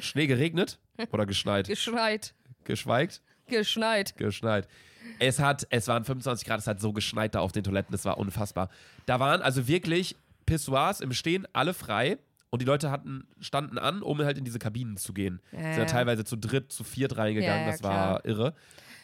Schnee 0.00 0.28
geregnet 0.28 0.78
oder 1.10 1.26
geschneit? 1.26 1.66
Geschneit. 1.68 2.32
Geschweigt? 2.62 3.20
Geschneit. 3.46 4.16
Geschneit. 4.16 4.68
Es 5.18 5.38
hat, 5.38 5.66
es 5.70 5.88
waren 5.88 6.04
25 6.04 6.46
Grad, 6.46 6.60
es 6.60 6.66
hat 6.66 6.80
so 6.80 6.92
geschneit 6.92 7.34
da 7.34 7.40
auf 7.40 7.52
den 7.52 7.62
Toiletten, 7.62 7.92
das 7.92 8.04
war 8.04 8.18
unfassbar. 8.18 8.70
Da 9.06 9.20
waren 9.20 9.42
also 9.42 9.68
wirklich 9.68 10.16
Pissoirs 10.46 11.00
im 11.00 11.12
Stehen 11.12 11.46
alle 11.52 11.74
frei 11.74 12.18
und 12.50 12.62
die 12.62 12.66
Leute 12.66 12.90
hatten, 12.90 13.26
standen 13.40 13.78
an, 13.78 14.02
um 14.02 14.18
halt 14.20 14.38
in 14.38 14.44
diese 14.44 14.58
Kabinen 14.58 14.96
zu 14.96 15.12
gehen. 15.12 15.40
Ja, 15.52 15.58
Sind 15.58 15.78
ja 15.78 15.84
teilweise 15.86 16.24
zu 16.24 16.36
dritt, 16.36 16.72
zu 16.72 16.84
viert 16.84 17.16
reingegangen, 17.16 17.60
Ja, 17.60 17.66
ja, 17.66 17.72
das 17.72 17.82
war 17.82 18.24
irre. 18.24 18.54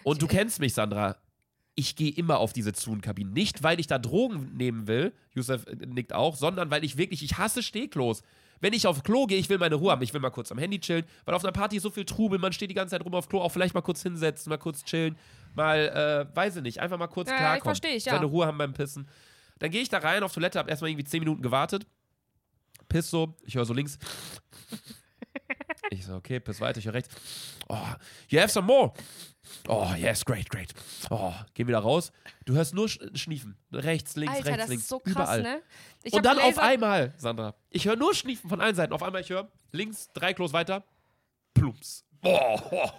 Und 0.04 0.22
du 0.22 0.26
kennst 0.26 0.60
mich, 0.60 0.72
Sandra. 0.74 1.16
Ich 1.74 1.96
gehe 1.96 2.12
immer 2.12 2.38
auf 2.38 2.52
diese 2.52 2.72
Zoom-Kabinen. 2.74 3.32
Nicht, 3.32 3.62
weil 3.62 3.80
ich 3.80 3.86
da 3.86 3.98
Drogen 3.98 4.54
nehmen 4.54 4.86
will, 4.86 5.12
Yusuf 5.34 5.66
äh, 5.66 5.74
nickt 5.86 6.12
auch, 6.12 6.36
sondern 6.36 6.70
weil 6.70 6.84
ich 6.84 6.96
wirklich, 6.96 7.22
ich 7.22 7.38
hasse 7.38 7.62
Stehklos. 7.62 8.22
Wenn 8.60 8.72
ich 8.72 8.86
auf 8.86 9.02
Klo 9.02 9.26
gehe, 9.26 9.38
ich 9.38 9.48
will 9.48 9.58
meine 9.58 9.74
Ruhe 9.74 9.90
haben. 9.90 10.02
Ich 10.02 10.12
will 10.12 10.20
mal 10.20 10.30
kurz 10.30 10.52
am 10.52 10.58
Handy 10.58 10.78
chillen, 10.80 11.04
weil 11.24 11.34
auf 11.34 11.42
einer 11.44 11.52
Party 11.52 11.76
ist 11.76 11.82
so 11.82 11.90
viel 11.90 12.04
Trubel, 12.04 12.38
man 12.38 12.52
steht 12.52 12.70
die 12.70 12.74
ganze 12.74 12.92
Zeit 12.96 13.04
rum 13.04 13.14
auf 13.14 13.28
Klo, 13.28 13.40
auch 13.40 13.50
vielleicht 13.50 13.74
mal 13.74 13.80
kurz 13.80 14.02
hinsetzen, 14.02 14.50
mal 14.50 14.58
kurz 14.58 14.84
chillen, 14.84 15.16
mal, 15.54 16.28
äh, 16.32 16.36
weiß 16.36 16.56
ich 16.56 16.62
nicht, 16.62 16.78
einfach 16.80 16.98
mal 16.98 17.06
kurz 17.06 17.28
Ja, 17.28 17.34
ja, 17.34 17.38
klarkommen. 17.40 17.58
ich 17.60 17.64
versteh 17.64 17.96
ich, 17.96 18.04
ja. 18.04 18.12
Seine 18.14 18.26
Ruhe 18.26 18.46
haben 18.46 18.58
beim 18.58 18.74
Pissen. 18.74 19.08
Dann 19.58 19.70
gehe 19.70 19.80
ich 19.82 19.88
da 19.88 19.98
rein 19.98 20.22
auf 20.22 20.32
Toilette, 20.32 20.58
hab 20.58 20.68
erstmal 20.68 20.90
irgendwie 20.90 21.04
10 21.04 21.20
Minuten 21.20 21.42
gewartet, 21.42 21.86
piss 22.88 23.10
so, 23.10 23.34
ich 23.44 23.54
höre 23.54 23.64
so 23.64 23.72
links. 23.74 23.98
Ich 25.88 26.04
so, 26.04 26.14
okay, 26.14 26.40
piss 26.40 26.60
weiter, 26.60 26.78
ich 26.78 26.84
höre 26.84 26.94
rechts. 26.94 27.14
Oh, 27.68 27.78
you 28.28 28.38
have 28.38 28.50
some 28.50 28.66
more. 28.66 28.92
Oh, 29.66 29.88
yes, 29.96 30.24
great, 30.24 30.48
great. 30.50 30.72
Oh, 31.08 31.32
gehen 31.54 31.66
wieder 31.66 31.78
raus. 31.78 32.12
Du 32.44 32.54
hörst 32.54 32.74
nur 32.74 32.88
Sch 32.88 32.98
Schniefen. 33.14 33.56
Rechts, 33.72 34.14
links, 34.16 34.34
Alter, 34.36 34.46
rechts, 34.50 34.60
das 34.60 34.68
links. 34.68 34.82
ist 34.82 34.88
so 34.88 34.98
krass, 35.00 35.14
überall. 35.14 35.42
ne? 35.42 35.62
Ich 36.02 36.12
Und 36.12 36.24
dann 36.24 36.38
auf 36.38 36.58
einmal, 36.58 37.14
Sandra, 37.16 37.54
ich 37.70 37.86
höre 37.86 37.96
nur 37.96 38.14
Schniefen 38.14 38.48
von 38.50 38.60
allen 38.60 38.74
Seiten. 38.74 38.92
Auf 38.92 39.02
einmal, 39.02 39.22
ich 39.22 39.30
höre 39.30 39.50
links, 39.72 40.10
drei 40.12 40.34
Klos 40.34 40.52
weiter, 40.52 40.84
plumps. 41.54 42.04
Oh, 42.22 42.58
oh. 42.70 42.90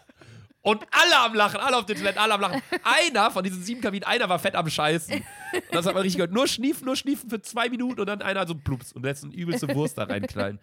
Und 0.63 0.85
alle 0.91 1.25
am 1.25 1.33
Lachen, 1.33 1.59
alle 1.59 1.77
auf 1.77 1.85
den 1.85 1.95
Toiletten, 1.95 2.19
alle 2.19 2.35
am 2.35 2.41
Lachen. 2.41 2.61
Einer 2.83 3.31
von 3.31 3.43
diesen 3.43 3.63
sieben 3.63 3.81
Kabinen, 3.81 4.03
einer 4.03 4.29
war 4.29 4.37
fett 4.37 4.55
am 4.55 4.69
Scheißen. 4.69 5.15
Und 5.15 5.63
das 5.71 5.87
hat 5.87 5.95
man 5.95 6.03
richtig 6.03 6.17
gehört. 6.17 6.33
Nur 6.33 6.47
schniefen, 6.47 6.85
nur 6.85 6.95
schniefen 6.95 7.29
für 7.29 7.41
zwei 7.41 7.67
Minuten 7.67 7.99
und 7.99 8.05
dann 8.05 8.21
einer 8.21 8.45
so 8.45 8.53
plups 8.53 8.93
und 8.93 9.03
lässt 9.03 9.23
eine 9.23 9.33
übelste 9.33 9.73
Wurst 9.73 9.97
da 9.97 10.03
reinknallen. 10.03 10.59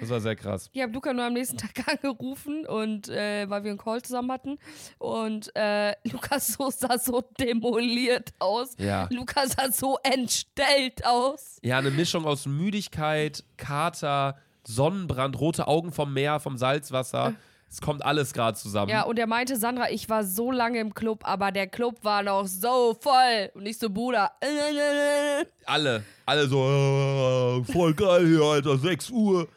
Das 0.00 0.10
war 0.10 0.20
sehr 0.20 0.34
krass. 0.34 0.70
Ich 0.72 0.82
habe 0.82 0.92
Luca 0.92 1.12
nur 1.12 1.24
am 1.24 1.34
nächsten 1.34 1.56
Tag 1.56 1.70
angerufen 1.86 2.66
und 2.66 3.08
äh, 3.08 3.48
weil 3.48 3.62
wir 3.62 3.70
einen 3.70 3.78
Call 3.78 4.02
zusammen 4.02 4.32
hatten 4.32 4.58
und 4.98 5.54
äh, 5.54 5.94
Lukas 6.10 6.46
so 6.58 6.70
sah 6.70 6.98
so 6.98 7.22
demoliert 7.38 8.30
aus. 8.40 8.74
Ja. 8.78 9.06
Luca 9.10 9.46
sah 9.46 9.70
so 9.70 9.98
entstellt 10.02 11.06
aus. 11.06 11.58
Ja, 11.62 11.78
eine 11.78 11.90
Mischung 11.90 12.24
aus 12.24 12.46
Müdigkeit, 12.46 13.44
Kater, 13.56 14.36
Sonnenbrand, 14.64 15.38
rote 15.38 15.68
Augen 15.68 15.92
vom 15.92 16.12
Meer, 16.12 16.40
vom 16.40 16.56
Salzwasser. 16.56 17.34
Es 17.70 17.80
kommt 17.80 18.04
alles 18.04 18.32
gerade 18.32 18.56
zusammen. 18.56 18.90
Ja, 18.90 19.02
und 19.02 19.18
er 19.18 19.26
meinte, 19.26 19.56
Sandra, 19.56 19.90
ich 19.90 20.08
war 20.08 20.24
so 20.24 20.50
lange 20.50 20.80
im 20.80 20.94
Club, 20.94 21.20
aber 21.24 21.52
der 21.52 21.66
Club 21.66 22.02
war 22.02 22.22
noch 22.22 22.46
so 22.46 22.96
voll. 22.98 23.50
Und 23.54 23.66
ich 23.66 23.78
so, 23.78 23.90
Bruder. 23.90 24.32
äh, 24.40 25.44
Alle, 25.66 26.02
alle 26.24 26.48
so, 26.48 26.64
äh, 26.64 27.72
voll 27.72 27.92
geil 27.92 28.26
hier, 28.26 28.42
Alter, 28.42 28.78
6 28.78 29.10
Uhr. 29.10 29.48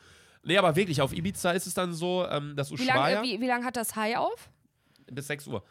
Nee, 0.44 0.58
aber 0.58 0.76
wirklich, 0.76 1.02
auf 1.02 1.14
Ibiza 1.14 1.52
ist 1.52 1.68
es 1.68 1.74
dann 1.74 1.94
so, 1.94 2.26
ähm, 2.30 2.54
das 2.56 2.70
Wie 2.72 2.84
lange 2.84 3.00
Ushuaia 3.00 3.24
wie, 3.24 3.40
wie 3.40 3.48
lang 3.48 3.64
hat 3.64 3.78
das 3.78 3.96
High 3.96 4.18
auf? 4.18 4.50
bis 5.10 5.28
6 5.28 5.48
Uhr. 5.48 5.64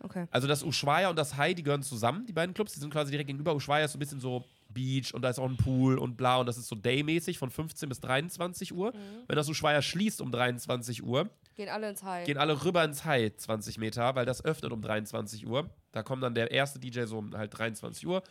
Okay. 0.00 0.26
Also 0.30 0.46
das 0.46 0.62
Ushuaia 0.62 1.10
und 1.10 1.16
das 1.16 1.36
Hai, 1.36 1.54
die 1.54 1.62
gehören 1.62 1.82
zusammen, 1.82 2.24
die 2.26 2.32
beiden 2.32 2.54
Clubs, 2.54 2.72
die 2.72 2.80
sind 2.80 2.92
quasi 2.92 3.10
direkt 3.10 3.26
gegenüber. 3.26 3.54
Ushuaia 3.54 3.84
ist 3.84 3.92
so 3.92 3.96
ein 3.96 4.00
bisschen 4.00 4.20
so 4.20 4.44
Beach 4.68 5.12
und 5.12 5.22
da 5.22 5.30
ist 5.30 5.38
auch 5.40 5.48
ein 5.48 5.56
Pool 5.56 5.98
und 5.98 6.16
bla 6.16 6.36
und 6.38 6.46
das 6.46 6.56
ist 6.56 6.68
so 6.68 6.76
daymäßig 6.76 7.38
von 7.38 7.50
15 7.50 7.88
bis 7.88 8.00
23 8.00 8.72
Uhr. 8.72 8.92
Wenn 9.26 9.36
das 9.36 9.48
Ushuaia 9.48 9.82
schließt 9.82 10.20
um 10.20 10.30
23 10.30 11.02
Uhr, 11.02 11.28
Gehen 11.58 11.68
alle 11.68 11.88
ins 11.90 12.04
High. 12.04 12.24
gehen 12.24 12.38
alle 12.38 12.64
rüber 12.64 12.84
ins 12.84 13.04
Hai 13.04 13.30
20 13.30 13.78
Meter, 13.78 14.14
weil 14.14 14.24
das 14.24 14.44
öffnet 14.44 14.70
um 14.70 14.80
23 14.80 15.44
Uhr. 15.44 15.68
Da 15.90 16.04
kommt 16.04 16.22
dann 16.22 16.32
der 16.32 16.52
erste 16.52 16.78
DJ 16.78 17.02
so 17.02 17.18
um 17.18 17.36
halt 17.36 17.58
23 17.58 18.06
Uhr. 18.06 18.22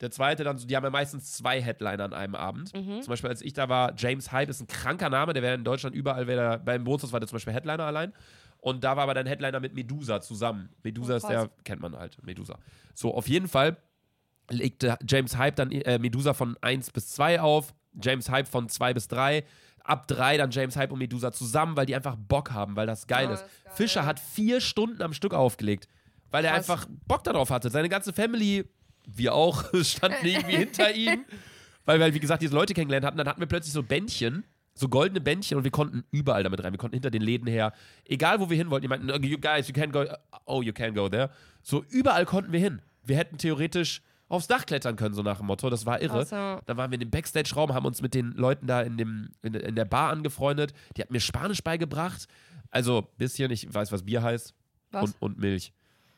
Der 0.00 0.10
zweite 0.10 0.42
dann 0.42 0.58
so, 0.58 0.66
die 0.66 0.74
haben 0.74 0.82
ja 0.82 0.90
meistens 0.90 1.32
zwei 1.32 1.62
Headliner 1.62 2.02
an 2.02 2.12
einem 2.12 2.34
Abend. 2.34 2.74
Mhm. 2.74 3.00
Zum 3.02 3.10
Beispiel, 3.12 3.30
als 3.30 3.40
ich 3.40 3.52
da 3.52 3.68
war, 3.68 3.92
James 3.96 4.32
Hype 4.32 4.48
ist 4.48 4.60
ein 4.60 4.66
kranker 4.66 5.10
Name, 5.10 5.32
der 5.32 5.44
wäre 5.44 5.54
in 5.54 5.62
Deutschland 5.62 5.94
überall, 5.94 6.26
wäre 6.26 6.58
beim 6.58 6.82
Bootshaus 6.82 7.12
war 7.12 7.20
der 7.20 7.28
zum 7.28 7.36
Beispiel 7.36 7.52
Headliner 7.52 7.84
allein. 7.84 8.12
Und 8.58 8.82
da 8.82 8.96
war 8.96 9.04
aber 9.04 9.14
dann 9.14 9.26
Headliner 9.28 9.60
mit 9.60 9.74
Medusa 9.74 10.20
zusammen. 10.20 10.70
Medusa 10.82 11.12
Oh, 11.12 11.16
ist 11.18 11.28
der, 11.28 11.50
kennt 11.62 11.80
man 11.82 11.96
halt, 11.96 12.20
Medusa. 12.24 12.58
So, 12.94 13.14
auf 13.14 13.28
jeden 13.28 13.46
Fall 13.46 13.76
legte 14.50 14.98
James 15.06 15.36
Hype 15.36 15.54
dann 15.54 15.70
äh, 15.70 16.00
Medusa 16.00 16.34
von 16.34 16.56
1 16.60 16.90
bis 16.90 17.10
2 17.10 17.40
auf, 17.40 17.72
James 18.02 18.28
Hype 18.28 18.48
von 18.48 18.68
2 18.68 18.94
bis 18.94 19.06
3. 19.06 19.44
Ab 19.84 20.06
3 20.08 20.36
dann 20.36 20.50
James 20.50 20.76
Hype 20.76 20.92
und 20.92 20.98
Medusa 20.98 21.32
zusammen, 21.32 21.76
weil 21.76 21.86
die 21.86 21.94
einfach 21.96 22.16
Bock 22.16 22.52
haben, 22.52 22.76
weil 22.76 22.86
das 22.86 23.06
geil 23.06 23.26
Oh, 23.30 23.34
ist. 23.34 23.40
geil. 23.40 23.72
Fischer 23.74 24.06
hat 24.06 24.20
vier 24.20 24.60
Stunden 24.60 25.02
am 25.02 25.12
Stück 25.12 25.34
aufgelegt, 25.34 25.88
weil 26.30 26.44
er 26.44 26.52
Krass. 26.54 26.70
einfach 26.70 26.86
Bock 27.06 27.24
darauf 27.24 27.50
hatte. 27.50 27.68
Seine 27.70 27.88
ganze 27.88 28.12
Family, 28.12 28.64
wir 29.06 29.34
auch, 29.34 29.64
standen 29.82 30.24
irgendwie 30.26 30.56
hinter 30.56 30.92
ihm, 30.94 31.24
weil 31.84 31.98
wir, 31.98 32.04
halt, 32.04 32.14
wie 32.14 32.20
gesagt, 32.20 32.42
diese 32.42 32.54
Leute 32.54 32.74
kennengelernt 32.74 33.04
hatten. 33.04 33.18
Dann 33.18 33.26
hatten 33.28 33.40
wir 33.40 33.48
plötzlich 33.48 33.72
so 33.72 33.82
Bändchen, 33.82 34.44
so 34.74 34.88
goldene 34.88 35.20
Bändchen 35.20 35.58
und 35.58 35.64
wir 35.64 35.70
konnten 35.70 36.04
überall 36.12 36.42
damit 36.44 36.62
rein. 36.62 36.72
Wir 36.72 36.78
konnten 36.78 36.94
hinter 36.94 37.10
den 37.10 37.22
Läden 37.22 37.46
her, 37.48 37.72
egal 38.06 38.40
wo 38.40 38.48
wir 38.48 38.56
hin 38.56 38.70
wollten. 38.70 38.82
Die 38.82 38.88
meinten, 38.88 39.10
"Oh, 39.10 39.16
you 39.16 39.36
guys, 39.38 39.68
you 39.68 39.74
can 39.74 39.90
go, 39.92 40.04
oh, 40.46 40.62
you 40.62 40.72
can 40.72 40.94
go 40.94 41.08
there. 41.08 41.30
So 41.62 41.84
überall 41.90 42.24
konnten 42.24 42.52
wir 42.52 42.60
hin. 42.60 42.80
Wir 43.04 43.16
hätten 43.16 43.36
theoretisch 43.36 44.00
aufs 44.32 44.46
Dach 44.46 44.64
klettern 44.64 44.96
können, 44.96 45.14
so 45.14 45.22
nach 45.22 45.38
dem 45.38 45.46
Motto. 45.46 45.68
Das 45.68 45.84
war 45.84 46.00
irre. 46.00 46.26
Ja. 46.30 46.60
Dann 46.64 46.76
waren 46.78 46.90
wir 46.90 46.94
in 46.94 47.00
dem 47.00 47.10
Backstage-Raum, 47.10 47.74
haben 47.74 47.84
uns 47.84 48.00
mit 48.00 48.14
den 48.14 48.32
Leuten 48.32 48.66
da 48.66 48.80
in, 48.80 48.96
dem, 48.96 49.30
in, 49.42 49.52
in 49.54 49.74
der 49.74 49.84
Bar 49.84 50.10
angefreundet. 50.10 50.72
Die 50.96 51.02
hat 51.02 51.10
mir 51.10 51.20
Spanisch 51.20 51.62
beigebracht. 51.62 52.26
Also, 52.70 53.10
bisschen, 53.18 53.50
ich 53.50 53.72
weiß, 53.72 53.92
was 53.92 54.04
Bier 54.04 54.22
heißt. 54.22 54.54
Was? 54.90 55.04
Und, 55.04 55.16
und 55.20 55.38
Milch. 55.38 55.74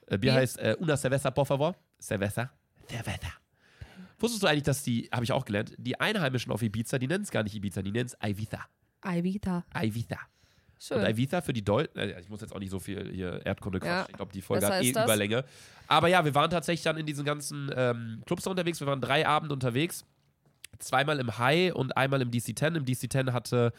Äh, 0.06 0.10
Bier 0.10 0.18
Bier? 0.18 0.34
heißt 0.34 0.58
äh, 0.58 0.76
una 0.78 0.96
cerveza, 0.96 1.32
por 1.32 1.44
favor. 1.44 1.74
Cerveza. 2.00 2.50
Cerveza. 2.88 3.32
Wusstest 4.20 4.44
du 4.44 4.46
eigentlich, 4.46 4.62
dass 4.62 4.84
die, 4.84 5.08
habe 5.12 5.24
ich 5.24 5.32
auch 5.32 5.44
gelernt, 5.44 5.74
die 5.76 5.98
Einheimischen 5.98 6.52
auf 6.52 6.62
Ibiza, 6.62 6.98
die 6.98 7.08
nennen 7.08 7.24
es 7.24 7.32
gar 7.32 7.42
nicht 7.42 7.56
Ibiza, 7.56 7.82
die 7.82 7.90
nennen 7.90 8.06
es 8.06 8.16
Ibiza. 8.24 8.60
Ibiza. 9.04 9.64
Ibiza. 9.82 10.18
Schön. 10.78 10.98
Und 10.98 11.08
Ibiza 11.08 11.40
für 11.40 11.52
die 11.52 11.64
Deutschen, 11.64 11.96
äh, 11.98 12.20
ich 12.20 12.28
muss 12.28 12.40
jetzt 12.40 12.54
auch 12.54 12.58
nicht 12.58 12.70
so 12.70 12.78
viel 12.78 13.10
hier 13.12 13.44
Erdkunde 13.44 13.80
quatschen. 13.80 13.96
Ja. 13.96 14.06
Ich 14.08 14.16
glaube, 14.16 14.32
die 14.32 14.42
Folge 14.42 14.66
hat 14.66 14.82
eh 14.82 14.92
das. 14.92 15.04
Überlänge. 15.04 15.44
Aber 15.86 16.08
ja, 16.08 16.24
wir 16.24 16.34
waren 16.34 16.50
tatsächlich 16.50 16.82
dann 16.82 16.96
in 16.96 17.06
diesen 17.06 17.24
ganzen 17.24 17.70
ähm, 17.76 18.22
Clubs 18.26 18.46
unterwegs. 18.46 18.80
Wir 18.80 18.86
waren 18.86 19.00
drei 19.00 19.26
Abende 19.26 19.54
unterwegs. 19.54 20.04
Zweimal 20.78 21.20
im 21.20 21.38
High 21.38 21.74
und 21.74 21.96
einmal 21.96 22.20
im 22.22 22.30
DC10. 22.30 22.76
Im 22.76 22.84
DC10 22.84 23.32
hatte, 23.32 23.72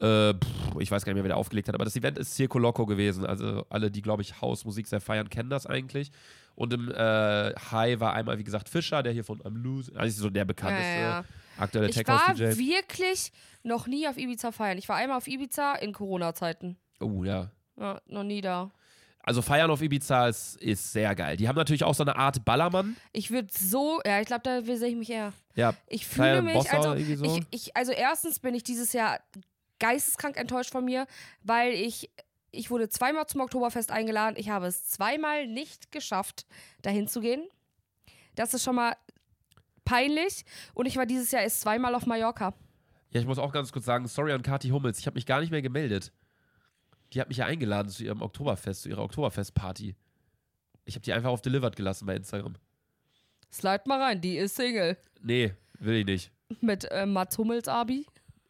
äh, 0.00 0.30
ich 0.78 0.90
weiß 0.90 1.04
gar 1.04 1.12
nicht 1.12 1.14
mehr, 1.14 1.24
wer 1.24 1.28
der 1.28 1.36
aufgelegt 1.36 1.68
hat, 1.68 1.74
aber 1.74 1.84
das 1.84 1.96
Event 1.96 2.18
ist 2.18 2.34
Circo 2.34 2.58
Loco 2.58 2.86
gewesen. 2.86 3.24
Also 3.24 3.64
alle, 3.70 3.90
die, 3.90 4.02
glaube 4.02 4.22
ich, 4.22 4.40
Hausmusik 4.40 4.86
sehr 4.86 5.00
feiern, 5.00 5.30
kennen 5.30 5.50
das 5.50 5.66
eigentlich. 5.66 6.10
Und 6.54 6.72
im 6.72 6.90
äh, 6.90 7.54
High 7.70 8.00
war 8.00 8.14
einmal, 8.14 8.38
wie 8.38 8.44
gesagt, 8.44 8.68
Fischer, 8.68 9.02
der 9.02 9.12
hier 9.12 9.24
von 9.24 9.44
Am 9.44 9.56
Lose, 9.56 9.92
also 9.94 10.22
so 10.22 10.30
der 10.30 10.44
bekannteste 10.44 10.92
Ja, 10.94 11.00
ja. 11.00 11.24
Aktuelle 11.58 11.88
Ich 11.88 11.94
Tech 11.96 12.06
war 12.08 12.28
House 12.28 12.36
DJ. 12.38 12.56
wirklich 12.58 13.32
noch 13.62 13.86
nie 13.86 14.06
auf 14.08 14.16
Ibiza 14.16 14.52
feiern. 14.52 14.78
Ich 14.78 14.88
war 14.88 14.96
einmal 14.96 15.16
auf 15.18 15.26
Ibiza 15.26 15.74
in 15.76 15.92
Corona-Zeiten. 15.92 16.76
Oh 17.00 17.24
ja. 17.24 17.50
Ja, 17.78 18.00
noch 18.06 18.22
nie 18.24 18.40
da. 18.40 18.70
Also 19.22 19.42
Feiern 19.42 19.70
auf 19.72 19.82
Ibiza 19.82 20.28
ist, 20.28 20.56
ist 20.62 20.92
sehr 20.92 21.12
geil. 21.16 21.36
Die 21.36 21.48
haben 21.48 21.56
natürlich 21.56 21.82
auch 21.82 21.94
so 21.94 22.04
eine 22.04 22.14
Art 22.16 22.44
Ballermann. 22.44 22.96
Ich 23.12 23.32
würde 23.32 23.48
so, 23.52 24.00
ja, 24.06 24.20
ich 24.20 24.26
glaube, 24.26 24.42
da 24.44 24.62
sehe 24.62 24.88
ich 24.90 24.94
mich 24.94 25.10
eher. 25.10 25.32
Ja, 25.56 25.74
Ich 25.88 26.06
fühle 26.06 26.42
mich, 26.42 26.54
Bossa 26.54 26.76
also, 26.76 27.16
so. 27.16 27.24
ich, 27.36 27.46
ich, 27.50 27.76
also 27.76 27.90
erstens 27.90 28.38
bin 28.38 28.54
ich 28.54 28.62
dieses 28.62 28.92
Jahr 28.92 29.18
geisteskrank 29.80 30.36
enttäuscht 30.36 30.70
von 30.70 30.84
mir, 30.84 31.06
weil 31.42 31.72
ich, 31.72 32.08
ich 32.52 32.70
wurde 32.70 32.88
zweimal 32.88 33.26
zum 33.26 33.40
Oktoberfest 33.40 33.90
eingeladen. 33.90 34.36
Ich 34.38 34.48
habe 34.48 34.66
es 34.68 34.88
zweimal 34.88 35.48
nicht 35.48 35.90
geschafft, 35.90 36.46
dahin 36.82 37.08
zu 37.08 37.20
gehen. 37.20 37.42
Das 38.36 38.54
ist 38.54 38.62
schon 38.62 38.76
mal 38.76 38.96
peinlich. 39.86 40.44
Und 40.74 40.84
ich 40.84 40.98
war 40.98 41.06
dieses 41.06 41.30
Jahr 41.30 41.42
erst 41.42 41.62
zweimal 41.62 41.94
auf 41.94 42.04
Mallorca. 42.04 42.52
Ja, 43.10 43.20
ich 43.20 43.26
muss 43.26 43.38
auch 43.38 43.52
ganz 43.52 43.72
kurz 43.72 43.86
sagen, 43.86 44.06
sorry 44.06 44.32
an 44.32 44.42
Kathi 44.42 44.68
Hummels, 44.68 44.98
ich 44.98 45.06
habe 45.06 45.14
mich 45.14 45.24
gar 45.24 45.40
nicht 45.40 45.50
mehr 45.50 45.62
gemeldet. 45.62 46.12
Die 47.14 47.20
hat 47.20 47.28
mich 47.28 47.38
ja 47.38 47.46
eingeladen 47.46 47.88
zu 47.88 48.04
ihrem 48.04 48.20
Oktoberfest, 48.20 48.82
zu 48.82 48.90
ihrer 48.90 49.02
Oktoberfest-Party. 49.02 49.94
Ich 50.84 50.94
habe 50.94 51.02
die 51.02 51.12
einfach 51.12 51.30
auf 51.30 51.40
Delivered 51.40 51.76
gelassen 51.76 52.04
bei 52.04 52.14
Instagram. 52.14 52.56
Slide 53.50 53.84
mal 53.86 54.02
rein, 54.02 54.20
die 54.20 54.36
ist 54.36 54.56
Single. 54.56 54.98
Nee, 55.22 55.54
will 55.78 55.96
ich 55.96 56.04
nicht. 56.04 56.32
Mit 56.60 56.84
äh, 56.90 57.06
Mats 57.06 57.38
Hummels 57.38 57.68
Abi. 57.68 58.06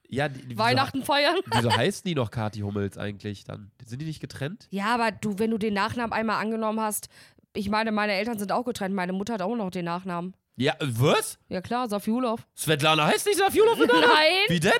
Ja, 0.09 0.28
die, 0.28 0.43
wieso, 0.49 0.59
Weihnachten 0.59 1.05
feiern. 1.05 1.37
Wieso 1.53 1.70
heißen 1.76 2.03
die 2.05 2.14
noch 2.14 2.30
Kathi 2.30 2.61
Hummels 2.61 2.97
eigentlich 2.97 3.45
dann? 3.45 3.70
Sind 3.84 4.01
die 4.01 4.07
nicht 4.07 4.20
getrennt? 4.20 4.68
Ja, 4.70 4.95
aber 4.95 5.11
du, 5.11 5.39
wenn 5.39 5.51
du 5.51 5.59
den 5.59 5.74
Nachnamen 5.74 6.12
einmal 6.12 6.41
angenommen 6.41 6.80
hast, 6.80 7.09
ich 7.55 7.70
meine, 7.70 7.93
meine 7.93 8.12
Eltern 8.12 8.39
sind 8.39 8.53
auch 8.53 8.64
getrennt. 8.64 8.95
Meine 8.95 9.12
Mutter 9.12 9.34
hat 9.34 9.43
auch 9.43 9.57
noch 9.57 9.70
den 9.70 9.84
Nachnamen. 9.84 10.34
Ja, 10.57 10.75
was? 10.81 11.39
Ja 11.49 11.61
klar, 11.61 11.89
Safiulov. 11.89 12.47
Svetlana 12.57 13.07
heißt 13.07 13.27
nicht 13.27 13.39
Safiulov 13.39 13.79
Nachnamen? 13.79 14.01
Nein. 14.09 14.33
Wie 14.49 14.61
denn? 14.61 14.73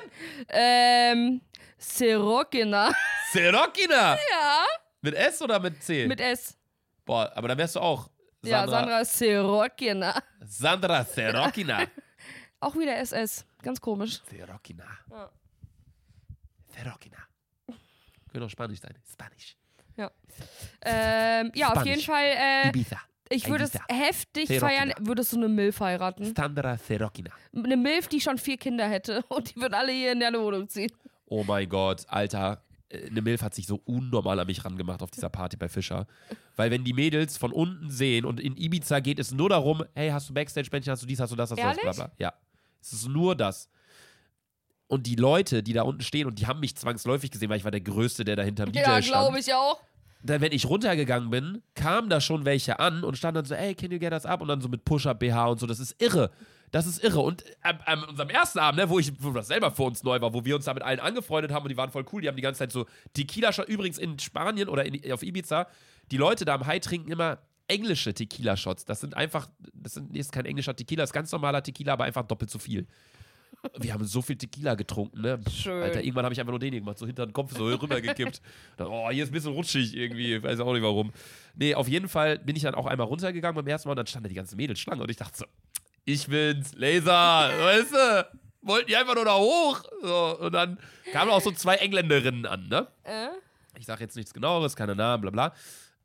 Ähm, 0.49 1.41
Sirokina. 1.77 2.91
Serokina. 3.31 4.17
Ja. 4.31 4.65
Mit 5.01 5.13
S 5.13 5.41
oder 5.41 5.59
mit 5.59 5.81
C? 5.83 6.07
Mit 6.07 6.19
S. 6.19 6.57
Boah, 7.05 7.31
aber 7.35 7.47
dann 7.49 7.57
wärst 7.59 7.75
du 7.75 7.79
auch 7.79 8.09
Ja, 8.43 8.67
Sandra 8.67 9.05
Sirokina. 9.05 10.21
Sandra 10.45 11.03
Serokina. 11.03 11.83
Auch 12.59 12.75
wieder 12.75 12.97
SS. 12.97 13.45
Ganz 13.61 13.79
komisch. 13.79 14.19
Serokina. 14.31 14.85
Ja. 15.11 15.29
Serokina. 16.75 17.17
Könnte 18.31 18.45
auch 18.47 18.49
Spanisch 18.49 18.79
sein. 18.79 18.97
Spanisch. 19.11 19.55
Ähm, 20.81 21.51
ja, 21.53 21.67
auf 21.67 21.73
Spanisch. 21.73 21.89
jeden 21.89 22.01
Fall. 22.01 22.25
Äh, 22.25 22.69
Ibiza. 22.69 22.99
Ich 23.29 23.47
würde 23.49 23.65
es 23.65 23.73
heftig 23.89 24.47
Sirokina. 24.47 24.59
feiern, 24.69 24.93
würdest 24.99 25.33
du 25.33 25.37
eine 25.37 25.49
Milf 25.49 25.79
heiraten. 25.79 26.33
Sandra 26.35 26.77
Serokina. 26.77 27.31
Eine 27.55 27.77
Milf, 27.77 28.07
die 28.07 28.21
schon 28.21 28.37
vier 28.37 28.57
Kinder 28.57 28.87
hätte. 28.87 29.23
Und 29.29 29.55
die 29.55 29.59
würden 29.61 29.73
alle 29.73 29.91
hier 29.91 30.11
in 30.11 30.19
deine 30.19 30.39
Wohnung 30.41 30.67
ziehen. 30.69 30.91
Oh 31.25 31.43
mein 31.43 31.67
Gott, 31.67 32.05
Alter. 32.07 32.63
äh, 32.89 33.07
Eine 33.07 33.21
Milf 33.21 33.41
hat 33.41 33.53
sich 33.55 33.67
so 33.67 33.81
unnormal 33.85 34.39
an 34.39 34.47
mich 34.47 34.63
rangemacht 34.63 35.01
auf 35.01 35.11
dieser 35.11 35.29
Party 35.29 35.57
bei 35.57 35.67
Fischer. 35.69 36.07
Weil 36.55 36.71
wenn 36.71 36.83
die 36.83 36.93
Mädels 36.93 37.37
von 37.37 37.51
unten 37.51 37.89
sehen 37.89 38.25
und 38.25 38.39
in 38.39 38.55
Ibiza 38.57 38.99
geht 39.01 39.19
es 39.19 39.31
nur 39.31 39.49
darum, 39.49 39.83
hey, 39.93 40.09
hast 40.09 40.29
du 40.29 40.33
Backstage-Bändchen, 40.33 40.91
hast 40.91 41.03
du 41.03 41.07
dies, 41.07 41.19
hast 41.19 41.31
du 41.31 41.35
das, 41.35 41.51
hast 41.51 41.59
du 41.59 41.63
das, 41.63 41.77
bla 41.77 41.91
bla. 41.91 42.11
Ja. 42.17 42.33
Es 42.81 42.93
ist 42.93 43.07
nur 43.07 43.35
das. 43.35 43.69
Und 44.87 45.05
die 45.05 45.15
Leute, 45.15 45.63
die 45.63 45.73
da 45.73 45.81
unten 45.81 46.01
stehen, 46.01 46.27
und 46.27 46.39
die 46.39 46.47
haben 46.47 46.61
mich 46.61 46.75
zwangsläufig 46.77 47.29
gesehen, 47.29 47.49
weil 47.49 47.57
ich 47.57 47.65
war 47.65 47.71
der 47.71 47.81
Größte, 47.81 48.23
der 48.23 48.37
da 48.37 48.43
hinterm 48.43 48.71
DJ 48.71 48.79
Ja, 48.79 49.01
stand. 49.01 49.05
glaube 49.07 49.39
ich 49.39 49.53
auch. 49.53 49.81
Dann, 50.29 50.41
wenn 50.41 50.51
ich 50.51 50.65
runtergegangen 50.65 51.29
bin, 51.29 51.61
kamen 51.75 52.09
da 52.09 52.21
schon 52.21 52.45
welche 52.45 52.79
an 52.79 53.03
und 53.03 53.17
standen 53.17 53.35
dann 53.35 53.45
so, 53.45 53.55
ey, 53.55 53.75
can 53.75 53.91
you 53.91 53.99
get 53.99 54.13
us 54.13 54.25
up? 54.25 54.41
Und 54.41 54.47
dann 54.47 54.61
so 54.61 54.69
mit 54.69 54.85
Push-Up-BH 54.85 55.47
und 55.47 55.59
so. 55.59 55.67
Das 55.67 55.79
ist 55.79 56.01
irre. 56.01 56.31
Das 56.71 56.85
ist 56.85 57.03
irre. 57.03 57.19
Und 57.21 57.43
an, 57.61 57.79
an 57.85 58.03
unserem 58.03 58.29
ersten 58.29 58.59
Abend, 58.59 58.79
ne, 58.79 58.89
wo, 58.89 58.99
ich, 58.99 59.11
wo 59.19 59.31
das 59.31 59.47
selber 59.47 59.71
für 59.71 59.83
uns 59.83 60.03
neu 60.03 60.19
war, 60.19 60.33
wo 60.33 60.43
wir 60.43 60.55
uns 60.55 60.65
da 60.65 60.73
mit 60.73 60.83
allen 60.83 60.99
angefreundet 60.99 61.51
haben 61.51 61.63
und 61.63 61.69
die 61.69 61.77
waren 61.77 61.91
voll 61.91 62.05
cool, 62.11 62.21
die 62.21 62.27
haben 62.27 62.35
die 62.35 62.41
ganze 62.41 62.59
Zeit 62.59 62.71
so 62.71 62.85
Tequila-Shot. 63.13 63.69
Übrigens 63.69 63.97
in 63.97 64.19
Spanien 64.19 64.69
oder 64.69 64.85
in, 64.85 65.11
auf 65.11 65.23
Ibiza, 65.23 65.67
die 66.11 66.17
Leute 66.17 66.45
da 66.45 66.55
am 66.55 66.65
High 66.65 66.81
trinken 66.81 67.11
immer 67.11 67.39
englische 67.67 68.13
Tequila-Shots. 68.13 68.85
Das 68.85 68.99
sind 68.99 69.15
einfach, 69.15 69.47
das 69.73 69.93
sind, 69.93 70.11
nee, 70.11 70.19
ist 70.19 70.31
kein 70.31 70.45
englischer 70.45 70.75
Tequila, 70.75 71.03
das 71.03 71.09
ist 71.09 71.13
ganz 71.13 71.31
normaler 71.31 71.63
Tequila, 71.63 71.93
aber 71.93 72.05
einfach 72.05 72.23
doppelt 72.23 72.49
so 72.49 72.59
viel. 72.59 72.87
Wir 73.79 73.93
haben 73.93 74.05
so 74.05 74.21
viel 74.21 74.37
Tequila 74.37 74.75
getrunken, 74.75 75.21
ne? 75.21 75.39
Schön. 75.51 75.81
Alter, 75.81 76.01
irgendwann 76.01 76.25
habe 76.25 76.33
ich 76.33 76.39
einfach 76.39 76.51
nur 76.51 76.59
den 76.59 76.73
gemacht, 76.73 76.97
so 76.97 77.05
hinter 77.05 77.25
den 77.25 77.33
Kopf 77.33 77.55
so 77.55 77.65
rübergekippt. 77.65 78.41
Dann, 78.77 78.87
oh, 78.87 79.09
hier 79.09 79.23
ist 79.23 79.29
ein 79.29 79.33
bisschen 79.33 79.53
rutschig 79.53 79.95
irgendwie, 79.95 80.41
weiß 80.41 80.59
auch 80.59 80.73
nicht 80.73 80.83
warum. 80.83 81.11
Nee, 81.55 81.75
auf 81.75 81.87
jeden 81.87 82.07
Fall 82.07 82.39
bin 82.39 82.55
ich 82.55 82.61
dann 82.61 82.75
auch 82.75 82.85
einmal 82.85 83.07
runtergegangen 83.07 83.55
beim 83.55 83.67
ersten 83.67 83.89
Mal 83.89 83.93
und 83.93 83.97
dann 83.97 84.07
standen 84.07 84.25
da 84.25 84.29
die 84.29 84.35
ganzen 84.35 84.57
Mädels 84.57 84.79
Schlange 84.79 85.01
und 85.01 85.09
ich 85.09 85.17
dachte 85.17 85.39
so, 85.39 85.45
ich 86.05 86.27
bin's, 86.27 86.73
Laser, 86.75 87.51
weißt 87.59 87.93
du? 87.93 88.27
Wollten 88.61 88.87
die 88.87 88.95
einfach 88.95 89.15
nur 89.15 89.25
da 89.25 89.37
hoch. 89.37 89.81
So, 90.01 90.39
und 90.39 90.53
dann 90.53 90.77
kamen 91.11 91.31
auch 91.31 91.41
so 91.41 91.51
zwei 91.51 91.75
Engländerinnen 91.75 92.45
an, 92.45 92.67
ne? 92.67 92.87
Äh? 93.03 93.29
Ich 93.79 93.85
sage 93.85 94.03
jetzt 94.03 94.15
nichts 94.15 94.33
genaueres, 94.33 94.75
keine 94.75 94.95
Namen, 94.95 95.21
bla 95.21 95.31
bla. 95.31 95.53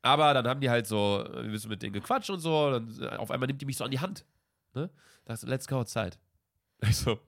Aber 0.03 0.35
dann 0.35 0.47
haben 0.47 0.61
die 0.61 0.69
halt 0.69 0.87
so, 0.87 1.25
wir 1.33 1.45
müssen 1.45 1.69
mit 1.69 1.83
denen 1.83 1.93
gequatscht 1.93 2.31
und 2.31 2.41
so. 2.41 2.67
Und 2.67 3.01
dann, 3.01 3.17
auf 3.19 3.31
einmal 3.31 3.47
nimmt 3.47 3.61
die 3.61 3.67
mich 3.67 3.77
so 3.77 3.85
an 3.85 3.91
die 3.91 4.01
Hand. 4.01 4.25
Ne? 4.75 4.91
Da 5.25 5.37
so, 5.37 5.47
let's 5.47 5.67
go 5.67 5.77
outside. 5.77 6.17
Ich 6.83 6.97
so, 6.97 7.21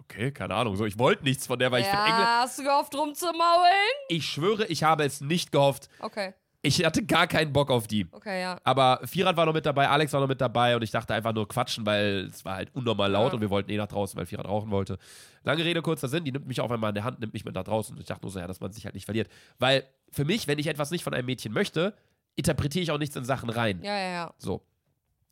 okay, 0.00 0.32
keine 0.32 0.54
Ahnung. 0.54 0.76
So, 0.76 0.84
ich 0.86 0.98
wollte 0.98 1.24
nichts 1.24 1.46
von 1.46 1.58
der, 1.58 1.70
weil 1.70 1.82
ich 1.82 1.86
finde 1.88 2.04
England. 2.04 2.22
Ja, 2.24 2.40
hast 2.42 2.58
du 2.58 2.62
gehofft, 2.64 2.94
rumzumaulen? 2.94 3.72
Ich 4.08 4.26
schwöre, 4.26 4.66
ich 4.66 4.82
habe 4.82 5.04
es 5.04 5.20
nicht 5.20 5.52
gehofft. 5.52 5.88
Okay, 6.00 6.34
Ich 6.62 6.84
hatte 6.84 7.04
gar 7.04 7.26
keinen 7.26 7.52
Bock 7.52 7.70
auf 7.70 7.86
die. 7.86 8.06
okay, 8.12 8.42
ja. 8.42 8.58
Aber 8.64 9.00
Vierrad 9.04 9.36
war 9.36 9.46
noch 9.46 9.54
mit 9.54 9.64
dabei, 9.64 9.88
Alex 9.88 10.12
war 10.12 10.20
noch 10.20 10.28
mit 10.28 10.40
dabei 10.40 10.76
und 10.76 10.82
ich 10.82 10.90
dachte 10.90 11.14
einfach 11.14 11.32
nur 11.32 11.48
quatschen, 11.48 11.86
weil 11.86 12.26
es 12.30 12.44
war 12.44 12.56
halt 12.56 12.74
unnormal 12.74 13.10
laut 13.10 13.28
Ja. 13.28 13.34
und 13.34 13.40
wir 13.40 13.50
wollten 13.50 13.70
eh 13.70 13.76
nach 13.76 13.86
draußen, 13.88 14.18
weil 14.18 14.26
Vierrad 14.26 14.46
rauchen 14.46 14.70
wollte. 14.70 14.98
Lange 15.42 15.64
Rede, 15.64 15.80
kurzer 15.80 16.08
Sinn, 16.08 16.24
die 16.24 16.32
nimmt 16.32 16.46
mich 16.46 16.60
auf 16.60 16.70
einmal 16.70 16.88
an 16.88 16.94
der 16.94 17.04
Hand, 17.04 17.18
nimmt 17.20 17.32
mich 17.32 17.44
mit 17.46 17.54
nach 17.54 17.64
draußen 17.64 17.94
und 17.94 18.00
ich 18.00 18.06
dachte 18.06 18.22
nur 18.22 18.30
so, 18.30 18.38
ja, 18.38 18.46
dass 18.46 18.60
man 18.60 18.72
sich 18.72 18.84
halt 18.84 18.94
nicht 18.94 19.06
verliert. 19.06 19.30
Weil 19.58 19.84
für 20.10 20.24
mich, 20.26 20.46
wenn 20.48 20.58
ich 20.58 20.66
etwas 20.66 20.90
nicht 20.90 21.02
von 21.04 21.14
einem 21.14 21.26
Mädchen 21.26 21.52
möchte, 21.52 21.94
interpretiere 22.36 22.82
ich 22.82 22.90
auch 22.90 22.98
nichts 22.98 23.16
in 23.16 23.24
Sachen 23.24 23.48
rein. 23.48 23.80
Ja, 23.82 23.96
ja, 23.96 24.10
ja. 24.10 24.34
So. 24.38 24.62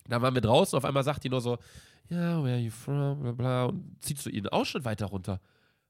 Dann 0.09 0.23
waren 0.23 0.33
wir 0.35 0.41
draußen, 0.41 0.75
auf 0.79 0.87
einmal 0.87 1.05
sagt 1.05 1.25
die 1.25 1.29
nur 1.29 1.43
so, 1.43 1.59
ja, 2.11 2.43
where 2.43 2.55
are 2.55 2.61
you 2.61 2.71
from, 2.71 3.23
bla 3.23 3.33
bla, 3.33 3.65
und 3.67 3.97
zieht 4.01 4.19
so 4.19 4.31
ihren 4.31 4.49
Ausschnitt 4.49 4.85
weiter 4.85 5.07
runter. 5.07 5.41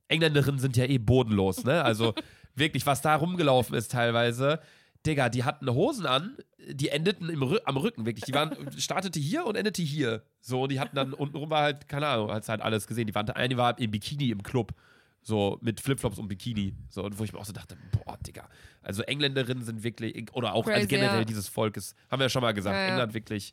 Engländerinnen 0.09 0.59
sind 0.59 0.77
ja 0.77 0.85
eh 0.85 0.99
bodenlos, 0.99 1.65
ne? 1.65 1.85
Also 1.85 2.15
wirklich, 2.55 2.87
was 2.87 3.03
da 3.03 3.17
rumgelaufen 3.17 3.75
ist 3.77 3.93
teilweise. 3.93 4.61
Digga, 5.07 5.29
die 5.29 5.45
hatten 5.45 5.69
Hosen 5.71 6.07
an, 6.07 6.37
die 6.71 6.89
endeten 6.89 7.29
im 7.29 7.43
am 7.43 7.77
Rücken, 7.77 8.05
wirklich. 8.05 8.25
Die 8.25 8.35
waren, 8.35 8.57
startete 8.79 9.21
hier 9.21 9.47
und 9.47 9.57
endete 9.57 9.83
hier. 9.83 10.23
So, 10.41 10.63
und 10.63 10.73
die 10.73 10.81
hatten 10.81 10.97
dann 10.97 11.13
untenrum 11.13 11.51
war 11.51 11.63
halt, 11.63 11.89
keine 11.89 12.09
Ahnung, 12.09 12.31
hat's 12.31 12.49
halt 12.49 12.63
alles 12.63 12.87
gesehen. 12.87 13.07
Die 13.07 13.15
waren, 13.15 13.29
eine 13.31 13.57
war 13.57 13.79
im 13.79 13.91
Bikini 13.91 14.31
im 14.31 14.43
Club. 14.43 14.75
So, 15.21 15.59
mit 15.61 15.81
Flipflops 15.81 16.19
und 16.19 16.29
Bikini. 16.29 16.75
So, 16.89 17.05
und 17.05 17.19
wo 17.19 17.25
ich 17.25 17.33
mir 17.33 17.39
auch 17.39 17.45
so 17.45 17.53
dachte, 17.53 17.77
boah, 17.93 18.17
Digga. 18.27 18.49
Also 18.83 19.03
Engländerinnen 19.03 19.65
sind 19.65 19.83
wirklich, 19.83 20.33
oder 20.33 20.55
auch 20.55 20.67
also 20.67 20.79
Crazy, 20.79 20.87
generell 20.87 21.19
ja. 21.19 21.25
dieses 21.25 21.49
Volkes, 21.49 21.95
haben 22.11 22.21
wir 22.21 22.27
ja 22.27 22.31
schon 22.31 22.43
mal 22.43 22.53
gesagt, 22.53 22.75
Ja, 22.75 22.83
ja. 22.83 22.89
England 22.89 23.15
wirklich. 23.15 23.53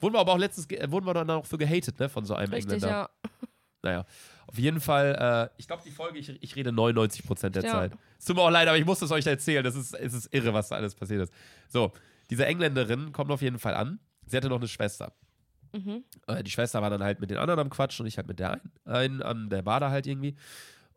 Wurden 0.00 0.14
wir 0.14 0.20
aber 0.20 0.32
auch 0.32 0.38
letztens, 0.38 0.70
äh, 0.70 0.90
wurden 0.90 1.06
wir 1.06 1.14
dann 1.14 1.30
auch 1.30 1.46
für 1.46 1.58
gehatet, 1.58 1.98
ne, 2.00 2.08
von 2.08 2.24
so 2.24 2.34
einem 2.34 2.52
Richtig, 2.52 2.74
Engländer. 2.74 2.88
ja. 2.88 3.10
Naja, 3.82 4.04
auf 4.46 4.58
jeden 4.58 4.80
Fall, 4.80 5.50
äh, 5.50 5.54
ich 5.58 5.66
glaube, 5.66 5.82
die 5.86 5.90
Folge, 5.90 6.18
ich, 6.18 6.28
ich 6.42 6.54
rede 6.56 6.70
99% 6.70 7.48
der 7.50 7.62
Ja. 7.64 7.70
Zeit. 7.72 7.92
Es 8.18 8.26
tut 8.26 8.36
mir 8.36 8.42
auch 8.42 8.50
leid, 8.50 8.68
aber 8.68 8.76
ich 8.76 8.84
muss 8.84 9.00
es 9.00 9.10
euch 9.10 9.26
erzählen. 9.26 9.64
Das 9.64 9.74
ist, 9.74 9.94
es 9.94 10.12
ist 10.12 10.34
irre, 10.34 10.52
was 10.52 10.68
da 10.68 10.76
alles 10.76 10.94
passiert 10.94 11.22
ist. 11.22 11.32
So, 11.68 11.92
diese 12.28 12.44
Engländerin 12.44 13.12
kommt 13.12 13.30
auf 13.30 13.40
jeden 13.40 13.58
Fall 13.58 13.74
an. 13.74 13.98
Sie 14.26 14.36
hatte 14.36 14.48
noch 14.50 14.58
eine 14.58 14.68
Schwester. 14.68 15.12
Mhm. 15.72 16.04
Äh, 16.26 16.42
die 16.42 16.50
Schwester 16.50 16.82
war 16.82 16.90
dann 16.90 17.02
halt 17.02 17.20
mit 17.20 17.30
den 17.30 17.38
anderen 17.38 17.60
am 17.60 17.70
Quatschen 17.70 18.04
und 18.04 18.08
ich 18.08 18.18
halt 18.18 18.26
mit 18.28 18.38
der 18.38 18.52
einen, 18.52 18.70
einen 18.84 19.22
an 19.22 19.48
der 19.50 19.62
Bar 19.62 19.80
da 19.80 19.90
halt 19.90 20.06
irgendwie. 20.06 20.36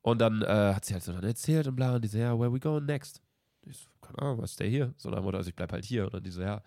Und 0.01 0.19
dann 0.19 0.41
äh, 0.41 0.73
hat 0.75 0.83
sie 0.83 0.93
halt 0.93 1.03
so 1.03 1.13
dann 1.13 1.23
erzählt 1.23 1.67
und 1.67 1.75
bla 1.77 1.95
und 1.95 2.03
die 2.03 2.09
so, 2.09 2.17
ja, 2.17 2.37
where 2.37 2.51
we 2.51 2.59
going 2.59 2.85
next? 2.85 3.21
Ich 3.65 3.77
so, 3.77 3.87
keine 4.01 4.19
Ahnung, 4.19 4.41
was 4.41 4.51
stay 4.53 4.69
hier? 4.69 4.93
So 4.97 5.09
dann 5.09 5.23
also 5.23 5.47
ich 5.47 5.55
bleib 5.55 5.71
halt 5.71 5.85
hier. 5.85 6.05
Und 6.05 6.13
dann 6.15 6.23
die 6.23 6.31
so, 6.31 6.41
ja, 6.41 6.61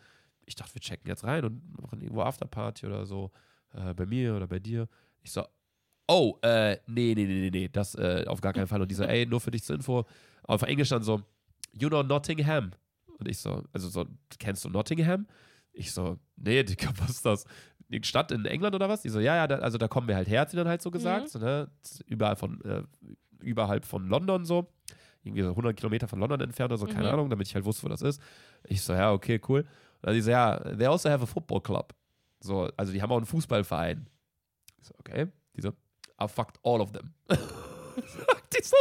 ich 0.46 0.54
dachte, 0.54 0.74
wir 0.74 0.80
checken 0.80 1.08
jetzt 1.08 1.24
rein 1.24 1.44
und 1.44 1.80
machen 1.82 2.00
irgendwo 2.00 2.22
Afterparty 2.22 2.86
oder 2.86 3.04
so. 3.06 3.30
Äh, 3.74 3.92
bei 3.94 4.06
mir 4.06 4.34
oder 4.36 4.46
bei 4.46 4.58
dir. 4.58 4.88
Ich 5.22 5.32
so, 5.32 5.44
oh, 6.08 6.38
äh, 6.42 6.76
nee, 6.86 7.14
nee, 7.14 7.24
nee, 7.26 7.40
nee, 7.40 7.50
nee, 7.50 7.68
das 7.68 7.94
äh, 7.96 8.24
auf 8.28 8.40
gar 8.40 8.52
keinen 8.52 8.68
Fall. 8.68 8.80
Und 8.80 8.90
die 8.90 8.94
so, 8.94 9.04
ey, 9.04 9.26
nur 9.26 9.40
für 9.40 9.50
dich 9.50 9.64
zur 9.64 9.76
Info. 9.76 10.04
Auf 10.44 10.62
Englisch 10.62 10.88
dann 10.90 11.02
so, 11.02 11.20
you 11.72 11.88
know 11.88 12.02
Nottingham. 12.02 12.70
Und 13.18 13.28
ich 13.28 13.38
so, 13.38 13.64
also 13.72 13.88
so, 13.88 14.06
kennst 14.38 14.64
du 14.64 14.68
Nottingham? 14.68 15.26
Ich 15.72 15.92
so, 15.92 16.18
nee, 16.36 16.62
Digga, 16.62 16.90
was 16.98 17.10
ist 17.10 17.26
das? 17.26 17.44
Die 17.88 18.00
Stadt 18.02 18.30
in 18.32 18.44
England 18.46 18.74
oder 18.74 18.88
was? 18.88 19.02
Die 19.02 19.08
so, 19.08 19.20
ja, 19.20 19.36
ja, 19.36 19.46
da, 19.46 19.56
also 19.56 19.78
da 19.78 19.88
kommen 19.88 20.08
wir 20.08 20.16
halt 20.16 20.28
her, 20.28 20.40
hat 20.42 20.50
sie 20.50 20.56
dann 20.56 20.68
halt 20.68 20.80
so 20.82 20.90
gesagt. 20.90 21.24
Mhm. 21.24 21.28
So, 21.28 21.38
ne? 21.40 21.68
Überall 22.06 22.36
von, 22.36 22.60
äh, 22.62 22.82
überhalb 23.40 23.84
von 23.84 24.08
London 24.08 24.44
so. 24.44 24.68
irgendwie 25.24 25.42
so 25.42 25.50
100 25.50 25.76
Kilometer 25.76 26.06
von 26.06 26.20
London 26.20 26.40
entfernt 26.40 26.70
oder 26.70 26.78
so, 26.78 26.86
keine 26.86 27.08
Mhm. 27.08 27.14
Ahnung, 27.14 27.30
damit 27.30 27.48
ich 27.48 27.54
halt 27.56 27.64
wusste, 27.64 27.82
wo 27.84 27.88
das 27.88 28.00
ist. 28.00 28.22
Ich 28.64 28.80
so, 28.82 28.92
ja, 28.92 29.10
okay, 29.12 29.40
cool. 29.48 29.66
Dann 30.06 30.14
die 30.14 30.20
so, 30.20 30.30
ja, 30.30 30.56
they 30.76 30.86
also 30.86 31.10
have 31.10 31.24
a 31.24 31.26
football 31.26 31.60
club. 31.60 31.92
So, 32.38 32.70
also 32.76 32.92
die 32.92 33.02
haben 33.02 33.10
auch 33.10 33.16
einen 33.16 33.26
Fußballverein. 33.26 34.08
Ich 34.80 34.86
so, 34.86 34.94
okay. 35.00 35.26
Die 35.56 35.62
so, 35.62 35.70
I 36.22 36.28
fucked 36.28 36.60
all 36.62 36.80
of 36.80 36.92
them. 36.92 37.12
die 37.28 38.62
so, 38.62 38.76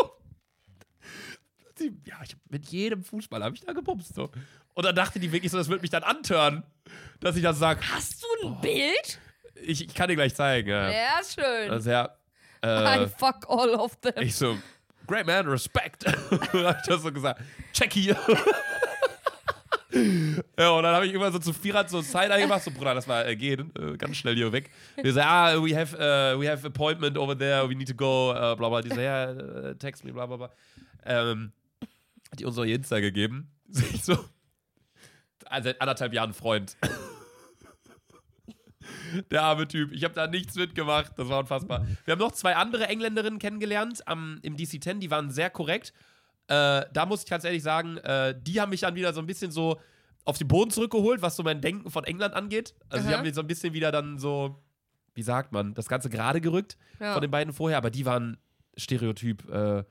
die, 1.80 2.00
ja, 2.06 2.18
ich, 2.24 2.38
mit 2.48 2.68
jedem 2.68 3.04
Fußball 3.04 3.44
habe 3.44 3.56
ich 3.56 3.62
da 3.62 3.74
gepupst. 3.74 4.14
So. 4.14 4.30
Und 4.76 4.86
dann 4.86 4.94
dachte 4.94 5.20
die 5.20 5.32
wirklich 5.32 5.52
so, 5.52 5.58
das 5.58 5.68
wird 5.68 5.82
mich 5.82 5.90
dann 5.90 6.04
antören, 6.04 6.62
dass 7.22 7.36
ich 7.36 7.42
das 7.42 7.58
sage. 7.58 7.82
Hast 7.92 8.24
du 8.24 8.48
ein 8.48 8.62
Bild? 8.62 9.20
Ich, 9.56 9.84
ich 9.84 9.96
kann 9.96 10.08
dir 10.08 10.16
gleich 10.16 10.36
zeigen. 10.36 10.70
Ja. 10.70 10.92
Ja, 10.92 11.22
schön. 11.28 11.72
Also 11.72 11.90
ja, 11.90 12.16
I 12.64 12.68
äh, 12.68 13.08
fuck 13.08 13.50
all 13.50 13.72
of 13.72 13.96
them. 13.96 14.14
ich 14.18 14.36
so, 14.36 14.60
great 15.08 15.26
man, 15.26 15.48
respect. 15.48 16.06
hab 16.54 16.82
ich 16.82 16.86
das 16.86 17.02
so 17.02 17.12
gesagt. 17.12 17.42
Check 17.74 17.94
hier. 17.94 18.16
ja, 20.60 20.70
und 20.72 20.84
dann 20.84 20.96
habe 20.96 21.08
ich 21.08 21.14
immer 21.14 21.32
so 21.32 21.40
zu 21.40 21.54
Vierrad 21.54 21.90
so 21.90 22.02
Side 22.02 22.38
gemacht, 22.38 22.64
so 22.64 22.72
Bruder, 22.72 22.94
das 22.94 23.08
war 23.08 23.26
äh, 23.26 23.36
gehen, 23.36 23.72
äh, 23.80 23.96
ganz 23.98 24.18
schnell 24.18 24.36
hier 24.36 24.52
weg. 24.52 24.70
Wir 25.02 25.14
so, 25.14 25.22
ah, 25.22 25.56
we 25.56 25.76
have, 25.76 25.96
uh, 25.96 26.40
we 26.40 26.50
have 26.50 26.66
appointment 26.66 27.18
over 27.18 27.38
there, 27.38 27.68
we 27.70 27.76
need 27.76 27.88
to 27.88 27.96
go, 27.96 28.32
äh, 28.32 28.56
bla 28.56 28.70
bla. 28.70 28.82
Die 28.82 28.90
so, 28.90 29.00
ja, 29.00 29.32
äh, 29.32 29.76
text 29.76 30.04
me, 30.04 30.12
bla 30.12 30.26
bla 30.26 30.38
bla. 30.38 30.52
Ähm, 31.06 31.54
hat 32.32 32.40
die 32.40 32.46
uns 32.46 32.56
noch 32.56 32.64
Insta 32.64 33.00
gegeben. 33.00 33.52
So, 34.02 34.14
also 35.46 35.70
seit 35.70 35.82
anderthalb 35.82 36.14
Jahren 36.14 36.34
Freund. 36.34 36.78
Der 39.32 39.44
arme 39.44 39.68
Typ. 39.68 39.92
Ich 39.92 40.04
habe 40.04 40.14
da 40.14 40.28
nichts 40.28 40.56
mitgemacht. 40.56 41.14
Das 41.18 41.30
war 41.30 41.40
unfassbar. 41.40 41.86
Wir 42.06 42.12
haben 42.12 42.20
noch 42.20 42.34
zwei 42.34 42.56
andere 42.56 42.88
Engländerinnen 42.88 43.40
kennengelernt 43.40 44.08
am, 44.08 44.40
im 44.44 44.56
DC-10. 44.56 45.00
Die 45.00 45.10
waren 45.10 45.32
sehr 45.32 45.50
korrekt. 45.50 45.94
Äh, 46.48 46.86
da 46.94 47.06
muss 47.08 47.24
ich 47.24 47.30
ganz 47.30 47.44
ehrlich 47.44 47.64
sagen, 47.64 47.98
äh, 47.98 48.36
die 48.40 48.62
haben 48.62 48.70
mich 48.70 48.82
dann 48.82 48.96
wieder 48.96 49.14
so 49.14 49.20
ein 49.20 49.26
bisschen 49.26 49.52
so 49.52 49.80
auf 50.26 50.38
den 50.38 50.48
Boden 50.48 50.72
zurückgeholt, 50.72 51.22
was 51.22 51.36
so 51.36 51.44
mein 51.44 51.62
Denken 51.62 51.90
von 51.92 52.04
England 52.04 52.34
angeht. 52.34 52.74
Also 52.90 53.06
die 53.08 53.14
Aha. 53.14 53.20
haben 53.20 53.26
mir 53.28 53.34
so 53.34 53.42
ein 53.42 53.48
bisschen 53.48 53.74
wieder 53.74 53.92
dann 53.92 54.18
so, 54.20 54.62
wie 55.14 55.22
sagt 55.24 55.52
man, 55.52 55.74
das 55.74 55.88
Ganze 55.88 56.10
gerade 56.10 56.42
gerückt 56.42 56.78
Ja. 57.00 57.14
von 57.14 57.22
den 57.22 57.32
beiden 57.32 57.54
vorher. 57.54 57.78
Aber 57.78 57.90
die 57.92 58.06
waren 58.06 58.38
Stereotyp 58.78 59.48
äh, 59.50 59.84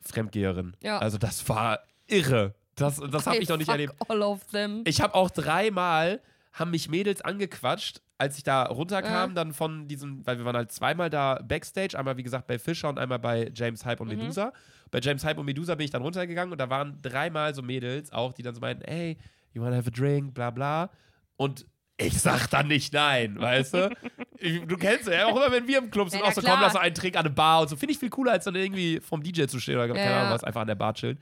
Fremdgeherin. 0.00 0.76
Ja. 0.82 0.98
Also 0.98 1.18
das 1.18 1.48
war 1.48 1.80
irre. 2.06 2.54
Das, 2.76 2.96
das 3.10 3.26
habe 3.26 3.36
ich 3.38 3.48
noch 3.48 3.58
nicht 3.58 3.68
erlebt. 3.68 3.94
all 4.08 4.22
of 4.22 4.44
them. 4.46 4.82
Ich 4.86 5.00
habe 5.00 5.14
auch 5.14 5.30
dreimal, 5.30 6.20
haben 6.52 6.70
mich 6.70 6.88
Mädels 6.88 7.20
angequatscht, 7.20 8.00
als 8.16 8.36
ich 8.38 8.42
da 8.42 8.64
runterkam, 8.64 9.30
Ja. 9.30 9.34
dann 9.34 9.52
von 9.52 9.86
diesem, 9.88 10.26
weil 10.26 10.38
wir 10.38 10.44
waren 10.44 10.56
halt 10.56 10.72
zweimal 10.72 11.10
da 11.10 11.40
Backstage, 11.42 11.98
einmal 11.98 12.16
wie 12.16 12.22
gesagt 12.22 12.46
bei 12.46 12.58
Fischer 12.58 12.88
und 12.88 12.98
einmal 12.98 13.18
bei 13.18 13.50
James 13.54 13.84
Hype 13.84 14.00
und 14.00 14.08
Mhm. 14.10 14.16
Medusa. 14.18 14.52
Bei 14.90 14.98
James 15.00 15.24
Hype 15.24 15.38
und 15.38 15.46
Medusa 15.46 15.74
bin 15.74 15.84
ich 15.84 15.90
dann 15.90 16.02
runtergegangen 16.02 16.52
und 16.52 16.58
da 16.58 16.68
waren 16.70 17.00
dreimal 17.02 17.54
so 17.54 17.62
Mädels 17.62 18.12
auch, 18.12 18.32
die 18.32 18.42
dann 18.42 18.54
so 18.54 18.60
meinten, 18.60 18.82
hey, 18.86 19.16
you 19.52 19.62
wanna 19.62 19.76
have 19.76 19.88
a 19.88 19.90
drink, 19.90 20.34
bla 20.34 20.50
bla. 20.50 20.90
Und 21.36 21.64
ich 21.96 22.18
sag 22.20 22.48
dann 22.48 22.68
nicht 22.68 22.92
nein, 22.92 23.38
weißt 23.38 23.74
du? 23.74 23.90
Ich, 24.38 24.62
du 24.66 24.76
kennst 24.76 25.06
ja 25.06 25.26
auch 25.26 25.36
immer, 25.36 25.52
wenn 25.52 25.66
wir 25.68 25.78
im 25.78 25.90
Club 25.90 26.08
sind, 26.10 26.20
Ja, 26.20 26.26
auch 26.26 26.32
so, 26.32 26.40
klar. 26.40 26.54
komm, 26.54 26.62
lass 26.62 26.74
einen 26.76 26.94
Trink 26.94 27.14
an 27.16 27.26
eine 27.26 27.30
Bar 27.34 27.60
und 27.60 27.68
so. 27.68 27.76
Finde 27.76 27.92
ich 27.92 27.98
viel 27.98 28.08
cooler, 28.10 28.32
als 28.32 28.44
dann 28.44 28.54
irgendwie 28.54 29.00
vom 29.00 29.22
DJ 29.22 29.44
zu 29.44 29.60
stehen 29.60 29.76
oder 29.76 29.88
keine 29.88 30.00
Ja, 30.10 30.20
Ahnung 30.22 30.32
was, 30.34 30.44
einfach 30.44 30.62
an 30.62 30.66
der 30.66 30.74
Bar 30.76 30.94
chillen. 30.94 31.18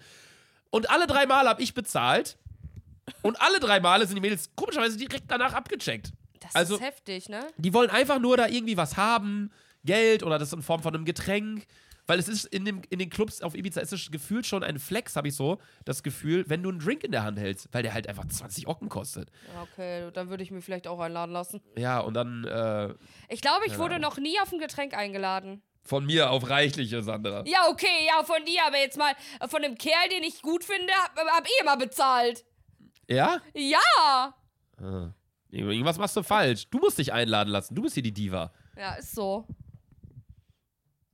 Und 0.70 0.88
alle 0.90 1.06
drei 1.06 1.26
Mal 1.26 1.48
habe 1.48 1.60
ich 1.62 1.74
bezahlt 1.74 2.38
und 3.22 3.40
alle 3.40 3.58
drei 3.58 3.80
Male 3.80 4.06
sind 4.06 4.14
die 4.16 4.20
Mädels 4.20 4.50
komischerweise 4.54 4.96
direkt 4.96 5.24
danach 5.28 5.52
abgecheckt. 5.52 6.12
Das 6.40 6.54
Also- 6.54 6.76
ist 6.76 6.82
heftig, 6.82 7.28
ne? 7.28 7.40
Die 7.56 7.74
wollen 7.74 7.90
einfach 7.90 8.20
nur 8.20 8.36
da 8.36 8.46
irgendwie 8.46 8.76
was 8.76 8.96
haben, 8.96 9.50
Geld 9.84 10.22
oder 10.22 10.38
das 10.38 10.52
in 10.52 10.62
Form 10.62 10.82
von 10.82 10.94
einem 10.94 11.04
Getränk. 11.04 11.66
Weil 12.08 12.18
es 12.18 12.26
ist 12.26 12.46
in, 12.46 12.64
dem, 12.64 12.82
in 12.88 12.98
den 12.98 13.10
Clubs 13.10 13.42
auf 13.42 13.54
Ibiza 13.54 13.80
ist 13.82 13.92
es 13.92 14.10
gefühlt 14.10 14.46
schon 14.46 14.64
ein 14.64 14.78
Flex, 14.78 15.14
habe 15.14 15.28
ich 15.28 15.36
so 15.36 15.58
das 15.84 16.02
Gefühl, 16.02 16.44
wenn 16.48 16.62
du 16.62 16.70
einen 16.70 16.78
Drink 16.80 17.04
in 17.04 17.12
der 17.12 17.22
Hand 17.22 17.38
hältst, 17.38 17.68
weil 17.70 17.82
der 17.82 17.92
halt 17.92 18.08
einfach 18.08 18.26
20 18.26 18.66
Ocken 18.66 18.88
kostet. 18.88 19.30
Okay, 19.72 20.10
dann 20.12 20.30
würde 20.30 20.42
ich 20.42 20.50
mir 20.50 20.62
vielleicht 20.62 20.88
auch 20.88 20.98
einladen 21.00 21.32
lassen. 21.32 21.60
Ja, 21.76 22.00
und 22.00 22.14
dann 22.14 22.44
äh, 22.44 22.94
Ich 23.28 23.42
glaube, 23.42 23.66
ich 23.66 23.78
wurde 23.78 23.98
noch 23.98 24.16
nie 24.16 24.40
auf 24.40 24.50
ein 24.52 24.58
Getränk 24.58 24.94
eingeladen. 24.94 25.62
von 25.82 26.04
mir 26.06 26.30
auf 26.30 26.48
reichliche, 26.48 27.02
Sandra. 27.02 27.44
Ja, 27.46 27.68
okay, 27.68 28.06
ja, 28.06 28.24
von 28.24 28.42
dir, 28.46 28.60
aber 28.66 28.78
jetzt 28.78 28.96
mal 28.98 29.12
äh, 29.40 29.46
von 29.46 29.60
dem 29.62 29.76
Kerl, 29.76 30.08
den 30.10 30.22
ich 30.22 30.40
gut 30.42 30.64
finde, 30.64 30.92
hab, 30.94 31.14
hab 31.16 31.44
ich 31.44 31.60
immer 31.62 31.76
bezahlt. 31.76 32.44
Ja? 33.06 33.40
Ja! 33.54 34.34
Ah. 34.82 35.12
Irgendwas 35.50 35.98
machst 35.98 36.16
du 36.16 36.22
falsch. 36.22 36.68
Du 36.70 36.78
musst 36.78 36.98
dich 36.98 37.12
einladen 37.12 37.50
lassen. 37.50 37.74
Du 37.74 37.82
bist 37.82 37.94
hier 37.94 38.02
die 38.02 38.12
Diva. 38.12 38.52
Ja, 38.76 38.94
ist 38.94 39.14
so. 39.14 39.46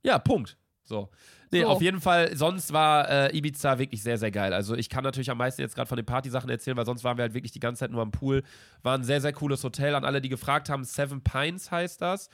Ja, 0.03 0.18
Punkt. 0.18 0.57
So. 0.85 1.09
Nee, 1.51 1.62
So. 1.62 1.68
auf 1.68 1.82
jeden 1.82 2.01
Fall, 2.01 2.37
sonst 2.37 2.72
war 2.72 3.09
äh, 3.09 3.37
Ibiza 3.37 3.78
wirklich 3.78 4.03
sehr, 4.03 4.18
sehr 4.18 4.30
geil. 4.30 4.53
Also 4.53 4.74
ich 4.74 4.89
kann 4.89 5.05
natürlich 5.05 5.30
am 5.30 5.39
meisten 5.39 5.62
jetzt 5.62 5.74
gerade 5.74 5.89
von 5.89 5.97
den 5.97 6.07
Partysachen 6.07 6.51
erzählen, 6.51 6.76
weil 6.76 6.87
sonst 6.87 7.05
waren 7.05 7.16
wir 7.16 7.22
halt 7.22 7.35
wirklich 7.35 7.53
die 7.53 7.61
ganze 7.61 7.80
Zeit 7.80 7.91
nur 7.91 8.03
am 8.03 8.11
Pool. 8.11 8.43
War 8.82 8.97
ein 8.97 9.05
sehr, 9.05 9.20
sehr 9.20 9.32
cooles 9.32 9.62
Hotel. 9.64 9.95
An 9.95 10.05
alle, 10.05 10.20
die 10.20 10.28
gefragt 10.28 10.68
haben, 10.68 10.85
Seven 10.85 11.22
Pines 11.22 11.70
heißt 11.70 12.01
das. 12.03 12.28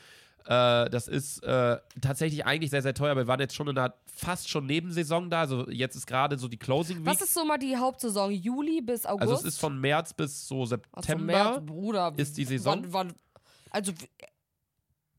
Äh, 0.46 0.88
das 0.88 1.06
ist 1.06 1.42
äh, 1.44 1.78
tatsächlich 2.00 2.46
eigentlich 2.46 2.70
sehr, 2.70 2.82
sehr 2.82 2.94
teuer. 2.94 3.14
Wir 3.16 3.26
waren 3.26 3.40
jetzt 3.40 3.54
schon 3.54 3.68
in 3.68 3.76
einer 3.76 3.94
fast 4.06 4.48
schon 4.48 4.66
Nebensaison 4.66 5.28
da. 5.28 5.40
Also 5.40 5.68
jetzt 5.70 5.96
ist 5.96 6.06
gerade 6.06 6.38
so 6.38 6.48
die 6.48 6.56
Closing 6.56 6.98
Week. 7.00 7.06
Was 7.06 7.20
ist 7.20 7.34
so 7.34 7.44
mal 7.44 7.58
die 7.58 7.76
Hauptsaison? 7.76 8.30
Juli 8.30 8.80
bis 8.80 9.04
August? 9.06 9.22
also 9.22 9.34
es 9.34 9.44
ist 9.44 9.60
von 9.60 9.78
März 9.78 10.14
bis 10.14 10.48
so 10.48 10.64
September. 10.64 11.24
März, 11.24 11.66
Bruder. 11.66 12.12
ist 12.16 12.36
die 12.38 12.44
Saison. 12.44 12.82
Wann, 12.84 12.92
wann, 12.92 13.12
also, 13.70 13.92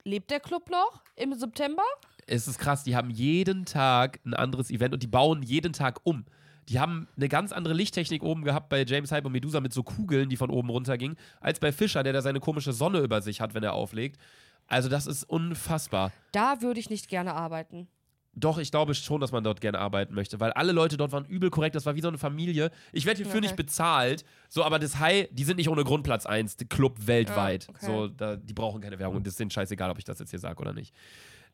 lebt 0.03 0.31
der 0.31 0.39
Club 0.39 0.69
noch 0.69 1.03
im 1.15 1.33
September? 1.33 1.83
Es 2.27 2.47
ist 2.47 2.59
krass, 2.59 2.83
die 2.83 2.95
haben 2.95 3.09
jeden 3.09 3.65
Tag 3.65 4.19
ein 4.25 4.33
anderes 4.33 4.69
Event 4.71 4.93
und 4.93 5.03
die 5.03 5.07
bauen 5.07 5.43
jeden 5.43 5.73
Tag 5.73 5.99
um. 6.03 6.25
Die 6.69 6.79
haben 6.79 7.07
eine 7.17 7.27
ganz 7.27 7.51
andere 7.51 7.73
Lichttechnik 7.73 8.23
oben 8.23 8.43
gehabt 8.43 8.69
bei 8.69 8.83
James 8.85 9.11
Hype 9.11 9.25
und 9.25 9.31
Medusa 9.31 9.59
mit 9.59 9.73
so 9.73 9.83
Kugeln, 9.83 10.29
die 10.29 10.37
von 10.37 10.49
oben 10.49 10.69
runtergingen, 10.69 11.17
als 11.39 11.59
bei 11.59 11.71
Fischer, 11.71 12.03
der 12.03 12.13
da 12.13 12.21
seine 12.21 12.39
komische 12.39 12.71
Sonne 12.71 12.99
über 12.99 13.21
sich 13.21 13.41
hat, 13.41 13.53
wenn 13.53 13.63
er 13.63 13.73
auflegt. 13.73 14.19
Also 14.67 14.87
das 14.87 15.07
ist 15.07 15.23
unfassbar. 15.23 16.11
Da 16.31 16.61
würde 16.61 16.79
ich 16.79 16.89
nicht 16.89 17.09
gerne 17.09 17.33
arbeiten. 17.33 17.87
Doch, 18.33 18.57
ich 18.59 18.71
glaube 18.71 18.93
schon, 18.95 19.19
dass 19.19 19.33
man 19.33 19.43
dort 19.43 19.59
gerne 19.59 19.79
arbeiten 19.79 20.15
möchte, 20.15 20.39
weil 20.39 20.53
alle 20.53 20.71
Leute 20.71 20.95
dort 20.95 21.11
waren 21.11 21.25
übel 21.25 21.49
korrekt. 21.49 21.75
Das 21.75 21.85
war 21.85 21.95
wie 21.95 22.01
so 22.01 22.07
eine 22.07 22.17
Familie. 22.17 22.71
Ich 22.93 23.05
werde 23.05 23.17
hierfür 23.17 23.39
Okay. 23.39 23.47
nicht 23.47 23.57
bezahlt, 23.57 24.23
so, 24.47 24.63
aber 24.63 24.79
das 24.79 24.99
High, 24.99 25.27
die 25.31 25.43
sind 25.43 25.57
nicht 25.57 25.67
ohne 25.67 25.83
Grund 25.83 26.03
Platz 26.05 26.25
1, 26.25 26.55
der 26.55 26.67
Club 26.67 26.95
weltweit. 27.05 27.65
Ah, 27.67 27.71
okay. 27.75 27.85
So, 27.85 28.07
da, 28.07 28.37
die 28.37 28.53
brauchen 28.53 28.79
keine 28.79 28.97
Werbung 28.99 29.17
und 29.17 29.27
das 29.27 29.33
ist 29.33 29.39
denen 29.41 29.51
scheißegal, 29.51 29.91
ob 29.91 29.97
ich 29.97 30.05
das 30.05 30.19
jetzt 30.19 30.29
hier 30.29 30.39
sage 30.39 30.61
oder 30.61 30.71
nicht. 30.71 30.95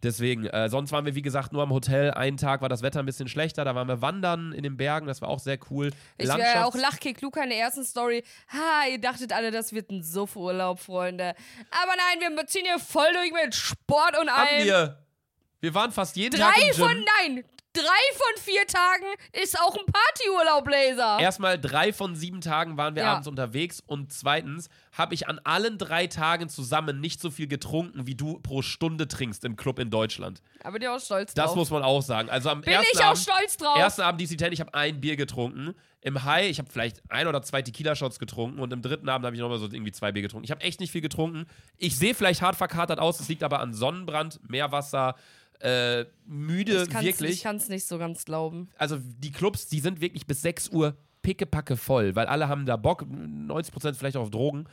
Deswegen, 0.03 0.45
äh, 0.45 0.69
sonst 0.69 0.91
waren 0.91 1.05
wir, 1.05 1.15
wie 1.15 1.21
gesagt, 1.23 1.53
nur 1.53 1.63
am 1.63 1.71
Hotel. 1.71 2.11
Einen 2.11 2.37
Tag 2.37 2.61
war 2.61 2.69
das 2.69 2.81
Wetter 2.83 2.99
ein 2.99 3.05
bisschen 3.05 3.27
schlechter. 3.27 3.65
Da 3.65 3.73
waren 3.73 3.87
wir 3.87 4.01
wandern 4.01 4.51
in 4.53 4.61
den 4.63 4.77
Bergen. 4.77 5.07
Das 5.07 5.21
war 5.21 5.29
auch 5.29 5.39
sehr 5.39 5.57
cool. 5.71 5.91
Ich 6.17 6.27
wäre 6.27 6.65
auch 6.65 6.75
Landschafts- 6.75 6.81
Lachkick 6.81 7.21
Luca 7.21 7.43
in 7.43 7.49
der 7.49 7.59
ersten 7.59 7.83
Story. 7.83 8.23
Ha, 8.53 8.87
ihr 8.91 8.99
dachtet 9.01 9.33
alle, 9.33 9.49
das 9.51 9.73
wird 9.73 9.89
ein 9.89 10.03
Suffurlaub, 10.03 10.79
Freunde. 10.79 11.33
Aber 11.71 11.93
nein, 12.21 12.35
wir 12.35 12.45
ziehen 12.47 12.65
hier 12.65 12.79
voll 12.79 13.11
durch 13.13 13.31
mit 13.43 13.55
Sport 13.55 14.19
und 14.19 14.29
Haben 14.29 14.47
allem. 14.47 14.65
wir. 14.65 15.03
Wir 15.59 15.73
waren 15.73 15.91
fast 15.91 16.15
jeden 16.15 16.39
Tag 16.39 16.53
Drei 16.53 16.61
im 16.69 16.75
Gym. 16.75 16.85
von, 16.85 17.05
nein, 17.19 17.43
drei 17.77 18.15
von 18.15 18.41
vier 18.43 18.65
Tagen 18.67 19.05
ist 19.33 19.59
auch 19.59 19.75
ein 19.75 19.85
Partyurlaub, 19.85 20.67
Laser. 20.67 21.19
Erstmal 21.19 21.59
drei 21.59 21.93
von 21.93 22.15
sieben 22.15 22.41
Tagen 22.41 22.77
waren 22.77 22.95
wir 22.95 23.03
Ja. 23.03 23.11
abends 23.13 23.27
unterwegs 23.27 23.81
und 23.85 24.11
zweitens 24.11 24.69
habe 24.91 25.13
ich 25.13 25.27
an 25.27 25.39
allen 25.43 25.77
drei 25.77 26.07
Tagen 26.07 26.49
zusammen 26.49 26.99
nicht 26.99 27.21
so 27.21 27.29
viel 27.29 27.47
getrunken, 27.47 28.07
wie 28.07 28.15
du 28.15 28.39
pro 28.39 28.61
Stunde 28.61 29.07
trinkst 29.07 29.45
im 29.45 29.55
Club 29.55 29.79
in 29.79 29.89
Deutschland. 29.91 30.41
Da 30.63 30.71
bin 30.71 30.81
ich 30.81 30.87
auch 30.87 30.99
stolz 30.99 31.33
Das 31.33 31.47
drauf. 31.47 31.55
muss 31.55 31.69
man 31.69 31.83
auch 31.83 32.01
sagen. 32.01 32.29
Also 32.29 32.49
am 32.49 32.61
bin 32.61 32.73
ersten 32.73 32.87
ich 32.93 32.99
auch 33.03 33.05
Abend, 33.09 33.19
stolz 33.19 33.57
drauf. 33.57 33.77
ersten 33.77 34.01
Abend 34.01 34.21
DC10, 34.21 34.51
ich 34.51 34.59
habe 34.59 34.73
ein 34.73 34.99
Bier 34.99 35.15
getrunken. 35.15 35.75
Im 36.01 36.23
High, 36.23 36.49
ich 36.49 36.59
habe 36.59 36.69
vielleicht 36.71 37.01
ein 37.09 37.27
oder 37.27 37.41
zwei 37.41 37.61
Tequila-Shots 37.61 38.17
getrunken 38.19 38.59
und 38.59 38.71
im 38.71 38.81
dritten 38.81 39.09
Abend 39.09 39.25
habe 39.25 39.35
ich 39.35 39.41
nochmal 39.41 39.57
so 39.59 39.65
irgendwie 39.65 39.91
zwei 39.91 40.11
Bier 40.11 40.21
getrunken. 40.21 40.45
Ich 40.45 40.51
habe 40.51 40.61
echt 40.61 40.79
nicht 40.79 40.91
viel 40.91 41.01
getrunken. 41.01 41.45
Ich 41.77 41.97
sehe 41.97 42.15
vielleicht 42.15 42.41
hart 42.41 42.55
verkatert 42.55 42.99
aus, 42.99 43.19
es 43.19 43.27
liegt 43.27 43.43
aber 43.43 43.59
an 43.59 43.73
Sonnenbrand, 43.73 44.39
Meerwasser, 44.49 45.15
äh, 45.59 46.05
müde, 46.25 46.83
ich 46.89 46.93
wirklich 47.01 47.31
Ich 47.31 47.43
kann 47.43 47.55
es 47.57 47.69
nicht 47.69 47.85
so 47.87 47.97
ganz 47.97 48.25
glauben. 48.25 48.69
also 48.77 48.97
die 49.01 49.31
Clubs, 49.31 49.67
die 49.67 49.79
sind 49.79 50.01
wirklich 50.01 50.27
bis 50.27 50.41
6 50.41 50.69
Uhr 50.69 50.95
pickepacke 51.21 51.75
voll, 51.77 52.15
weil 52.15 52.27
alle 52.27 52.47
haben 52.47 52.65
da 52.65 52.77
Bock, 52.77 53.03
90% 53.03 53.95
vielleicht 53.95 54.17
auch 54.17 54.21
auf 54.23 54.29
Drogen. 54.29 54.65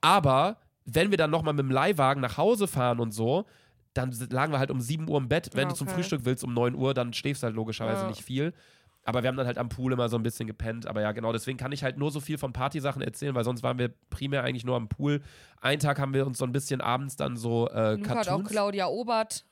Aber 0.00 0.56
wenn 0.84 1.10
wir 1.10 1.18
dann 1.18 1.30
nochmal 1.30 1.54
mit 1.54 1.64
dem 1.64 1.70
Leihwagen 1.70 2.20
nach 2.22 2.36
Hause 2.38 2.66
fahren 2.66 3.00
und 3.00 3.12
so, 3.12 3.44
dann 3.92 4.12
lagen 4.30 4.52
wir 4.52 4.58
halt 4.58 4.70
um 4.70 4.80
7 4.80 5.08
Uhr 5.08 5.18
im 5.18 5.28
Bett. 5.28 5.50
Wenn 5.54 5.64
Ja, 5.64 5.68
du 5.70 5.74
zum 5.74 5.88
okay. 5.88 5.96
Frühstück 5.96 6.24
willst 6.24 6.44
um 6.44 6.54
9 6.54 6.74
Uhr, 6.74 6.94
dann 6.94 7.12
schläfst 7.12 7.42
du 7.42 7.46
halt 7.46 7.56
logischerweise 7.56 8.02
Ja. 8.02 8.08
nicht 8.08 8.22
viel. 8.22 8.54
Aber 9.02 9.22
wir 9.22 9.28
haben 9.28 9.36
dann 9.36 9.46
halt 9.46 9.58
am 9.58 9.68
Pool 9.70 9.92
immer 9.92 10.08
so 10.08 10.16
ein 10.16 10.22
bisschen 10.22 10.46
gepennt. 10.46 10.86
Aber 10.86 11.00
ja, 11.00 11.12
genau, 11.12 11.32
deswegen 11.32 11.58
kann 11.58 11.72
ich 11.72 11.82
halt 11.82 11.96
nur 11.98 12.10
so 12.10 12.20
viel 12.20 12.38
von 12.38 12.52
Partysachen 12.52 13.02
erzählen, 13.02 13.34
weil 13.34 13.44
sonst 13.44 13.62
waren 13.62 13.78
wir 13.78 13.88
primär 14.10 14.44
eigentlich 14.44 14.64
nur 14.64 14.76
am 14.76 14.88
Pool. 14.88 15.22
Einen 15.60 15.80
Tag 15.80 15.98
haben 15.98 16.12
wir 16.14 16.26
uns 16.26 16.38
so 16.38 16.44
ein 16.44 16.52
bisschen 16.52 16.80
abends 16.80 17.16
dann 17.16 17.36
so 17.36 17.68
äh, 17.70 17.94
Luca 17.94 18.10
hat 18.10 18.18
auch 18.18 18.24
Cartoons 18.26 18.50
Claudia 18.50 18.86
Obert 18.88 19.44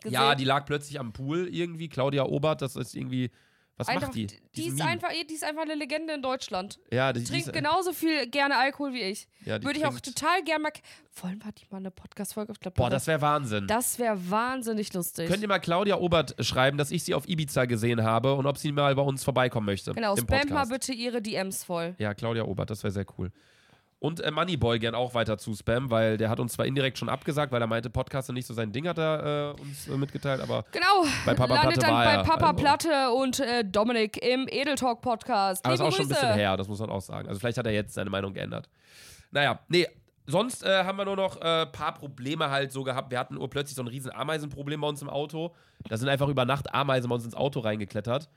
gesehen. 0.00 0.14
ja, 0.14 0.34
die 0.34 0.44
lag 0.44 0.64
plötzlich 0.66 0.98
am 0.98 1.12
Pool 1.12 1.48
irgendwie. 1.48 1.88
Claudia 1.88 2.24
Obert, 2.24 2.62
das 2.62 2.76
ist 2.76 2.94
irgendwie, 2.94 3.30
Was 3.76 3.88
einfach, 3.88 4.08
macht 4.08 4.16
die? 4.16 4.26
Die, 4.56 4.66
ist 4.66 4.78
Meme. 4.78 4.90
einfach, 4.90 5.10
die 5.28 5.34
ist 5.34 5.44
einfach 5.44 5.62
eine 5.62 5.74
Legende 5.74 6.14
in 6.14 6.22
Deutschland. 6.22 6.78
Ja, 6.92 7.12
die, 7.12 7.20
die 7.20 7.26
Trinkt 7.26 7.46
ist, 7.46 7.52
genauso 7.52 7.92
viel 7.92 8.28
gerne 8.28 8.56
Alkohol 8.56 8.92
wie 8.92 9.02
ich. 9.02 9.28
ja, 9.44 9.58
die 9.58 9.66
Würde 9.66 9.78
ich 9.78 9.86
auch 9.86 9.98
total 10.00 10.42
gerne 10.44 10.62
mal. 10.64 10.72
Wollen 11.22 11.42
wir 11.44 11.52
die 11.52 11.64
mal 11.70 11.78
eine 11.78 11.90
Podcast-Folge 11.90 12.52
auf 12.52 12.74
Boah, 12.74 12.90
das 12.90 13.06
wäre 13.06 13.20
Wahnsinn. 13.20 13.66
Das 13.66 13.98
wäre 13.98 14.30
wahnsinnig 14.30 14.92
lustig. 14.94 15.28
Könnt 15.28 15.42
ihr 15.42 15.48
mal 15.48 15.58
Claudia 15.58 15.96
Obert 15.96 16.34
schreiben, 16.44 16.78
dass 16.78 16.90
ich 16.90 17.02
sie 17.02 17.14
auf 17.14 17.28
Ibiza 17.28 17.64
gesehen 17.64 18.02
habe 18.02 18.34
und 18.34 18.46
ob 18.46 18.58
sie 18.58 18.72
mal 18.72 18.94
bei 18.94 19.02
uns 19.02 19.24
vorbeikommen 19.24 19.66
möchte. 19.66 19.92
genau, 19.92 20.16
spam 20.16 20.48
mal 20.50 20.66
bitte 20.66 20.92
ihre 20.92 21.22
DMs 21.22 21.64
voll. 21.64 21.94
Ja, 21.98 22.14
Claudia 22.14 22.44
Obert, 22.44 22.70
das 22.70 22.82
wäre 22.82 22.92
sehr 22.92 23.06
cool. 23.18 23.32
Und 24.00 24.20
äh, 24.20 24.30
Moneyboy 24.30 24.78
gern 24.78 24.94
auch 24.94 25.14
weiter 25.14 25.38
zu 25.38 25.54
spam, 25.54 25.90
weil 25.90 26.18
der 26.18 26.30
hat 26.30 26.38
uns 26.38 26.52
zwar 26.52 26.66
indirekt 26.66 26.98
schon 26.98 27.08
abgesagt, 27.08 27.50
weil 27.50 27.60
er 27.60 27.66
meinte, 27.66 27.90
Podcast 27.90 28.26
sind 28.26 28.34
nicht 28.34 28.46
so 28.46 28.54
sein 28.54 28.70
Ding, 28.70 28.86
hat 28.86 28.98
er 28.98 29.54
äh, 29.58 29.60
uns 29.60 29.88
äh, 29.88 29.96
mitgeteilt, 29.96 30.40
aber 30.40 30.64
Genau. 30.70 31.04
Bei 31.26 31.34
Papa 31.34 31.54
Landet 31.54 31.80
Platte 31.80 31.80
dann 31.80 32.04
bei 32.04 32.12
er, 32.12 32.22
Papa 32.22 32.50
also. 32.50 32.62
Platte 32.62 33.10
und 33.10 33.40
äh, 33.40 33.64
Dominik 33.64 34.22
im 34.24 34.46
Edeltalk 34.48 35.00
Podcast. 35.00 35.64
Aber 35.64 35.74
ist 35.74 35.80
Liebe 35.80 35.88
auch 35.88 35.96
schon 35.96 36.04
ein 36.04 36.08
Grüße. 36.10 36.20
bisschen 36.20 36.34
her, 36.36 36.56
das 36.56 36.68
muss 36.68 36.78
man 36.78 36.90
auch 36.90 37.00
sagen. 37.00 37.26
Also 37.26 37.40
vielleicht 37.40 37.58
hat 37.58 37.66
er 37.66 37.72
jetzt 37.72 37.94
seine 37.94 38.10
Meinung 38.10 38.34
geändert. 38.34 38.68
Naja, 39.32 39.58
nee, 39.68 39.88
sonst 40.26 40.62
äh, 40.62 40.84
haben 40.84 40.96
wir 40.96 41.04
nur 41.04 41.16
noch 41.16 41.40
ein 41.40 41.62
äh, 41.62 41.66
paar 41.66 41.94
Probleme 41.94 42.50
halt 42.50 42.70
so 42.70 42.84
gehabt. 42.84 43.10
Wir 43.10 43.18
hatten 43.18 43.36
urplötzlich 43.36 43.74
so 43.74 43.82
ein 43.82 43.88
riesen 43.88 44.12
Ameisenproblem 44.12 44.80
bei 44.80 44.88
uns 44.88 45.02
im 45.02 45.10
Auto. 45.10 45.54
Da 45.88 45.96
sind 45.96 46.08
einfach 46.08 46.28
über 46.28 46.44
Nacht 46.44 46.72
Ameisen 46.72 47.08
bei 47.08 47.16
uns 47.16 47.24
ins 47.24 47.34
Auto 47.34 47.58
reingeklettert. 47.60 48.28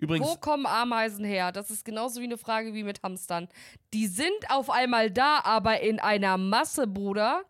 Übrigens, 0.00 0.26
Wo 0.26 0.36
kommen 0.36 0.66
Ameisen 0.66 1.24
her? 1.24 1.52
Das 1.52 1.70
ist 1.70 1.84
genauso 1.84 2.20
wie 2.20 2.24
eine 2.24 2.38
Frage 2.38 2.72
wie 2.74 2.82
mit 2.82 3.02
Hamstern. 3.02 3.48
Die 3.92 4.06
sind 4.06 4.32
auf 4.48 4.70
einmal 4.70 5.10
da, 5.10 5.40
aber 5.44 5.80
in 5.80 6.00
einer 6.00 6.38
Masse, 6.38 6.86
Bruder. 6.86 7.44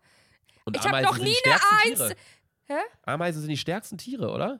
und 0.65 0.75
ich 0.75 0.83
hab 0.83 0.89
Ameisen 0.93 1.05
noch 1.05 1.17
nie 1.17 1.35
eine 1.45 1.55
Eins-. 1.83 2.15
Hä? 2.65 2.79
Ameisen 3.03 3.41
sind 3.41 3.49
die 3.49 3.57
stärksten 3.57 3.97
Tiere, 3.97 4.29
oder? 4.31 4.59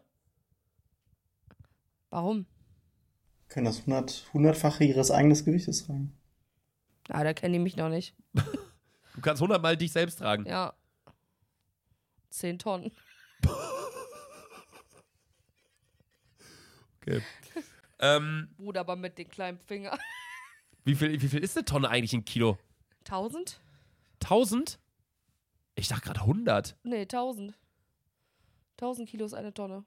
Warum? 2.09 2.45
Können 3.49 3.65
das 3.65 3.79
100, 3.79 4.25
hundertfache 4.33 4.85
ihres 4.85 5.11
eigenen 5.11 5.43
Gewichtes 5.43 5.85
tragen. 5.85 6.17
Ah, 7.09 7.23
da 7.25 7.33
kennen 7.33 7.53
die 7.53 7.59
mich 7.59 7.75
noch 7.77 7.89
nicht. 7.89 8.15
Du 9.13 9.19
kannst 9.19 9.41
hundertmal 9.41 9.75
dich 9.75 9.91
selbst 9.91 10.19
tragen. 10.19 10.45
Ja. 10.45 10.73
Zehn 12.29 12.57
Tonnen. 12.57 12.91
Okay. 17.01 17.21
ähm, 18.01 18.49
Bruder, 18.57 18.81
aber 18.81 18.95
mit 18.95 19.17
den 19.17 19.29
kleinen 19.29 19.57
Finger. 19.59 19.97
wie, 20.83 20.95
viel, 20.95 21.21
wie 21.21 21.27
viel 21.27 21.43
ist 21.43 21.55
eine 21.57 21.65
Tonne 21.65 21.89
eigentlich 21.89 22.13
in 22.13 22.25
Kilo? 22.25 22.57
Tausend? 23.03 23.59
1000? 24.23 24.79
Ich 25.75 25.87
dachte 25.87 26.01
gerade 26.05 26.21
100. 26.21 26.75
Nee, 26.83 27.05
tausend. 27.05 27.57
Tausend 28.77 29.09
Kilo 29.09 29.25
ist 29.25 29.33
eine 29.33 29.53
Tonne. 29.53 29.83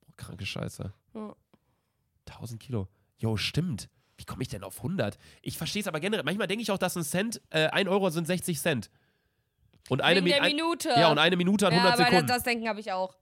Boah, 0.00 0.12
kranke 0.16 0.44
Scheiße. 0.46 0.92
Ja. 1.14 1.36
1000 2.28 2.60
Kilo. 2.60 2.88
Jo, 3.18 3.36
stimmt. 3.36 3.88
Wie 4.16 4.24
komme 4.24 4.42
ich 4.42 4.48
denn 4.48 4.64
auf 4.64 4.78
100? 4.78 5.16
Ich 5.42 5.56
verstehe 5.56 5.80
es 5.80 5.88
aber 5.88 6.00
generell. 6.00 6.24
Manchmal 6.24 6.46
denke 6.48 6.62
ich 6.62 6.70
auch, 6.70 6.78
dass 6.78 6.96
ein 6.96 7.04
Cent, 7.04 7.40
äh, 7.50 7.68
ein 7.68 7.88
Euro 7.88 8.10
sind 8.10 8.26
60 8.26 8.58
Cent. 8.60 8.90
Und 9.88 10.02
eine, 10.02 10.20
Mi- 10.20 10.34
ein, 10.34 10.54
Minute. 10.54 10.88
Ja, 10.90 11.10
und 11.10 11.18
eine 11.18 11.36
Minute 11.36 11.66
hat 11.66 11.72
ja, 11.72 11.78
100 11.78 11.94
aber 12.00 12.04
Sekunden. 12.10 12.26
Das, 12.26 12.36
das 12.38 12.44
Denken 12.44 12.68
habe 12.68 12.80
ich 12.80 12.92
auch. 12.92 13.16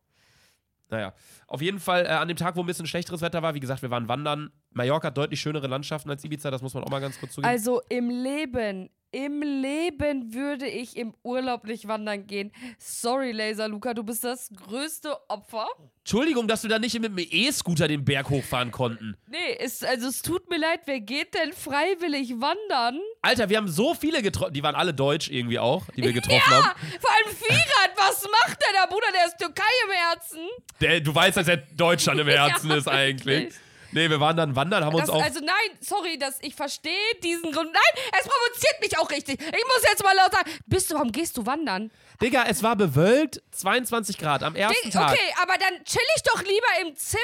Naja, 0.89 1.15
auf 1.49 1.63
jeden 1.63 1.81
Fall 1.81 2.05
äh, 2.07 2.11
an 2.11 2.29
dem 2.29 2.37
Tag, 2.37 2.57
wo 2.57 2.61
ein 2.61 2.67
bisschen 2.67 2.87
schlechteres 2.87 3.21
Wetter 3.21 3.43
war, 3.43 3.55
wie 3.55 3.61
gesagt, 3.61 3.83
wir 3.83 3.91
waren 3.91 4.09
wandern. 4.09 4.51
Mallorca 4.77 5.09
hat 5.09 5.17
deutlich 5.17 5.41
schönere 5.41 5.67
Landschaften 5.67 6.11
als 6.11 6.23
Ibiza, 6.25 6.51
das 6.51 6.63
muss 6.63 6.75
man 6.75 6.85
auch 6.85 6.91
mal 6.91 7.01
ganz 7.01 7.19
kurz 7.19 7.33
zugeben. 7.33 7.51
Also 7.51 7.81
im 7.89 8.11
Leben, 8.11 8.91
im 9.11 9.41
Leben 9.41 10.35
würde 10.35 10.67
ich 10.67 10.97
im 10.99 11.15
Urlaub 11.23 11.65
nicht 11.65 11.89
wandern 11.89 12.27
gehen. 12.27 12.53
Sorry, 12.79 13.33
Laser 13.33 13.69
Luca, 13.69 13.95
du 13.95 14.03
bist 14.05 14.23
das 14.25 14.51
größte 14.55 15.17
Opfer. 15.31 15.67
Entschuldigung, 16.01 16.47
dass 16.47 16.63
wir 16.63 16.69
da 16.71 16.79
nicht 16.79 16.93
mit 17.01 17.05
dem 17.05 17.17
E-Scooter 17.19 17.89
den 17.89 18.05
Berg 18.05 18.29
hochfahren 18.29 18.71
konnten. 18.71 19.17
Nee, 19.29 19.57
es, 19.59 19.83
also 19.83 20.09
es 20.09 20.21
tut 20.21 20.51
mir 20.51 20.59
leid, 20.59 20.81
wer 20.85 21.01
geht 21.01 21.33
denn 21.35 21.55
freiwillig 21.55 22.33
wandern? 22.33 23.01
Alter, 23.23 23.49
wir 23.49 23.57
haben 23.57 23.69
so 23.69 23.95
viele 23.95 24.21
getroffen. 24.23 24.53
Die 24.53 24.63
waren 24.63 24.75
alle 24.75 24.93
deutsch 24.93 25.31
irgendwie 25.31 25.59
auch, 25.59 25.87
die 25.97 26.03
wir 26.03 26.13
getroffen 26.21 26.43
Ja, 26.51 26.65
haben. 26.67 26.81
vor 27.01 27.11
allem 27.11 27.35
Firat, 27.35 27.91
was 27.97 28.23
macht 28.25 28.59
der 28.61 28.81
da, 28.81 28.87
Bruder? 28.87 29.07
Der 29.15 29.27
ist 29.27 29.39
Türkei 29.39 29.63
im 29.87 29.93
Herzen. 29.93 30.39
Der, 30.83 31.01
du 31.01 31.15
weißt, 31.15 31.39
dass 31.39 31.49
er 31.49 31.57
Deutschland 31.57 32.21
im 32.21 32.29
Herzen 32.29 32.69
Ja, 32.69 32.77
ist 32.77 32.89
eigentlich. 32.89 33.45
wirklich. 33.45 33.61
Nee, 33.93 34.11
wir 34.11 34.21
waren 34.21 34.37
dann 34.37 34.55
wandern, 34.57 34.85
haben 34.85 34.95
uns 34.95 35.07
Das, 35.07 35.15
auch. 35.15 35.23
also 35.23 35.41
nein, 35.41 35.79
sorry, 35.81 36.19
dass 36.19 36.39
ich 36.43 36.55
verstehe 36.55 36.93
diesen 37.23 37.53
Grund. 37.53 37.73
Nein, 37.73 38.05
es 38.19 38.27
provoziert 38.27 38.81
mich 38.81 38.99
auch 38.99 39.11
richtig. 39.11 39.41
Ich 39.41 39.65
muss 39.65 39.83
jetzt 39.91 40.03
mal 40.03 40.15
laut 40.17 40.33
sagen, 40.33 40.51
bist 40.67 40.91
du, 40.91 40.95
warum 40.95 41.13
gehst 41.13 41.37
du 41.37 41.47
wandern? 41.47 41.91
Digga, 42.21 42.45
es 42.49 42.63
war 42.63 42.77
bewölkt, 42.77 43.43
22 43.53 44.19
Grad 44.19 44.43
am 44.43 44.55
ersten 44.57 44.83
Ding, 44.85 44.93
Tag. 44.93 45.13
okay, 45.13 45.35
aber 45.43 45.55
dann 45.59 45.85
chill 45.85 46.01
ich 46.17 46.23
doch 46.23 46.43
lieber 46.43 46.89
im 46.89 46.97
Zimmer, 46.97 47.23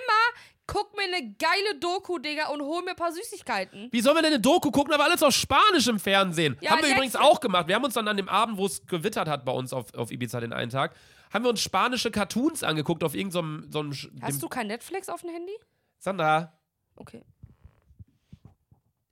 guck 0.67 0.95
mir 0.97 1.03
eine 1.05 1.35
geile 1.39 1.79
Doku, 1.81 2.19
Digga, 2.19 2.49
und 2.49 2.61
hol 2.63 2.83
mir 2.83 2.91
ein 2.91 2.97
paar 2.97 3.13
Süßigkeiten. 3.13 3.89
Wie 3.91 4.01
sollen 4.01 4.17
wir 4.17 4.23
denn 4.23 4.33
eine 4.35 4.41
Doku 4.41 4.71
gucken, 4.71 4.93
aber 4.95 5.05
alles 5.05 5.23
auf 5.23 5.35
Spanisch 5.35 5.89
im 5.89 5.99
Fernsehen? 5.99 6.57
Ja, 6.61 6.73
haben 6.73 6.83
wir 6.83 6.95
übrigens 6.95 7.17
auch 7.17 7.41
gemacht. 7.41 7.69
Wir 7.69 7.75
haben 7.75 7.85
uns 7.85 7.95
dann 7.95 8.07
an 8.09 8.17
dem 8.17 8.29
Abend, 8.29 8.59
wo 8.59 8.67
es 8.67 8.87
gewittert 8.87 9.29
hat 9.29 9.45
bei 9.45 9.53
uns 9.53 9.73
auf, 9.73 9.93
auf 9.95 10.11
Ibiza 10.13 10.41
den 10.41 10.53
einen 10.53 10.71
Tag, 10.71 10.95
haben 11.33 11.45
wir 11.45 11.49
uns 11.51 11.63
spanische 11.63 12.11
Cartoons 12.11 12.63
angeguckt 12.63 13.03
auf 13.03 13.15
irgendeinem 13.15 13.67
so 13.71 13.81
Sch- 13.81 14.11
Hast 14.21 14.43
du 14.43 14.49
kein 14.49 14.67
Netflix 14.67 15.09
auf 15.09 15.23
dem 15.23 15.31
Handy? 15.31 15.53
Sandra, 16.03 16.53
Okay. 16.97 17.23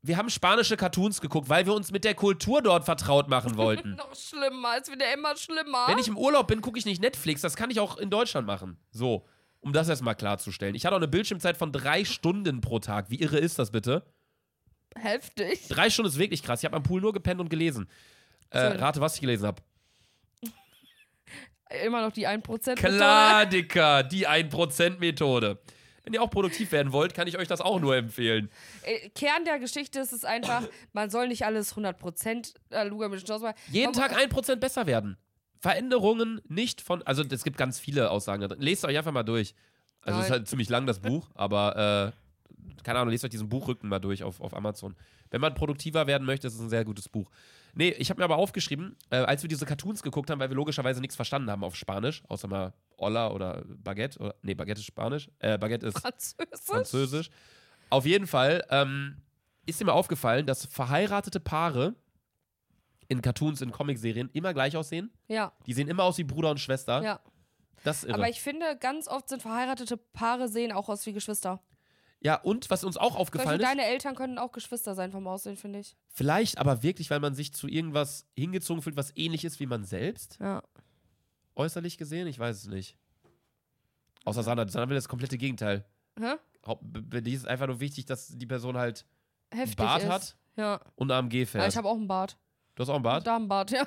wir 0.02 0.16
haben 0.16 0.28
spanische 0.28 0.76
Cartoons 0.76 1.20
geguckt, 1.20 1.48
weil 1.48 1.64
wir 1.64 1.72
uns 1.72 1.92
mit 1.92 2.02
der 2.02 2.14
Kultur 2.16 2.62
dort 2.62 2.84
vertraut 2.84 3.28
machen 3.28 3.56
wollten. 3.56 3.94
Noch 3.96 4.12
schlimmer, 4.16 4.76
es 4.80 4.88
wird 4.90 5.00
ja 5.00 5.12
immer 5.14 5.36
schlimmer. 5.36 5.86
Wenn 5.86 5.98
ich 5.98 6.08
im 6.08 6.18
Urlaub 6.18 6.48
bin, 6.48 6.60
gucke 6.60 6.80
ich 6.80 6.84
nicht 6.86 7.00
Netflix. 7.00 7.42
Das 7.42 7.54
kann 7.54 7.70
ich 7.70 7.78
auch 7.78 7.96
in 7.96 8.10
Deutschland 8.10 8.44
machen. 8.44 8.76
So, 8.90 9.24
um 9.60 9.72
das 9.72 9.88
erstmal 9.88 10.16
klarzustellen. 10.16 10.74
Ich 10.74 10.84
hatte 10.84 10.96
auch 10.96 11.00
eine 11.00 11.06
Bildschirmzeit 11.06 11.56
von 11.56 11.70
drei 11.70 12.04
Stunden 12.04 12.60
pro 12.60 12.80
Tag. 12.80 13.08
Wie 13.08 13.20
irre 13.20 13.38
ist 13.38 13.60
das 13.60 13.70
bitte? 13.70 14.04
Heftig. 14.96 15.68
Drei 15.68 15.90
Stunden 15.90 16.08
ist 16.08 16.18
wirklich 16.18 16.42
krass. 16.42 16.60
Ich 16.60 16.64
habe 16.64 16.76
am 16.76 16.82
Pool 16.82 17.00
nur 17.00 17.12
gepennt 17.12 17.40
und 17.40 17.50
gelesen. 17.50 17.88
Äh, 18.50 18.58
rate, 18.58 19.00
was 19.00 19.14
ich 19.14 19.20
gelesen 19.20 19.46
habe. 19.46 19.62
Immer 21.84 22.02
noch 22.02 22.10
die 22.10 22.26
1%. 22.26 22.74
Klar, 22.74 23.46
Dicker, 23.46 24.02
die 24.02 24.26
1%-Methode. 24.26 25.60
Wenn 26.02 26.12
ihr 26.14 26.22
auch 26.22 26.30
produktiv 26.30 26.72
werden 26.72 26.92
wollt, 26.92 27.14
kann 27.14 27.28
ich 27.28 27.38
euch 27.38 27.48
das 27.48 27.60
auch 27.60 27.80
nur 27.80 27.96
empfehlen. 27.96 28.50
Äh, 28.82 29.10
Kern 29.10 29.44
der 29.44 29.58
Geschichte 29.58 30.00
ist 30.00 30.12
es 30.12 30.24
einfach, 30.24 30.62
man 30.92 31.10
soll 31.10 31.28
nicht 31.28 31.44
alles 31.44 31.76
100% 31.76 32.54
äh, 32.70 33.18
Schloss 33.18 33.42
machen. 33.42 33.56
Jeden 33.70 33.92
Tag 33.92 34.16
1% 34.16 34.56
besser 34.56 34.86
werden. 34.86 35.16
Veränderungen 35.58 36.40
nicht 36.48 36.80
von. 36.80 37.02
Also, 37.02 37.22
es 37.22 37.44
gibt 37.44 37.58
ganz 37.58 37.78
viele 37.78 38.10
Aussagen 38.10 38.40
da 38.40 38.48
drin. 38.48 38.62
Lest 38.62 38.84
euch 38.84 38.96
einfach 38.96 39.12
mal 39.12 39.22
durch. 39.22 39.54
Also, 40.02 40.18
es 40.20 40.26
ist 40.26 40.30
halt 40.30 40.48
ziemlich 40.48 40.70
lang, 40.70 40.86
das 40.86 41.00
Buch, 41.00 41.28
aber 41.34 42.14
äh, 42.14 42.82
keine 42.82 42.98
Ahnung, 42.98 43.12
lest 43.12 43.24
euch 43.24 43.30
diesen 43.30 43.48
Buchrücken 43.48 43.88
mal 43.88 43.98
durch 43.98 44.22
auf, 44.22 44.40
auf 44.40 44.54
Amazon. 44.56 44.96
Wenn 45.30 45.42
man 45.42 45.54
produktiver 45.54 46.06
werden 46.06 46.26
möchte, 46.26 46.46
ist 46.46 46.54
es 46.54 46.60
ein 46.60 46.70
sehr 46.70 46.84
gutes 46.84 47.08
Buch. 47.08 47.30
Nee, 47.74 47.90
ich 47.90 48.10
habe 48.10 48.20
mir 48.20 48.24
aber 48.24 48.36
aufgeschrieben, 48.36 48.96
äh, 49.10 49.16
als 49.16 49.42
wir 49.42 49.48
diese 49.48 49.66
Cartoons 49.66 50.02
geguckt 50.02 50.30
haben, 50.30 50.40
weil 50.40 50.48
wir 50.50 50.56
logischerweise 50.56 51.00
nichts 51.00 51.16
verstanden 51.16 51.50
haben 51.50 51.64
auf 51.64 51.76
Spanisch, 51.76 52.22
außer 52.28 52.48
mal 52.48 52.72
Olla 52.96 53.30
oder 53.30 53.62
Baguette. 53.66 54.18
Oder, 54.18 54.34
nee, 54.42 54.54
Baguette 54.54 54.80
ist 54.80 54.86
Spanisch. 54.86 55.30
Äh, 55.38 55.58
Baguette 55.58 55.86
ist 55.86 55.98
Französisch. 56.00 56.60
Französisch. 56.64 57.30
Auf 57.90 58.06
jeden 58.06 58.26
Fall 58.26 58.64
ähm, 58.70 59.22
ist 59.66 59.82
mir 59.84 59.92
aufgefallen, 59.92 60.46
dass 60.46 60.66
verheiratete 60.66 61.40
Paare 61.40 61.94
in 63.08 63.22
Cartoons, 63.22 63.60
in 63.60 63.72
Comicserien 63.72 64.30
immer 64.32 64.54
gleich 64.54 64.76
aussehen. 64.76 65.12
Ja, 65.28 65.52
Die 65.66 65.72
sehen 65.72 65.88
immer 65.88 66.04
aus 66.04 66.18
wie 66.18 66.24
Bruder 66.24 66.50
und 66.50 66.60
Schwester. 66.60 67.02
ja. 67.02 67.20
Das 67.82 67.98
ist 67.98 68.04
irre. 68.04 68.14
Aber 68.16 68.28
ich 68.28 68.42
finde, 68.42 68.76
ganz 68.78 69.08
oft 69.08 69.30
sind 69.30 69.40
verheiratete 69.40 69.96
Paare 69.96 70.48
sehen 70.48 70.70
auch 70.70 70.90
aus 70.90 71.06
wie 71.06 71.14
Geschwister. 71.14 71.62
Ja, 72.22 72.34
und 72.36 72.68
was 72.70 72.84
uns 72.84 72.96
auch 72.96 73.02
Zum 73.02 73.12
Beispiel 73.16 73.20
aufgefallen 73.20 73.60
ist, 73.60 73.66
deine 73.66 73.84
Eltern 73.84 74.14
können 74.14 74.38
auch 74.38 74.52
Geschwister 74.52 74.94
sein 74.94 75.10
vom 75.12 75.26
Aussehen, 75.26 75.56
finde 75.56 75.78
ich. 75.80 75.96
vielleicht 76.08 76.58
aber 76.58 76.82
wirklich, 76.82 77.10
weil 77.10 77.20
man 77.20 77.34
sich 77.34 77.52
zu 77.54 77.66
irgendwas 77.68 78.26
hingezogen 78.36 78.82
fühlt, 78.82 78.96
was 78.96 79.12
ähnlich 79.16 79.44
ist 79.44 79.58
wie 79.60 79.66
man 79.66 79.84
selbst, 79.84 80.38
Ja. 80.40 80.62
äußerlich 81.56 81.98
gesehen, 81.98 82.26
ich 82.26 82.38
weiß 82.38 82.56
es 82.56 82.66
nicht. 82.66 82.96
Außer 84.24 84.42
Sandra, 84.42 84.68
Sandra 84.68 84.88
will 84.88 84.96
das 84.96 85.08
komplette 85.08 85.38
Gegenteil. 85.38 85.84
Hä? 86.18 86.34
Die 87.22 87.32
ist 87.32 87.46
einfach 87.46 87.66
nur 87.66 87.80
wichtig, 87.80 88.04
dass 88.04 88.28
die 88.28 88.46
Person 88.46 88.76
halt 88.76 89.06
Heftig 89.52 89.76
Bart 89.76 90.02
ist. 90.02 90.08
hat 90.10 90.36
Ja. 90.56 90.80
und 90.96 91.10
AMG 91.10 91.32
ja 91.40 91.46
fährt. 91.46 91.68
ich 91.68 91.76
habe 91.76 91.88
auch 91.88 91.96
einen 91.96 92.06
Bart. 92.06 92.36
du 92.74 92.82
hast 92.82 92.90
auch 92.90 92.94
einen 92.96 93.02
Bart? 93.02 93.26
Damenbart, 93.26 93.70
ja. 93.70 93.86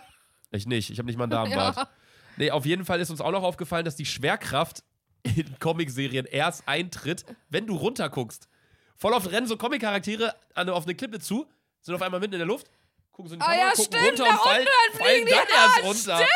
Ich 0.52 0.66
nicht. 0.66 0.90
Ich 0.90 0.98
habe 0.98 1.06
nicht 1.08 1.18
mal 1.18 1.26
einen 1.26 1.32
Damenbart. 1.32 1.76
Ja. 1.78 1.90
Nee, 2.38 2.50
auf 2.50 2.66
jeden 2.66 2.84
Fall 2.84 3.00
ist 3.00 3.12
uns 3.12 3.22
auch 3.22 3.32
noch 3.32 3.44
aufgefallen, 3.44 3.86
dass 3.86 3.96
die 3.96 4.08
Schwerkraft 4.08 4.84
in 5.24 5.58
Comicserien 5.60 6.26
erst 6.26 6.68
eintritt, 6.68 7.26
wenn 7.50 7.66
du 7.68 7.76
runterguckst. 7.76 8.48
Voll 8.96 9.14
oft 9.14 9.32
rennen 9.32 9.48
so 9.48 9.58
Comic-Charaktere 9.58 10.36
auf 10.56 10.84
eine 10.84 10.96
Klippe 10.96 11.20
zu, 11.20 11.48
sind 11.82 11.96
auf 11.96 12.02
einmal 12.02 12.20
mitten 12.20 12.34
in 12.34 12.40
der 12.40 12.48
Luft, 12.48 12.70
gucken 13.12 13.30
so 13.30 13.34
in 13.36 13.40
die 13.40 13.46
Ah 13.46 13.50
Kamera, 13.52 13.66
ja, 13.68 13.72
gucken 13.72 13.86
stimmt, 13.86 14.20
runter 14.20 14.30
und 14.30 14.40
fallen, 14.40 14.60
unten, 14.60 14.72
dann 14.92 15.02
fallen 15.02 15.26
dann 15.26 15.48
Ah, 15.50 15.76
erst 15.76 16.08
runter. 16.08 16.28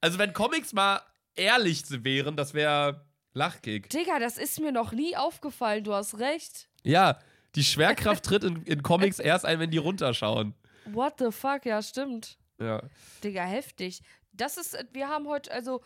Also 0.00 0.18
wenn 0.18 0.32
Comics 0.32 0.72
mal 0.72 1.00
ehrlich 1.34 1.82
wären, 1.88 2.36
das 2.36 2.54
wäre 2.54 3.04
Lachkick. 3.32 3.90
Digga, 3.90 4.18
das 4.18 4.38
ist 4.38 4.60
mir 4.60 4.72
noch 4.72 4.92
nie 4.92 5.16
aufgefallen, 5.16 5.84
du 5.84 5.92
hast 5.94 6.18
recht. 6.18 6.68
Ja, 6.82 7.18
die 7.54 7.64
Schwerkraft 7.64 8.24
tritt 8.24 8.44
in, 8.44 8.62
in 8.64 8.82
Comics 8.82 9.18
erst 9.18 9.44
ein, 9.44 9.58
wenn 9.60 9.70
die 9.70 9.78
runterschauen. 9.78 10.54
What 10.86 11.14
the 11.18 11.30
fuck, 11.30 11.64
ja, 11.64 11.80
stimmt. 11.82 12.36
Ja. 12.58 12.82
Digga, 13.22 13.44
heftig. 13.44 14.02
Das 14.32 14.56
ist, 14.56 14.76
wir 14.92 15.08
haben 15.08 15.26
heute, 15.28 15.50
also 15.52 15.82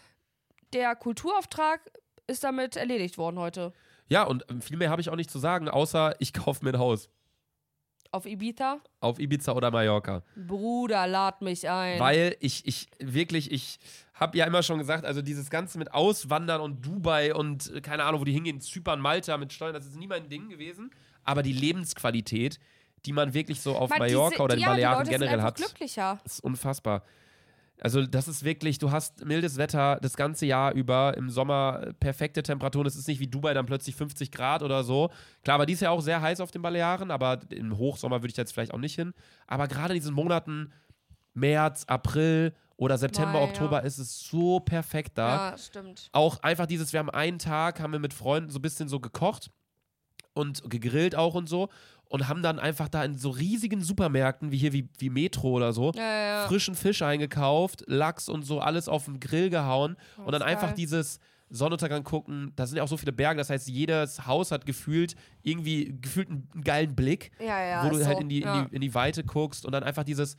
der 0.73 0.97
Kulturauftrag 0.97 1.81
ist 2.29 2.45
damit 2.45 2.77
erledigt 2.77 3.19
worden 3.19 3.39
heute. 3.39 3.73
Ja, 4.09 4.23
und 4.23 4.45
ähm, 4.49 4.63
viel 4.63 4.77
mehr 4.77 4.91
habe 4.91 5.01
ich 5.01 5.11
auch 5.11 5.17
nicht 5.17 5.31
zu 5.31 5.39
sagen, 5.39 5.69
außer 5.69 6.15
ich 6.21 6.33
kaufe 6.33 6.65
mir 6.65 6.73
ein 6.73 6.79
Haus. 6.79 7.11
Auf 8.11 8.25
Ibiza? 8.25 8.81
Auf 9.01 9.19
Ibiza 9.19 9.53
oder 9.53 9.71
Mallorca. 9.71 10.23
Bruder, 10.35 11.07
lad 11.07 11.43
mich 11.43 11.69
ein. 11.69 12.01
Weil 12.01 12.37
ich, 12.41 12.67
ich 12.67 12.89
wirklich, 12.99 13.53
ich 13.53 13.79
habe 14.15 14.39
ja 14.39 14.47
immer 14.47 14.63
schon 14.63 14.79
gesagt, 14.79 15.05
also 15.05 15.21
dieses 15.21 15.51
Ganze 15.51 15.77
mit 15.79 15.93
Auswandern 15.93 16.63
und 16.63 16.85
Dubai 16.87 17.35
und 17.35 17.71
äh, 17.75 17.81
keine 17.83 18.05
Ahnung, 18.05 18.21
wo 18.23 18.25
die 18.25 18.33
hingehen, 18.33 18.61
Zypern, 18.63 19.01
Malta 19.01 19.37
mit 19.37 19.53
Steuern, 19.53 19.75
das 19.75 19.85
ist 19.87 19.97
nie 19.97 20.07
mein 20.07 20.29
Ding 20.31 20.49
gewesen. 20.49 20.91
Aber 21.25 21.43
die 21.43 21.53
Lebensqualität, 21.53 22.59
die 23.05 23.13
man 23.13 23.35
wirklich 23.35 23.61
so 23.61 23.77
auf 23.77 23.91
Man, 23.91 23.99
Mallorca 23.99 24.37
sind- 24.37 24.41
oder 24.41 24.55
in 24.55 24.61
ja, 24.61 24.69
Balearen 24.71 25.07
generell 25.07 25.43
hat, 25.43 25.57
glücklicher. 25.57 26.19
ist 26.25 26.43
unfassbar. 26.43 27.05
Also 27.81 28.05
das 28.05 28.27
ist 28.27 28.45
wirklich, 28.45 28.79
du 28.79 28.91
hast 28.91 29.25
mildes 29.25 29.57
Wetter 29.57 29.99
das 30.03 30.17
ganze 30.17 30.47
Jahr 30.47 30.73
über, 30.73 31.17
im 31.17 31.31
Sommer 31.31 31.93
perfekte 32.01 32.43
Temperaturen. 32.43 32.87
Es 32.87 32.97
ist 32.97 33.07
nicht 33.07 33.21
wie 33.21 33.29
Dubai 33.29 33.55
dann 33.55 33.67
plötzlich 33.67 33.95
50 33.95 34.33
Grad 34.33 34.63
oder 34.63 34.83
so. 34.83 35.11
Klar, 35.45 35.57
aber 35.57 35.67
die 35.67 35.75
ist 35.75 35.81
ja 35.81 35.91
auch 35.91 36.01
sehr 36.01 36.21
heiß 36.21 36.41
auf 36.41 36.51
den 36.51 36.63
Balearen, 36.63 37.11
aber 37.11 37.41
im 37.51 37.77
Hochsommer 37.77 38.17
würde 38.17 38.29
ich 38.29 38.35
da 38.35 38.43
jetzt 38.43 38.53
vielleicht 38.53 38.75
auch 38.75 38.79
nicht 38.79 38.95
hin. 38.95 39.15
Aber 39.47 39.69
gerade 39.69 39.95
in 39.95 40.01
diesen 40.01 40.15
Monaten 40.15 40.73
März, 41.35 41.85
April 41.87 42.53
oder 42.77 42.99
September, 42.99 43.39
ja. 43.39 43.45
Oktober 43.45 43.83
ist 43.83 43.99
es 43.99 44.21
so 44.21 44.61
perfekt 44.61 45.17
da. 45.17 45.51
Ja, 45.51 45.59
stimmt. 45.59 46.09
Auch 46.13 46.43
einfach 46.43 46.67
dieses, 46.67 46.93
wir 46.93 47.01
haben 47.01 47.11
einen 47.11 47.39
Tag, 47.39 47.81
haben 47.81 47.93
wir 47.93 48.01
mit 48.01 48.15
Freunden 48.15 48.51
so 48.51 48.59
ein 48.59 48.63
bisschen 48.63 48.89
so 48.89 49.01
gekocht 49.01 49.51
und 50.33 50.69
gegrillt 50.71 51.17
auch 51.17 51.35
und 51.35 51.49
so 51.49 51.69
und 52.09 52.29
haben 52.29 52.43
dann 52.43 52.59
einfach 52.59 52.89
da 52.89 53.05
in 53.05 53.17
so 53.19 53.31
riesigen 53.31 53.81
Supermärkten 53.83 54.51
wie 54.51 54.57
hier 54.59 54.73
wie, 54.73 54.89
wie 54.99 55.11
Metro 55.11 55.51
oder 55.51 55.73
so 55.73 55.93
Ja, 55.95 56.03
ja, 56.03 56.27
ja. 56.43 56.47
frischen 56.49 56.75
Fisch 56.75 57.03
eingekauft, 57.03 57.85
Lachs 57.87 58.29
und 58.29 58.43
so 58.45 58.61
alles 58.61 58.89
auf 58.89 59.05
den 59.05 59.21
Grill 59.21 59.51
gehauen 59.51 59.97
Oh, 60.19 60.23
und 60.23 60.33
dann 60.33 60.41
ist 60.43 60.49
einfach 60.49 60.69
geil. 60.69 60.77
dieses 60.77 61.21
Sonnenuntergang 61.51 62.05
gucken. 62.05 62.53
Da 62.57 62.67
sind 62.67 62.77
ja 62.77 62.83
auch 62.83 62.89
so 62.89 62.99
viele 62.99 63.13
Berge, 63.13 63.39
das 63.39 63.49
heißt, 63.49 63.69
jedes 63.69 64.27
Haus 64.27 64.51
hat 64.51 64.67
gefühlt 64.67 65.15
irgendwie 65.43 65.97
gefühlt 66.01 66.29
einen, 66.29 66.47
geilen 66.63 66.95
Blick, 66.95 67.31
wo 67.39 67.89
du 67.91 68.05
halt 68.05 68.17
so. 68.19 68.23
in 68.23 68.29
die, 68.29 68.43
in, 68.43 68.49
die, 68.69 68.75
in 68.75 68.81
die 68.83 68.95
Weite 68.95 69.25
guckst 69.25 69.65
und 69.65 69.73
dann 69.73 69.83
einfach 69.83 70.05
dieses, 70.05 70.37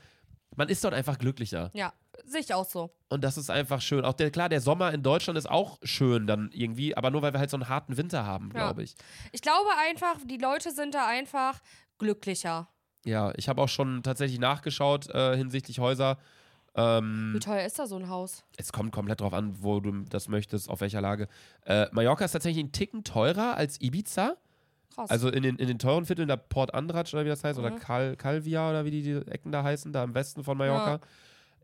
man 0.55 0.69
ist 0.69 0.83
dort 0.83 0.93
einfach 0.93 1.17
glücklicher. 1.17 1.69
Ja, 1.73 1.93
sehe 2.25 2.41
ich 2.41 2.53
auch 2.53 2.65
so. 2.69 2.91
Und 3.09 3.23
das 3.23 3.37
ist 3.37 3.49
einfach 3.49 3.81
schön. 3.81 4.03
Auch 4.05 4.13
der, 4.13 4.31
klar, 4.31 4.49
der 4.49 4.61
Sommer 4.61 4.91
in 4.93 5.03
Deutschland 5.03 5.37
ist 5.37 5.49
auch 5.49 5.77
schön 5.83 6.27
dann 6.27 6.49
irgendwie, 6.53 6.95
aber 6.97 7.11
nur 7.11 7.21
weil 7.21 7.33
wir 7.33 7.39
halt 7.39 7.49
so 7.49 7.57
einen 7.57 7.69
harten 7.69 7.97
Winter 7.97 8.25
haben, 8.25 8.47
Ja. 8.53 8.65
glaube 8.65 8.83
ich. 8.83 8.95
Ich 9.31 9.41
glaube 9.41 9.69
einfach, 9.87 10.15
die 10.25 10.37
Leute 10.37 10.71
sind 10.71 10.93
da 10.95 11.07
einfach 11.07 11.59
glücklicher. 11.97 12.67
Ja, 13.05 13.31
ich 13.37 13.47
habe 13.47 13.61
auch 13.61 13.69
schon 13.69 14.03
tatsächlich 14.03 14.39
nachgeschaut 14.39 15.07
äh, 15.09 15.35
hinsichtlich 15.37 15.79
Häuser. 15.79 16.17
Ähm, 16.75 17.31
Wie 17.33 17.39
teuer 17.39 17.65
ist 17.65 17.79
da 17.79 17.87
so 17.87 17.95
ein 17.95 18.09
Haus? 18.09 18.43
es 18.57 18.71
kommt 18.71 18.91
komplett 18.91 19.21
drauf 19.21 19.33
an, 19.33 19.55
wo 19.63 19.79
du 19.79 20.03
das 20.09 20.27
möchtest, 20.27 20.69
auf 20.69 20.81
welcher 20.81 21.01
Lage. 21.01 21.27
Äh, 21.65 21.87
Mallorca 21.91 22.25
ist 22.25 22.33
tatsächlich 22.33 22.63
einen 22.63 22.71
Ticken 22.71 23.03
teurer 23.03 23.55
als 23.55 23.81
Ibiza. 23.81 24.35
Krass. 24.93 25.09
Also 25.09 25.29
in 25.29 25.43
den, 25.43 25.55
in 25.57 25.67
den 25.67 25.79
teuren 25.79 26.05
Vierteln, 26.05 26.27
da 26.27 26.35
Port 26.35 26.73
Andratsch 26.73 27.13
oder 27.13 27.23
wie 27.25 27.29
das 27.29 27.43
heißt, 27.43 27.59
oder 27.59 27.71
Mhm. 27.71 27.79
Cal, 27.79 28.15
Calvia 28.15 28.69
oder 28.69 28.85
wie 28.85 28.91
die, 28.91 29.01
die 29.03 29.31
Ecken 29.31 29.51
da 29.51 29.63
heißen, 29.63 29.93
da 29.93 30.03
im 30.03 30.13
Westen 30.15 30.43
von 30.43 30.57
Mallorca. 30.57 30.99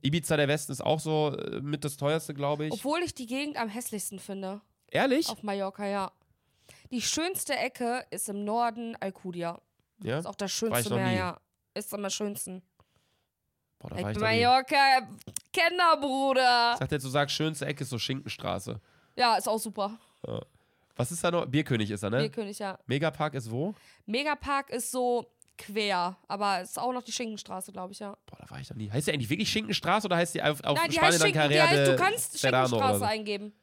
Ibiza, 0.01 0.37
der 0.37 0.47
Westen, 0.47 0.71
ist 0.71 0.81
auch 0.81 0.99
so 0.99 1.35
äh, 1.35 1.61
mit 1.61 1.83
das 1.83 1.97
teuerste, 1.97 2.33
glaube 2.33 2.65
ich. 2.67 2.73
Obwohl 2.73 2.99
ich 3.03 3.13
die 3.15 3.25
Gegend 3.25 3.57
am 3.57 3.69
hässlichsten 3.69 4.19
finde. 4.19 4.61
Ehrlich? 4.91 5.29
Auf 5.29 5.41
Mallorca, 5.41 5.85
ja. 5.87 6.11
Die 6.91 7.01
schönste 7.01 7.55
Ecke 7.55 8.05
ist 8.11 8.29
im 8.29 8.43
Norden 8.45 8.95
Alcudia. 8.99 9.59
ja? 10.03 10.19
Ist 10.19 10.27
auch 10.27 10.35
das 10.35 10.51
schönste 10.51 10.93
Meer, 10.95 11.11
ja. 11.11 11.37
Ist 11.73 11.93
am 11.93 12.07
schönsten. 12.09 12.61
Boah, 13.79 13.89
da 13.89 14.01
war 14.03 14.11
ich. 14.11 14.17
Mallorca 14.19 15.07
Kenner, 15.51 15.97
Bruder. 15.99 16.73
Ich 16.73 16.79
dachte 16.79 16.95
jetzt, 16.95 17.03
du 17.03 17.09
sagst, 17.09 17.35
schönste 17.35 17.65
Ecke 17.65 17.83
ist 17.83 17.89
so 17.89 17.97
Schinkenstraße. 17.99 18.79
Ja, 19.17 19.35
ist 19.37 19.47
auch 19.49 19.59
super. 19.59 19.97
Was 20.95 21.11
ist 21.11 21.23
da 21.23 21.31
noch? 21.31 21.45
Bierkönig 21.45 21.91
ist 21.91 22.03
da, 22.03 22.09
ne? 22.09 22.19
Bierkönig, 22.19 22.59
ja. 22.59 22.79
Megapark 22.85 23.33
ist 23.33 23.51
wo? 23.51 23.73
Megapark 24.05 24.69
ist 24.69 24.91
so 24.91 25.29
quer, 25.57 26.17
aber 26.27 26.61
ist 26.61 26.77
auch 26.79 26.91
noch 26.93 27.03
die 27.03 27.11
Schinkenstraße, 27.11 27.71
glaube 27.71 27.93
ich, 27.93 27.99
ja. 27.99 28.17
Boah, 28.25 28.37
da 28.39 28.49
war 28.49 28.59
ich 28.59 28.69
noch 28.69 28.77
nie. 28.77 28.89
Heißt 28.91 29.07
die 29.07 29.13
eigentlich 29.13 29.29
wirklich 29.29 29.49
Schinkenstraße 29.49 30.05
oder 30.07 30.17
heißt 30.17 30.35
die 30.35 30.43
auf, 30.43 30.63
auf 30.63 30.77
Nein, 30.77 30.89
die 30.89 30.95
Spanien 30.95 31.13
heißt 31.13 31.21
dann 31.23 31.27
die 31.27 31.33
Carrera 31.33 31.67
heißt, 31.67 31.91
du 31.91 31.95
kannst 31.95 32.37
Serrano 32.37 32.67
Schinkenstraße 32.67 32.99
so? 32.99 33.05
eingeben. 33.05 33.53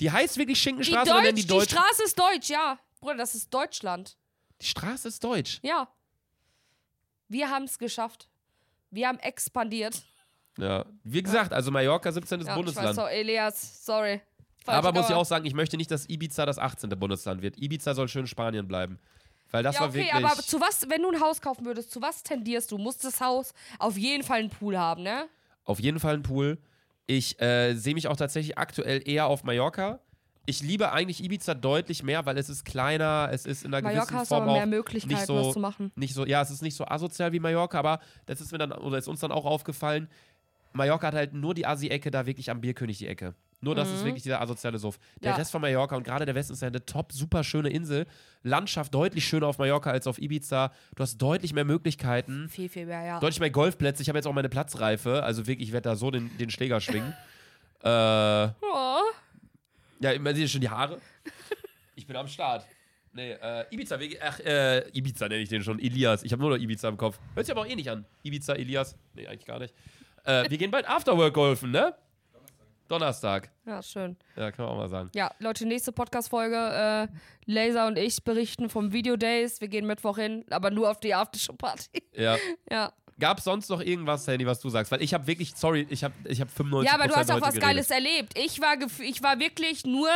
Die 0.00 0.10
heißt 0.10 0.36
wirklich 0.36 0.58
Die, 0.58 0.62
Schinkenstraße 0.62 1.10
Deutsch, 1.10 1.20
oder 1.22 1.32
die 1.32 1.42
die, 1.42 1.46
Deutsch? 1.46 1.70
Straße 1.70 2.02
ist 2.04 2.18
deutsch, 2.18 2.50
ja. 2.50 2.78
Bruder, 3.00 3.16
das 3.16 3.34
ist 3.34 3.52
Deutschland. 3.52 4.16
die 4.60 4.66
Straße 4.66 5.08
ist 5.08 5.22
deutsch. 5.22 5.58
Ja. 5.62 5.88
Wir 7.28 7.50
haben 7.50 7.64
es 7.64 7.78
geschafft. 7.78 8.28
Wir 8.90 9.08
haben 9.08 9.18
expandiert. 9.18 10.02
Ja. 10.58 10.84
Wie 11.02 11.22
gesagt, 11.22 11.52
also 11.52 11.70
Mallorca 11.70 12.12
17. 12.12 12.40
Ja, 12.40 12.42
ich 12.42 12.48
weiß 12.48 12.54
Bundesland. 12.56 12.94
so, 12.94 13.06
Elias, 13.06 13.84
sorry. 13.84 14.20
Aber 14.66 14.92
muss 14.92 15.02
ich 15.02 15.08
Dauer. 15.08 15.18
auch 15.18 15.24
sagen, 15.24 15.44
ich 15.44 15.54
möchte 15.54 15.76
nicht, 15.76 15.90
dass 15.90 16.08
Ibiza 16.08 16.46
das 16.46 16.58
18. 16.58 16.90
Bundesland 16.90 17.42
wird. 17.42 17.58
Ibiza 17.60 17.94
soll 17.94 18.08
schön 18.08 18.26
Spanien 18.26 18.66
bleiben. 18.68 18.98
Weil 19.50 19.62
das 19.62 19.74
Ja, 19.74 19.82
war 19.82 19.88
okay, 19.88 19.98
wirklich. 20.06 20.24
aber 20.24 20.34
zu 20.36 20.60
was, 20.60 20.88
wenn 20.88 21.02
du 21.02 21.10
ein 21.10 21.20
Haus 21.20 21.40
kaufen 21.40 21.64
würdest, 21.66 21.90
zu 21.90 22.00
was 22.00 22.22
tendierst 22.22 22.70
du? 22.72 22.78
Muss 22.78 22.96
das 22.98 23.20
Haus 23.20 23.52
auf 23.78 23.98
jeden 23.98 24.22
Fall 24.24 24.40
einen 24.40 24.50
Pool 24.50 24.78
haben, 24.78 25.02
ne? 25.02 25.26
Auf 25.64 25.78
jeden 25.78 26.00
Fall 26.00 26.14
ein 26.14 26.22
Pool. 26.22 26.58
Ich 27.06 27.40
äh, 27.40 27.74
sehe 27.74 27.94
mich 27.94 28.08
auch 28.08 28.16
tatsächlich 28.16 28.56
aktuell 28.56 29.06
eher 29.06 29.26
auf 29.26 29.44
Mallorca. 29.44 30.00
Ich 30.46 30.60
liebe 30.62 30.90
eigentlich 30.92 31.22
Ibiza 31.22 31.54
deutlich 31.54 32.02
mehr, 32.02 32.24
weil 32.26 32.36
es 32.38 32.48
ist 32.48 32.64
kleiner, 32.64 33.28
es 33.30 33.46
ist 33.46 33.64
in 33.64 33.72
einer 33.74 33.82
Mallorca 33.86 34.06
gewissen 34.14 34.26
Form 34.26 34.42
aber 34.44 34.52
mehr 34.54 34.62
auch 34.62 34.66
Möglichkeiten, 34.66 35.14
nicht 35.14 35.26
so, 35.26 35.36
was 35.36 35.52
zu 35.52 35.60
machen. 35.60 35.92
nicht 35.94 36.14
so, 36.14 36.26
ja, 36.26 36.42
es 36.42 36.50
ist 36.50 36.62
nicht 36.62 36.74
so 36.74 36.84
asozial 36.86 37.32
wie 37.32 37.38
Mallorca, 37.38 37.78
aber 37.78 38.00
das 38.26 38.40
ist 38.40 38.50
mir 38.50 38.58
dann, 38.58 38.72
oder 38.72 38.98
ist 38.98 39.06
uns 39.06 39.20
dann 39.20 39.30
auch 39.30 39.44
aufgefallen, 39.44 40.08
Mallorca 40.72 41.08
hat 41.08 41.14
halt 41.14 41.34
nur 41.34 41.54
die 41.54 41.64
Assi-Ecke, 41.66 42.10
da 42.10 42.26
wirklich 42.26 42.50
am 42.50 42.60
Bierkönig 42.60 42.98
die 42.98 43.06
Ecke. 43.06 43.34
Nur 43.64 43.74
das 43.76 43.88
ist 43.90 44.04
wirklich 44.04 44.24
dieser 44.24 44.40
asoziale 44.40 44.76
Suff. 44.78 44.98
Der 45.22 45.30
Mhm. 45.30 45.34
Ja. 45.34 45.38
Rest 45.38 45.52
von 45.52 45.60
Mallorca 45.62 45.96
und 45.96 46.02
gerade 46.02 46.26
der 46.26 46.34
Westen 46.34 46.52
ist 46.52 46.62
ja 46.62 46.68
eine 46.68 46.84
top, 46.84 47.12
super 47.12 47.44
schöne 47.44 47.68
Insel. 47.70 48.06
Landschaft 48.42 48.92
deutlich 48.92 49.24
schöner 49.24 49.46
auf 49.46 49.58
Mallorca 49.58 49.90
als 49.90 50.06
auf 50.08 50.18
Ibiza. 50.20 50.72
Du 50.96 51.02
hast 51.02 51.16
deutlich 51.18 51.54
mehr 51.54 51.64
Möglichkeiten. 51.64 52.48
Viel, 52.48 52.68
viel 52.68 52.86
mehr, 52.86 53.02
ja. 53.04 53.20
Deutlich 53.20 53.38
mehr 53.40 53.50
Golfplätze. 53.50 54.02
Ich 54.02 54.08
habe 54.08 54.18
jetzt 54.18 54.26
auch 54.26 54.32
meine 54.32 54.48
Platzreife. 54.48 55.22
Also 55.22 55.46
wirklich, 55.46 55.68
ich 55.68 55.72
werde 55.72 55.88
da 55.90 55.96
so 55.96 56.10
den, 56.10 56.36
den 56.38 56.50
Schläger 56.50 56.80
schwingen. 56.80 57.12
äh, 57.84 57.88
Oh. 58.60 59.00
ja, 60.00 60.18
man 60.18 60.34
sieht 60.34 60.50
schon 60.50 60.60
die 60.60 60.68
Haare. 60.68 61.00
Ich 61.94 62.06
bin 62.06 62.16
am 62.16 62.26
Start. 62.26 62.66
Nee, 63.12 63.32
äh, 63.32 63.64
Ibiza, 63.70 63.98
ach, 64.24 64.40
äh, 64.40 64.88
Ibiza 64.92 65.28
nenne 65.28 65.42
ich 65.42 65.48
den 65.50 65.62
schon. 65.62 65.78
Elias. 65.78 66.22
Ich 66.24 66.32
habe 66.32 66.40
nur 66.42 66.50
noch 66.50 66.56
Ibiza 66.58 66.88
im 66.88 66.96
Kopf. 66.96 67.18
Hört 67.34 67.46
sich 67.46 67.52
aber 67.54 67.60
auch 67.60 67.66
eh 67.70 67.76
nicht 67.76 67.90
an. 67.90 68.06
Ibiza, 68.22 68.54
Elias. 68.54 68.96
Nee, 69.14 69.26
eigentlich 69.26 69.44
gar 69.44 69.58
nicht. 69.58 69.74
Äh, 70.24 70.48
wir 70.50 70.56
gehen 70.58 70.70
bald 70.70 70.88
Afterwork 70.88 71.34
golfen, 71.34 71.70
ne? 71.70 71.94
Donnerstag. 72.92 73.50
Ja, 73.64 73.82
schön. 73.82 74.18
Ja, 74.36 74.52
kann 74.52 74.66
man 74.66 74.74
auch 74.74 74.78
mal 74.78 74.90
sagen. 74.90 75.10
Ja, 75.14 75.30
Leute, 75.38 75.64
nächste 75.64 75.92
Podcast-Folge. 75.92 77.08
Äh, 77.08 77.50
Laser 77.50 77.86
und 77.86 77.96
ich 77.96 78.22
berichten 78.22 78.68
vom 78.68 78.92
Video 78.92 79.16
Days. 79.16 79.62
Wir 79.62 79.68
gehen 79.68 79.86
Mittwoch 79.86 80.18
hin, 80.18 80.44
aber 80.50 80.70
nur 80.70 80.90
auf 80.90 81.00
die 81.00 81.14
Aftershow-Party. 81.14 82.02
Ja. 82.12 82.36
ja. 82.70 82.92
Gab 83.18 83.38
es 83.38 83.44
sonst 83.44 83.70
noch 83.70 83.80
irgendwas, 83.80 84.26
Sandy, 84.26 84.46
was 84.46 84.60
du 84.60 84.68
sagst? 84.68 84.92
Weil 84.92 85.00
ich 85.00 85.14
habe 85.14 85.26
wirklich, 85.26 85.54
sorry, 85.56 85.86
ich 85.88 86.04
habe 86.04 86.12
ich 86.24 86.42
hab 86.42 86.50
95 86.50 86.86
Ja, 86.86 86.94
aber 86.98 87.08
du 87.08 87.16
hast 87.16 87.30
auch 87.30 87.40
was 87.40 87.54
geredet. 87.54 87.62
Geiles 87.62 87.90
erlebt. 87.90 88.38
Ich 88.38 88.60
war, 88.60 88.76
ich 89.00 89.22
war 89.22 89.40
wirklich 89.40 89.86
nur 89.86 90.10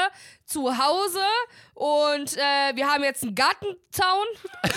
zu 0.45 0.77
Hause 0.77 1.25
und 1.73 2.37
äh, 2.37 2.77
wir 2.77 2.89
haben 2.89 3.05
jetzt 3.05 3.23
einen 3.23 3.35
Gartenzaun. 3.35 4.27
das 4.63 4.75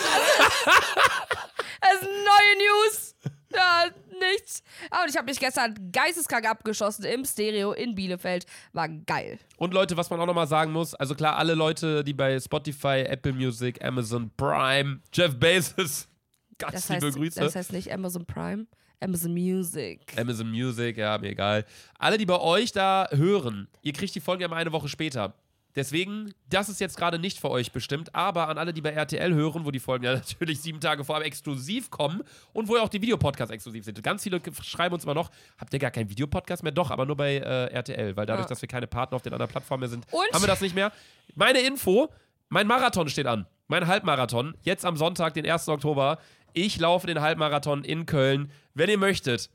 sind 2.00 2.12
neue 2.12 2.86
News. 2.86 3.16
Ja, 3.54 3.86
nichts. 4.32 4.62
Aber 4.92 5.08
ich 5.10 5.16
habe 5.18 5.26
mich 5.26 5.40
gestern 5.40 5.92
geisteskrank 5.92 6.48
abgeschossen 6.48 7.04
im 7.06 7.26
Stereo 7.26 7.72
in 7.74 7.96
Bielefeld. 7.96 8.46
War 8.74 8.88
geil. 8.90 9.40
Und 9.58 9.74
Leute, 9.74 9.98
was 9.98 10.10
man 10.10 10.20
auch 10.20 10.26
nochmal 10.28 10.48
sagen 10.48 10.72
muss, 10.72 10.94
also 10.94 11.16
klar, 11.16 11.38
alle 11.38 11.56
Leute, 11.56 12.04
die 12.04 12.14
bei 12.14 12.40
Spotify, 12.40 13.04
Apple 13.08 13.34
Music, 13.34 13.84
Amazon 13.84 14.32
Prime, 14.38 15.00
Jeff 15.14 15.36
Bezos, 15.40 16.08
ganz 16.58 16.74
Das 16.74 16.90
liebe 16.90 17.06
heißt, 17.08 17.18
Grüße. 17.18 17.40
das 17.40 17.56
heißt 17.56 17.72
nicht 17.74 17.92
Amazon 17.92 18.26
Prime, 18.26 18.68
Amazon 19.00 19.34
Music. 19.34 20.02
Amazon 20.18 20.50
Music, 20.52 20.98
ja, 20.98 21.18
mir 21.18 21.30
egal. 21.30 21.66
Alle, 21.98 22.18
die 22.18 22.26
bei 22.26 22.40
euch 22.40 22.72
da 22.72 23.08
hören, 23.12 23.68
ihr 23.82 23.94
kriegt 23.94 24.14
die 24.14 24.20
Folge 24.22 24.44
ja 24.44 24.48
mal 24.48 24.58
eine 24.58 24.72
Woche 24.72 24.90
später. 24.90 25.34
Deswegen, 25.76 26.34
das 26.50 26.68
ist 26.68 26.80
jetzt 26.80 26.98
gerade 26.98 27.20
nicht 27.20 27.40
für 27.40 27.50
euch 27.52 27.72
bestimmt, 27.72 28.14
aber 28.16 28.48
an 28.50 28.58
alle, 28.58 28.74
die 28.74 28.82
bei 28.82 28.90
RTL 28.90 29.34
hören, 29.34 29.66
wo 29.66 29.72
die 29.72 29.80
Folgen 29.80 30.04
ja 30.04 30.14
natürlich 30.16 30.60
sieben 30.62 30.80
Tage 30.80 31.04
vorab 31.06 31.24
exklusiv 31.24 31.92
kommen 31.92 32.24
und 32.54 32.68
wo 32.68 32.76
ja 32.76 32.82
auch 32.82 32.90
die 32.90 33.02
Videopodcasts 33.02 33.54
exklusiv 33.54 33.86
sind. 33.86 34.02
Ganz 34.04 34.24
viele 34.24 34.42
schreiben 34.64 34.96
uns 34.96 35.04
immer 35.04 35.14
noch, 35.14 35.30
habt 35.60 35.72
ihr 35.72 35.80
gar 35.80 35.92
keinen 35.92 36.10
Videopodcast 36.10 36.64
mehr? 36.64 36.72
Doch, 36.72 36.90
aber 36.90 37.06
nur 37.06 37.16
bei 37.16 37.36
äh, 37.38 37.66
RTL, 37.72 38.16
weil 38.18 38.26
dadurch, 38.26 38.46
Ja. 38.46 38.50
dass 38.50 38.62
wir 38.62 38.68
keine 38.68 38.88
Partner 38.88 39.16
auf 39.16 39.22
den 39.22 39.34
anderen 39.34 39.52
Plattformen 39.52 39.82
mehr 39.82 39.90
sind, 39.90 40.06
Und- 40.12 40.22
haben 40.34 40.42
wir 40.42 40.48
das 40.48 40.62
nicht 40.62 40.74
mehr. 40.76 40.92
Meine 41.36 41.60
Info, 41.60 42.10
mein 42.50 42.66
Marathon 42.66 43.08
steht 43.08 43.28
an. 43.28 43.46
Mein 43.68 43.86
Halbmarathon, 43.86 44.56
jetzt 44.64 44.84
am 44.86 44.98
Sonntag, 44.98 45.36
den 45.36 45.46
1. 45.50 45.68
Oktober. 45.70 46.18
Ich 46.54 46.80
laufe 46.80 47.06
den 47.06 47.22
Halbmarathon 47.22 47.84
in 47.84 48.08
Köln. 48.08 48.52
Wenn 48.74 48.90
ihr 48.90 48.98
möchtet, 48.98 49.52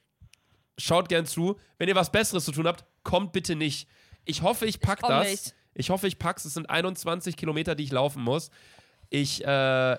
schaut 0.78 1.08
gern 1.08 1.26
zu. 1.26 1.58
Wenn 1.78 1.88
ihr 1.88 1.96
was 1.96 2.12
Besseres 2.12 2.44
zu 2.44 2.52
tun 2.52 2.68
habt, 2.68 2.84
kommt 3.02 3.32
bitte 3.32 3.56
nicht. 3.56 3.88
Ich 4.24 4.42
hoffe, 4.42 4.66
ich 4.66 4.78
pack 4.78 5.00
komm 5.00 5.10
das. 5.10 5.28
nicht. 5.28 5.54
Ich 5.74 5.90
hoffe, 5.90 6.06
ich 6.06 6.18
pack's. 6.18 6.44
Es 6.44 6.54
sind 6.54 6.68
21 6.70 7.36
Kilometer, 7.36 7.74
die 7.74 7.84
ich 7.84 7.92
laufen 7.92 8.22
muss. 8.22 8.50
Ich, 9.10 9.44
äh, 9.44 9.46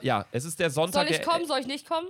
ja, 0.05 0.25
es 0.31 0.45
ist 0.45 0.59
der 0.59 0.69
Sonntag. 0.69 1.07
Soll 1.07 1.15
ich 1.15 1.21
kommen? 1.21 1.45
Soll 1.45 1.59
ich 1.59 1.67
nicht 1.67 1.87
kommen? 1.87 2.07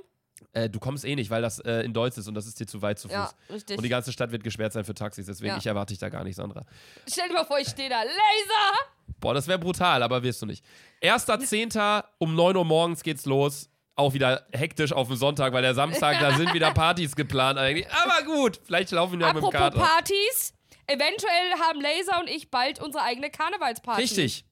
Äh, 0.53 0.69
du 0.69 0.79
kommst 0.79 1.05
eh 1.05 1.15
nicht, 1.15 1.29
weil 1.29 1.41
das 1.41 1.59
äh, 1.59 1.81
in 1.81 1.93
Deutsch 1.93 2.17
ist 2.17 2.27
und 2.27 2.33
das 2.35 2.45
ist 2.45 2.59
dir 2.59 2.67
zu 2.67 2.81
weit 2.81 2.99
zu 2.99 3.07
Fuß. 3.07 3.13
Ja, 3.15 3.31
richtig. 3.49 3.77
Und 3.77 3.83
die 3.83 3.89
ganze 3.89 4.11
Stadt 4.11 4.31
wird 4.31 4.43
gesperrt 4.43 4.73
sein 4.73 4.83
für 4.85 4.93
Taxis, 4.93 5.25
deswegen 5.25 5.51
Ja. 5.53 5.57
ich 5.57 5.65
erwarte 5.65 5.93
dich 5.93 5.99
da 5.99 6.09
gar 6.09 6.23
nicht, 6.23 6.35
Sandra. 6.35 6.65
Stell 7.09 7.27
dir 7.29 7.33
mal 7.35 7.45
vor, 7.45 7.57
ich 7.59 7.67
stehe 7.69 7.89
da. 7.89 8.01
Laser! 8.03 8.89
Boah, 9.19 9.33
das 9.33 9.47
wäre 9.47 9.59
brutal, 9.59 10.03
aber 10.03 10.23
wirst 10.23 10.41
du 10.41 10.45
nicht. 10.45 10.63
1.10. 11.01 12.03
um 12.17 12.35
9 12.35 12.55
Uhr 12.57 12.65
morgens 12.65 13.03
geht's 13.03 13.25
los. 13.25 13.69
Auch 13.97 14.13
wieder 14.13 14.45
hektisch 14.51 14.91
auf 14.91 15.07
dem 15.07 15.15
Sonntag, 15.15 15.53
weil 15.53 15.61
der 15.61 15.73
Samstag, 15.73 16.19
da 16.19 16.33
sind 16.37 16.53
wieder 16.53 16.71
Partys 16.73 17.15
geplant 17.15 17.57
eigentlich. 17.57 17.87
Aber 17.91 18.25
gut, 18.25 18.59
vielleicht 18.63 18.91
laufen 18.91 19.19
wir 19.19 19.27
ja 19.27 19.33
mit 19.33 19.41
dem 19.41 19.47
Apropos 19.47 19.73
Kater. 19.73 19.79
Partys, 19.79 20.53
eventuell 20.87 21.51
haben 21.61 21.81
Laser 21.81 22.19
und 22.19 22.29
ich 22.29 22.49
bald 22.51 22.81
unsere 22.81 23.03
eigene 23.03 23.29
Karnevalsparty. 23.29 24.01
Richtig. 24.01 24.45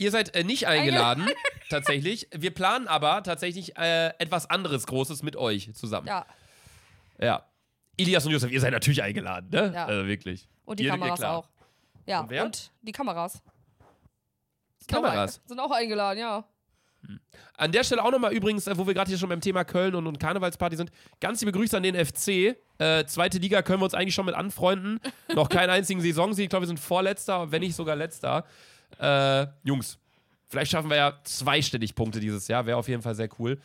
Ihr 0.00 0.10
seid 0.12 0.34
äh, 0.36 0.44
nicht 0.44 0.66
eingeladen, 0.68 1.28
tatsächlich. 1.70 2.28
Wir 2.32 2.54
planen 2.54 2.86
aber 2.86 3.22
tatsächlich 3.24 3.76
äh, 3.76 4.08
etwas 4.18 4.48
anderes 4.48 4.86
Großes 4.86 5.22
mit 5.22 5.34
euch 5.36 5.74
zusammen. 5.74 6.06
Ja, 6.06 6.26
Ja. 7.20 7.44
Ilias 7.96 8.24
und 8.24 8.30
Josef, 8.30 8.52
ihr 8.52 8.60
seid 8.60 8.70
natürlich 8.72 9.02
eingeladen, 9.02 9.48
ne? 9.50 9.72
Ja. 9.74 9.86
Also 9.86 10.06
wirklich. 10.06 10.48
und 10.64 10.78
die 10.78 10.84
Jede- 10.84 10.96
Kameras 10.96 11.18
klar. 11.18 11.36
auch. 11.38 11.48
Ja, 12.06 12.20
Und 12.20 12.32
und 12.32 12.70
die 12.82 12.92
Kameras. 12.92 13.42
Sind 14.78 14.88
Kameras? 14.88 15.40
Auch, 15.44 15.48
sind 15.48 15.58
auch 15.60 15.70
eingeladen, 15.72 16.20
ja. 16.20 16.44
An 17.54 17.72
der 17.72 17.84
Stelle 17.84 18.04
auch 18.04 18.10
nochmal 18.10 18.32
übrigens, 18.32 18.66
äh, 18.66 18.76
wo 18.76 18.86
wir 18.86 18.94
gerade 18.94 19.08
hier 19.08 19.18
schon 19.18 19.28
beim 19.28 19.40
Thema 19.40 19.64
Köln 19.64 19.94
und, 19.94 20.06
und 20.06 20.20
Karnevalsparty 20.20 20.76
sind, 20.76 20.90
ganz 21.20 21.40
liebe 21.40 21.52
Grüße 21.52 21.76
an 21.76 21.82
den 21.82 21.94
FC. 21.94 22.56
Äh, 22.78 23.04
zweite 23.06 23.38
Liga 23.38 23.62
können 23.62 23.80
wir 23.80 23.84
uns 23.84 23.94
eigentlich 23.94 24.14
schon 24.14 24.26
mit 24.26 24.34
anfreunden. 24.34 25.00
Noch 25.34 25.48
keinen 25.48 25.70
einzigen 25.70 26.00
Saisonsieg. 26.00 26.44
Ich 26.44 26.50
glaube, 26.50 26.64
wir 26.64 26.68
sind 26.68 26.80
Vorletzter, 26.80 27.50
wenn 27.50 27.60
nicht 27.60 27.74
sogar 27.74 27.96
Letzter. 27.96 28.44
Äh, 29.00 29.46
Jungs, 29.64 29.98
vielleicht 30.46 30.70
schaffen 30.70 30.90
wir 30.90 30.96
ja 30.96 31.18
zweistellig 31.24 31.94
Punkte 31.94 32.20
dieses 32.20 32.48
Jahr. 32.48 32.66
Wäre 32.66 32.76
auf 32.76 32.88
jeden 32.88 33.02
Fall 33.02 33.14
sehr 33.14 33.28
cool. 33.38 33.58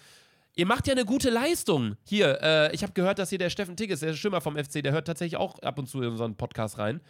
Ihr 0.55 0.67
macht 0.67 0.87
ja 0.87 0.93
eine 0.93 1.05
gute 1.05 1.31
Leistung. 1.31 1.97
Hier, 2.03 2.39
äh, 2.41 2.75
ich 2.75 2.83
habe 2.83 2.93
gehört, 2.93 3.17
dass 3.17 3.29
hier 3.29 3.39
der 3.39 3.49
Steffen 3.49 3.75
Tigges, 3.75 4.01
der 4.01 4.13
Schimmer 4.13 4.39
vom 4.39 4.55
FC, 4.55 4.83
der 4.83 4.91
hört 4.91 5.07
tatsächlich 5.07 5.37
auch 5.37 5.57
ab 5.59 5.79
und 5.79 5.87
zu 5.87 6.01
in 6.01 6.09
unseren 6.09 6.35
Podcast 6.35 6.77
rein. 6.77 7.01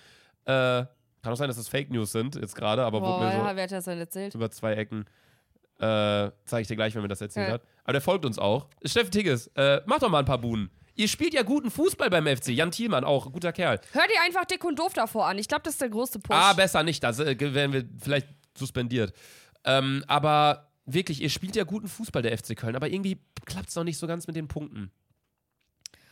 Äh, 0.45 0.85
kann 1.23 1.31
auch 1.31 1.37
sein, 1.37 1.47
dass 1.47 1.57
das 1.57 1.67
Fake 1.67 1.89
News 1.89 2.11
sind 2.11 2.35
jetzt 2.35 2.55
gerade, 2.55 2.83
aber 2.83 2.99
Boah, 2.99 3.19
wurde 3.19 3.25
mir 3.25 3.31
so 3.31 3.37
ja, 3.39 3.55
wer 3.55 3.63
hat 3.63 3.71
das 3.71 3.85
denn 3.85 3.99
erzählt? 3.99 4.35
über 4.35 4.49
zwei 4.51 4.73
Ecken. 4.73 5.05
Äh, 5.79 6.31
zeige 6.45 6.61
ich 6.61 6.67
dir 6.67 6.75
gleich, 6.75 6.95
wenn 6.95 7.01
mir 7.01 7.07
das 7.07 7.21
erzählt 7.21 7.47
Ja. 7.47 7.53
hat. 7.55 7.63
Aber 7.83 7.93
der 7.93 8.01
folgt 8.01 8.25
uns 8.25 8.39
auch. 8.39 8.67
Steffen 8.85 9.11
Tigges, 9.11 9.47
äh, 9.55 9.81
mach 9.85 9.99
doch 9.99 10.09
mal 10.09 10.19
ein 10.19 10.25
paar 10.25 10.37
Buden. 10.37 10.69
Ihr 10.95 11.07
spielt 11.07 11.33
ja 11.33 11.41
guten 11.41 11.71
Fußball 11.71 12.09
beim 12.11 12.27
FC. 12.27 12.49
Jan 12.49 12.69
Thielmann 12.71 13.03
auch, 13.03 13.31
guter 13.31 13.51
Kerl. 13.51 13.81
Hör 13.93 14.03
dir 14.03 14.21
einfach 14.25 14.45
dick 14.45 14.63
und 14.63 14.77
doof 14.77 14.93
davor 14.93 15.25
an. 15.25 15.39
Ich 15.39 15.47
glaube, 15.47 15.63
das 15.63 15.73
ist 15.73 15.81
der 15.81 15.89
größte 15.89 16.19
Push. 16.19 16.35
Ah, 16.35 16.53
besser 16.53 16.83
nicht. 16.83 17.03
Da 17.03 17.17
werden 17.17 17.73
wir 17.73 17.83
vielleicht 17.99 18.27
suspendiert. 18.55 19.11
Ähm, 19.65 20.03
aber 20.07 20.69
wirklich, 20.85 21.21
ihr 21.21 21.29
spielt 21.29 21.55
ja 21.55 21.63
guten 21.63 21.87
Fußball, 21.87 22.21
der 22.21 22.37
FC 22.37 22.55
Köln. 22.55 22.75
Aber 22.75 22.87
irgendwie 22.89 23.17
klappt 23.45 23.69
es 23.69 23.75
noch 23.75 23.83
nicht 23.83 23.97
so 23.97 24.05
ganz 24.05 24.27
mit 24.27 24.35
den 24.35 24.47
Punkten. 24.47 24.91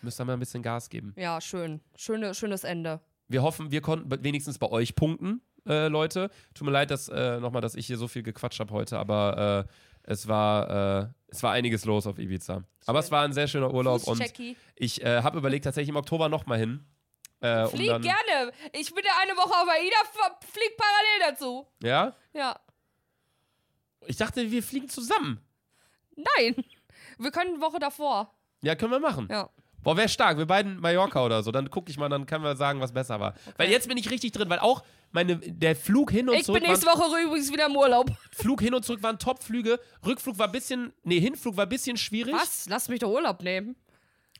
Müsst 0.01 0.19
ihr 0.19 0.25
mal 0.25 0.33
ein 0.33 0.39
bisschen 0.39 0.63
Gas 0.63 0.89
geben. 0.89 1.13
ja, 1.15 1.39
schön. 1.39 1.79
Schöne, 1.95 2.33
schönes 2.33 2.63
Ende. 2.63 3.01
Wir 3.27 3.43
hoffen, 3.43 3.69
wir 3.71 3.81
konnten 3.81 4.09
wenigstens 4.23 4.57
bei 4.57 4.67
euch 4.67 4.95
punkten, 4.95 5.41
äh, 5.67 5.87
Leute. 5.87 6.29
Tut 6.53 6.65
mir 6.65 6.71
leid, 6.71 6.91
dass 6.91 7.09
äh, 7.09 7.39
nochmal, 7.39 7.61
dass 7.61 7.75
ich 7.75 7.87
hier 7.87 7.97
so 7.97 8.07
viel 8.07 8.23
gequatscht 8.23 8.59
habe 8.59 8.73
heute, 8.73 8.97
aber 8.97 9.67
äh, 9.67 9.73
es 10.03 10.27
war 10.27 11.03
äh, 11.03 11.07
es 11.27 11.41
war 11.43 11.53
einiges 11.53 11.85
los 11.85 12.07
auf 12.07 12.19
Ibiza. 12.19 12.63
Aber 12.85 12.99
es 12.99 13.09
war 13.09 13.23
ein 13.23 13.33
sehr 13.33 13.47
schöner 13.47 13.73
Urlaub 13.73 14.05
und 14.05 14.21
ich 14.75 15.03
äh, 15.03 15.23
habe 15.23 15.37
überlegt, 15.37 15.63
tatsächlich 15.63 15.89
im 15.89 15.95
Oktober 15.95 16.27
nochmal 16.29 16.59
hin. 16.59 16.85
Äh, 17.39 17.63
um 17.63 17.69
Flieg 17.69 17.87
dann, 17.87 18.01
gerne. 18.01 18.51
Ich 18.73 18.93
bin 18.93 19.03
ja 19.03 19.13
eine 19.21 19.31
Woche 19.31 19.49
auf 19.49 19.67
AIDA, 19.67 19.95
flieg 20.51 20.77
parallel 20.77 21.31
dazu. 21.31 21.67
Ja? 21.81 22.15
Ja. 22.33 22.59
Ich 24.05 24.17
dachte, 24.17 24.51
wir 24.51 24.61
fliegen 24.61 24.89
zusammen. 24.89 25.39
Nein. 26.15 26.63
Wir 27.17 27.31
können 27.31 27.55
eine 27.55 27.61
Woche 27.61 27.79
davor. 27.79 28.33
Ja, 28.61 28.75
können 28.75 28.91
wir 28.91 28.99
machen. 28.99 29.27
Ja. 29.31 29.49
Boah, 29.83 29.97
wäre 29.97 30.09
stark. 30.09 30.37
Wir 30.37 30.45
beiden 30.45 30.79
Mallorca 30.79 31.23
oder 31.25 31.41
so. 31.43 31.51
Dann 31.51 31.69
gucke 31.69 31.89
ich 31.89 31.97
mal, 31.97 32.09
dann 32.09 32.25
können 32.25 32.43
wir 32.43 32.55
sagen, 32.55 32.79
was 32.81 32.91
besser 32.93 33.19
war. 33.19 33.33
Weil 33.57 33.69
jetzt 33.69 33.87
bin 33.87 33.97
ich 33.97 34.09
richtig 34.11 34.31
drin, 34.31 34.49
weil 34.49 34.59
auch 34.59 34.83
meine, 35.11 35.37
der 35.37 35.75
Flug 35.75 36.11
hin 36.11 36.29
und 36.29 36.35
Ich 36.35 36.45
zurück. 36.45 36.61
bin 36.61 36.69
nächste 36.69 36.85
waren, 36.85 36.99
Woche 36.99 37.21
übrigens 37.21 37.51
wieder 37.51 37.65
im 37.65 37.75
Urlaub. 37.75 38.09
Flug 38.31 38.61
hin 38.61 38.73
und 38.73 38.85
zurück 38.85 39.03
waren 39.03 39.17
Top-Flüge. 39.19 39.79
Rückflug 40.05 40.37
war 40.37 40.47
ein 40.47 40.51
bisschen. 40.51 40.93
Nee, 41.03 41.19
Hinflug 41.19 41.57
war 41.57 41.65
ein 41.65 41.69
bisschen 41.69 41.97
schwierig. 41.97 42.33
Was? 42.33 42.67
Lass 42.69 42.87
mich 42.89 42.99
doch 42.99 43.09
Urlaub 43.09 43.41
nehmen. 43.41 43.75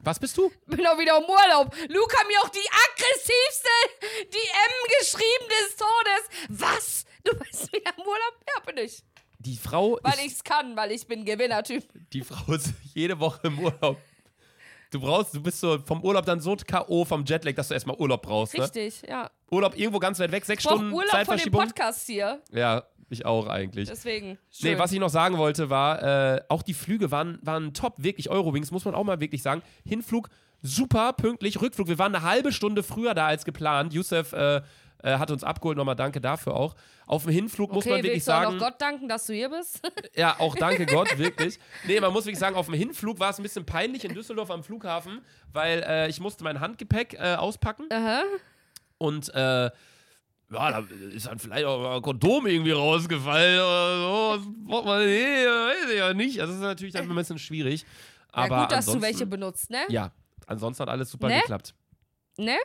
Was 0.03 0.19
bist 0.19 0.35
du? 0.37 0.51
Bin 0.65 0.79
doch 0.83 0.97
wieder 0.97 1.17
im 1.17 1.23
Urlaub. 1.25 1.75
Luca 1.89 2.17
mir 2.27 2.39
auch 2.41 2.49
die 2.49 2.67
aggressivste, 3.11 3.69
die 4.33 4.37
M 4.37 4.99
geschrieben 4.99 5.47
des 5.49 5.75
Todes. 5.75 6.59
Was? 6.61 7.05
Du 7.23 7.37
bist 7.37 7.71
wieder 7.71 7.91
im 7.97 8.03
Urlaub? 8.03 8.35
Ja, 8.47 8.61
bin 8.65 8.77
ich. 8.83 9.03
Die 9.39 9.57
Frau 9.57 9.99
Weil 10.03 10.13
ist, 10.13 10.25
ich's 10.25 10.43
kann, 10.43 10.75
weil 10.75 10.91
ich 10.91 11.05
bin 11.07 11.25
Gewinnertyp. 11.25 11.83
die 12.13 12.21
Frau 12.23 12.53
ist 12.53 12.69
jede 12.93 13.19
Woche 13.19 13.47
im 13.47 13.59
Urlaub. 13.59 13.97
Du 14.91 14.99
brauchst, 14.99 15.33
du 15.33 15.41
bist 15.41 15.59
so 15.61 15.79
vom 15.79 16.03
Urlaub 16.03 16.25
dann 16.25 16.41
so 16.41 16.55
K.O. 16.55 17.05
vom 17.05 17.23
Jetlag, 17.25 17.53
dass 17.55 17.69
du 17.69 17.73
erstmal 17.73 17.95
Urlaub 17.95 18.21
brauchst. 18.21 18.57
Ne? 18.57 18.63
Richtig, 18.63 19.01
ja. 19.07 19.31
Urlaub 19.49 19.77
irgendwo 19.77 19.99
ganz 19.99 20.19
weit 20.19 20.31
weg, 20.31 20.45
sechs 20.45 20.63
Ich 20.63 20.69
Stunden 20.69 20.91
Urlaub 20.91 21.09
von 21.09 21.19
dem 21.19 21.25
Zeitverschiebung. 21.25 21.61
Podcast 21.61 22.05
hier. 22.07 22.41
Ja, 22.51 22.83
ich 23.09 23.25
auch 23.25 23.47
eigentlich. 23.47 23.87
Deswegen. 23.87 24.31
Nee, 24.31 24.37
Schön. 24.51 24.79
was 24.79 24.91
ich 24.91 24.99
noch 24.99 25.09
sagen 25.09 25.37
wollte, 25.37 25.69
war, 25.69 26.35
äh, 26.35 26.41
auch 26.49 26.61
die 26.61 26.73
Flüge 26.73 27.09
waren, 27.09 27.39
waren 27.41 27.73
top, 27.73 27.95
wirklich 27.97 28.29
Eurowings, 28.29 28.71
muss 28.71 28.83
man 28.83 28.93
auch 28.93 29.05
mal 29.05 29.21
wirklich 29.21 29.41
sagen. 29.41 29.61
Hinflug 29.85 30.29
super, 30.61 31.13
pünktlich, 31.13 31.61
Rückflug, 31.61 31.87
wir 31.87 31.97
waren 31.97 32.13
eine 32.13 32.23
halbe 32.23 32.51
Stunde 32.51 32.83
früher 32.83 33.13
da 33.13 33.27
als 33.27 33.45
geplant. 33.45 33.93
Yusuf 33.93 34.33
äh, 34.33 34.61
äh, 35.03 35.17
hat 35.17 35.31
uns 35.31 35.43
abgeholt, 35.43 35.77
nochmal 35.77 35.95
danke 35.95 36.21
dafür 36.21 36.55
auch. 36.55 36.75
Auf 37.05 37.23
dem 37.23 37.31
Hinflug 37.33 37.71
muss 37.71 37.85
okay, 37.85 37.89
man 37.89 37.97
wirklich 37.99 38.13
willst 38.15 38.27
du 38.27 38.31
auch 38.31 38.43
sagen, 38.43 38.57
noch 38.57 38.65
Gott 38.65 38.81
danken, 38.81 39.09
dass 39.09 39.25
du 39.25 39.33
hier 39.33 39.49
bist? 39.49 39.81
ja, 40.15 40.35
auch 40.39 40.55
danke 40.55 40.85
Gott, 40.85 41.17
wirklich. 41.17 41.59
Nee, 41.85 41.99
man 41.99 42.13
muss 42.13 42.25
wirklich 42.25 42.39
sagen, 42.39 42.55
auf 42.55 42.67
dem 42.67 42.75
Hinflug 42.75 43.19
war 43.19 43.29
es 43.31 43.39
ein 43.39 43.43
bisschen 43.43 43.65
peinlich 43.65 44.05
in 44.05 44.13
Düsseldorf 44.13 44.51
am 44.51 44.63
Flughafen, 44.63 45.21
weil 45.53 45.83
äh, 45.87 46.09
ich 46.09 46.19
musste 46.19 46.43
mein 46.43 46.59
Handgepäck 46.59 47.13
äh, 47.15 47.35
auspacken 47.35 47.85
Aha. 47.91 48.23
und 48.97 49.33
äh, 49.33 49.69
ja, 50.53 50.69
da 50.69 50.83
ist 51.13 51.27
dann 51.27 51.39
vielleicht 51.39 51.65
auch 51.65 51.95
ein 51.95 52.01
Kondom 52.01 52.45
irgendwie 52.45 52.71
rausgefallen 52.71 53.59
oder 53.59 53.97
so. 53.97 54.35
Das 54.35 54.67
braucht 54.67 54.85
man, 54.85 55.05
nee, 55.05 55.45
weiß 55.45 55.91
ich 55.91 55.97
ja 55.97 56.13
nicht. 56.13 56.41
Also, 56.41 56.51
das 56.53 56.61
ist 56.61 56.67
natürlich 56.67 56.93
dann 56.93 57.09
ein 57.09 57.15
bisschen 57.15 57.39
schwierig. 57.39 57.85
Aber 58.33 58.55
ja, 58.55 58.61
gut, 58.63 58.71
dass 58.73 58.85
du 58.85 59.01
welche 59.01 59.25
benutzt, 59.25 59.69
ne? 59.69 59.79
Ja, 59.87 60.11
ansonsten 60.47 60.81
hat 60.81 60.89
alles 60.89 61.09
super 61.09 61.27
Ne? 61.29 61.39
geklappt. 61.39 61.73
Ne? 62.37 62.57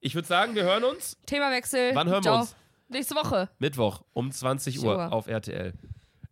Ich 0.00 0.14
würde 0.14 0.28
sagen, 0.28 0.54
wir 0.54 0.62
hören 0.64 0.84
uns 0.84 1.16
Themawechsel. 1.26 1.94
Wann 1.94 2.08
hören 2.08 2.24
wir 2.24 2.30
Ciao. 2.30 2.40
uns? 2.40 2.54
Nächste 2.88 3.14
Woche. 3.16 3.48
Mittwoch 3.58 4.02
um 4.12 4.30
20 4.30 4.78
Uhr 4.80 4.96
Uhr. 4.96 5.12
auf 5.12 5.26
RTL. 5.26 5.74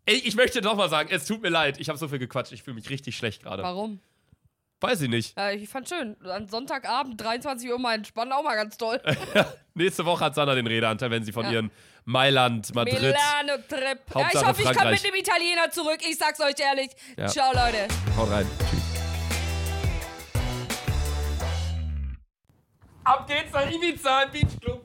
Ey, 0.06 0.14
ich 0.16 0.36
möchte 0.36 0.60
doch 0.60 0.76
mal 0.76 0.88
sagen, 0.88 1.08
es 1.12 1.26
tut 1.26 1.42
mir 1.42 1.48
leid. 1.48 1.78
Ich 1.80 1.88
habe 1.88 1.98
so 1.98 2.08
viel 2.08 2.18
gequatscht. 2.20 2.52
Ich 2.52 2.62
fühle 2.62 2.76
mich 2.76 2.88
richtig 2.90 3.16
schlecht 3.16 3.42
gerade. 3.42 3.62
Warum? 3.62 4.00
Weiß 4.80 5.00
ich 5.00 5.08
nicht. 5.08 5.36
Ja, 5.36 5.50
ich 5.50 5.68
fand 5.68 5.88
schön. 5.88 6.16
An 6.24 6.48
Sonntagabend, 6.48 7.20
23 7.20 7.70
Uhr 7.70 7.78
mal 7.78 7.94
entspannen, 7.94 8.32
auch 8.32 8.42
mal 8.44 8.54
ganz 8.56 8.76
toll. 8.76 9.00
Nächste 9.74 10.04
Woche 10.04 10.24
hat 10.24 10.34
Sanna 10.34 10.54
den 10.54 10.66
Redeanteil, 10.66 11.10
wenn 11.10 11.24
sie 11.24 11.32
von 11.32 11.44
Ja. 11.46 11.52
ihren 11.52 11.70
Mailand, 12.04 12.72
Madrid. 12.74 13.00
Milano-Trip. 13.00 13.98
Ja, 14.14 14.28
ich 14.32 14.44
hoffe, 14.46 14.62
ich 14.62 14.76
komme 14.76 14.90
mit 14.92 15.04
dem 15.04 15.14
Italiener 15.14 15.70
zurück. 15.70 15.98
Ich 16.08 16.16
sag's 16.18 16.40
euch 16.40 16.54
ehrlich. 16.60 16.90
Ja. 17.16 17.26
Ciao, 17.26 17.52
Leute. 17.52 17.88
Haut 18.16 18.30
rein. 18.30 18.46
Tschüss. 18.70 18.95
Ab 23.06 23.24
geht's 23.28 23.52
nach 23.52 23.70
Ibiza 23.70 24.22
im 24.22 24.30
Beach 24.32 24.60
Club. 24.60 24.82